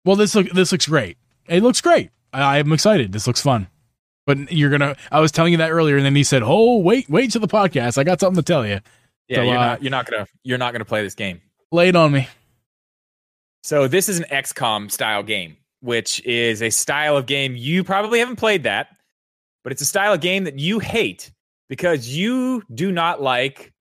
Well, 0.03 0.15
this 0.17 0.36
look 0.36 0.49
this 0.49 0.72
looks 0.74 0.88
great. 0.88 1.17
It 1.47 1.63
looks 1.63 1.80
great. 1.82 2.09
I, 2.34 2.59
I'm 2.59 2.74
excited. 2.74 3.11
This 3.13 3.28
looks 3.28 3.41
fun. 3.41 3.67
But 4.26 4.51
you're 4.51 4.69
gonna. 4.69 4.95
I 5.11 5.19
was 5.19 5.32
telling 5.32 5.51
you 5.51 5.57
that 5.57 5.72
earlier, 5.72 5.97
and 5.97 6.05
then 6.05 6.15
he 6.15 6.24
said, 6.24 6.43
"Oh, 6.43 6.78
wait, 6.78 7.09
wait 7.09 7.32
to 7.32 7.39
the 7.39 7.47
podcast. 7.47 7.97
I 7.97 8.03
got 8.03 8.19
something 8.19 8.41
to 8.41 8.45
tell 8.45 8.65
you. 8.65 8.80
yeah, 9.28 9.38
So, 9.38 9.43
you're 9.43 9.57
uh, 9.57 9.65
not, 9.65 9.82
you're 9.84 9.91
not 9.91 10.09
gonna, 10.09 10.28
you're 10.43 10.57
not 10.57 10.74
gonna 10.74 10.86
play 10.86 11.01
this 11.01 11.15
game. 11.15 11.41
Lay 11.72 11.89
it 11.89 11.95
on 11.95 12.11
me." 12.11 12.28
So 13.63 13.88
this 13.88 14.09
is 14.09 14.19
an 14.19 14.26
XCOM 14.32 14.91
style 14.91 15.24
game, 15.24 15.57
which 15.82 16.24
is 16.26 16.61
a 16.61 16.69
style 16.69 17.17
of 17.17 17.26
game 17.26 17.55
you 17.55 17.84
probably 17.84 18.19
haven't 18.19 18.38
played 18.38 18.63
that, 18.63 18.88
but 19.63 19.72
it's 19.72 19.82
a 19.82 19.86
style 19.86 20.13
of 20.13 20.22
game 20.22 20.45
that 20.45 20.57
you 20.57 20.80
hate 20.80 21.32
because 21.69 22.07
you 22.09 22.63
do 22.74 22.91
not 22.91 23.22
like 23.22 23.72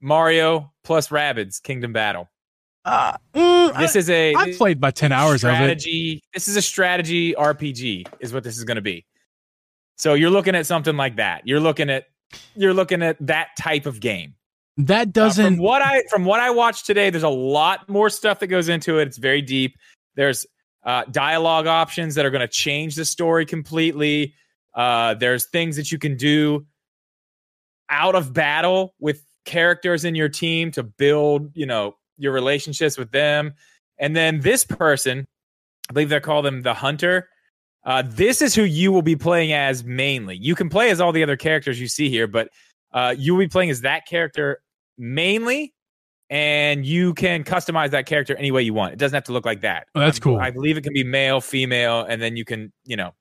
Mario 0.00 0.72
plus 0.84 1.08
Rabbids 1.08 1.62
Kingdom 1.62 1.92
Battle. 1.92 2.28
Uh, 2.84 3.16
mm, 3.34 3.78
This 3.78 3.96
is 3.96 4.08
a 4.08 4.34
I've 4.34 4.56
played 4.56 4.78
about 4.78 4.94
ten 4.94 5.12
hours 5.12 5.44
of 5.44 5.50
it. 5.50 5.54
strategy. 5.54 6.22
This 6.32 6.48
is 6.48 6.56
a 6.56 6.62
strategy 6.62 7.34
RPG, 7.34 8.06
is 8.20 8.32
what 8.32 8.44
this 8.44 8.56
is 8.56 8.64
going 8.64 8.76
to 8.76 8.82
be. 8.82 9.04
So 10.00 10.14
you're 10.14 10.30
looking 10.30 10.54
at 10.54 10.64
something 10.64 10.96
like 10.96 11.16
that. 11.16 11.46
You're 11.46 11.60
looking 11.60 11.90
at 11.90 12.06
you're 12.54 12.72
looking 12.72 13.02
at 13.02 13.18
that 13.26 13.48
type 13.58 13.84
of 13.84 14.00
game. 14.00 14.34
That 14.78 15.08
Uh, 15.08 15.10
doesn't. 15.10 15.56
from 15.56 15.62
what 15.62 15.82
I 15.82 16.04
from 16.08 16.24
what 16.24 16.40
I 16.40 16.48
watched 16.48 16.86
today, 16.86 17.10
there's 17.10 17.22
a 17.22 17.28
lot 17.28 17.86
more 17.86 18.08
stuff 18.08 18.38
that 18.38 18.46
goes 18.46 18.70
into 18.70 18.98
it. 18.98 19.08
It's 19.08 19.18
very 19.18 19.42
deep. 19.42 19.76
There's 20.14 20.46
uh, 20.86 21.04
dialogue 21.10 21.66
options 21.66 22.14
that 22.14 22.24
are 22.24 22.30
going 22.30 22.40
to 22.40 22.48
change 22.48 22.94
the 22.94 23.04
story 23.04 23.44
completely. 23.44 24.32
Uh, 24.74 25.12
there's 25.14 25.50
things 25.50 25.76
that 25.76 25.92
you 25.92 25.98
can 25.98 26.16
do 26.16 26.64
out 27.90 28.14
of 28.14 28.32
battle 28.32 28.94
with 29.00 29.22
characters 29.44 30.06
in 30.06 30.14
your 30.14 30.30
team 30.30 30.70
to 30.70 30.82
build, 30.82 31.50
you 31.52 31.66
know, 31.66 31.94
your 32.16 32.32
relationships 32.32 32.96
with 32.96 33.10
them. 33.10 33.52
And 33.98 34.16
then 34.16 34.40
this 34.40 34.64
person, 34.64 35.26
I 35.90 35.92
believe 35.92 36.08
they 36.08 36.20
call 36.20 36.40
them 36.40 36.62
the 36.62 36.72
hunter. 36.72 37.28
Uh, 37.84 38.02
this 38.06 38.42
is 38.42 38.54
who 38.54 38.62
you 38.62 38.92
will 38.92 39.02
be 39.02 39.16
playing 39.16 39.52
as 39.52 39.84
mainly. 39.84 40.36
You 40.36 40.54
can 40.54 40.68
play 40.68 40.90
as 40.90 41.00
all 41.00 41.12
the 41.12 41.22
other 41.22 41.36
characters 41.36 41.80
you 41.80 41.88
see 41.88 42.10
here, 42.10 42.26
but 42.26 42.50
uh, 42.92 43.14
you 43.16 43.34
will 43.34 43.40
be 43.40 43.48
playing 43.48 43.70
as 43.70 43.80
that 43.82 44.06
character 44.06 44.60
mainly, 44.98 45.72
and 46.28 46.84
you 46.84 47.14
can 47.14 47.42
customize 47.42 47.90
that 47.90 48.06
character 48.06 48.36
any 48.36 48.50
way 48.50 48.62
you 48.62 48.74
want. 48.74 48.92
It 48.92 48.98
doesn't 48.98 49.14
have 49.14 49.24
to 49.24 49.32
look 49.32 49.46
like 49.46 49.62
that. 49.62 49.86
Oh, 49.94 50.00
that's 50.00 50.18
I- 50.18 50.22
cool. 50.22 50.38
I 50.38 50.50
believe 50.50 50.76
it 50.76 50.82
can 50.82 50.92
be 50.92 51.04
male, 51.04 51.40
female, 51.40 52.02
and 52.02 52.20
then 52.20 52.36
you 52.36 52.44
can, 52.44 52.72
you 52.84 52.96
know, 52.96 53.12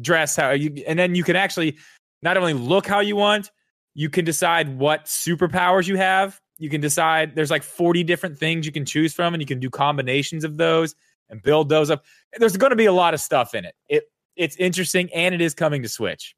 dress 0.00 0.34
how 0.36 0.50
you, 0.50 0.82
and 0.86 0.98
then 0.98 1.14
you 1.14 1.22
can 1.22 1.36
actually 1.36 1.78
not 2.22 2.36
only 2.36 2.54
look 2.54 2.86
how 2.86 3.00
you 3.00 3.14
want, 3.14 3.50
you 3.94 4.10
can 4.10 4.24
decide 4.24 4.78
what 4.78 5.04
superpowers 5.04 5.86
you 5.86 5.96
have. 5.96 6.40
You 6.58 6.70
can 6.70 6.80
decide 6.80 7.34
there's 7.34 7.50
like 7.50 7.62
40 7.62 8.04
different 8.04 8.38
things 8.38 8.66
you 8.66 8.72
can 8.72 8.84
choose 8.84 9.12
from, 9.12 9.34
and 9.34 9.40
you 9.40 9.46
can 9.46 9.60
do 9.60 9.70
combinations 9.70 10.44
of 10.44 10.56
those 10.56 10.94
and 11.32 11.42
build 11.42 11.68
those 11.68 11.90
up. 11.90 12.04
There's 12.38 12.56
going 12.56 12.70
to 12.70 12.76
be 12.76 12.86
a 12.86 12.92
lot 12.92 13.14
of 13.14 13.20
stuff 13.20 13.54
in 13.56 13.64
it. 13.64 13.74
It 13.88 14.04
it's 14.36 14.54
interesting, 14.56 15.10
and 15.12 15.34
it 15.34 15.40
is 15.40 15.54
coming 15.54 15.82
to 15.82 15.88
Switch. 15.88 16.36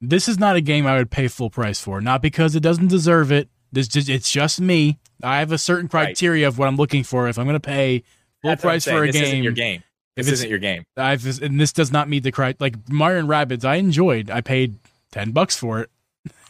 this 0.00 0.28
is 0.28 0.38
not 0.38 0.56
a 0.56 0.60
game 0.60 0.86
I 0.86 0.96
would 0.96 1.10
pay 1.10 1.26
full 1.28 1.50
price 1.50 1.80
for. 1.80 2.00
Not 2.00 2.22
because 2.22 2.54
it 2.54 2.60
doesn't 2.60 2.88
deserve 2.88 3.32
it. 3.32 3.48
This 3.72 3.88
just 3.88 4.08
it's 4.08 4.30
just 4.30 4.60
me. 4.60 4.98
I 5.22 5.38
have 5.40 5.52
a 5.52 5.58
certain 5.58 5.84
Right. 5.92 6.06
criteria 6.06 6.46
of 6.48 6.58
what 6.58 6.68
I'm 6.68 6.76
looking 6.76 7.02
for. 7.04 7.28
If 7.28 7.38
I'm 7.38 7.44
going 7.44 7.54
to 7.54 7.60
pay 7.60 8.04
full 8.42 8.50
That's 8.52 8.62
price 8.62 8.84
for 8.84 9.04
a 9.04 9.06
this 9.08 9.16
Isn't 9.16 9.30
game, 9.34 9.44
your 9.44 9.52
game. 9.52 9.82
If 10.16 10.26
This 10.26 10.34
isn't 10.34 10.50
your 10.50 10.58
game. 10.58 10.84
I've 10.96 11.24
and 11.42 11.60
this 11.60 11.72
does 11.72 11.92
not 11.92 12.08
meet 12.08 12.22
the 12.22 12.32
criteria. 12.32 12.56
Like 12.60 12.88
Mario 12.90 13.20
and 13.20 13.28
Rabbids, 13.28 13.64
I 13.64 13.76
enjoyed. 13.76 14.30
I 14.30 14.40
paid 14.40 14.76
ten 15.12 15.30
bucks 15.32 15.56
for 15.56 15.80
it. 15.80 15.90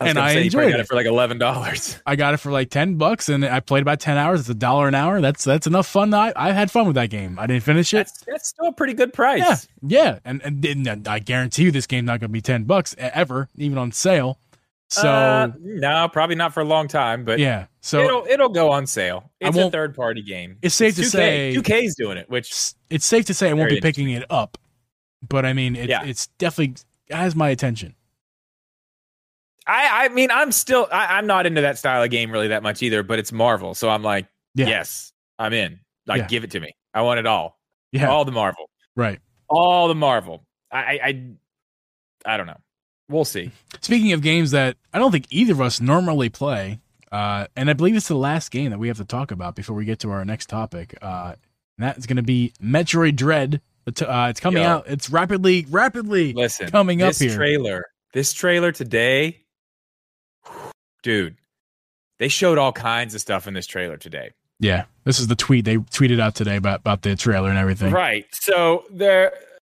And 0.01 0.19
I 0.19 0.33
enjoyed 0.33 0.53
probably 0.53 0.71
got 0.73 0.81
it. 0.81 0.83
it 0.83 0.89
for 0.89 0.95
like 0.97 1.07
eleven 1.07 1.39
dollars. 1.39 1.99
I 2.07 2.17
got 2.17 2.35
it 2.35 2.39
for 2.39 2.51
like 2.51 2.71
ten 2.71 2.97
bucks, 2.97 3.29
and 3.29 3.45
I 3.45 3.61
played 3.61 3.83
about 3.83 4.01
ten 4.01 4.17
hours. 4.17 4.41
It's 4.41 4.49
a 4.49 4.55
dollar 4.55 4.89
an 4.89 4.95
hour. 4.95 5.21
That's 5.21 5.45
that's 5.45 5.67
enough 5.67 5.87
fun. 5.87 6.13
I 6.15 6.33
I 6.35 6.53
had 6.53 6.71
fun 6.71 6.87
with 6.87 6.97
that 6.97 7.11
game. 7.11 7.39
I 7.39 7.47
didn't 7.47 7.63
finish 7.63 7.93
it. 7.95 7.99
That's 7.99 8.25
that's 8.27 8.49
still 8.49 8.67
a 8.67 8.73
pretty 8.73 8.95
good 8.95 9.13
price. 9.13 9.41
Yeah, 9.41 9.57
yeah, 9.83 10.19
and 10.25 10.43
and, 10.43 10.65
and 10.65 11.07
I 11.09 11.19
guarantee 11.19 11.65
you 11.65 11.71
this 11.71 11.87
game's 11.87 12.07
not 12.07 12.21
going 12.21 12.29
to 12.31 12.33
be 12.33 12.41
ten 12.41 12.65
bucks 12.65 12.95
ever, 12.99 13.49
even 13.57 13.79
on 13.79 13.93
sale. 13.93 14.39
So 14.89 15.09
Uh, 15.09 15.53
no, 15.61 16.09
probably 16.13 16.35
not 16.35 16.53
for 16.53 16.61
a 16.61 16.65
long 16.65 16.89
time, 16.89 17.25
but 17.25 17.39
yeah, 17.39 17.67
so 17.81 18.01
it'll 18.03 18.27
it'll 18.29 18.49
go 18.49 18.71
on 18.73 18.89
sale. 18.89 19.31
It's 19.41 19.57
a 19.57 19.71
third 19.71 19.95
party 19.95 20.21
game. 20.21 20.57
It's 20.63 20.75
safe 20.75 20.97
to 20.97 21.03
2K. 21.03 21.07
say- 21.11 21.55
2K's 21.57 21.95
doing 21.95 22.17
it, 22.19 22.29
which 22.29 22.49
it's, 22.51 22.75
it's 22.91 23.07
safe 23.07 23.27
to 23.27 23.35
say 23.35 23.51
I 23.51 23.53
won't 23.53 23.71
be 23.71 23.81
picking 23.81 24.11
it 24.11 24.25
up, 24.31 24.59
but 25.29 25.47
I 25.47 25.53
mean, 25.53 25.77
it, 25.77 25.89
Yeah. 25.89 26.03
it's 26.05 26.27
definitely 26.39 26.75
has 27.09 27.37
my 27.37 27.51
attention. 27.51 27.95
I 29.67 30.05
I 30.07 30.09
mean 30.09 30.31
I'm 30.31 30.53
still 30.53 30.89
I, 30.93 31.19
I'm 31.19 31.27
not 31.27 31.47
into 31.47 31.61
that 31.63 31.79
style 31.79 32.03
of 32.03 32.11
game 32.11 32.31
really 32.31 32.49
that 32.49 32.63
much 32.63 32.83
either, 32.83 33.03
but 33.03 33.19
it's 33.19 33.33
Marvel, 33.33 33.75
so 33.75 33.89
I'm 33.91 34.03
like, 34.03 34.27
Yeah. 34.55 34.69
yes, 34.69 35.13
I'm 35.39 35.53
in. 35.53 35.81
Like, 36.07 36.23
Yeah. 36.23 36.27
give 36.29 36.45
it 36.45 36.51
to 36.53 36.61
me. 36.61 36.75
I 36.95 37.03
want 37.03 37.21
it 37.21 37.27
all. 37.27 37.59
Yeah, 37.93 38.09
All 38.11 38.25
the 38.25 38.33
Marvel. 38.33 38.71
right. 38.97 39.19
All 39.49 39.89
the 39.89 39.95
Marvel. 39.95 40.45
I 40.73 40.79
I 41.03 41.27
I, 42.27 42.37
don't 42.37 42.47
know. 42.47 42.59
We'll 43.09 43.25
see. 43.25 43.51
Speaking 43.81 44.13
of 44.13 44.23
games 44.23 44.51
that 44.53 44.77
I 44.93 44.99
don't 44.99 45.11
think 45.11 45.27
either 45.31 45.53
of 45.53 45.61
us 45.61 45.81
normally 45.81 46.29
play, 46.29 46.79
uh, 47.11 47.47
and 47.57 47.69
I 47.71 47.73
believe 47.73 47.97
it's 47.97 48.07
the 48.09 48.15
last 48.15 48.51
game 48.51 48.71
that 48.71 48.79
we 48.79 48.89
have 48.89 48.99
to 48.99 49.05
talk 49.05 49.31
about 49.33 49.57
before 49.57 49.75
we 49.75 49.85
get 49.85 49.99
to 50.01 50.11
our 50.11 50.25
next 50.25 50.49
topic. 50.49 50.97
Uh, 51.03 51.35
and 51.79 51.89
that 51.89 51.99
is 51.99 52.07
going 52.07 52.19
to 52.19 52.23
be 52.23 52.53
Metroid 52.63 53.17
Dread. 53.17 53.61
It's, 53.87 54.03
uh, 54.03 54.27
it's 54.31 54.39
coming 54.39 54.63
Yo. 54.63 54.69
out. 54.69 54.85
It's 54.87 55.11
rapidly, 55.11 55.67
rapidly 55.71 56.35
Listen, 56.35 56.71
coming 56.71 57.03
up 57.03 57.09
this 57.09 57.19
here. 57.21 57.35
trailer, 57.35 57.87
this 58.13 58.33
trailer 58.33 58.71
today, 58.71 59.41
dude, 61.03 61.37
they 62.19 62.29
showed 62.29 62.59
all 62.59 62.73
kinds 62.73 63.15
of 63.15 63.21
stuff 63.21 63.47
in 63.47 63.55
this 63.55 63.67
trailer 63.67 63.97
today. 63.97 64.33
Yeah, 64.59 64.85
this 65.05 65.19
is 65.19 65.27
the 65.29 65.37
tweet 65.37 65.65
they 65.65 65.77
tweeted 65.79 66.21
out 66.21 66.35
today 66.35 66.57
about 66.57 66.81
about 66.81 67.03
the 67.03 67.17
trailer 67.17 67.49
and 67.49 67.59
everything. 67.59 67.93
Right. 67.93 68.27
So 68.33 68.85
there 68.91 69.33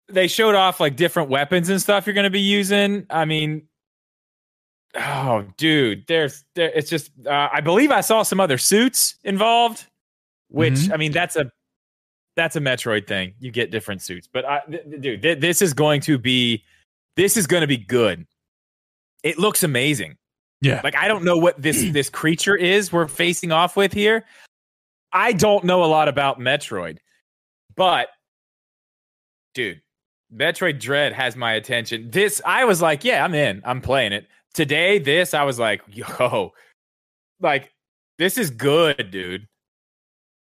they 0.08 0.28
showed 0.28 0.54
off 0.54 0.78
like 0.80 0.96
different 0.96 1.30
weapons 1.30 1.70
and 1.70 1.80
stuff 1.80 2.06
you're 2.06 2.12
going 2.14 2.24
to 2.24 2.30
be 2.30 2.40
using. 2.40 3.06
I 3.08 3.24
mean 3.24 3.62
oh 4.94 5.44
dude, 5.56 6.06
there's 6.06 6.44
there, 6.54 6.70
it's 6.74 6.90
just 6.90 7.10
uh, 7.26 7.48
I 7.52 7.60
believe 7.60 7.90
I 7.90 8.00
saw 8.02 8.22
some 8.22 8.40
other 8.40 8.58
suits 8.58 9.16
involved, 9.24 9.86
which 10.48 10.74
Mhm. 10.74 10.92
I 10.92 10.96
mean 10.98 11.12
that's 11.12 11.36
a 11.36 11.50
that's 12.36 12.56
a 12.56 12.60
Metroid 12.60 13.06
thing. 13.06 13.34
You 13.38 13.50
get 13.50 13.70
different 13.70 14.02
suits. 14.02 14.28
But 14.30 14.44
I 14.44 14.60
th- 14.70 14.82
dude, 15.00 15.22
th- 15.22 15.38
this 15.40 15.62
is 15.62 15.72
going 15.72 16.00
to 16.02 16.18
be 16.18 16.62
this 17.16 17.36
is 17.36 17.46
going 17.46 17.62
to 17.62 17.66
be 17.66 17.76
good. 17.78 18.26
It 19.22 19.38
looks 19.38 19.62
amazing. 19.62 20.16
Yeah, 20.60 20.80
Like 20.82 20.96
I 20.96 21.08
don't 21.08 21.24
know 21.24 21.36
what 21.36 21.60
this 21.60 21.82
this 21.92 22.10
creature 22.10 22.56
is 22.56 22.92
we're 22.92 23.08
facing 23.08 23.52
off 23.52 23.76
with 23.76 23.92
here. 23.92 24.24
I 25.12 25.32
don't 25.32 25.64
know 25.64 25.84
a 25.84 25.86
lot 25.86 26.08
about 26.08 26.40
Metroid, 26.40 26.98
but 27.76 28.08
dude, 29.54 29.80
Metroid 30.34 30.80
Dread 30.80 31.12
has 31.12 31.36
my 31.36 31.52
attention. 31.52 32.10
This 32.10 32.40
I 32.44 32.64
was 32.64 32.82
like, 32.82 33.04
yeah, 33.04 33.24
I'm 33.24 33.34
in. 33.34 33.62
I'm 33.64 33.80
playing 33.80 34.12
it. 34.12 34.26
Today, 34.54 34.98
this 34.98 35.34
I 35.34 35.42
was 35.44 35.58
like, 35.58 35.82
yo, 35.88 36.52
like 37.40 37.72
this 38.18 38.38
is 38.38 38.50
good, 38.50 39.10
dude. 39.10 39.46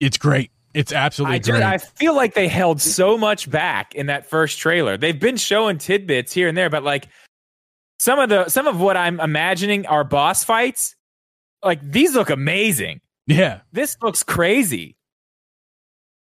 it's 0.00 0.18
great. 0.18 0.50
It's 0.74 0.92
absolutely 0.92 1.36
I 1.36 1.38
great. 1.38 1.62
I 1.62 1.78
feel 1.78 2.16
like 2.16 2.34
they 2.34 2.48
held 2.48 2.80
so 2.80 3.16
much 3.16 3.48
back 3.48 3.94
in 3.94 4.06
that 4.06 4.26
first 4.28 4.58
trailer. 4.58 4.96
They've 4.96 5.18
been 5.18 5.36
showing 5.36 5.78
tidbits 5.78 6.32
here 6.32 6.48
and 6.48 6.58
there, 6.58 6.68
but 6.68 6.82
like 6.82 7.08
some 7.98 8.18
of 8.18 8.28
the 8.28 8.48
some 8.48 8.66
of 8.66 8.80
what 8.80 8.96
I'm 8.96 9.20
imagining 9.20 9.86
are 9.86 10.04
boss 10.04 10.44
fights. 10.44 10.94
Like 11.62 11.80
these 11.82 12.14
look 12.14 12.30
amazing. 12.30 13.00
yeah, 13.26 13.60
This 13.72 13.96
looks 14.02 14.22
crazy. 14.22 14.96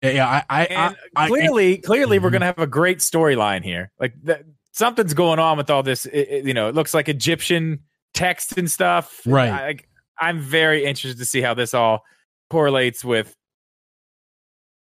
yeah. 0.03 0.11
yeah, 0.11 0.27
I, 0.29 0.43
I, 0.49 0.67
I, 0.77 0.95
I 1.25 1.29
clearly, 1.29 1.79
clearly, 1.79 2.19
we're 2.19 2.31
gonna 2.31 2.47
have 2.47 2.59
a 2.59 2.67
great 2.67 2.99
storyline 2.99 3.63
here. 3.63 3.91
Like 4.01 4.15
th- 4.25 4.41
something's 4.73 5.13
going 5.15 5.39
on 5.39 5.57
with 5.59 5.69
all 5.71 5.83
this. 5.83 6.07
It, 6.07 6.17
it- 6.31 6.45
you 6.47 6.55
know, 6.55 6.69
it 6.69 6.75
looks 6.75 6.95
like 6.95 7.09
Egyptian 7.09 7.81
text 8.15 8.57
and 8.57 8.71
stuff. 8.71 9.21
Right. 9.27 9.51
I, 9.51 9.67
like, 9.67 9.89
I'm 10.19 10.41
very 10.41 10.85
interested 10.85 11.19
to 11.19 11.27
see 11.27 11.41
how 11.43 11.53
this 11.55 11.75
all 11.75 12.05
correlates 12.51 13.05
with 13.05 13.35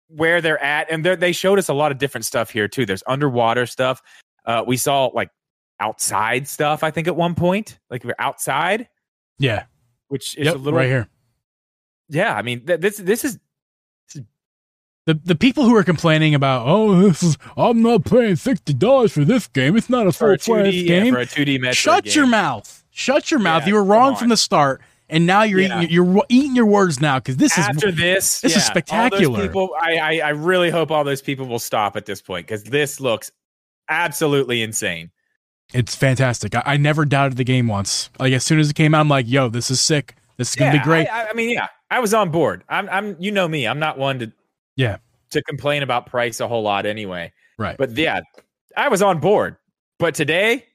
where 0.09 0.41
they're 0.41 0.63
at. 0.63 0.91
And 0.91 1.05
they're- 1.05 1.17
they 1.17 1.33
showed 1.33 1.59
us 1.59 1.69
a 1.69 1.75
lot 1.75 1.93
of 1.93 1.99
different 1.99 2.25
stuff 2.25 2.51
here 2.51 2.69
too. 2.69 2.87
There's 2.87 3.03
underwater 3.07 3.67
stuff. 3.67 4.01
Uh, 4.47 4.65
we 4.67 4.77
saw 4.77 5.07
like 5.07 5.29
outside 5.83 6.47
stuff. 6.47 6.83
I 6.85 6.91
think 6.91 7.09
at 7.09 7.17
one 7.17 7.35
point, 7.35 7.79
like 7.91 8.05
we're 8.05 8.15
outside, 8.19 8.89
yeah, 9.39 9.65
which 10.09 10.37
is 10.39 10.47
yep, 10.47 10.55
a 10.55 10.59
little. 10.59 10.79
right 10.79 10.87
here. 10.89 11.09
Yeah, 12.09 12.35
I 12.37 12.43
mean, 12.43 12.65
th- 12.67 12.81
this 12.81 12.97
this 12.99 13.25
is 13.25 13.39
The 15.05 15.15
the 15.25 15.35
people 15.35 15.65
who 15.65 15.75
are 15.75 15.83
complaining 15.83 16.35
about 16.35 16.67
oh 16.69 17.01
this 17.01 17.23
is 17.25 17.37
I'm 17.57 17.83
not 17.83 18.05
paying 18.05 18.37
sixty 18.37 18.73
dollars 18.73 19.13
for 19.13 19.25
this 19.25 19.49
game. 19.49 19.77
It's 19.77 19.91
not 19.91 20.07
a 20.07 20.13
full 20.13 20.31
a 20.31 20.39
2D, 20.39 20.73
yeah, 20.73 21.01
game. 21.01 21.13
for 21.15 21.21
a 21.21 21.27
2D 21.27 21.59
Metroid 21.59 21.73
Shut 21.75 22.05
game. 22.05 22.15
your 22.15 22.27
mouth. 22.27 22.85
Shut 22.91 23.31
your 23.31 23.41
mouth. 23.41 23.63
Yeah, 23.63 23.69
you 23.71 23.75
were 23.75 23.85
wrong 23.85 24.15
from 24.15 24.29
the 24.29 24.37
start, 24.37 24.81
and 25.09 25.27
now 25.27 25.43
you're 25.43 25.61
Yeah. 25.61 25.79
eating, 25.81 25.91
you're 25.91 26.23
eating 26.29 26.55
your 26.55 26.67
words 26.67 27.01
now 27.01 27.19
because 27.19 27.37
this 27.39 27.57
is 27.59 27.67
after 27.67 27.91
this, 27.91 28.43
this 28.43 28.55
is 28.55 28.65
spectacular. 28.65 29.41
people, 29.43 29.75
I, 29.81 29.97
I, 29.97 30.19
I 30.19 30.29
really 30.31 30.71
hope 30.71 30.91
all 30.93 31.03
those 31.03 31.23
people 31.23 31.47
will 31.47 31.59
stop 31.59 31.97
at 31.97 32.05
this 32.07 32.21
point 32.23 32.47
because 32.47 32.63
this 32.65 33.01
looks 33.01 33.33
absolutely 33.89 34.63
insane. 34.63 35.11
It's 35.75 35.95
fantastic. 35.95 36.55
I, 36.55 36.63
I 36.65 36.77
never 36.77 37.05
doubted 37.05 37.37
the 37.37 37.45
game 37.45 37.67
once. 37.69 38.11
Like 38.19 38.33
as 38.33 38.45
soon 38.45 38.59
as 38.61 38.71
it 38.71 38.75
came 38.75 38.95
out, 38.95 39.01
I'm 39.01 39.09
like, 39.09 39.27
yo, 39.29 39.49
this 39.49 39.71
is 39.71 39.81
sick. 39.81 40.15
This 40.37 40.51
is 40.51 40.57
gonna 40.57 40.73
be 40.73 40.79
great. 40.85 41.09
I, 41.09 41.25
I- 41.25 41.29
I 41.31 41.33
mean, 41.35 41.51
yeah, 41.51 41.69
I 41.91 42.01
was 42.01 42.15
on 42.15 42.31
board. 42.31 42.65
I'm, 42.69 42.89
I'm, 42.89 43.17
you 43.19 43.31
know 43.33 43.47
me. 43.49 43.67
I'm 43.67 43.79
not 43.79 43.99
one 43.99 44.19
to, 44.21 44.33
Yeah. 44.77 44.97
to 45.31 45.43
complain 45.43 45.83
about 45.83 46.07
price 46.07 46.41
a 46.41 46.49
whole 46.49 46.63
lot 46.63 46.87
anyway. 46.87 47.33
right. 47.59 47.77
But 47.77 47.97
yeah, 47.97 48.21
I 48.77 48.89
was 48.89 49.03
on 49.03 49.19
board. 49.21 49.57
But 49.99 50.15
today, 50.15 50.67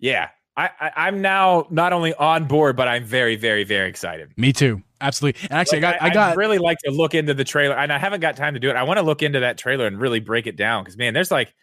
yeah, 0.00 0.28
I, 0.56 0.70
I, 0.80 0.92
I'm 0.96 1.22
now 1.22 1.66
not 1.70 1.92
only 1.92 2.14
on 2.14 2.46
board, 2.46 2.76
but 2.76 2.88
I'm 2.88 3.04
very, 3.04 3.36
very, 3.36 3.64
very 3.64 3.88
excited. 3.88 4.32
Me 4.36 4.52
too. 4.52 4.82
Absolutely. 5.00 5.40
And 5.42 5.52
actually, 5.52 5.78
I 5.78 5.80
got 5.80 6.02
I, 6.02 6.10
got 6.10 6.30
I'd 6.32 6.36
really 6.36 6.58
like 6.58 6.78
to 6.84 6.90
look 6.90 7.14
into 7.14 7.34
the 7.34 7.44
trailer, 7.44 7.74
and 7.76 7.92
I 7.92 7.98
haven't 7.98 8.20
got 8.20 8.36
time 8.36 8.54
to 8.54 8.60
do 8.60 8.70
it. 8.70 8.76
I 8.76 8.82
want 8.84 8.98
to 8.98 9.04
look 9.04 9.22
into 9.22 9.40
that 9.40 9.58
trailer 9.58 9.86
and 9.86 10.00
really 10.00 10.20
break 10.20 10.46
it 10.46 10.56
down 10.56 10.84
because 10.84 10.96
man, 10.96 11.12
there's 11.14 11.30
like 11.30 11.54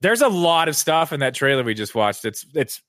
there's 0.00 0.20
a 0.22 0.28
lot 0.28 0.68
of 0.68 0.76
stuff 0.76 1.12
in 1.12 1.20
that 1.20 1.34
trailer 1.34 1.62
we 1.64 1.74
just 1.74 1.94
watched. 1.94 2.24
It's 2.24 2.44
it's 2.54 2.82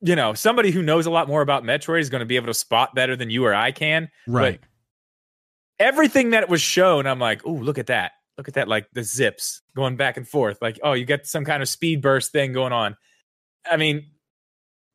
you 0.00 0.14
know 0.16 0.34
somebody 0.34 0.70
who 0.70 0.82
knows 0.82 1.06
a 1.06 1.10
lot 1.10 1.28
more 1.28 1.42
about 1.42 1.64
Metroid 1.64 2.00
is 2.00 2.10
going 2.10 2.20
to 2.20 2.26
be 2.26 2.36
able 2.36 2.46
to 2.46 2.54
spot 2.54 2.94
better 2.94 3.16
than 3.16 3.30
you 3.30 3.44
or 3.44 3.54
I 3.54 3.72
can. 3.72 4.08
right. 4.26 4.60
Everything 5.80 6.30
that 6.30 6.48
was 6.48 6.60
shown, 6.60 7.06
I'm 7.06 7.20
like, 7.20 7.42
oh, 7.46 7.52
look 7.52 7.78
at 7.78 7.86
that, 7.86 8.10
look 8.36 8.48
at 8.48 8.54
that, 8.54 8.66
like 8.66 8.88
the 8.94 9.04
zips 9.04 9.62
going 9.76 9.96
back 9.96 10.16
and 10.16 10.26
forth. 10.26 10.58
Like, 10.60 10.80
oh, 10.82 10.92
you 10.92 11.04
got 11.04 11.24
some 11.24 11.44
kind 11.44 11.62
of 11.62 11.68
speed 11.68 12.02
burst 12.02 12.32
thing 12.32 12.52
going 12.52 12.72
on. 12.72 12.96
I 13.64 13.76
mean, 13.76 14.06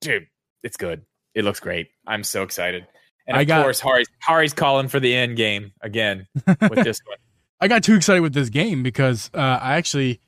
dude, 0.02 0.28
it's 0.62 0.76
good. 0.76 1.06
It 1.34 1.46
looks 1.46 1.62
great. 1.62 1.88
I'm 2.06 2.26
so 2.26 2.44
excited. 2.44 2.86
And 3.26 3.38
I 3.38 3.42
of 3.42 3.48
got- 3.48 3.64
course, 3.64 3.80
Hari's, 3.80 4.08
Hari's 4.20 4.54
calling 4.54 4.90
for 4.90 5.00
the 5.00 5.16
end 5.16 5.38
game 5.38 5.72
again 5.82 6.28
with 6.46 6.76
this 6.84 7.00
one. 7.06 7.18
I 7.62 7.70
got 7.70 7.82
too 7.84 7.96
excited 7.96 8.20
with 8.20 8.34
this 8.34 8.50
game 8.50 8.84
because 8.84 9.32
uh, 9.34 9.38
I 9.38 9.78
actually 9.78 10.20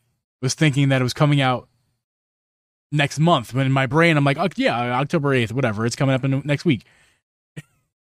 was 0.41 0.53
thinking 0.53 0.89
that 0.89 1.01
it 1.01 1.03
was 1.03 1.13
coming 1.13 1.41
out 1.41 1.67
next 2.91 3.19
month. 3.19 3.53
When 3.53 3.65
in 3.65 3.71
my 3.71 3.85
brain, 3.85 4.17
I'm 4.17 4.23
like, 4.23 4.37
oh, 4.37 4.49
yeah, 4.55 4.99
October 4.99 5.33
eighth, 5.33 5.51
whatever. 5.51 5.85
It's 5.85 5.95
coming 5.95 6.15
up 6.15 6.23
in 6.23 6.41
next 6.45 6.65
week. 6.65 6.85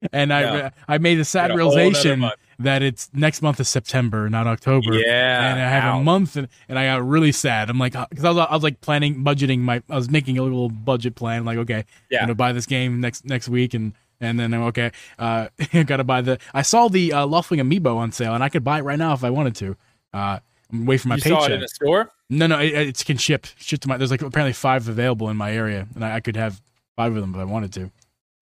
and 0.13 0.33
I 0.33 0.71
I 0.87 0.97
made 0.97 1.15
the 1.15 1.25
sad 1.25 1.49
Got 1.49 1.59
a 1.59 1.63
whole 1.63 1.71
nother 1.71 1.77
realization 1.81 2.31
that 2.59 2.81
it's 2.81 3.09
next 3.13 3.41
month 3.41 3.59
is 3.59 3.69
September, 3.69 4.29
not 4.29 4.45
October. 4.47 4.93
Yeah, 4.93 5.51
and 5.51 5.59
I 5.61 5.69
have 5.69 5.95
a 5.95 6.03
month, 6.03 6.35
and, 6.35 6.47
and 6.67 6.77
I 6.77 6.85
got 6.87 7.07
really 7.07 7.31
sad. 7.31 7.69
I'm 7.69 7.79
like, 7.79 7.93
because 8.09 8.25
I 8.25 8.31
was, 8.31 8.47
I 8.49 8.53
was 8.53 8.63
like 8.63 8.81
planning, 8.81 9.23
budgeting 9.23 9.59
my, 9.59 9.81
I 9.89 9.95
was 9.95 10.09
making 10.09 10.37
a 10.37 10.43
little 10.43 10.69
budget 10.69 11.15
plan. 11.15 11.45
Like, 11.45 11.57
okay, 11.59 11.85
Yeah. 12.09 12.19
I'm 12.19 12.23
gonna 12.23 12.35
buy 12.35 12.51
this 12.51 12.65
game 12.65 12.99
next 12.99 13.25
next 13.25 13.47
week, 13.49 13.73
and 13.73 13.93
and 14.21 14.37
then 14.39 14.53
I'm 14.53 14.63
okay, 14.63 14.91
uh, 15.17 15.47
gotta 15.85 16.03
buy 16.03 16.21
the. 16.21 16.37
I 16.53 16.61
saw 16.61 16.89
the 16.89 17.13
uh, 17.13 17.25
Loftwing 17.25 17.61
Amiibo 17.61 17.95
on 17.95 18.11
sale, 18.11 18.33
and 18.35 18.43
I 18.43 18.49
could 18.49 18.63
buy 18.63 18.79
it 18.79 18.83
right 18.83 18.99
now 18.99 19.13
if 19.13 19.23
I 19.23 19.29
wanted 19.29 19.55
to. 19.57 19.77
Uh, 20.13 20.39
I'm 20.71 20.85
waiting 20.85 21.03
for 21.03 21.07
my 21.09 21.15
You 21.15 21.21
saw 21.21 21.27
it 21.27 21.39
paycheck. 21.47 21.51
in 21.57 21.63
a 21.63 21.67
store. 21.67 22.11
No, 22.29 22.47
no, 22.47 22.59
it, 22.59 22.73
it 22.73 23.03
can 23.05 23.17
ship 23.17 23.47
ship 23.57 23.79
to 23.81 23.87
my. 23.87 23.97
There's 23.97 24.11
like 24.11 24.21
apparently 24.21 24.53
five 24.53 24.87
available 24.87 25.29
in 25.29 25.37
my 25.37 25.51
area, 25.53 25.87
and 25.95 26.03
I, 26.05 26.15
I 26.15 26.19
could 26.19 26.35
have 26.35 26.61
five 26.95 27.15
of 27.15 27.21
them 27.21 27.33
if 27.33 27.39
I 27.41 27.43
wanted 27.45 27.73
to. 27.73 27.91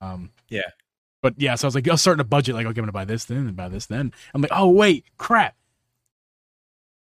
Um, 0.02 0.30
Yeah. 0.50 0.62
But 1.24 1.34
yeah, 1.38 1.56
so 1.56 1.66
I 1.66 1.68
was 1.68 1.76
like, 1.76 1.88
I 1.88 1.92
was 1.92 2.02
starting 2.02 2.20
to 2.20 2.24
budget, 2.28 2.54
like, 2.56 2.66
okay, 2.68 2.80
I'm 2.80 2.84
gonna 2.84 2.92
buy 2.92 3.06
this 3.06 3.26
then 3.26 3.38
and 3.40 3.56
buy 3.56 3.70
this 3.70 3.88
then. 3.88 4.14
I'm 4.34 4.42
like, 4.42 4.52
oh 4.54 4.70
wait, 4.70 5.06
crap. 5.18 5.56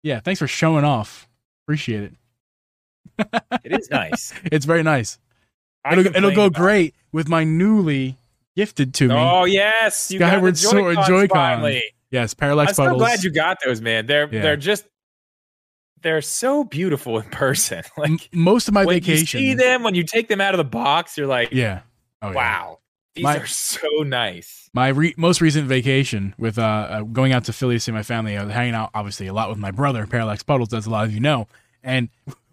Yeah, 0.02 0.20
thanks 0.20 0.38
for 0.38 0.46
showing 0.46 0.84
off. 0.84 1.28
Appreciate 1.64 2.02
it. 2.04 2.12
It 3.64 3.72
is 3.80 3.90
nice. 3.90 4.32
It's 4.44 4.66
very 4.66 4.82
nice. 4.82 5.18
I 5.84 5.92
It'll, 5.98 6.16
it'll 6.16 6.34
go 6.34 6.50
great 6.50 6.94
with 7.12 7.28
my 7.28 7.44
newly 7.44 8.16
gifted 8.56 8.94
to 8.94 9.08
me. 9.08 9.14
Oh 9.16 9.44
yes, 9.44 10.10
you 10.10 10.18
Skyward 10.18 10.54
got 10.54 10.60
the 10.60 10.68
Sword 10.68 10.94
Joy-Cons 10.96 11.08
Joy-Con. 11.08 11.28
finally. 11.28 11.82
yes, 12.10 12.34
Parallax 12.34 12.70
I'm 12.70 12.74
so 12.74 12.82
Puddles. 12.84 13.00
glad 13.00 13.22
you 13.24 13.30
got 13.32 13.58
those, 13.64 13.80
man. 13.80 14.06
They're 14.06 14.28
Yeah. 14.32 14.42
they're 14.42 14.56
just 14.56 14.84
they're 16.02 16.20
so 16.22 16.64
beautiful 16.64 17.18
in 17.18 17.24
person. 17.30 17.82
Like 17.96 18.28
most 18.32 18.68
of 18.68 18.74
my 18.74 18.84
when 18.84 18.96
vacation. 18.96 19.40
you 19.40 19.50
see 19.50 19.54
them, 19.54 19.82
when 19.82 19.94
you 19.94 20.02
take 20.04 20.28
them 20.28 20.40
out 20.40 20.54
of 20.54 20.58
the 20.58 20.64
box, 20.64 21.16
you're 21.16 21.26
like, 21.26 21.50
Yeah. 21.52 21.80
Oh, 22.20 22.28
yeah. 22.28 22.34
wow, 22.34 22.78
these 23.14 23.24
My- 23.24 23.38
are 23.38 23.46
so 23.46 23.88
nice. 24.04 24.68
My 24.74 24.88
re- 24.88 25.14
most 25.16 25.40
recent 25.40 25.66
vacation 25.68 26.34
with 26.38 26.58
uh, 26.58 26.62
uh, 26.62 27.00
going 27.02 27.32
out 27.32 27.44
to 27.44 27.52
Philly 27.52 27.76
to 27.76 27.80
see 27.80 27.92
my 27.92 28.02
family, 28.02 28.36
I 28.38 28.44
was 28.44 28.54
hanging 28.54 28.74
out 28.74 28.90
obviously 28.94 29.26
a 29.26 29.32
lot 29.34 29.48
with 29.50 29.58
my 29.58 29.70
brother, 29.70 30.06
Parallax 30.06 30.42
Puddles, 30.42 30.72
as 30.72 30.86
a 30.86 30.90
lot 30.90 31.04
of 31.04 31.12
you 31.12 31.20
know, 31.20 31.46
and 31.82 32.08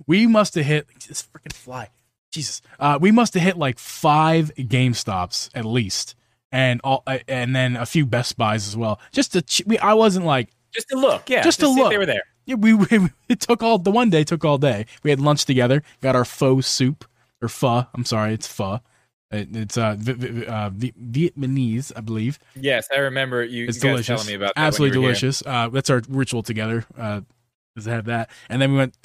we 0.08 0.28
must 0.28 0.56
have 0.56 0.66
hit 0.66 0.88
this 1.08 1.24
freaking 1.24 1.54
fly, 1.54 1.90
Jesus. 2.32 2.62
Uh, 2.80 2.98
we 3.00 3.12
must 3.12 3.34
have 3.36 3.44
hit 3.44 3.58
like 3.58 3.80
five 3.80 4.52
Game 4.68 4.94
Stops 4.94 5.50
at 5.56 5.64
least, 5.66 6.16
and 6.52 6.82
all, 6.84 7.04
uh, 7.08 7.20
and 7.28 7.56
then 7.56 7.78
a 7.78 7.86
few 7.86 8.06
Best 8.06 8.38
Buys 8.38 8.68
as 8.68 8.76
well. 8.76 9.00
Just 9.14 9.32
to, 9.34 9.42
ch- 9.42 9.62
we, 9.66 9.78
I 9.80 9.94
wasn't 9.94 10.26
like, 10.26 10.50
Just 10.74 10.90
to 10.90 10.98
look, 10.98 11.30
yeah, 11.30 11.42
Just 11.44 11.60
to 11.62 11.68
see 11.68 11.72
if 11.74 11.78
look. 11.78 11.90
They 11.92 11.98
were 12.00 12.06
there. 12.06 12.24
Yeah, 12.50 12.56
we, 12.56 12.74
we 12.74 13.10
it 13.30 13.40
took 13.40 13.62
all 13.62 13.78
the 13.78 13.92
one 13.92 14.10
day 14.10 14.24
took 14.24 14.44
all 14.44 14.58
day. 14.58 14.88
We 15.04 15.12
had 15.12 15.20
lunch 15.20 15.46
together, 15.46 15.84
got 16.02 16.16
our 16.16 16.26
pho 16.26 16.62
soup 16.62 17.06
or 17.42 17.48
pho. 17.48 17.86
I'm 17.94 18.06
sorry, 18.06 18.34
it's 18.34 18.48
pho. 18.48 18.80
It, 19.32 19.56
it's 19.56 19.78
uh, 19.78 19.96
v- 20.00 20.14
v- 20.14 20.46
uh, 20.48 20.72
v- 20.72 20.94
Vietnamese, 21.00 21.92
I 21.96 22.02
believe. 22.02 22.40
Yes, 22.56 22.88
I 22.92 22.98
remember 22.98 23.44
you, 23.44 23.68
It's 23.68 23.78
you 23.78 23.92
delicious. 23.92 24.08
telling 24.08 24.26
me 24.26 24.34
about 24.34 24.56
that. 24.56 24.62
Absolutely 24.62 25.00
delicious. 25.00 25.44
Uh, 25.46 25.70
that's 25.70 25.92
our 25.92 26.02
ritual 26.10 26.42
together. 26.42 26.86
Uh, 26.98 27.22
is 27.76 27.84
to 27.84 27.92
have 27.92 28.06
that, 28.06 28.32
and 28.50 28.60
then 28.60 28.72
we 28.72 28.78
went 28.80 28.96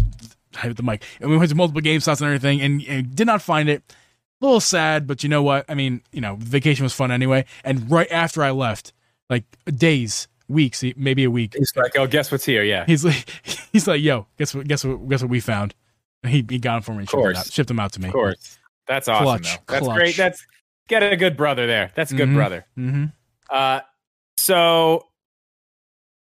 I 0.56 0.60
hit 0.68 0.76
the 0.78 0.82
mic, 0.82 1.02
and 1.20 1.30
we 1.30 1.36
went 1.36 1.50
to 1.50 1.54
multiple 1.56 1.82
GameStops 1.82 2.20
and 2.20 2.26
everything, 2.26 2.62
and, 2.62 2.82
and 2.88 3.14
did 3.14 3.26
not 3.26 3.42
find 3.42 3.68
it. 3.68 3.82
A 4.40 4.44
little 4.44 4.60
sad, 4.60 5.06
but 5.06 5.22
you 5.22 5.28
know 5.28 5.42
what? 5.42 5.64
I 5.68 5.74
mean, 5.74 6.02
you 6.12 6.20
know, 6.20 6.36
vacation 6.38 6.82
was 6.82 6.92
fun 6.92 7.10
anyway. 7.10 7.44
And 7.62 7.90
right 7.90 8.10
after 8.10 8.42
I 8.42 8.50
left, 8.50 8.92
like 9.30 9.44
days, 9.66 10.28
weeks, 10.54 10.82
maybe 10.96 11.24
a 11.24 11.30
week, 11.30 11.54
He's 11.56 11.72
like, 11.76 11.98
oh, 11.98 12.06
guess 12.06 12.32
what's 12.32 12.44
here? 12.46 12.62
Yeah, 12.62 12.84
he's 12.86 13.04
like, 13.04 13.28
he's 13.72 13.86
like, 13.86 14.00
yo, 14.00 14.26
guess 14.38 14.54
what? 14.54 14.66
Guess 14.66 14.84
what? 14.84 15.06
Guess 15.08 15.20
what 15.22 15.30
we 15.30 15.40
found? 15.40 15.74
And 16.22 16.32
he 16.32 16.44
he 16.48 16.58
got 16.58 16.74
them 16.76 16.82
for 16.82 16.92
me. 16.92 16.98
and 17.00 17.08
shipped 17.08 17.12
them 17.12 17.20
course. 17.22 17.38
out, 17.38 17.52
shipped 17.52 17.68
them 17.68 17.80
out 17.80 17.92
to 17.92 18.00
me. 18.00 18.06
of 18.08 18.14
course. 18.14 18.58
That's 18.86 19.08
awesome. 19.08 19.24
Clutch, 19.24 19.42
though. 19.56 19.62
That's 19.72 19.84
clutch. 19.84 19.96
great. 19.98 20.16
That's 20.16 20.46
get 20.88 21.02
a 21.02 21.16
good 21.16 21.36
brother 21.36 21.66
there. 21.66 21.90
That's 21.94 22.12
a 22.12 22.14
good 22.14 22.28
Mhm. 22.28 22.34
brother. 22.34 22.66
Mm-hmm. 22.78 23.04
Uh, 23.50 23.80
so 24.38 25.06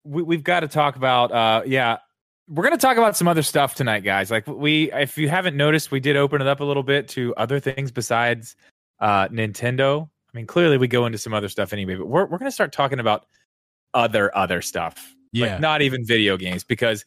we, 0.04 0.22
we've 0.24 0.44
got 0.44 0.60
to 0.62 0.68
talk 0.68 0.96
about, 0.96 1.32
uh, 1.32 1.64
yeah, 1.66 1.98
we're 2.48 2.64
going 2.64 2.78
to 2.78 2.82
talk 2.82 2.98
about 2.98 3.18
some 3.18 3.28
other 3.28 3.42
stuff 3.42 3.74
tonight, 3.76 4.02
guys. 4.04 4.30
Like 4.30 4.46
we, 4.48 4.92
if 4.92 5.18
you 5.18 5.30
haven't 5.30 5.58
noticed, 5.58 5.90
we 5.92 6.00
did 6.00 6.16
open 6.16 6.42
it 6.42 6.48
up 6.48 6.60
a 6.60 6.64
little 6.64 6.84
bit 6.84 7.08
to 7.10 7.34
other 7.38 7.60
things 7.60 7.92
besides 7.92 8.56
uh, 9.00 9.28
Nintendo. 9.30 10.04
I 10.08 10.38
mean, 10.38 10.46
clearly 10.46 10.78
we 10.78 10.88
go 10.88 11.06
into 11.08 11.18
some 11.18 11.34
other 11.34 11.50
stuff 11.50 11.74
anyway, 11.74 11.96
but 11.96 12.06
we're 12.08 12.26
we're 12.26 12.38
going 12.38 12.50
to 12.50 12.52
start 12.52 12.72
talking 12.72 13.00
about 13.00 13.26
other 13.96 14.36
other 14.38 14.62
stuff. 14.62 15.16
Yeah, 15.32 15.54
like 15.54 15.62
not 15.62 15.82
even 15.82 16.06
video 16.06 16.38
games, 16.38 16.64
because, 16.64 17.06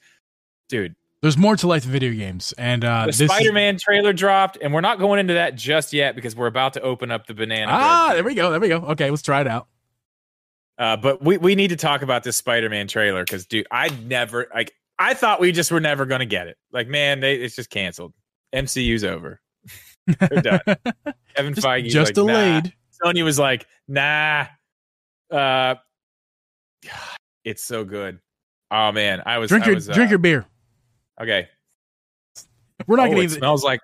dude, 0.69 0.97
there's 1.23 1.37
more 1.37 1.57
to 1.57 1.67
life 1.67 1.83
than 1.83 1.93
video 1.93 2.13
games, 2.13 2.53
and 2.59 2.85
uh, 2.85 3.07
the 3.07 3.13
this 3.13 3.31
Spider-Man 3.31 3.79
trailer 3.79 4.13
dropped, 4.13 4.59
and 4.61 4.73
we're 4.75 4.81
not 4.81 4.99
going 4.99 5.21
into 5.21 5.35
that 5.35 5.55
just 5.55 5.93
yet 5.93 6.15
because 6.15 6.35
we're 6.35 6.47
about 6.47 6.73
to 6.75 6.81
open 6.81 7.11
up 7.11 7.27
the 7.27 7.35
banana. 7.35 7.71
Ah, 7.73 8.11
there 8.15 8.25
we 8.25 8.35
go. 8.35 8.51
There 8.51 8.61
we 8.61 8.69
go. 8.69 8.79
Okay, 8.79 9.11
let's 9.11 9.23
try 9.23 9.41
it 9.41 9.47
out. 9.47 9.69
Uh, 10.79 10.97
but 10.97 11.23
we, 11.25 11.37
we 11.39 11.55
need 11.57 11.69
to 11.69 11.77
talk 11.77 12.03
about 12.03 12.23
this 12.23 12.37
Spider-Man 12.37 12.87
trailer 12.87 13.25
because, 13.25 13.47
dude, 13.47 13.67
I 13.71 13.89
never 14.05 14.47
like. 14.55 14.75
I 15.01 15.15
thought 15.15 15.41
we 15.41 15.53
just 15.53 15.71
were 15.71 15.81
never 15.81 16.07
going 16.07 16.21
to 16.21 16.27
get 16.27 16.49
it. 16.49 16.57
Like, 16.73 16.89
man, 16.89 17.21
they, 17.21 17.37
it's 17.37 17.55
just 17.55 17.71
canceled. 17.71 18.13
MCU's 18.53 19.05
over. 19.05 19.41
They're 20.07 20.41
done. 20.41 20.61
Kevin 21.35 21.55
just, 21.55 21.67
Feige 21.67 21.89
just 21.89 22.17
like, 22.17 22.27
nah. 22.27 22.33
delayed. 22.33 22.75
Sony 23.05 23.25
was 23.25 23.39
like, 23.39 23.67
nah. 23.87 24.47
Uh, 25.31 25.77
it's 27.45 27.65
so 27.65 27.85
good. 27.85 28.19
Oh 28.71 28.93
man, 28.93 29.23
I 29.25 29.39
was 29.39 29.49
Drink 29.49 29.65
I 29.65 29.69
your 29.69 29.75
was, 29.77 29.89
uh, 29.89 29.95
drink 29.95 30.11
your 30.11 30.19
beer. 30.19 30.47
Okay, 31.21 31.49
We're 32.87 32.97
not 32.97 33.07
oh, 33.07 33.11
gonna 33.11 33.21
it 33.21 33.25
even 33.25 33.39
smells 33.39 33.65
like. 33.65 33.81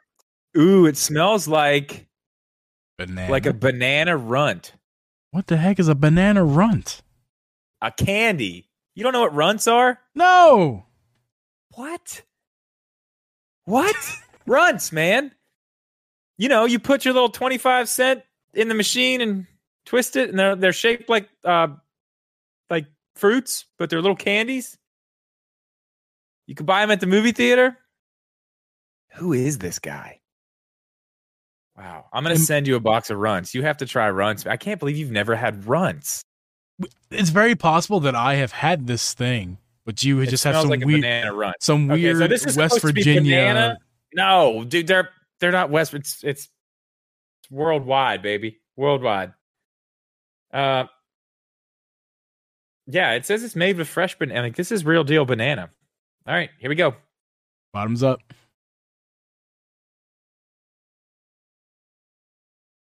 Ooh, 0.57 0.87
it 0.87 0.97
smells 0.97 1.49
like 1.49 2.07
banana. 2.97 3.31
like 3.31 3.47
a 3.47 3.53
banana 3.53 4.17
runt, 4.17 4.73
what 5.33 5.49
the 5.49 5.57
heck 5.57 5.81
is 5.81 5.89
a 5.89 5.95
banana 5.95 6.45
runt? 6.45 7.03
a 7.85 7.91
candy. 7.93 8.69
You 8.95 9.05
don't 9.05 9.13
know 9.13 9.21
what 9.21 9.35
runts 9.35 9.69
are? 9.69 10.01
No. 10.15 10.87
What? 11.75 12.23
What? 13.67 13.97
Runts, 14.47 14.93
man. 14.93 15.33
You 16.37 16.49
know, 16.49 16.65
you 16.65 16.79
put 16.79 17.05
your 17.05 17.15
little 17.15 17.31
25 17.31 17.89
cent 17.89 18.23
in 18.53 18.69
the 18.69 18.75
machine 18.75 19.21
and 19.21 19.47
twist 19.87 20.17
it 20.17 20.31
and 20.31 20.39
they're 20.39 20.57
they're 20.57 20.73
shaped 20.73 21.09
like 21.09 21.29
uh 21.45 21.69
like 21.69 21.77
fruits, 23.15 23.67
but 23.79 23.91
they're 23.91 24.01
little 24.01 24.17
candies. 24.17 24.77
You 26.47 26.55
can 26.55 26.67
buy 26.67 26.81
them 26.81 26.91
at 26.91 27.01
the 27.01 27.07
movie 27.07 27.33
theater. 27.33 27.77
Who 29.15 29.33
is 29.33 29.59
this 29.59 29.79
guy? 29.79 30.21
Wow. 31.77 32.07
I'm 32.13 32.23
going 32.25 32.37
to 32.37 32.43
send 32.43 32.67
you 32.67 32.77
a 32.77 32.81
box 32.81 33.11
of 33.11 33.19
runts. 33.19 33.55
You 33.55 33.63
have 33.63 33.79
to 33.79 33.87
try 33.87 34.11
runts. 34.11 34.47
I 34.47 34.57
can't 34.57 34.79
believe 34.79 34.97
you've 34.97 35.11
never 35.11 35.35
had 35.35 35.67
runts. 35.67 36.23
It's 37.11 37.31
very 37.31 37.55
possible 37.55 38.01
that 38.01 38.15
I 38.15 38.35
have 38.35 38.53
had 38.53 38.87
this 38.87 39.15
thing, 39.15 39.59
but 39.87 40.03
you 40.03 40.21
It 40.21 40.29
just 40.29 40.45
have 40.45 40.57
some 40.57 40.69
like 40.69 40.85
weird, 40.85 41.03
banana 41.03 41.33
runt. 41.33 41.57
some 41.61 41.91
Okay, 41.91 42.03
weird 42.03 42.19
so 42.19 42.27
this 42.29 42.45
is 42.45 42.57
West 42.57 42.75
supposed 42.75 42.89
to 42.89 42.93
be 42.93 43.01
Virginia. 43.03 43.37
banana? 43.37 43.79
No, 44.13 44.65
dude, 44.65 44.87
they're 44.87 45.11
they're 45.41 45.53
not 45.53 45.71
West. 45.71 45.95
It's 45.95 46.23
it's, 46.25 46.49
it's 47.41 47.51
worldwide, 47.51 48.23
baby, 48.23 48.61
worldwide. 48.77 49.33
Uh, 50.53 50.85
yeah, 52.87 53.13
it 53.13 53.27
says 53.27 53.43
it's 53.43 53.57
made 53.57 53.77
with 53.77 53.89
fresh 53.89 54.19
banana. 54.19 54.43
Like 54.43 54.57
this 54.57 54.73
is 54.73 54.85
real 54.85 55.05
deal 55.05 55.25
banana. 55.25 55.71
All 56.27 56.35
right, 56.35 56.51
here 56.59 56.71
we 56.71 56.77
go. 56.77 56.95
Bottoms 57.73 58.03
up. 58.03 58.21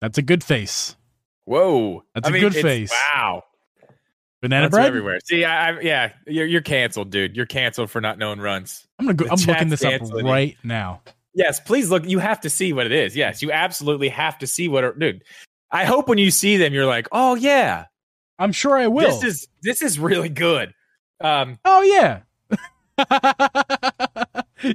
That's 0.02 0.18
a 0.18 0.22
good 0.22 0.44
face. 0.44 0.96
Whoa, 1.46 2.04
That's 2.14 2.30
a 2.30 2.34
a 2.34 2.40
good 2.40 2.54
face. 2.54 2.92
Wow, 2.92 3.44
Banana 4.42 4.64
Runs 4.64 4.72
bread. 4.72 4.86
everywhere. 4.86 5.20
See, 5.26 5.46
I, 5.46 5.72
I 5.72 5.80
yeah, 5.80 6.14
you're 6.28 6.46
you're 6.46 6.62
canceled, 6.62 7.10
dude. 7.10 7.36
You're 7.36 7.46
canceled 7.46 7.90
for 7.90 8.02
not 8.02 8.20
knowing 8.20 8.40
runs. 8.40 8.86
I'm 9.00 9.06
gonna 9.06 9.16
go. 9.16 9.26
The 9.26 9.32
I'm 9.32 9.40
looking 9.40 9.70
this 9.70 9.84
up 9.84 10.02
right 10.24 10.58
now. 10.64 11.02
Yes, 11.34 11.60
please 11.60 11.90
look. 11.90 12.06
You 12.06 12.20
have 12.20 12.42
to 12.42 12.50
see 12.50 12.74
what 12.74 12.86
it 12.86 12.92
is. 12.92 13.16
Yes, 13.16 13.42
you 13.42 13.52
absolutely 13.52 14.10
have 14.10 14.38
to 14.40 14.48
see 14.48 14.68
what 14.68 14.84
it, 14.84 15.00
dude. 15.00 15.24
I 15.72 15.86
hope 15.86 16.08
when 16.08 16.18
you 16.18 16.32
see 16.32 16.58
them, 16.58 16.74
you're 16.74 16.86
like, 16.86 17.08
oh 17.12 17.36
yeah, 17.36 17.86
I'm 18.40 18.52
sure 18.52 18.78
I 18.78 18.88
will. 18.88 19.20
this 19.20 19.24
is 19.24 19.48
this 19.64 19.82
is 19.82 20.00
really 20.00 20.30
good. 20.30 20.74
Um, 21.22 21.60
oh 21.66 21.82
yeah. 21.82 22.22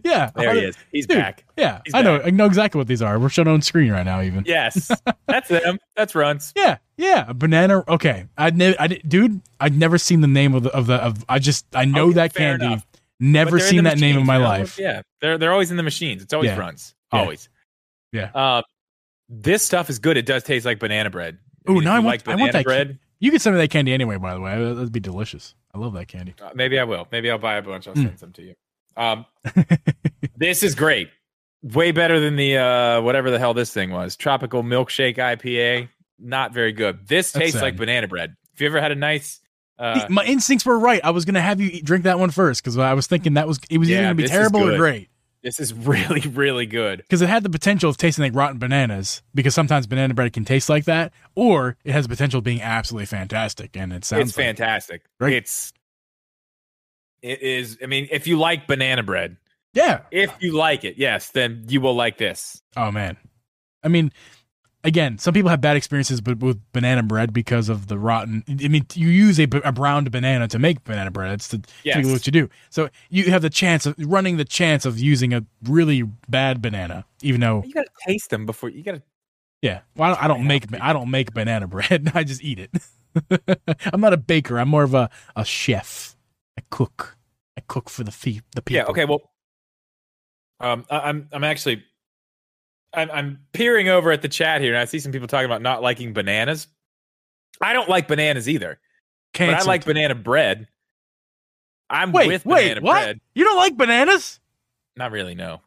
yeah. 0.05 0.31
there 0.37 0.55
he 0.55 0.61
is. 0.61 0.77
He's 0.93 1.07
Dude. 1.07 1.19
back. 1.19 1.45
Yeah, 1.57 1.81
He's 1.85 1.95
I 1.95 2.03
know. 2.03 2.19
back. 2.19 2.27
I 2.27 2.31
know 2.31 2.47
exactly 2.47 2.79
what 2.79 2.87
these 2.87 3.03
are. 3.03 3.19
We're 3.19 3.29
showing 3.29 3.49
on 3.49 3.63
screen 3.63 3.91
right 3.93 4.05
now. 4.05 4.21
Even. 4.23 4.45
Yes, 4.47 4.91
that's 5.29 5.49
them. 5.49 5.79
That's 5.97 6.15
runs. 6.15 6.53
Yeah, 6.57 6.79
yeah, 6.97 7.25
a 7.29 7.35
banana. 7.35 7.85
Okay, 7.89 8.27
I'd 8.39 8.57
never, 8.57 8.77
I 8.81 8.87
dude. 8.89 9.41
I'd 9.61 9.77
never 9.77 9.99
seen 9.99 10.21
the 10.21 10.27
name 10.29 10.55
of 10.55 10.63
the 10.65 10.71
of 10.71 10.87
the 10.87 10.95
of. 10.95 11.25
I 11.29 11.39
just 11.39 11.67
I 11.75 11.85
know 11.85 12.05
Okay, 12.07 12.15
that 12.15 12.33
fair 12.33 12.59
candy. 12.59 12.67
enough. 12.67 12.87
Never 13.21 13.53
But 13.53 13.57
they're 13.59 13.67
in 13.67 13.71
seen 13.71 13.85
that 13.85 13.99
name 13.99 14.19
in 14.19 14.27
my 14.27 14.37
you 14.37 14.43
know? 14.43 14.49
life. 14.49 14.79
Yeah, 14.79 15.03
they're 15.21 15.39
they're 15.39 15.53
always 15.53 15.71
in 15.71 15.77
the 15.77 15.83
machines. 15.85 16.23
It's 16.23 16.33
always 16.33 16.51
Yeah. 16.51 16.59
runs. 16.59 16.95
Yeah. 17.13 17.21
Always. 17.21 17.49
Yeah. 18.13 18.31
Uh, 18.35 18.63
this 19.29 19.63
stuff 19.63 19.89
is 19.91 19.99
good. 20.01 20.17
It 20.17 20.27
does 20.27 20.43
taste 20.43 20.67
like 20.67 20.79
banana 20.79 21.09
bread. 21.11 21.39
Ooh, 21.71 21.79
if 21.79 21.85
now 21.85 21.93
I 21.95 21.99
want- 22.01 22.07
like 22.07 22.29
I 22.29 22.35
want 22.37 22.53
that 22.53 22.65
bread. 22.65 22.99
You 23.23 23.31
get 23.31 23.41
some 23.41 23.55
of 23.55 23.61
that 23.61 23.71
candy 23.71 23.93
anyway. 23.93 24.17
By 24.17 24.35
the 24.35 24.41
way, 24.41 24.51
that'd 24.75 24.91
be 24.91 24.99
delicious. 24.99 25.55
I 25.73 25.79
love 25.79 25.93
that 25.93 26.09
candy. 26.09 26.35
Uh, 26.43 26.51
maybe 26.57 26.77
I 26.81 26.83
will. 26.83 27.07
Maybe 27.13 27.31
I'll 27.31 27.39
buy 27.39 27.55
a 27.55 27.63
bunch. 27.63 27.87
I'll 27.87 27.95
Mm. 27.95 28.07
send 28.07 28.19
some 28.19 28.33
to 28.33 28.43
you. 28.43 28.55
Um, 28.97 29.25
this 30.37 30.65
is 30.65 30.75
great. 30.75 31.09
Way 31.63 31.93
better 31.93 32.19
than 32.19 32.35
the 32.35 32.57
uh, 32.59 33.01
whatever 33.01 33.31
the 33.31 33.39
hell 33.39 33.55
this 33.55 33.73
thing 33.73 33.91
was. 33.91 34.17
Tropical 34.17 34.65
milkshake 34.65 35.19
IPA. 35.19 35.89
Not 36.19 36.53
very 36.53 36.73
good. 36.73 37.07
This 37.07 37.31
That's 37.31 37.45
tastes 37.45 37.63
like 37.63 37.77
banana 37.77 38.09
bread. 38.09 38.35
If 38.55 38.61
you 38.61 38.67
ever 38.67 38.81
had 38.81 38.91
a 38.91 38.97
nice, 38.97 39.41
uh, 39.79 40.07
My 40.11 40.25
instincts 40.25 40.67
were 40.67 40.77
right. 40.79 41.01
I 41.05 41.11
was 41.11 41.25
gonna 41.25 41.41
have 41.41 41.61
you 41.61 41.71
eat, 41.75 41.85
drink 41.85 42.03
that 42.05 42.19
one 42.19 42.31
first 42.33 42.61
because 42.63 42.77
I 42.77 42.93
was 42.95 43.07
thinking 43.07 43.35
that 43.35 43.47
was 43.47 43.61
it 43.71 43.79
was 43.79 43.89
either 43.89 44.03
gonna 44.03 44.15
be 44.17 44.27
terrible 44.27 44.69
or 44.69 44.77
great 44.77 45.11
this 45.43 45.59
is 45.61 45.73
really 45.75 46.21
really 46.29 46.67
good. 46.67 46.99
because 46.99 47.23
it 47.23 47.29
had 47.29 47.43
the 47.43 47.51
potential 47.51 47.91
of 47.91 47.97
tasting 47.97 48.23
like 48.25 48.35
rotten 48.35 48.59
bananas 48.59 49.23
because 49.35 49.55
sometimes 49.55 49.87
banana 49.87 50.15
bread 50.15 50.33
can 50.33 50.45
taste 50.45 50.69
like 50.69 50.85
that, 50.85 51.13
or 51.35 51.77
it 51.85 51.93
has 51.93 52.05
the 52.05 52.09
potential 52.09 52.39
of 52.39 52.45
being 52.45 52.63
absolutely 52.63 53.07
fantastic 53.07 53.77
and 53.77 53.93
it 53.93 54.05
sounds 54.05 54.29
it's 54.31 54.37
like- 54.39 54.47
fantastic. 54.47 55.03
Right. 55.21 55.33
It's 55.35 55.73
it 57.23 57.41
is. 57.43 57.79
I 57.83 57.87
mean, 57.87 58.09
if 58.11 58.27
you 58.27 58.39
like 58.39 58.67
banana 58.67 59.03
bread, 59.03 59.37
Yeah. 59.75 60.01
if 60.11 60.33
you 60.41 60.53
like 60.53 60.85
it, 60.85 60.97
yes, 60.99 61.31
then 61.31 61.65
you 61.69 61.81
will 61.81 61.95
like 61.95 62.19
this. 62.19 62.61
Oh 62.77 62.91
man, 62.91 63.17
I 63.83 63.89
mean, 63.89 64.13
again, 64.85 65.19
some 65.19 65.33
people 65.35 65.51
have 65.51 65.61
bad 65.61 65.77
experiences 65.77 66.21
with, 66.23 66.43
with 66.43 66.61
banana 66.73 67.03
bread 67.03 67.33
because 67.33 67.69
of 67.69 67.87
the 67.89 67.99
rotten. 67.99 68.45
I 68.49 68.69
mean, 68.69 68.87
you 68.95 69.09
use 69.09 69.39
a, 69.39 69.45
a 69.65 69.73
browned 69.73 70.11
banana 70.11 70.49
to 70.49 70.59
make 70.59 70.83
banana 70.85 71.11
bread. 71.11 71.33
It's 71.35 71.49
the, 71.49 71.63
Yes. 71.85 72.05
what 72.07 72.27
you 72.27 72.33
do. 72.33 72.49
So 72.71 72.89
you 73.11 73.31
have 73.31 73.43
the 73.43 73.51
chance 73.51 73.87
of 73.87 73.95
running 73.99 74.37
the 74.37 74.45
chance 74.45 74.85
of 74.85 74.99
using 74.99 75.33
a 75.35 75.45
really 75.65 76.03
bad 76.29 76.61
banana, 76.63 77.05
even 77.23 77.41
though 77.41 77.63
You 77.65 77.73
gotta 77.73 77.89
taste 78.07 78.31
them 78.31 78.47
before 78.47 78.69
you 78.71 78.83
gotta. 78.83 79.03
yeah, 79.63 79.81
well, 79.97 80.11
I 80.11 80.15
don't, 80.15 80.25
I 80.25 80.29
don't 80.29 80.47
make. 80.47 80.81
I 80.83 80.93
don't 80.93 81.11
make 81.11 81.33
banana 81.33 81.67
bread. 81.69 82.11
I 82.15 82.25
just 82.25 82.43
eat 82.43 82.59
it. 82.59 82.71
I'm 83.93 84.01
not 84.01 84.13
a 84.13 84.17
baker. 84.17 84.59
I'm 84.59 84.69
more 84.69 84.83
of 84.85 84.95
a, 84.95 85.11
a 85.37 85.45
chef. 85.45 86.17
I 86.59 86.63
cook. 86.71 87.17
I 87.59 87.63
cook 87.69 87.91
for 87.91 88.03
the 88.05 88.11
fee, 88.11 88.41
the 88.55 88.63
people. 88.63 88.85
Yeah. 88.85 88.91
Okay. 88.91 89.05
Well, 89.05 89.21
Um, 90.61 90.87
I, 90.91 91.01
I'm 91.11 91.29
I'm 91.33 91.45
actually 91.45 91.85
I'm, 92.95 93.11
I'm 93.11 93.39
peering 93.53 93.89
over 93.89 94.11
at 94.13 94.23
the 94.23 94.29
chat 94.29 94.61
here, 94.61 94.73
and 94.73 94.79
I 94.81 94.85
see 94.85 94.99
some 94.99 95.13
people 95.13 95.29
talking 95.29 95.47
about 95.47 95.63
not 95.63 95.83
liking 95.83 96.13
bananas. 96.13 96.67
I 97.61 97.73
don't 97.73 97.89
like 97.89 98.09
bananas 98.09 98.49
either, 98.49 98.79
Canceled. 99.33 99.59
but 99.59 99.63
I 99.63 99.67
like 99.67 99.85
banana 99.85 100.15
bread. 100.15 100.69
I'm 101.89 102.13
Wait, 102.13 102.27
with 102.27 102.47
wait, 102.47 102.69
banana 102.75 102.81
what? 102.81 103.03
bread. 103.05 103.21
You 103.35 103.45
don't 103.45 103.57
like 103.57 103.77
bananas? 103.77 104.41
Not 104.97 105.11
really, 105.13 105.35
no. 105.35 105.61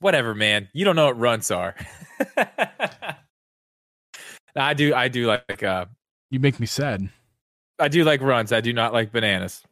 Whatever, 0.00 0.34
man. 0.34 0.68
You 0.72 0.84
don't 0.84 0.96
know 0.96 1.06
what 1.06 1.18
runts 1.18 1.50
are. 1.50 1.74
I 4.56 4.74
do. 4.74 4.94
I 4.94 5.08
do 5.08 5.26
like. 5.26 5.62
Uh, 5.62 5.86
You 6.30 6.40
make 6.40 6.58
me 6.60 6.66
sad. 6.66 7.08
I 7.78 7.88
do 7.88 8.04
like 8.04 8.20
runs. 8.20 8.52
I 8.52 8.60
do 8.60 8.72
not 8.72 8.92
like 8.92 9.12
bananas. 9.12 9.62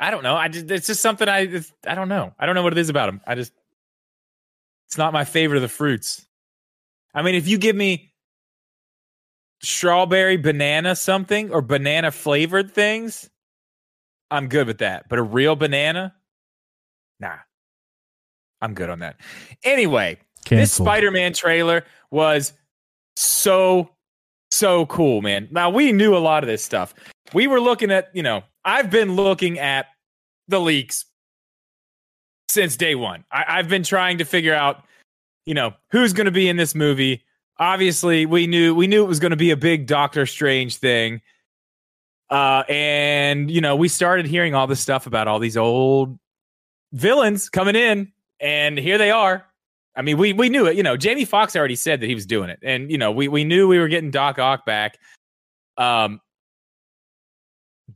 I 0.00 0.10
don't 0.10 0.22
know. 0.22 0.34
I 0.34 0.48
just 0.48 0.70
it's 0.70 0.86
just 0.86 1.00
something 1.00 1.28
I 1.28 1.40
it's, 1.40 1.72
I 1.86 1.94
don't 1.94 2.08
know. 2.08 2.34
I 2.38 2.46
don't 2.46 2.54
know 2.54 2.62
what 2.62 2.72
it 2.72 2.78
is 2.78 2.88
about 2.88 3.06
them. 3.06 3.20
I 3.26 3.34
just 3.34 3.52
it's 4.94 4.98
not 4.98 5.12
my 5.12 5.24
favorite 5.24 5.56
of 5.56 5.62
the 5.62 5.68
fruits. 5.68 6.24
I 7.14 7.22
mean, 7.22 7.34
if 7.34 7.48
you 7.48 7.58
give 7.58 7.74
me 7.74 8.12
strawberry 9.60 10.36
banana 10.36 10.94
something 10.94 11.50
or 11.50 11.62
banana 11.62 12.12
flavored 12.12 12.72
things, 12.72 13.28
I'm 14.30 14.46
good 14.46 14.68
with 14.68 14.78
that. 14.78 15.08
But 15.08 15.18
a 15.18 15.22
real 15.22 15.56
banana, 15.56 16.14
nah. 17.18 17.38
I'm 18.60 18.74
good 18.74 18.88
on 18.88 19.00
that. 19.00 19.16
Anyway, 19.64 20.16
this 20.48 20.72
Spider-Man 20.72 21.32
trailer 21.32 21.84
was 22.12 22.52
so 23.16 23.90
so 24.52 24.86
cool, 24.86 25.22
man. 25.22 25.48
Now 25.50 25.70
we 25.70 25.90
knew 25.90 26.16
a 26.16 26.18
lot 26.18 26.44
of 26.44 26.46
this 26.46 26.62
stuff. 26.62 26.94
We 27.32 27.48
were 27.48 27.60
looking 27.60 27.90
at, 27.90 28.10
you 28.14 28.22
know, 28.22 28.44
I've 28.64 28.90
been 28.90 29.16
looking 29.16 29.58
at 29.58 29.86
the 30.46 30.60
leaks 30.60 31.04
since 32.54 32.76
day 32.76 32.94
one. 32.94 33.24
I, 33.30 33.44
I've 33.48 33.68
been 33.68 33.82
trying 33.82 34.18
to 34.18 34.24
figure 34.24 34.54
out, 34.54 34.84
you 35.44 35.52
know, 35.52 35.74
who's 35.90 36.12
going 36.12 36.26
to 36.26 36.30
be 36.30 36.48
in 36.48 36.56
this 36.56 36.74
movie. 36.74 37.22
Obviously, 37.58 38.24
we 38.24 38.46
knew 38.46 38.74
we 38.74 38.86
knew 38.86 39.04
it 39.04 39.08
was 39.08 39.20
going 39.20 39.30
to 39.30 39.36
be 39.36 39.50
a 39.50 39.56
big 39.56 39.86
Doctor 39.86 40.24
Strange 40.24 40.76
thing. 40.78 41.20
Uh, 42.30 42.64
and 42.68 43.50
you 43.50 43.60
know, 43.60 43.76
we 43.76 43.88
started 43.88 44.26
hearing 44.26 44.54
all 44.54 44.66
this 44.66 44.80
stuff 44.80 45.06
about 45.06 45.28
all 45.28 45.38
these 45.38 45.56
old 45.56 46.18
villains 46.92 47.50
coming 47.50 47.76
in, 47.76 48.10
and 48.40 48.78
here 48.78 48.96
they 48.96 49.10
are. 49.10 49.44
I 49.94 50.02
mean, 50.02 50.16
we 50.16 50.32
we 50.32 50.48
knew 50.48 50.66
it. 50.66 50.76
You 50.76 50.82
know, 50.82 50.96
Jamie 50.96 51.24
Foxx 51.24 51.54
already 51.54 51.76
said 51.76 52.00
that 52.00 52.06
he 52.06 52.14
was 52.14 52.26
doing 52.26 52.48
it, 52.48 52.58
and 52.62 52.90
you 52.90 52.98
know, 52.98 53.12
we 53.12 53.28
we 53.28 53.44
knew 53.44 53.68
we 53.68 53.78
were 53.78 53.88
getting 53.88 54.10
Doc 54.10 54.38
Ock 54.38 54.64
back. 54.64 54.98
Um, 55.76 56.20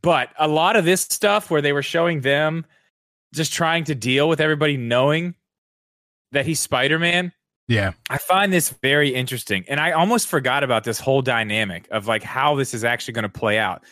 but 0.02 0.30
a 0.38 0.46
lot 0.46 0.76
of 0.76 0.84
this 0.84 1.00
stuff 1.00 1.50
where 1.50 1.62
they 1.62 1.72
were 1.72 1.82
showing 1.82 2.20
them 2.20 2.66
just 3.34 3.52
trying 3.52 3.84
to 3.84 3.94
deal 3.94 4.28
with 4.28 4.40
everybody 4.40 4.76
knowing 4.76 5.34
that 6.32 6.46
he's 6.46 6.60
Spider 6.60 6.98
Man. 6.98 7.32
Yeah. 7.68 7.92
I 8.08 8.16
find 8.18 8.52
this 8.52 8.70
very 8.70 9.14
interesting. 9.14 9.64
And 9.68 9.78
I 9.78 9.92
almost 9.92 10.28
forgot 10.28 10.64
about 10.64 10.84
this 10.84 10.98
whole 10.98 11.20
dynamic 11.20 11.86
of 11.90 12.06
like 12.06 12.22
how 12.22 12.54
this 12.54 12.72
is 12.72 12.82
actually 12.82 13.14
going 13.14 13.24
to 13.24 13.28
play 13.28 13.58
out. 13.58 13.84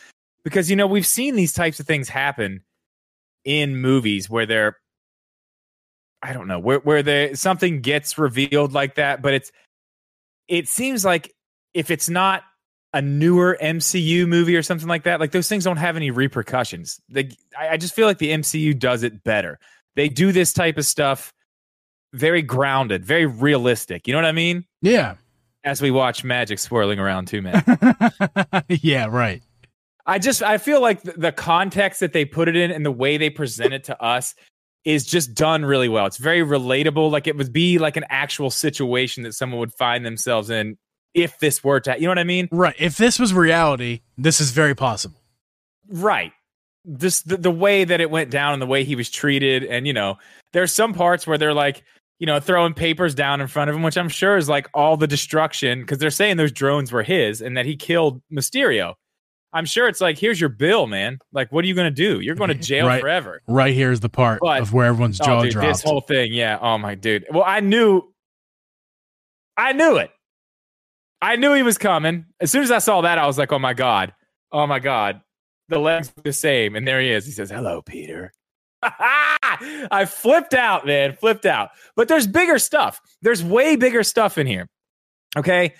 Because, 0.43 0.69
you 0.69 0.75
know, 0.75 0.87
we've 0.87 1.05
seen 1.05 1.35
these 1.35 1.53
types 1.53 1.79
of 1.79 1.85
things 1.85 2.09
happen 2.09 2.63
in 3.45 3.77
movies 3.77 4.29
where 4.29 4.45
they're, 4.45 4.77
I 6.23 6.33
don't 6.33 6.47
know, 6.47 6.57
where, 6.57 6.79
where 6.79 7.03
there 7.03 7.35
something 7.35 7.81
gets 7.81 8.17
revealed 8.17 8.73
like 8.73 8.95
that. 8.95 9.21
But 9.21 9.35
it's, 9.35 9.51
it 10.47 10.67
seems 10.67 11.05
like 11.05 11.35
if 11.75 11.91
it's 11.91 12.09
not 12.09 12.43
a 12.97 13.01
newer 13.01 13.55
MCU 13.61 14.27
movie 14.27 14.55
or 14.55 14.63
something 14.63 14.87
like 14.87 15.03
that, 15.03 15.19
like 15.19 15.31
those 15.31 15.47
things 15.47 15.63
don't 15.63 15.77
have 15.77 15.95
any 15.95 16.09
repercussions. 16.09 16.99
They, 17.09 17.29
I, 17.55 17.69
I 17.69 17.77
just 17.77 17.93
feel 17.93 18.07
like 18.07 18.17
the 18.17 18.31
MCU 18.31 18.77
does 18.77 19.03
it 19.03 19.23
better. 19.23 19.59
They 19.95 20.09
do 20.09 20.31
this 20.31 20.51
type 20.51 20.79
of 20.79 20.85
stuff 20.85 21.31
very 22.11 22.41
grounded, 22.41 23.05
very 23.05 23.27
realistic. 23.27 24.07
You 24.07 24.13
know 24.13 24.17
what 24.17 24.25
I 24.25 24.31
mean? 24.31 24.65
Yeah. 24.81 25.13
As 25.63 25.79
we 25.79 25.91
watch 25.91 26.23
magic 26.23 26.57
swirling 26.57 26.97
around 26.97 27.27
too, 27.27 27.43
man. 27.43 27.63
yeah, 28.67 29.05
right. 29.05 29.43
I 30.07 30.17
just 30.17 30.41
I 30.41 30.57
feel 30.57 30.81
like 30.81 31.03
the 31.03 31.31
context 31.31 31.99
that 31.99 32.13
they 32.13 32.25
put 32.25 32.47
it 32.47 32.55
in 32.55 32.71
and 32.71 32.83
the 32.83 32.91
way 32.91 33.17
they 33.17 33.29
present 33.29 33.73
it 33.73 33.83
to 33.83 34.01
us 34.01 34.33
is 34.85 35.05
just 35.05 35.35
done 35.35 35.63
really 35.63 35.89
well. 35.89 36.07
It's 36.07 36.17
very 36.17 36.41
relatable. 36.41 37.11
Like 37.11 37.27
it 37.27 37.37
would 37.37 37.53
be 37.53 37.77
like 37.77 37.95
an 37.95 38.05
actual 38.09 38.49
situation 38.49 39.21
that 39.21 39.33
someone 39.33 39.59
would 39.59 39.73
find 39.73 40.03
themselves 40.03 40.49
in 40.49 40.77
if 41.13 41.39
this 41.39 41.63
were 41.63 41.79
to. 41.81 41.95
You 41.95 42.03
know 42.03 42.09
what 42.11 42.19
I 42.19 42.23
mean? 42.23 42.47
Right. 42.51 42.75
If 42.77 42.97
this 42.97 43.19
was 43.19 43.33
reality, 43.33 44.01
this 44.17 44.39
is 44.41 44.51
very 44.51 44.75
possible. 44.75 45.21
Right. 45.89 46.31
This 46.85 47.21
the, 47.21 47.37
the 47.37 47.51
way 47.51 47.83
that 47.83 47.99
it 48.01 48.09
went 48.09 48.29
down 48.29 48.53
and 48.53 48.61
the 48.61 48.65
way 48.67 48.83
he 48.83 48.95
was 48.95 49.09
treated, 49.09 49.63
and 49.63 49.85
you 49.87 49.93
know, 49.93 50.17
there's 50.53 50.73
some 50.73 50.93
parts 50.93 51.27
where 51.27 51.37
they're 51.37 51.53
like, 51.53 51.83
you 52.19 52.25
know, 52.25 52.39
throwing 52.39 52.73
papers 52.73 53.13
down 53.13 53.41
in 53.41 53.47
front 53.47 53.69
of 53.69 53.75
him, 53.75 53.83
which 53.83 53.97
I'm 53.97 54.09
sure 54.09 54.37
is 54.37 54.47
like 54.49 54.69
all 54.73 54.95
the 54.97 55.07
destruction 55.07 55.81
because 55.81 55.97
they're 55.97 56.09
saying 56.11 56.37
those 56.37 56.51
drones 56.51 56.91
were 56.91 57.03
his 57.03 57.41
and 57.41 57.57
that 57.57 57.65
he 57.65 57.75
killed 57.75 58.21
Mysterio. 58.31 58.93
I'm 59.53 59.65
sure 59.65 59.87
it's 59.87 60.01
like, 60.01 60.17
here's 60.17 60.39
your 60.39 60.49
bill, 60.49 60.87
man. 60.87 61.19
Like, 61.31 61.51
what 61.51 61.63
are 61.63 61.67
you 61.67 61.73
going 61.73 61.93
to 61.93 61.95
do? 61.95 62.19
You're 62.19 62.35
going 62.35 62.49
to 62.49 62.53
jail 62.55 62.85
Right. 62.87 63.01
forever. 63.01 63.41
Right 63.47 63.73
here 63.73 63.91
is 63.91 63.99
the 64.01 64.09
part 64.09 64.39
But- 64.41 64.61
of 64.61 64.73
where 64.73 64.87
everyone's 64.87 65.21
oh, 65.21 65.25
jaw 65.25 65.39
Oh, 65.39 65.43
dude, 65.43 65.51
dropped. 65.53 65.67
this 65.67 65.83
whole 65.83 66.01
thing, 66.01 66.33
yeah. 66.33 66.57
Oh 66.61 66.77
my 66.77 66.95
dude. 66.95 67.25
Well, 67.31 67.43
I 67.45 67.59
knew, 67.61 68.01
I 69.55 69.73
knew 69.73 69.97
it. 69.97 70.11
I 71.21 71.35
knew 71.35 71.53
he 71.53 71.63
was 71.63 71.77
coming. 71.77 72.25
As 72.39 72.51
soon 72.51 72.63
as 72.63 72.71
I 72.71 72.79
saw 72.79 73.01
that, 73.01 73.17
I 73.17 73.25
was 73.25 73.37
like, 73.37 73.51
oh 73.51 73.59
my 73.59 73.73
god, 73.73 74.13
oh 74.51 74.67
my 74.67 74.79
god, 74.79 75.21
the 75.69 75.79
legs 75.79 76.11
look 76.15 76.23
the 76.23 76.33
same, 76.33 76.75
and 76.75 76.87
there 76.87 77.01
he 77.01 77.11
is. 77.11 77.25
He 77.25 77.31
says, 77.31 77.49
"Hello, 77.49 77.81
Peter." 77.81 78.33
I 78.81 80.05
flipped 80.07 80.53
out, 80.53 80.85
man, 80.85 81.13
flipped 81.13 81.45
out. 81.45 81.71
But 81.95 82.07
there's 82.07 82.27
bigger 82.27 82.59
stuff. 82.59 83.01
There's 83.21 83.43
way 83.43 83.75
bigger 83.75 84.03
stuff 84.03 84.37
in 84.37 84.47
here. 84.47 84.67
Okay. 85.35 85.73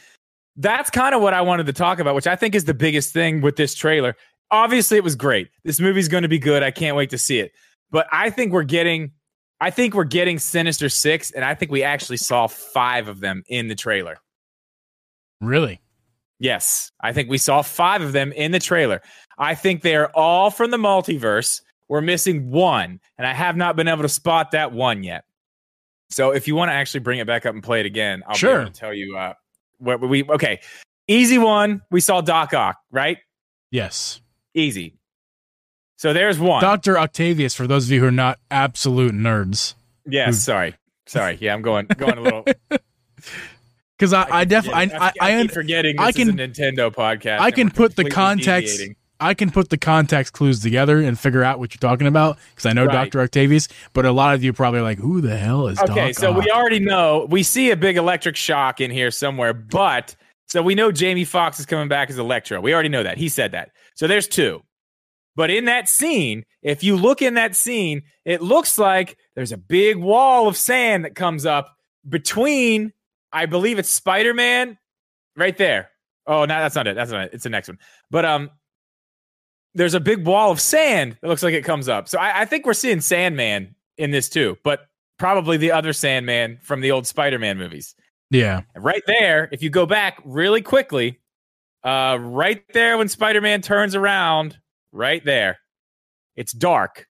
That's 0.55 0.89
kind 0.89 1.13
of 1.13 1.21
what 1.21 1.33
I 1.33 1.41
wanted 1.41 1.67
to 1.67 1.73
talk 1.73 1.99
about, 1.99 2.15
which 2.15 2.25
I 2.25 2.35
think 2.35 2.55
is 2.55 2.65
the 2.65 2.73
biggest 2.73 3.13
thing 3.13 3.41
with 3.41 3.55
this 3.55 3.75
trailer. 3.75 4.15
Obviously, 4.49 4.97
it 4.97 5.03
was 5.03 5.15
great. 5.15 5.49
This 5.63 5.79
movie's 5.79 6.07
going 6.07 6.23
to 6.23 6.27
be 6.29 6.39
good. 6.39 6.63
I 6.63 6.71
can't 6.71 6.95
wait 6.95 7.11
to 7.11 7.17
see 7.17 7.39
it. 7.39 7.51
But 7.91 8.07
I 8.11 8.31
think 8.31 8.51
we're 8.51 8.63
getting, 8.63 9.11
I 9.61 9.69
think 9.69 9.93
we're 9.93 10.03
getting 10.03 10.39
Sinister 10.39 10.89
Six, 10.89 11.31
and 11.31 11.45
I 11.45 11.53
think 11.53 11.71
we 11.71 11.83
actually 11.83 12.17
saw 12.17 12.47
five 12.47 13.07
of 13.07 13.19
them 13.19 13.43
in 13.47 13.67
the 13.67 13.75
trailer. 13.75 14.17
Really? 15.41 15.81
Yes, 16.39 16.91
I 17.01 17.13
think 17.13 17.29
we 17.29 17.38
saw 17.39 17.61
five 17.63 18.01
of 18.01 18.11
them 18.13 18.31
in 18.31 18.51
the 18.51 18.59
trailer. 18.59 19.01
I 19.39 19.55
think 19.55 19.81
they're 19.81 20.15
all 20.15 20.51
from 20.51 20.69
the 20.72 20.77
multiverse. 20.77 21.61
We're 21.89 22.01
missing 22.01 22.51
one, 22.51 22.99
and 23.18 23.26
I 23.26 23.34
have 23.34 23.55
not 23.57 23.76
been 23.76 23.88
able 23.88 24.03
to 24.03 24.09
spot 24.09 24.51
that 24.51 24.72
one 24.72 25.03
yet. 25.03 25.23
So 26.09 26.31
if 26.31 26.47
you 26.47 26.55
want 26.55 26.69
to 26.69 26.73
actually 26.73 26.99
bring 27.01 27.19
it 27.19 27.27
back 27.27 27.45
up 27.45 27.53
and 27.53 27.64
play 27.64 27.80
it 27.80 27.85
again, 27.85 28.23
I'll 28.27 28.35
Sure. 28.35 28.57
be 28.57 28.61
able 28.64 28.72
to 28.72 28.80
tell 28.80 28.93
you 28.93 29.18
uh, 29.18 29.34
what 29.80 29.99
we 30.01 30.23
okay. 30.26 30.59
Easy 31.07 31.38
one. 31.38 31.81
We 31.89 32.01
saw 32.01 32.22
Doc 32.22 32.53
Ock, 32.53 32.77
right? 32.91 33.18
Yes. 33.72 34.22
Easy. 34.53 34.93
So 35.97 36.14
there's 36.14 36.38
one. 36.38 36.61
Dr. 36.61 36.97
Octavius, 36.99 37.55
for 37.55 37.65
those 37.65 37.85
of 37.85 37.91
you 37.91 38.01
who 38.01 38.07
are 38.07 38.11
not 38.11 38.39
absolute 38.51 39.14
nerds. 39.14 39.73
yes, 40.05 40.39
sorry, 40.43 40.76
sorry. 41.07 41.38
Yeah, 41.41 41.53
I'm 41.53 41.61
going 41.61 41.88
going 41.88 42.18
a 42.18 42.22
little. 42.22 42.45
Because 43.98 44.14
I, 44.14 44.28
I 44.30 44.45
definitely, 44.45 44.88
Yeah, 44.94 44.99
I, 45.02 45.07
I, 45.19 45.38
I, 45.38 45.41
keep 45.41 45.52
forgetting. 45.52 45.95
This 45.95 46.06
I 46.06 46.10
is 46.10 46.15
can- 46.15 46.30
a 46.30 46.34
Nintendo 46.48 46.94
podcast. 46.94 47.40
I 47.40 47.52
can 47.52 47.72
put 47.72 47.95
the 47.95 48.10
context- 48.10 48.74
deviating. 48.78 48.95
I 49.19 49.34
can 49.34 49.49
put 49.49 49.69
the 49.69 49.80
context 49.80 50.34
clues 50.34 50.60
together 50.60 50.99
and 50.99 51.18
figure 51.19 51.44
out 51.44 51.57
what 51.57 51.74
you're 51.74 51.80
talking 51.90 52.06
about 52.06 52.38
because 52.52 52.68
I 52.68 52.74
know 52.74 52.86
Right. 52.86 53.10
Dr. 53.11 53.19
Octavius, 53.22 53.68
but 53.94 54.06
a 54.06 54.11
lot 54.11 54.36
of 54.36 54.44
you 54.44 54.53
probably 54.53 54.80
are 54.82 54.84
like, 54.84 54.99
who 54.99 55.22
the 55.22 55.36
hell 55.36 55.68
is 55.69 55.80
Okay, 55.80 56.11
Doc 56.11 56.14
so 56.14 56.32
we 56.32 56.52
already 56.52 56.78
know 56.80 57.26
we 57.28 57.41
see 57.41 57.72
a 57.72 57.76
big 57.76 57.98
electric 57.98 58.36
shock 58.36 58.80
in 58.80 58.91
here 58.91 59.10
somewhere, 59.10 59.53
but 59.56 60.15
so 60.48 60.61
we 60.61 60.76
know 60.76 60.91
Jamie 60.91 61.26
Foxx 61.26 61.60
is 61.60 61.65
coming 61.65 61.88
back 61.88 62.11
as 62.11 62.19
Electro. 62.19 62.61
We 62.61 62.76
already 62.76 62.90
know 62.90 63.02
that. 63.02 63.18
He 63.18 63.28
said 63.28 63.53
that. 63.53 63.72
So 63.95 64.06
there's 64.06 64.28
two. 64.28 64.61
But 65.36 65.49
in 65.49 65.65
that 65.65 65.90
scene, 65.90 66.44
if 66.61 66.84
you 66.84 66.95
look 66.95 67.24
in 67.24 67.34
that 67.34 67.56
scene, 67.56 68.03
it 68.24 68.44
looks 68.44 68.78
like 68.78 69.18
there's 69.36 69.52
a 69.52 69.57
big 69.57 69.98
wall 69.98 70.48
of 70.48 70.56
sand 70.56 71.06
that 71.06 71.15
comes 71.15 71.44
up 71.44 71.76
between, 72.07 72.94
I 73.31 73.45
believe 73.45 73.79
it's 73.79 73.89
Spider 73.89 74.33
Man 74.33 74.77
right 75.35 75.57
there. 75.57 75.89
Oh, 76.25 76.41
no, 76.41 76.59
that's 76.59 76.75
not 76.75 76.87
it. 76.87 76.95
That's 76.95 77.11
not 77.11 77.25
it. 77.25 77.31
It's 77.33 77.43
the 77.43 77.49
next 77.49 77.67
one. 77.67 77.79
But 78.11 78.25
um, 78.25 78.51
there's 79.73 79.93
a 79.93 79.99
big 79.99 80.25
wall 80.25 80.51
of 80.51 80.59
sand 80.59 81.17
that 81.21 81.27
looks 81.27 81.43
like 81.43 81.53
it 81.53 81.63
comes 81.63 81.87
up. 81.87 82.09
So 82.09 82.19
I, 82.19 82.41
I 82.41 82.45
think 82.45 82.65
we're 82.65 82.73
seeing 82.73 82.99
Sandman 82.99 83.75
in 83.97 84.11
this 84.11 84.27
too, 84.27 84.57
but 84.63 84.87
probably 85.17 85.57
the 85.57 85.71
other 85.71 85.93
Sandman 85.93 86.59
from 86.61 86.81
the 86.81 86.91
old 86.91 87.07
Spider-Man 87.07 87.57
movies. 87.57 87.95
Yeah. 88.29 88.61
Right 88.75 89.03
there, 89.07 89.47
if 89.51 89.63
you 89.63 89.69
go 89.69 89.85
back 89.85 90.19
really 90.25 90.61
quickly, 90.61 91.19
uh, 91.83 92.17
right 92.19 92.61
there 92.73 92.97
when 92.97 93.07
Spider-Man 93.07 93.61
turns 93.61 93.95
around, 93.95 94.57
right 94.91 95.23
there, 95.23 95.59
it's 96.35 96.51
dark, 96.51 97.07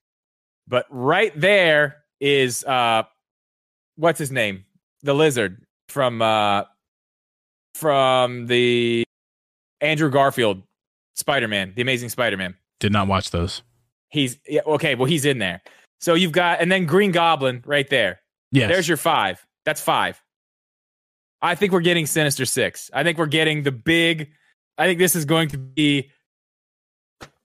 but 0.68 0.86
right 0.90 1.32
there 1.38 2.04
is 2.20 2.64
uh, 2.64 3.02
what's 3.96 4.18
his 4.18 4.30
name, 4.30 4.64
the 5.02 5.14
lizard 5.14 5.64
from 5.88 6.22
uh, 6.22 6.64
from 7.74 8.46
the 8.46 9.04
Andrew 9.80 10.10
Garfield 10.10 10.62
Spider-Man, 11.14 11.72
the 11.76 11.82
Amazing 11.82 12.08
Spider-Man. 12.08 12.54
Did 12.80 12.92
not 12.92 13.08
watch 13.08 13.30
those. 13.30 13.62
He's 14.08 14.38
yeah, 14.48 14.60
okay. 14.66 14.94
Well, 14.94 15.06
he's 15.06 15.24
in 15.24 15.38
there. 15.38 15.60
So 16.00 16.14
you've 16.14 16.32
got, 16.32 16.60
and 16.60 16.70
then 16.70 16.86
Green 16.86 17.10
Goblin 17.10 17.62
right 17.66 17.88
there. 17.88 18.20
Yes. 18.52 18.70
There's 18.70 18.88
your 18.88 18.96
five. 18.96 19.44
That's 19.64 19.80
five. 19.80 20.22
I 21.42 21.54
think 21.54 21.72
we're 21.72 21.80
getting 21.80 22.06
Sinister 22.06 22.44
Six. 22.46 22.90
I 22.94 23.02
think 23.02 23.18
we're 23.18 23.26
getting 23.26 23.62
the 23.62 23.72
big. 23.72 24.30
I 24.78 24.86
think 24.86 24.98
this 24.98 25.16
is 25.16 25.24
going 25.24 25.48
to 25.50 25.58
be 25.58 26.10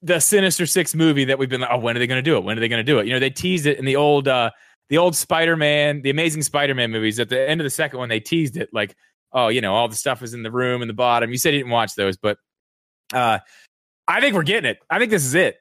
the 0.02 0.20
Sinister 0.20 0.66
Six 0.66 0.94
movie 0.94 1.26
that 1.26 1.40
we've 1.40 1.50
been 1.50 1.62
like, 1.62 1.72
oh, 1.72 1.80
when 1.80 1.96
are 1.96 2.00
they 2.00 2.08
going 2.08 2.24
to 2.24 2.30
do 2.30 2.38
it? 2.38 2.44
When 2.44 2.58
are 2.58 2.62
they 2.62 2.68
going 2.68 2.84
to 2.86 2.92
do 2.92 3.00
it? 3.00 3.08
You 3.08 3.14
know, 3.14 3.20
they 3.20 3.30
teased 3.30 3.66
it 3.66 3.80
in 3.80 3.86
the 3.86 3.96
old, 3.96 4.28
uh, 4.28 4.52
the 4.90 4.98
old 4.98 5.16
Spider-Man, 5.16 6.02
the 6.02 6.10
Amazing 6.10 6.44
Spider-Man 6.44 6.92
movies. 6.92 7.20
At 7.20 7.30
the 7.30 7.50
end 7.50 7.62
of 7.62 7.66
the 7.66 7.70
second 7.72 8.00
one, 8.00 8.10
they 8.10 8.20
teased 8.20 8.58
it 8.58 8.70
like, 8.74 8.96
oh, 9.32 9.48
you 9.48 9.62
know, 9.62 9.74
all 9.74 9.88
the 9.88 9.96
stuff 9.96 10.22
is 10.22 10.34
in 10.34 10.44
the 10.44 10.52
room 10.52 10.82
in 10.82 10.88
the 10.88 10.94
bottom. 10.94 11.32
You 11.32 11.38
said 11.38 11.54
you 11.54 11.60
didn't 11.60 11.72
watch 11.72 11.96
those, 11.96 12.18
but 12.18 12.38
uh, 13.14 13.40
I 14.08 14.22
think 14.22 14.36
we're 14.36 14.44
getting 14.44 14.70
it. 14.70 14.80
I 14.90 15.00
think 15.00 15.12
this 15.12 15.26
is 15.26 15.34
it. 15.34 15.58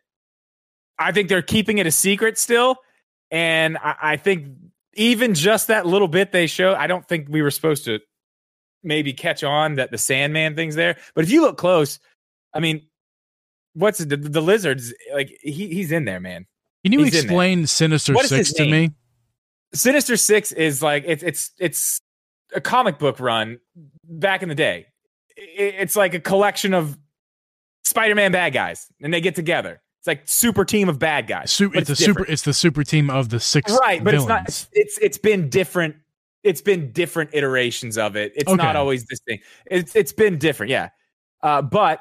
I 0.99 1.13
think 1.13 1.29
they're 1.29 1.43
keeping 1.43 1.79
it 1.79 1.87
a 1.87 1.91
secret 1.91 2.39
still, 2.39 2.77
and 3.31 3.79
I, 3.79 3.95
I 4.03 4.17
think 4.17 4.49
even 4.95 5.35
just 5.35 5.69
that 5.69 5.87
little 5.87 6.09
bit 6.09 6.33
they 6.33 6.47
show, 6.47 6.75
I 6.75 6.87
don't 6.87 7.07
think 7.09 7.29
we 7.31 7.41
were 7.43 7.51
supposed 7.51 7.87
to 7.87 8.01
maybe 8.83 9.13
catch 9.13 9.43
on 9.43 9.77
that 9.77 9.91
the 9.91 9.99
Sandman 9.99 10.55
thing's 10.55 10.75
there. 10.75 10.99
But 11.15 11.25
if 11.25 11.31
you 11.31 11.41
look 11.41 11.57
close, 11.57 11.99
I 12.53 12.61
mean, 12.61 12.87
what's 13.75 13.99
the, 13.99 14.17
the 14.17 14.43
lizards 14.43 14.93
like? 15.15 15.37
He, 15.41 15.69
he's 15.69 15.93
in 15.93 16.05
there, 16.05 16.21
man. 16.21 16.47
Can 16.85 16.93
you 16.93 17.05
He's 17.05 17.15
explain 17.15 17.67
Sinister 17.67 18.15
Six 18.19 18.53
to 18.55 18.67
me? 18.67 18.91
Sinister 19.75 20.17
Six 20.17 20.53
is 20.53 20.83
like 20.83 21.05
it's 21.07 21.23
it's 21.23 21.51
it's 21.59 22.01
a 22.55 22.61
comic 22.61 22.99
book 22.99 23.21
run 23.21 23.59
back 24.05 24.43
in 24.43 24.49
the 24.49 24.55
day. 24.55 24.87
It's 25.37 25.97
like 25.97 26.15
a 26.15 26.21
collection 26.21 26.75
of 26.75 26.99
Spider-Man 27.85 28.33
bad 28.33 28.53
guys, 28.53 28.87
and 29.01 29.13
they 29.13 29.21
get 29.21 29.35
together. 29.35 29.81
It's 30.01 30.07
like 30.07 30.23
super 30.25 30.65
team 30.65 30.89
of 30.89 30.99
bad 30.99 31.27
guys. 31.27 31.51
Su- 31.51 31.71
but 31.71 31.79
it's 31.79 31.89
the 31.89 31.97
super. 31.97 32.27
It's 32.27 32.43
the 32.43 32.53
super 32.53 32.85
team 32.85 33.09
of 33.09 33.29
the 33.29 33.41
six. 33.41 33.73
right, 33.81 34.03
but 34.03 34.15
it's 34.15 34.27
not. 34.27 34.41
villains. 34.41 34.69
It's 34.73 34.99
it's 34.99 35.19
been 35.19 35.49
different. 35.49 35.97
It's 36.43 36.61
been 36.61 36.91
different 36.91 37.31
iterations 37.33 37.97
of 37.97 38.17
it. 38.17 38.33
It's 38.35 38.51
not 38.53 38.75
always 38.75 39.05
this 39.05 39.21
thing. 39.21 39.39
It's 39.67 39.95
it's 39.95 40.13
been 40.13 40.39
different, 40.39 40.71
yeah. 40.71 40.89
Uh, 41.43 41.63
but 41.63 42.01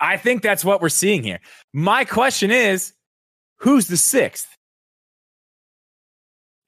I 0.00 0.16
think 0.16 0.42
that's 0.42 0.64
what 0.64 0.80
we're 0.80 0.88
seeing 0.88 1.22
here. 1.22 1.40
My 1.72 2.04
question 2.04 2.50
is, 2.50 2.92
who's 3.56 3.88
the 3.88 3.96
sixth? 3.96 4.55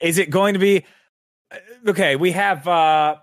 Is 0.00 0.18
it 0.18 0.30
going 0.30 0.54
to 0.54 0.60
be 0.60 0.84
uh, 1.50 1.90
okay? 1.90 2.16
We 2.16 2.32
have 2.32 2.66
uh, 2.66 3.16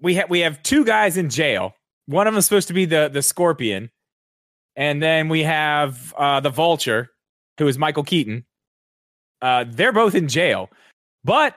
we 0.00 0.14
have 0.16 0.30
we 0.30 0.40
have 0.40 0.62
two 0.62 0.84
guys 0.84 1.16
in 1.16 1.30
jail. 1.30 1.74
One 2.06 2.26
of 2.26 2.34
them 2.34 2.38
is 2.38 2.46
supposed 2.46 2.68
to 2.68 2.74
be 2.74 2.84
the 2.84 3.08
the 3.12 3.22
Scorpion, 3.22 3.90
and 4.76 5.02
then 5.02 5.28
we 5.28 5.42
have 5.42 6.14
uh, 6.16 6.40
the 6.40 6.50
Vulture, 6.50 7.10
who 7.58 7.68
is 7.68 7.78
Michael 7.78 8.04
Keaton. 8.04 8.44
Uh, 9.40 9.64
they're 9.68 9.92
both 9.92 10.14
in 10.14 10.28
jail, 10.28 10.70
but 11.24 11.54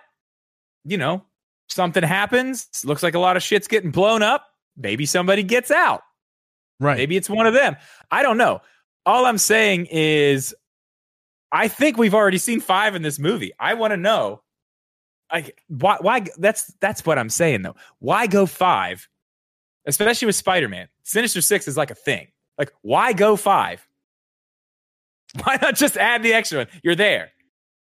you 0.86 0.98
know 0.98 1.24
something 1.70 2.04
happens. 2.04 2.68
Looks 2.84 3.02
like 3.02 3.16
a 3.16 3.20
lot 3.20 3.38
of 3.38 3.44
shit's 3.44 3.68
getting 3.68 3.92
blown 3.92 4.22
up. 4.22 4.46
Maybe 4.78 5.06
somebody 5.06 5.44
gets 5.44 5.72
out. 5.72 6.02
right. 6.80 6.98
Maybe 6.98 7.18
it's 7.18 7.30
one 7.30 7.48
of 7.48 7.54
them. 7.54 7.76
I 8.12 8.24
don't 8.24 8.38
know. 8.38 8.62
All 9.06 9.26
I'm 9.26 9.38
saying 9.38 9.88
is, 9.90 10.54
I 11.52 11.68
think 11.68 11.98
we've 11.98 12.14
already 12.14 12.38
seen 12.38 12.60
five 12.60 12.96
in 12.96 13.02
this 13.02 13.20
movie. 13.20 13.52
I 13.60 13.74
want 13.74 13.92
to 13.92 13.98
know, 13.98 14.42
like, 15.32 15.62
why? 15.68 15.98
Why? 16.00 16.26
That's 16.38 16.74
that's 16.80 17.06
what 17.06 17.18
I'm 17.18 17.30
saying 17.30 17.62
though. 17.62 17.76
Why 18.00 18.28
go 18.28 18.46
five? 18.46 19.08
Especially 19.86 20.28
with 20.28 20.36
Spider-Man, 20.36 20.88
Sinister 21.04 21.42
Six 21.42 21.68
is 21.68 21.76
like 21.76 21.92
a 21.92 21.96
thing. 21.96 22.28
Like, 22.58 22.72
why 22.82 23.14
go 23.14 23.36
five? 23.36 23.86
Why 25.44 25.58
not 25.62 25.76
just 25.76 25.96
add 25.96 26.24
the 26.24 26.34
extra 26.34 26.60
one? 26.60 26.68
You're 26.84 26.96
there. 26.96 27.32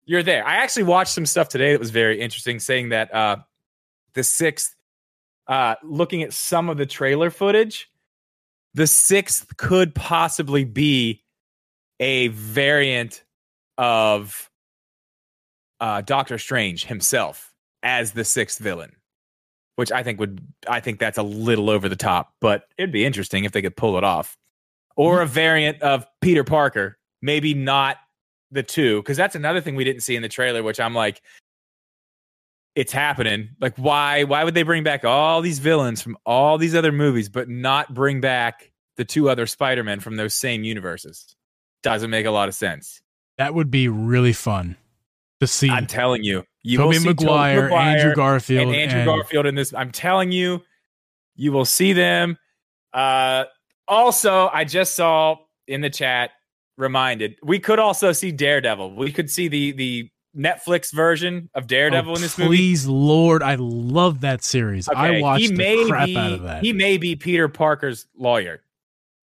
You're 0.06 0.24
there. 0.24 0.44
I 0.44 0.56
actually 0.56 0.82
watched 0.82 1.12
some 1.12 1.24
stuff 1.24 1.48
today 1.48 1.70
that 1.70 1.78
was 1.78 1.90
very 1.90 2.20
interesting, 2.20 2.58
saying 2.58 2.88
that 2.88 3.14
uh, 3.14 3.36
the 4.14 4.24
sixth, 4.24 4.74
uh, 5.46 5.76
looking 5.84 6.24
at 6.24 6.32
some 6.32 6.68
of 6.68 6.78
the 6.78 6.86
trailer 6.86 7.30
footage, 7.30 7.90
the 8.74 8.88
sixth 8.88 9.56
could 9.56 9.94
possibly 9.94 10.64
be 10.64 11.22
a 12.00 12.28
variant 12.28 13.22
of 13.78 14.50
uh, 15.80 16.02
Doctor 16.02 16.36
Strange 16.36 16.84
himself 16.84 17.54
as 17.82 18.12
the 18.12 18.24
sixth 18.24 18.58
villain, 18.58 18.96
which 19.76 19.90
I 19.92 20.02
think 20.02 20.20
would 20.20 20.46
I 20.68 20.80
think 20.80 20.98
that's 20.98 21.16
a 21.16 21.22
little 21.22 21.70
over 21.70 21.88
the 21.88 21.96
top, 21.96 22.34
but 22.40 22.64
it'd 22.76 22.92
be 22.92 23.04
interesting 23.04 23.44
if 23.44 23.52
they 23.52 23.62
could 23.62 23.76
pull 23.76 23.96
it 23.96 24.04
off, 24.04 24.36
or 24.96 25.22
a 25.22 25.26
variant 25.26 25.80
of 25.80 26.04
Peter 26.20 26.44
Parker, 26.44 26.98
maybe 27.22 27.54
not 27.54 27.96
the 28.50 28.62
two, 28.62 29.00
because 29.00 29.16
that's 29.16 29.36
another 29.36 29.60
thing 29.60 29.76
we 29.76 29.84
didn't 29.84 30.02
see 30.02 30.16
in 30.16 30.22
the 30.22 30.28
trailer, 30.28 30.62
which 30.62 30.80
I'm 30.80 30.94
like. 30.94 31.22
It's 32.74 32.92
happening. 32.92 33.56
Like, 33.60 33.74
why? 33.76 34.22
Why 34.22 34.44
would 34.44 34.54
they 34.54 34.62
bring 34.62 34.84
back 34.84 35.04
all 35.04 35.40
these 35.40 35.58
villains 35.58 36.00
from 36.00 36.16
all 36.24 36.58
these 36.58 36.76
other 36.76 36.92
movies, 36.92 37.28
but 37.28 37.48
not 37.48 37.92
bring 37.92 38.20
back 38.20 38.70
the 38.96 39.04
two 39.04 39.28
other 39.28 39.46
Spider-Men 39.46 39.98
from 39.98 40.14
those 40.14 40.32
same 40.32 40.62
universes? 40.62 41.34
Doesn't 41.82 42.10
make 42.10 42.24
a 42.24 42.30
lot 42.30 42.48
of 42.48 42.54
sense. 42.54 43.00
That 43.38 43.54
would 43.54 43.70
be 43.70 43.88
really 43.88 44.32
fun 44.32 44.76
to 45.40 45.46
see. 45.46 45.70
I'm 45.70 45.86
telling 45.86 46.24
you, 46.24 46.44
you 46.62 46.78
will 46.78 46.86
Tobey 46.86 46.98
see 46.98 47.04
Tobey 47.08 47.24
Maguire, 47.24 47.62
Maguire 47.64 47.96
Andrew 47.96 48.14
Garfield, 48.14 48.66
and 48.68 48.76
Andrew 48.76 49.04
Garfield 49.04 49.46
in 49.46 49.54
this. 49.54 49.72
I'm 49.72 49.90
telling 49.92 50.32
you, 50.32 50.60
you 51.36 51.52
will 51.52 51.64
see 51.64 51.92
them. 51.92 52.36
Uh, 52.92 53.44
also, 53.86 54.50
I 54.52 54.64
just 54.64 54.94
saw 54.94 55.36
in 55.66 55.80
the 55.80 55.90
chat 55.90 56.30
reminded 56.76 57.36
we 57.42 57.58
could 57.58 57.78
also 57.78 58.12
see 58.12 58.30
Daredevil. 58.32 58.94
We 58.96 59.12
could 59.12 59.30
see 59.30 59.48
the 59.48 59.72
the 59.72 60.10
Netflix 60.36 60.92
version 60.92 61.48
of 61.54 61.66
Daredevil 61.66 62.12
Oh, 62.12 62.14
in 62.16 62.20
this 62.20 62.36
movie. 62.38 62.48
please, 62.56 62.86
Lord, 62.86 63.42
I 63.42 63.56
love 63.56 64.20
that 64.20 64.42
series. 64.44 64.88
I 64.88 65.08
Okay, 65.08 65.22
watched 65.22 65.44
he 65.46 65.52
may 65.52 65.82
the 65.82 65.88
crap 65.88 66.06
be, 66.06 66.16
out 66.16 66.32
of 66.32 66.42
that. 66.42 66.62
He 66.62 66.72
may 66.72 66.96
be 66.98 67.16
Peter 67.16 67.48
Parker's 67.48 68.06
lawyer. 68.16 68.62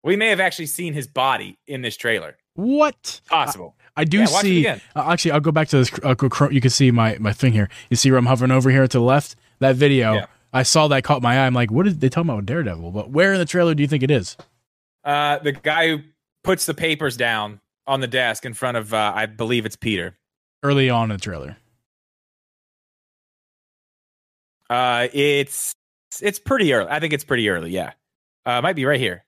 We 0.04 0.16
may 0.16 0.30
have 0.30 0.40
actually 0.40 0.66
seen 0.66 0.94
his 0.94 1.08
body 1.08 1.58
in 1.68 1.82
this 1.82 1.96
trailer. 1.96 2.38
what? 2.56 3.22
Possible. 3.28 3.76
I 3.98 4.04
do 4.04 4.20
Yeah, 4.20 4.26
see. 4.26 4.68
Uh, 4.68 4.78
actually, 4.96 5.32
I'll 5.32 5.40
go 5.40 5.52
back 5.52 5.70
to 5.70 5.78
this. 5.78 5.92
Uh, 6.04 6.16
you 6.52 6.62
can 6.62 6.70
see 6.70 6.92
my 6.92 7.18
my 7.20 7.34
thing 7.34 7.54
here. 7.54 7.70
You 7.90 7.96
see 7.96 8.12
where 8.12 8.18
I'm 8.18 8.26
hovering 8.26 8.52
over 8.52 8.70
here 8.70 8.88
to 8.88 8.98
the 8.98 9.04
left. 9.04 9.36
That 9.60 9.76
video. 9.76 10.14
Yeah. 10.16 10.26
I 10.54 10.64
saw 10.64 10.88
that 10.88 11.04
caught 11.04 11.22
my 11.22 11.38
eye. 11.38 11.48
I'm 11.48 11.54
like, 11.54 11.70
what 11.70 11.84
did 11.84 12.00
they 12.00 12.08
talking 12.08 12.30
about 12.30 12.46
Daredevil? 12.46 12.92
But 12.92 13.10
where 13.10 13.34
in 13.34 13.40
the 13.40 13.46
trailer 13.46 13.76
do 13.76 13.84
you 13.84 13.88
think 13.88 14.04
it 14.04 14.12
is? 14.12 14.38
Uh, 15.04 15.40
the 15.40 15.52
guy 15.52 15.90
who 15.90 16.00
puts 16.44 16.66
the 16.66 16.74
papers 16.74 17.18
down 17.18 17.60
on 17.86 18.00
the 18.00 18.08
desk 18.08 18.46
in 18.46 18.54
front 18.54 18.78
of, 18.78 18.94
uh, 18.94 19.12
I 19.14 19.26
believe 19.26 19.66
it's 19.66 19.76
Peter. 19.76 20.18
Early 20.64 20.90
on 20.90 21.12
in 21.12 21.18
the 21.18 21.22
trailer. 21.22 21.58
Uh, 24.70 25.08
it's 25.14 25.74
it's 26.22 26.40
pretty 26.40 26.74
early. 26.74 26.90
I 26.90 27.00
think 27.00 27.14
it's 27.14 27.24
pretty 27.24 27.50
early. 27.50 27.72
Yeah, 27.72 27.92
uh, 28.46 28.62
might 28.62 28.76
be 28.76 28.86
right 28.86 29.00
here. 29.00 29.24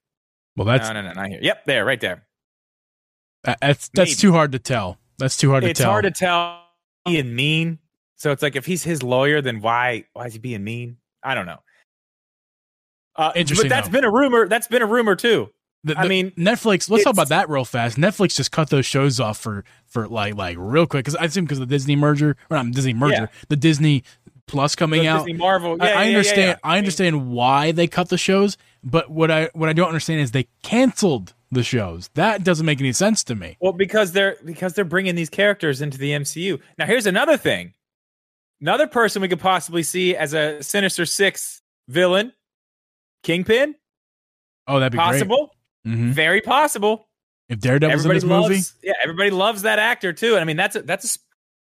Well, 0.56 0.66
that's 0.66 0.88
no, 0.88 0.94
no, 0.94 1.02
no, 1.04 1.14
not 1.14 1.30
here. 1.30 1.40
Yep, 1.42 1.66
there, 1.66 1.86
right 1.86 2.02
there. 2.02 2.26
Uh, 3.48 3.56
that's 3.62 3.90
that's 3.90 4.12
maybe. 4.12 4.16
too 4.16 4.32
hard 4.34 4.52
to 4.52 4.60
tell. 4.60 4.98
That's 5.18 5.38
too 5.38 5.50
hard 5.50 5.64
to 5.64 5.70
it's 5.70 5.80
tell. 5.80 5.90
It's 5.90 5.92
hard 5.92 6.04
to 6.06 6.12
tell. 6.12 6.62
Being 7.06 7.36
mean. 7.36 7.80
So 8.18 8.32
it's 8.32 8.42
like 8.44 8.56
if 8.56 8.66
he's 8.66 8.84
his 8.84 9.02
lawyer, 9.04 9.42
then 9.42 9.62
why 9.62 10.06
why 10.14 10.26
is 10.26 10.34
he 10.34 10.40
being 10.40 10.64
mean? 10.64 10.98
I 11.24 11.34
don't 11.36 11.46
know. 11.46 11.60
Uh, 13.16 13.32
Interesting, 13.36 13.70
But 13.70 13.76
that's 13.76 13.88
though. 13.88 13.94
been 13.94 14.04
a 14.04 14.12
rumor. 14.12 14.48
That's 14.48 14.68
been 14.68 14.82
a 14.82 14.86
rumor 14.86 15.16
too. 15.16 15.50
The- 15.84 15.98
I 15.98 16.08
mean, 16.08 16.32
Netflix. 16.32 16.90
Let's 16.90 17.04
talk 17.04 17.14
about 17.14 17.30
that 17.30 17.50
real 17.50 17.66
fast. 17.66 17.98
Netflix 17.98 18.36
just 18.36 18.52
cut 18.52 18.70
those 18.70 18.86
shows 18.86 19.20
off 19.20 19.38
for 19.38 19.64
for 19.86 20.08
like 20.08 20.36
like 20.36 20.58
real 20.60 20.86
quick 20.86 21.06
because 21.06 21.16
I 21.16 21.26
assume 21.26 21.46
because 21.46 21.60
of 21.60 21.68
the 21.68 21.74
Disney 21.76 21.96
merger 21.96 22.36
or 22.50 22.58
not 22.58 22.72
Disney 22.72 22.94
merger, 22.94 23.14
Yeah. 23.14 23.28
the 23.50 23.56
Disney 23.56 24.04
Plus 24.48 24.76
coming 24.76 25.02
the 25.02 25.08
out. 25.10 25.18
Disney 25.26 25.34
Marvel. 25.34 25.78
Yeah, 25.78 25.84
I, 25.86 25.90
yeah, 25.90 26.00
I 26.00 26.08
understand. 26.08 26.60
I 26.64 26.78
understand 26.78 27.30
why 27.32 27.72
they 27.74 27.86
cut 27.88 28.08
the 28.10 28.18
shows, 28.18 28.58
but 28.84 29.10
what 29.12 29.30
I 29.30 29.50
what 29.54 29.68
I 29.70 29.74
don't 29.74 29.88
understand 29.88 30.22
is 30.22 30.32
they 30.32 30.48
canceled 30.64 31.34
the 31.52 31.64
shows. 31.64 32.10
That 32.16 32.44
doesn't 32.44 32.66
make 32.66 32.80
any 32.80 32.94
sense 32.94 33.24
to 33.26 33.36
me. 33.36 33.58
Well, 33.60 33.74
because 33.74 34.12
they're 34.12 34.38
because 34.44 34.74
they're 34.74 34.86
bringing 34.86 35.16
these 35.16 35.30
characters 35.30 35.82
into 35.82 35.98
the 35.98 36.12
MCU. 36.12 36.60
Now, 36.78 36.86
here's 36.86 37.06
another 37.06 37.38
thing. 37.38 37.74
Another 38.62 38.88
person 38.88 39.22
we 39.22 39.28
could 39.28 39.40
possibly 39.40 39.84
see 39.84 40.16
as 40.16 40.34
a 40.34 40.62
Sinister 40.64 41.06
Six 41.06 41.62
villain, 41.88 42.34
Kingpin. 43.24 43.76
Oh, 44.68 44.80
that'd 44.80 44.92
be 44.92 44.98
Possible, 44.98 45.52
great. 45.86 45.96
hmm 45.96 46.12
very 46.12 46.42
possible. 46.42 47.08
If 47.50 47.60
Daredevil's 47.60 48.04
in 48.06 48.12
this 48.14 48.24
loves, 48.26 48.50
movie, 48.50 48.62
yeah, 48.84 48.94
everybody 49.02 49.30
loves 49.30 49.62
that 49.62 49.80
actor 49.80 50.12
too. 50.12 50.34
And 50.34 50.42
I 50.42 50.44
mean, 50.44 50.58
that's 50.58 50.76
a 50.76 50.82
that's 50.82 51.16
a 51.16 51.20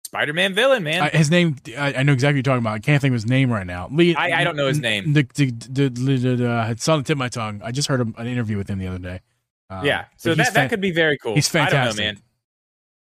Spider-Man 0.06 0.54
villain, 0.54 0.82
man. 0.82 1.02
I, 1.02 1.08
his 1.10 1.30
name. 1.30 1.54
I, 1.78 1.94
I 1.94 2.02
know 2.02 2.12
exactly 2.12 2.32
what 2.40 2.46
you're 2.46 2.54
talking 2.54 2.64
about. 2.64 2.74
I 2.74 2.78
can't 2.80 3.00
think 3.00 3.12
of 3.12 3.14
his 3.14 3.26
name 3.26 3.52
right 3.52 3.64
now. 3.66 3.88
Lee, 3.92 4.16
I- 4.16 4.40
I 4.40 4.44
don't 4.44 4.56
know 4.56 4.66
his 4.66 4.80
name. 4.80 5.12
The, 5.12 5.22
the, 5.34 5.50
the, 5.52 6.66
it's 6.70 6.88
on 6.88 6.98
the 6.98 7.04
tip 7.04 7.14
of 7.14 7.18
my 7.18 7.28
tongue. 7.28 7.60
I 7.62 7.70
just 7.70 7.86
heard 7.86 8.00
an 8.00 8.26
interview 8.26 8.56
with 8.56 8.68
him 8.68 8.80
the 8.80 8.88
other 8.88 8.98
day. 8.98 9.20
Uh, 9.70 9.82
yeah, 9.84 10.06
so 10.16 10.32
but 10.32 10.38
he's 10.38 10.46
that, 10.48 10.54
that 10.54 10.70
could 10.70 10.80
be 10.80 10.90
very 10.90 11.16
cool. 11.18 11.34
he's 11.36 11.54
I 11.54 11.58
don't 11.60 11.64
know, 11.66 11.70
fantastic. 11.92 12.04
man. 12.04 12.18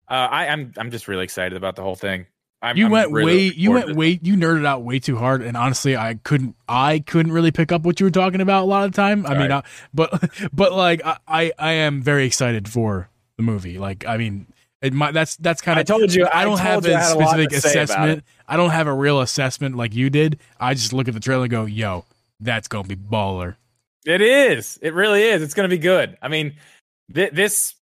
Uh, 0.10 0.14
I, 0.32 0.48
I'm 0.48 0.74
I'm 0.78 0.90
just 0.92 1.08
really 1.08 1.24
excited 1.24 1.56
about 1.56 1.76
the 1.76 1.84
whole 1.84 1.96
thing. 1.96 2.26
I'm, 2.62 2.76
you 2.76 2.86
I'm 2.86 2.92
went 2.92 3.12
really 3.12 3.50
way 3.50 3.54
you 3.56 3.72
went 3.72 3.96
way 3.96 4.20
you 4.24 4.36
nerded 4.36 4.66
out 4.66 4.82
way 4.82 4.98
too 4.98 5.16
hard 5.16 5.44
and 5.44 5.56
honestly 5.56 5.96
i 5.96 6.16
couldn't 6.24 6.56
i 6.68 6.98
couldn't 7.06 7.32
really 7.32 7.52
pick 7.52 7.72
up 7.72 7.84
what 7.84 8.00
you 8.00 8.08
were 8.08 8.12
talking 8.12 8.42
about 8.42 8.64
a 8.64 8.66
lot 8.66 8.86
of 8.86 8.94
the 8.94 8.96
time 8.96 9.28
i 9.28 9.34
mean 9.38 9.52
Right. 9.52 9.64
I, 9.64 9.64
but 9.94 10.32
but 10.52 10.74
like 10.74 11.06
I, 11.06 11.18
I 11.28 11.52
i 11.60 11.72
am 11.74 12.02
very 12.02 12.26
excited 12.26 12.68
for 12.68 13.10
the 13.36 13.44
movie 13.44 13.78
like 13.78 14.08
i 14.08 14.18
mean 14.18 14.48
It 14.82 14.92
might, 14.92 15.14
that's 15.14 15.36
that's 15.38 15.62
kind 15.62 15.78
I 15.78 15.82
of. 15.82 15.88
told 15.88 16.12
you. 16.12 16.28
I 16.34 16.46
don't 16.46 16.60
have 16.60 16.84
a 16.88 16.96
I 16.96 17.02
specific 17.04 17.50
about 17.52 17.66
assessment. 17.66 18.24
I 18.48 18.58
don't 18.58 18.72
have 18.72 18.88
a 18.88 18.94
real 18.94 19.22
assessment 19.22 19.76
like 19.76 19.94
you 19.94 20.10
did. 20.10 20.40
I 20.60 20.74
just 20.74 20.94
look 20.94 21.08
at 21.08 21.14
the 21.14 21.20
trailer 21.20 21.44
and 21.44 21.52
go, 21.52 21.66
"Yo, 21.66 22.06
that's 22.40 22.68
gonna 22.68 22.88
be 22.88 22.96
baller." 22.96 23.56
It 24.08 24.22
is. 24.22 24.80
It 24.82 24.94
really 24.94 25.22
is. 25.22 25.42
It's 25.42 25.54
going 25.54 25.70
to 25.70 25.76
be 25.76 25.80
good. 25.80 26.18
I 26.22 26.30
mean, 26.30 26.56
th- 27.14 27.34
this. 27.34 27.76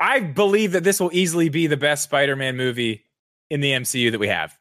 I 0.00 0.20
believe 0.20 0.72
that 0.72 0.82
this 0.82 0.98
will 0.98 1.10
easily 1.12 1.50
be 1.50 1.66
the 1.66 1.76
best 1.76 2.04
Spider-Man 2.04 2.56
movie 2.56 3.04
in 3.50 3.60
the 3.60 3.72
MCU 3.72 4.10
that 4.12 4.18
we 4.18 4.28
have. 4.28 4.56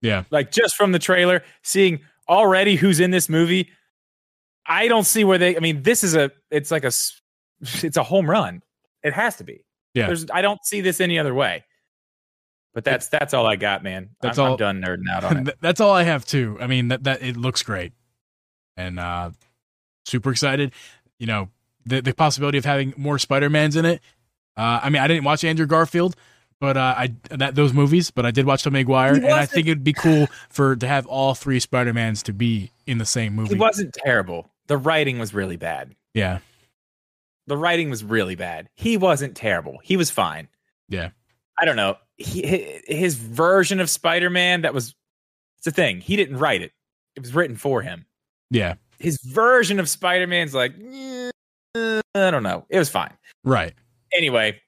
Yeah. 0.00 0.24
Like 0.30 0.50
just 0.50 0.76
from 0.76 0.92
the 0.92 0.98
trailer, 0.98 1.42
seeing 1.62 2.00
already 2.28 2.76
who's 2.76 2.98
in 3.00 3.10
this 3.10 3.28
movie, 3.28 3.68
I 4.66 4.88
don't 4.88 5.04
see 5.04 5.24
where 5.24 5.36
they. 5.38 5.56
I 5.56 5.60
mean, 5.60 5.82
this 5.82 6.02
is 6.02 6.14
a. 6.14 6.30
It's 6.50 6.70
like 6.70 6.84
a 6.84 6.92
It's 7.60 7.96
a 7.96 8.02
home 8.02 8.28
run. 8.30 8.62
It 9.02 9.12
has 9.12 9.36
to 9.36 9.44
be. 9.44 9.64
Yeah. 9.92 10.06
There's. 10.06 10.24
I 10.32 10.40
don't 10.40 10.64
see 10.64 10.80
this 10.80 11.00
any 11.02 11.18
other 11.18 11.34
way. 11.34 11.64
But 12.74 12.84
that's 12.84 13.08
that's 13.08 13.32
all 13.34 13.46
I 13.46 13.56
got, 13.56 13.82
man. 13.82 14.10
That's 14.20 14.38
I'm, 14.38 14.44
all- 14.44 14.52
I'm 14.52 14.58
done 14.58 14.82
nerding 14.82 15.10
out 15.10 15.24
on 15.24 15.48
it. 15.48 15.56
That's 15.60 15.80
all 15.80 15.92
I 15.92 16.02
have 16.02 16.24
too. 16.26 16.56
I 16.60 16.66
mean 16.66 16.88
that 16.88 17.04
that 17.04 17.22
it 17.22 17.36
looks 17.36 17.62
great, 17.62 17.92
and 18.76 18.98
uh 18.98 19.30
super 20.04 20.30
excited. 20.30 20.72
You 21.18 21.26
know 21.26 21.48
the 21.84 22.02
the 22.02 22.14
possibility 22.14 22.58
of 22.58 22.64
having 22.64 22.94
more 22.96 23.18
Spider 23.18 23.50
Mans 23.50 23.76
in 23.76 23.84
it. 23.84 24.00
Uh, 24.56 24.80
I 24.82 24.90
mean 24.90 25.02
I 25.02 25.08
didn't 25.08 25.24
watch 25.24 25.44
Andrew 25.44 25.66
Garfield, 25.66 26.16
but 26.60 26.76
uh, 26.76 26.94
I 26.96 27.14
that 27.30 27.54
those 27.54 27.72
movies, 27.72 28.10
but 28.10 28.24
I 28.24 28.30
did 28.30 28.46
watch 28.46 28.62
Tom 28.62 28.72
Maguire, 28.72 29.14
and 29.14 29.26
I 29.26 29.46
think 29.46 29.66
it'd 29.66 29.84
be 29.84 29.92
cool 29.92 30.28
for 30.48 30.76
to 30.76 30.88
have 30.88 31.06
all 31.06 31.34
three 31.34 31.60
Spider 31.60 31.92
Mans 31.92 32.22
to 32.24 32.32
be 32.32 32.70
in 32.86 32.98
the 32.98 33.06
same 33.06 33.34
movie. 33.34 33.54
It 33.54 33.58
wasn't 33.58 33.92
terrible. 33.92 34.50
The 34.66 34.76
writing 34.76 35.18
was 35.18 35.32
really 35.32 35.56
bad. 35.56 35.94
yeah, 36.14 36.38
the 37.46 37.56
writing 37.56 37.90
was 37.90 38.02
really 38.02 38.34
bad. 38.34 38.68
He 38.74 38.96
wasn't 38.96 39.36
terrible. 39.36 39.78
He 39.82 39.96
was 39.96 40.10
fine. 40.10 40.48
Yeah. 40.88 41.10
I 41.58 41.64
don't 41.64 41.76
know. 41.76 41.96
He, 42.16 42.80
his 42.86 43.14
version 43.14 43.80
of 43.80 43.88
Spider-Man 43.88 44.62
that 44.62 44.74
was 44.74 44.94
it's 45.58 45.66
a 45.66 45.70
thing. 45.70 46.00
He 46.00 46.16
didn't 46.16 46.38
write 46.38 46.62
it. 46.62 46.72
It 47.14 47.20
was 47.20 47.34
written 47.34 47.56
for 47.56 47.82
him. 47.82 48.06
Yeah, 48.50 48.74
His 48.98 49.18
version 49.24 49.78
of 49.80 49.88
Spider-Man's 49.88 50.54
like 50.54 50.72
"Eh, 50.78 51.30
I 52.14 52.30
don't 52.30 52.42
know. 52.42 52.64
It 52.68 52.78
was 52.78 52.88
fine. 52.88 53.12
right. 53.44 53.74
Anyway, 54.12 54.60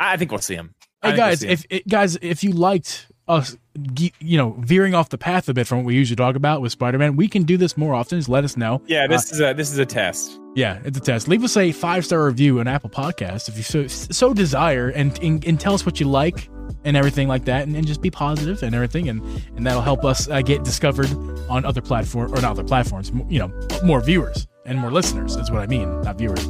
I 0.00 0.16
think 0.16 0.30
we'll 0.32 0.40
see 0.40 0.54
him. 0.54 0.74
I 1.02 1.08
Hey 1.08 1.12
we'll 1.12 1.16
guys, 1.16 1.40
see 1.40 1.48
if 1.48 1.64
it, 1.70 1.88
guys, 1.88 2.16
if 2.22 2.42
you 2.42 2.52
liked 2.52 3.09
us, 3.30 3.56
you 3.94 4.36
know, 4.36 4.56
veering 4.58 4.94
off 4.94 5.08
the 5.08 5.18
path 5.18 5.48
a 5.48 5.54
bit 5.54 5.66
from 5.66 5.78
what 5.78 5.86
we 5.86 5.94
usually 5.94 6.16
talk 6.16 6.36
about 6.36 6.60
with 6.60 6.72
Spider 6.72 6.98
Man, 6.98 7.16
we 7.16 7.28
can 7.28 7.44
do 7.44 7.56
this 7.56 7.76
more 7.76 7.94
often. 7.94 8.18
Just 8.18 8.28
let 8.28 8.44
us 8.44 8.56
know. 8.56 8.82
yeah, 8.86 9.06
this 9.06 9.32
is 9.32 9.40
a 9.40 9.54
this 9.54 9.70
is 9.72 9.78
a 9.78 9.86
test. 9.86 10.38
Yeah, 10.54 10.80
it's 10.84 10.98
a 10.98 11.00
test. 11.00 11.28
Leave 11.28 11.44
us 11.44 11.56
a 11.56 11.72
five 11.72 12.04
star 12.04 12.24
review 12.26 12.60
on 12.60 12.66
Apple 12.66 12.90
Podcast 12.90 13.48
if 13.48 13.56
you 13.56 13.62
so 13.62 13.86
so 13.86 14.34
desire, 14.34 14.88
and, 14.88 15.18
and 15.22 15.44
and 15.44 15.60
tell 15.60 15.74
us 15.74 15.86
what 15.86 16.00
you 16.00 16.08
like 16.08 16.48
and 16.84 16.96
everything 16.96 17.28
like 17.28 17.44
that, 17.44 17.66
and, 17.66 17.76
and 17.76 17.86
just 17.86 18.02
be 18.02 18.10
positive 18.10 18.62
and 18.62 18.74
everything, 18.74 19.08
and 19.08 19.22
and 19.56 19.66
that'll 19.66 19.82
help 19.82 20.04
us 20.04 20.28
uh, 20.28 20.42
get 20.42 20.64
discovered 20.64 21.10
on 21.48 21.64
other 21.64 21.80
platform 21.80 22.32
or 22.32 22.40
not 22.40 22.52
other 22.52 22.64
platforms. 22.64 23.12
You 23.28 23.38
know, 23.38 23.52
more 23.84 24.00
viewers 24.00 24.46
and 24.64 24.78
more 24.78 24.90
listeners 24.90 25.36
is 25.36 25.50
what 25.50 25.60
I 25.62 25.66
mean, 25.66 26.02
not 26.02 26.16
viewers. 26.16 26.46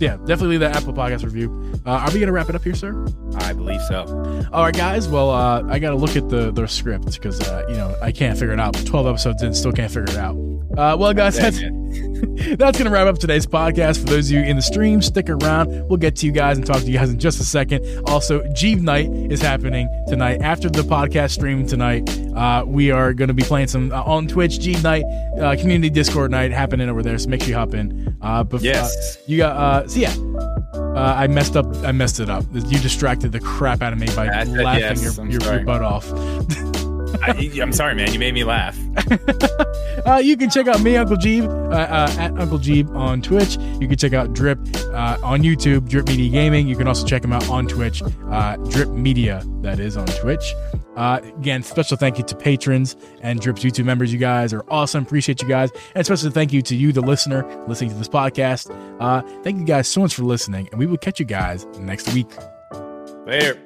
Yeah, 0.00 0.16
definitely 0.16 0.48
leave 0.48 0.60
that 0.60 0.76
Apple 0.76 0.92
Podcast 0.92 1.24
review. 1.24 1.72
Uh, 1.86 1.90
are 1.90 2.10
we 2.12 2.20
gonna 2.20 2.32
wrap 2.32 2.48
it 2.48 2.54
up 2.54 2.64
here, 2.64 2.74
sir? 2.74 3.06
I 3.36 3.52
believe 3.52 3.80
so. 3.82 4.04
All 4.52 4.64
right, 4.64 4.74
guys. 4.74 5.08
Well, 5.08 5.30
uh, 5.30 5.62
I 5.68 5.78
got 5.78 5.90
to 5.90 5.96
look 5.96 6.16
at 6.16 6.28
the 6.28 6.50
the 6.50 6.66
script 6.66 7.12
because 7.12 7.40
uh, 7.40 7.64
you 7.68 7.76
know 7.76 7.94
I 8.02 8.12
can't 8.12 8.38
figure 8.38 8.54
it 8.54 8.60
out. 8.60 8.74
Twelve 8.86 9.06
episodes 9.06 9.42
in, 9.42 9.54
still 9.54 9.72
can't 9.72 9.92
figure 9.92 10.12
it 10.14 10.16
out. 10.16 10.36
Uh, 10.76 10.96
well, 10.96 11.14
guys, 11.14 11.38
Dang 11.38 12.13
that's 12.56 12.78
gonna 12.78 12.90
wrap 12.90 13.06
up 13.06 13.18
today's 13.18 13.46
podcast. 13.46 14.00
For 14.00 14.06
those 14.06 14.30
of 14.30 14.36
you 14.36 14.42
in 14.42 14.56
the 14.56 14.62
stream, 14.62 15.02
stick 15.02 15.28
around. 15.28 15.88
We'll 15.88 15.98
get 15.98 16.16
to 16.16 16.26
you 16.26 16.32
guys 16.32 16.56
and 16.56 16.66
talk 16.66 16.78
to 16.78 16.86
you 16.86 16.98
guys 16.98 17.10
in 17.10 17.18
just 17.18 17.40
a 17.40 17.44
second. 17.44 17.84
Also, 18.06 18.42
Geeb 18.54 18.80
Night 18.80 19.10
is 19.30 19.40
happening 19.40 19.88
tonight 20.08 20.40
after 20.40 20.68
the 20.68 20.82
podcast 20.82 21.32
stream 21.32 21.66
tonight. 21.66 22.08
Uh, 22.34 22.64
we 22.66 22.90
are 22.90 23.12
going 23.12 23.28
to 23.28 23.34
be 23.34 23.42
playing 23.42 23.68
some 23.68 23.92
uh, 23.92 24.02
on 24.02 24.26
Twitch. 24.26 24.58
Geeb 24.58 24.82
Night, 24.82 25.04
uh, 25.40 25.56
community 25.56 25.90
Discord 25.90 26.30
night 26.30 26.50
happening 26.50 26.88
over 26.88 27.02
there. 27.02 27.18
So 27.18 27.28
make 27.28 27.40
sure 27.42 27.50
you 27.50 27.56
hop 27.56 27.74
in. 27.74 28.16
Uh, 28.20 28.44
but 28.44 28.62
Yes. 28.62 29.18
you 29.26 29.36
got 29.38 29.56
uh, 29.56 29.88
so 29.88 30.00
yeah. 30.00 30.14
Uh, 30.74 31.14
I 31.16 31.26
messed 31.26 31.56
up. 31.56 31.66
I 31.84 31.92
messed 31.92 32.20
it 32.20 32.30
up. 32.30 32.44
You 32.52 32.78
distracted 32.78 33.32
the 33.32 33.40
crap 33.40 33.82
out 33.82 33.92
of 33.92 33.98
me 33.98 34.06
by 34.14 34.26
laughing 34.26 34.54
yes. 34.54 35.16
your, 35.16 35.26
your, 35.26 35.54
your 35.54 35.64
butt 35.64 35.82
off. 35.82 36.08
I, 37.22 37.50
I'm 37.60 37.72
sorry, 37.72 37.94
man. 37.94 38.12
You 38.12 38.18
made 38.18 38.34
me 38.34 38.44
laugh. 38.44 38.78
Uh, 40.04 40.16
you 40.16 40.36
can 40.36 40.50
check 40.50 40.66
out 40.66 40.82
me, 40.82 40.96
Uncle 40.96 41.16
Geeb, 41.16 41.46
uh, 41.72 41.74
uh, 41.74 42.14
at 42.18 42.38
Uncle 42.38 42.58
Geeb 42.58 42.94
on 42.94 43.22
Twitch. 43.22 43.56
You 43.80 43.88
can 43.88 43.96
check 43.96 44.12
out 44.12 44.34
Drip 44.34 44.58
uh, 44.92 45.16
on 45.22 45.40
YouTube, 45.40 45.88
Drip 45.88 46.06
Media 46.08 46.30
Gaming. 46.30 46.68
You 46.68 46.76
can 46.76 46.86
also 46.86 47.06
check 47.06 47.24
him 47.24 47.32
out 47.32 47.48
on 47.48 47.66
Twitch, 47.66 48.02
uh, 48.30 48.56
Drip 48.68 48.90
Media, 48.90 49.42
that 49.62 49.78
is 49.80 49.96
on 49.96 50.04
Twitch. 50.06 50.52
Uh, 50.96 51.20
again, 51.38 51.62
special 51.62 51.96
thank 51.96 52.18
you 52.18 52.24
to 52.24 52.36
patrons 52.36 52.96
and 53.22 53.40
Drip's 53.40 53.64
YouTube 53.64 53.86
members. 53.86 54.12
You 54.12 54.18
guys 54.18 54.52
are 54.52 54.64
awesome. 54.68 55.04
Appreciate 55.04 55.40
you 55.40 55.48
guys. 55.48 55.70
And 55.94 56.02
especially 56.02 56.30
thank 56.30 56.52
you 56.52 56.60
to 56.62 56.76
you, 56.76 56.92
the 56.92 57.00
listener, 57.00 57.44
listening 57.66 57.90
to 57.90 57.96
this 57.96 58.08
podcast. 58.08 58.70
Uh, 59.00 59.22
thank 59.42 59.58
you 59.58 59.64
guys 59.64 59.88
so 59.88 60.00
much 60.02 60.14
for 60.14 60.24
listening, 60.24 60.68
and 60.70 60.78
we 60.78 60.84
will 60.86 60.98
catch 60.98 61.18
you 61.18 61.24
guys 61.26 61.64
next 61.78 62.12
week. 62.12 62.28
Later. 63.26 63.58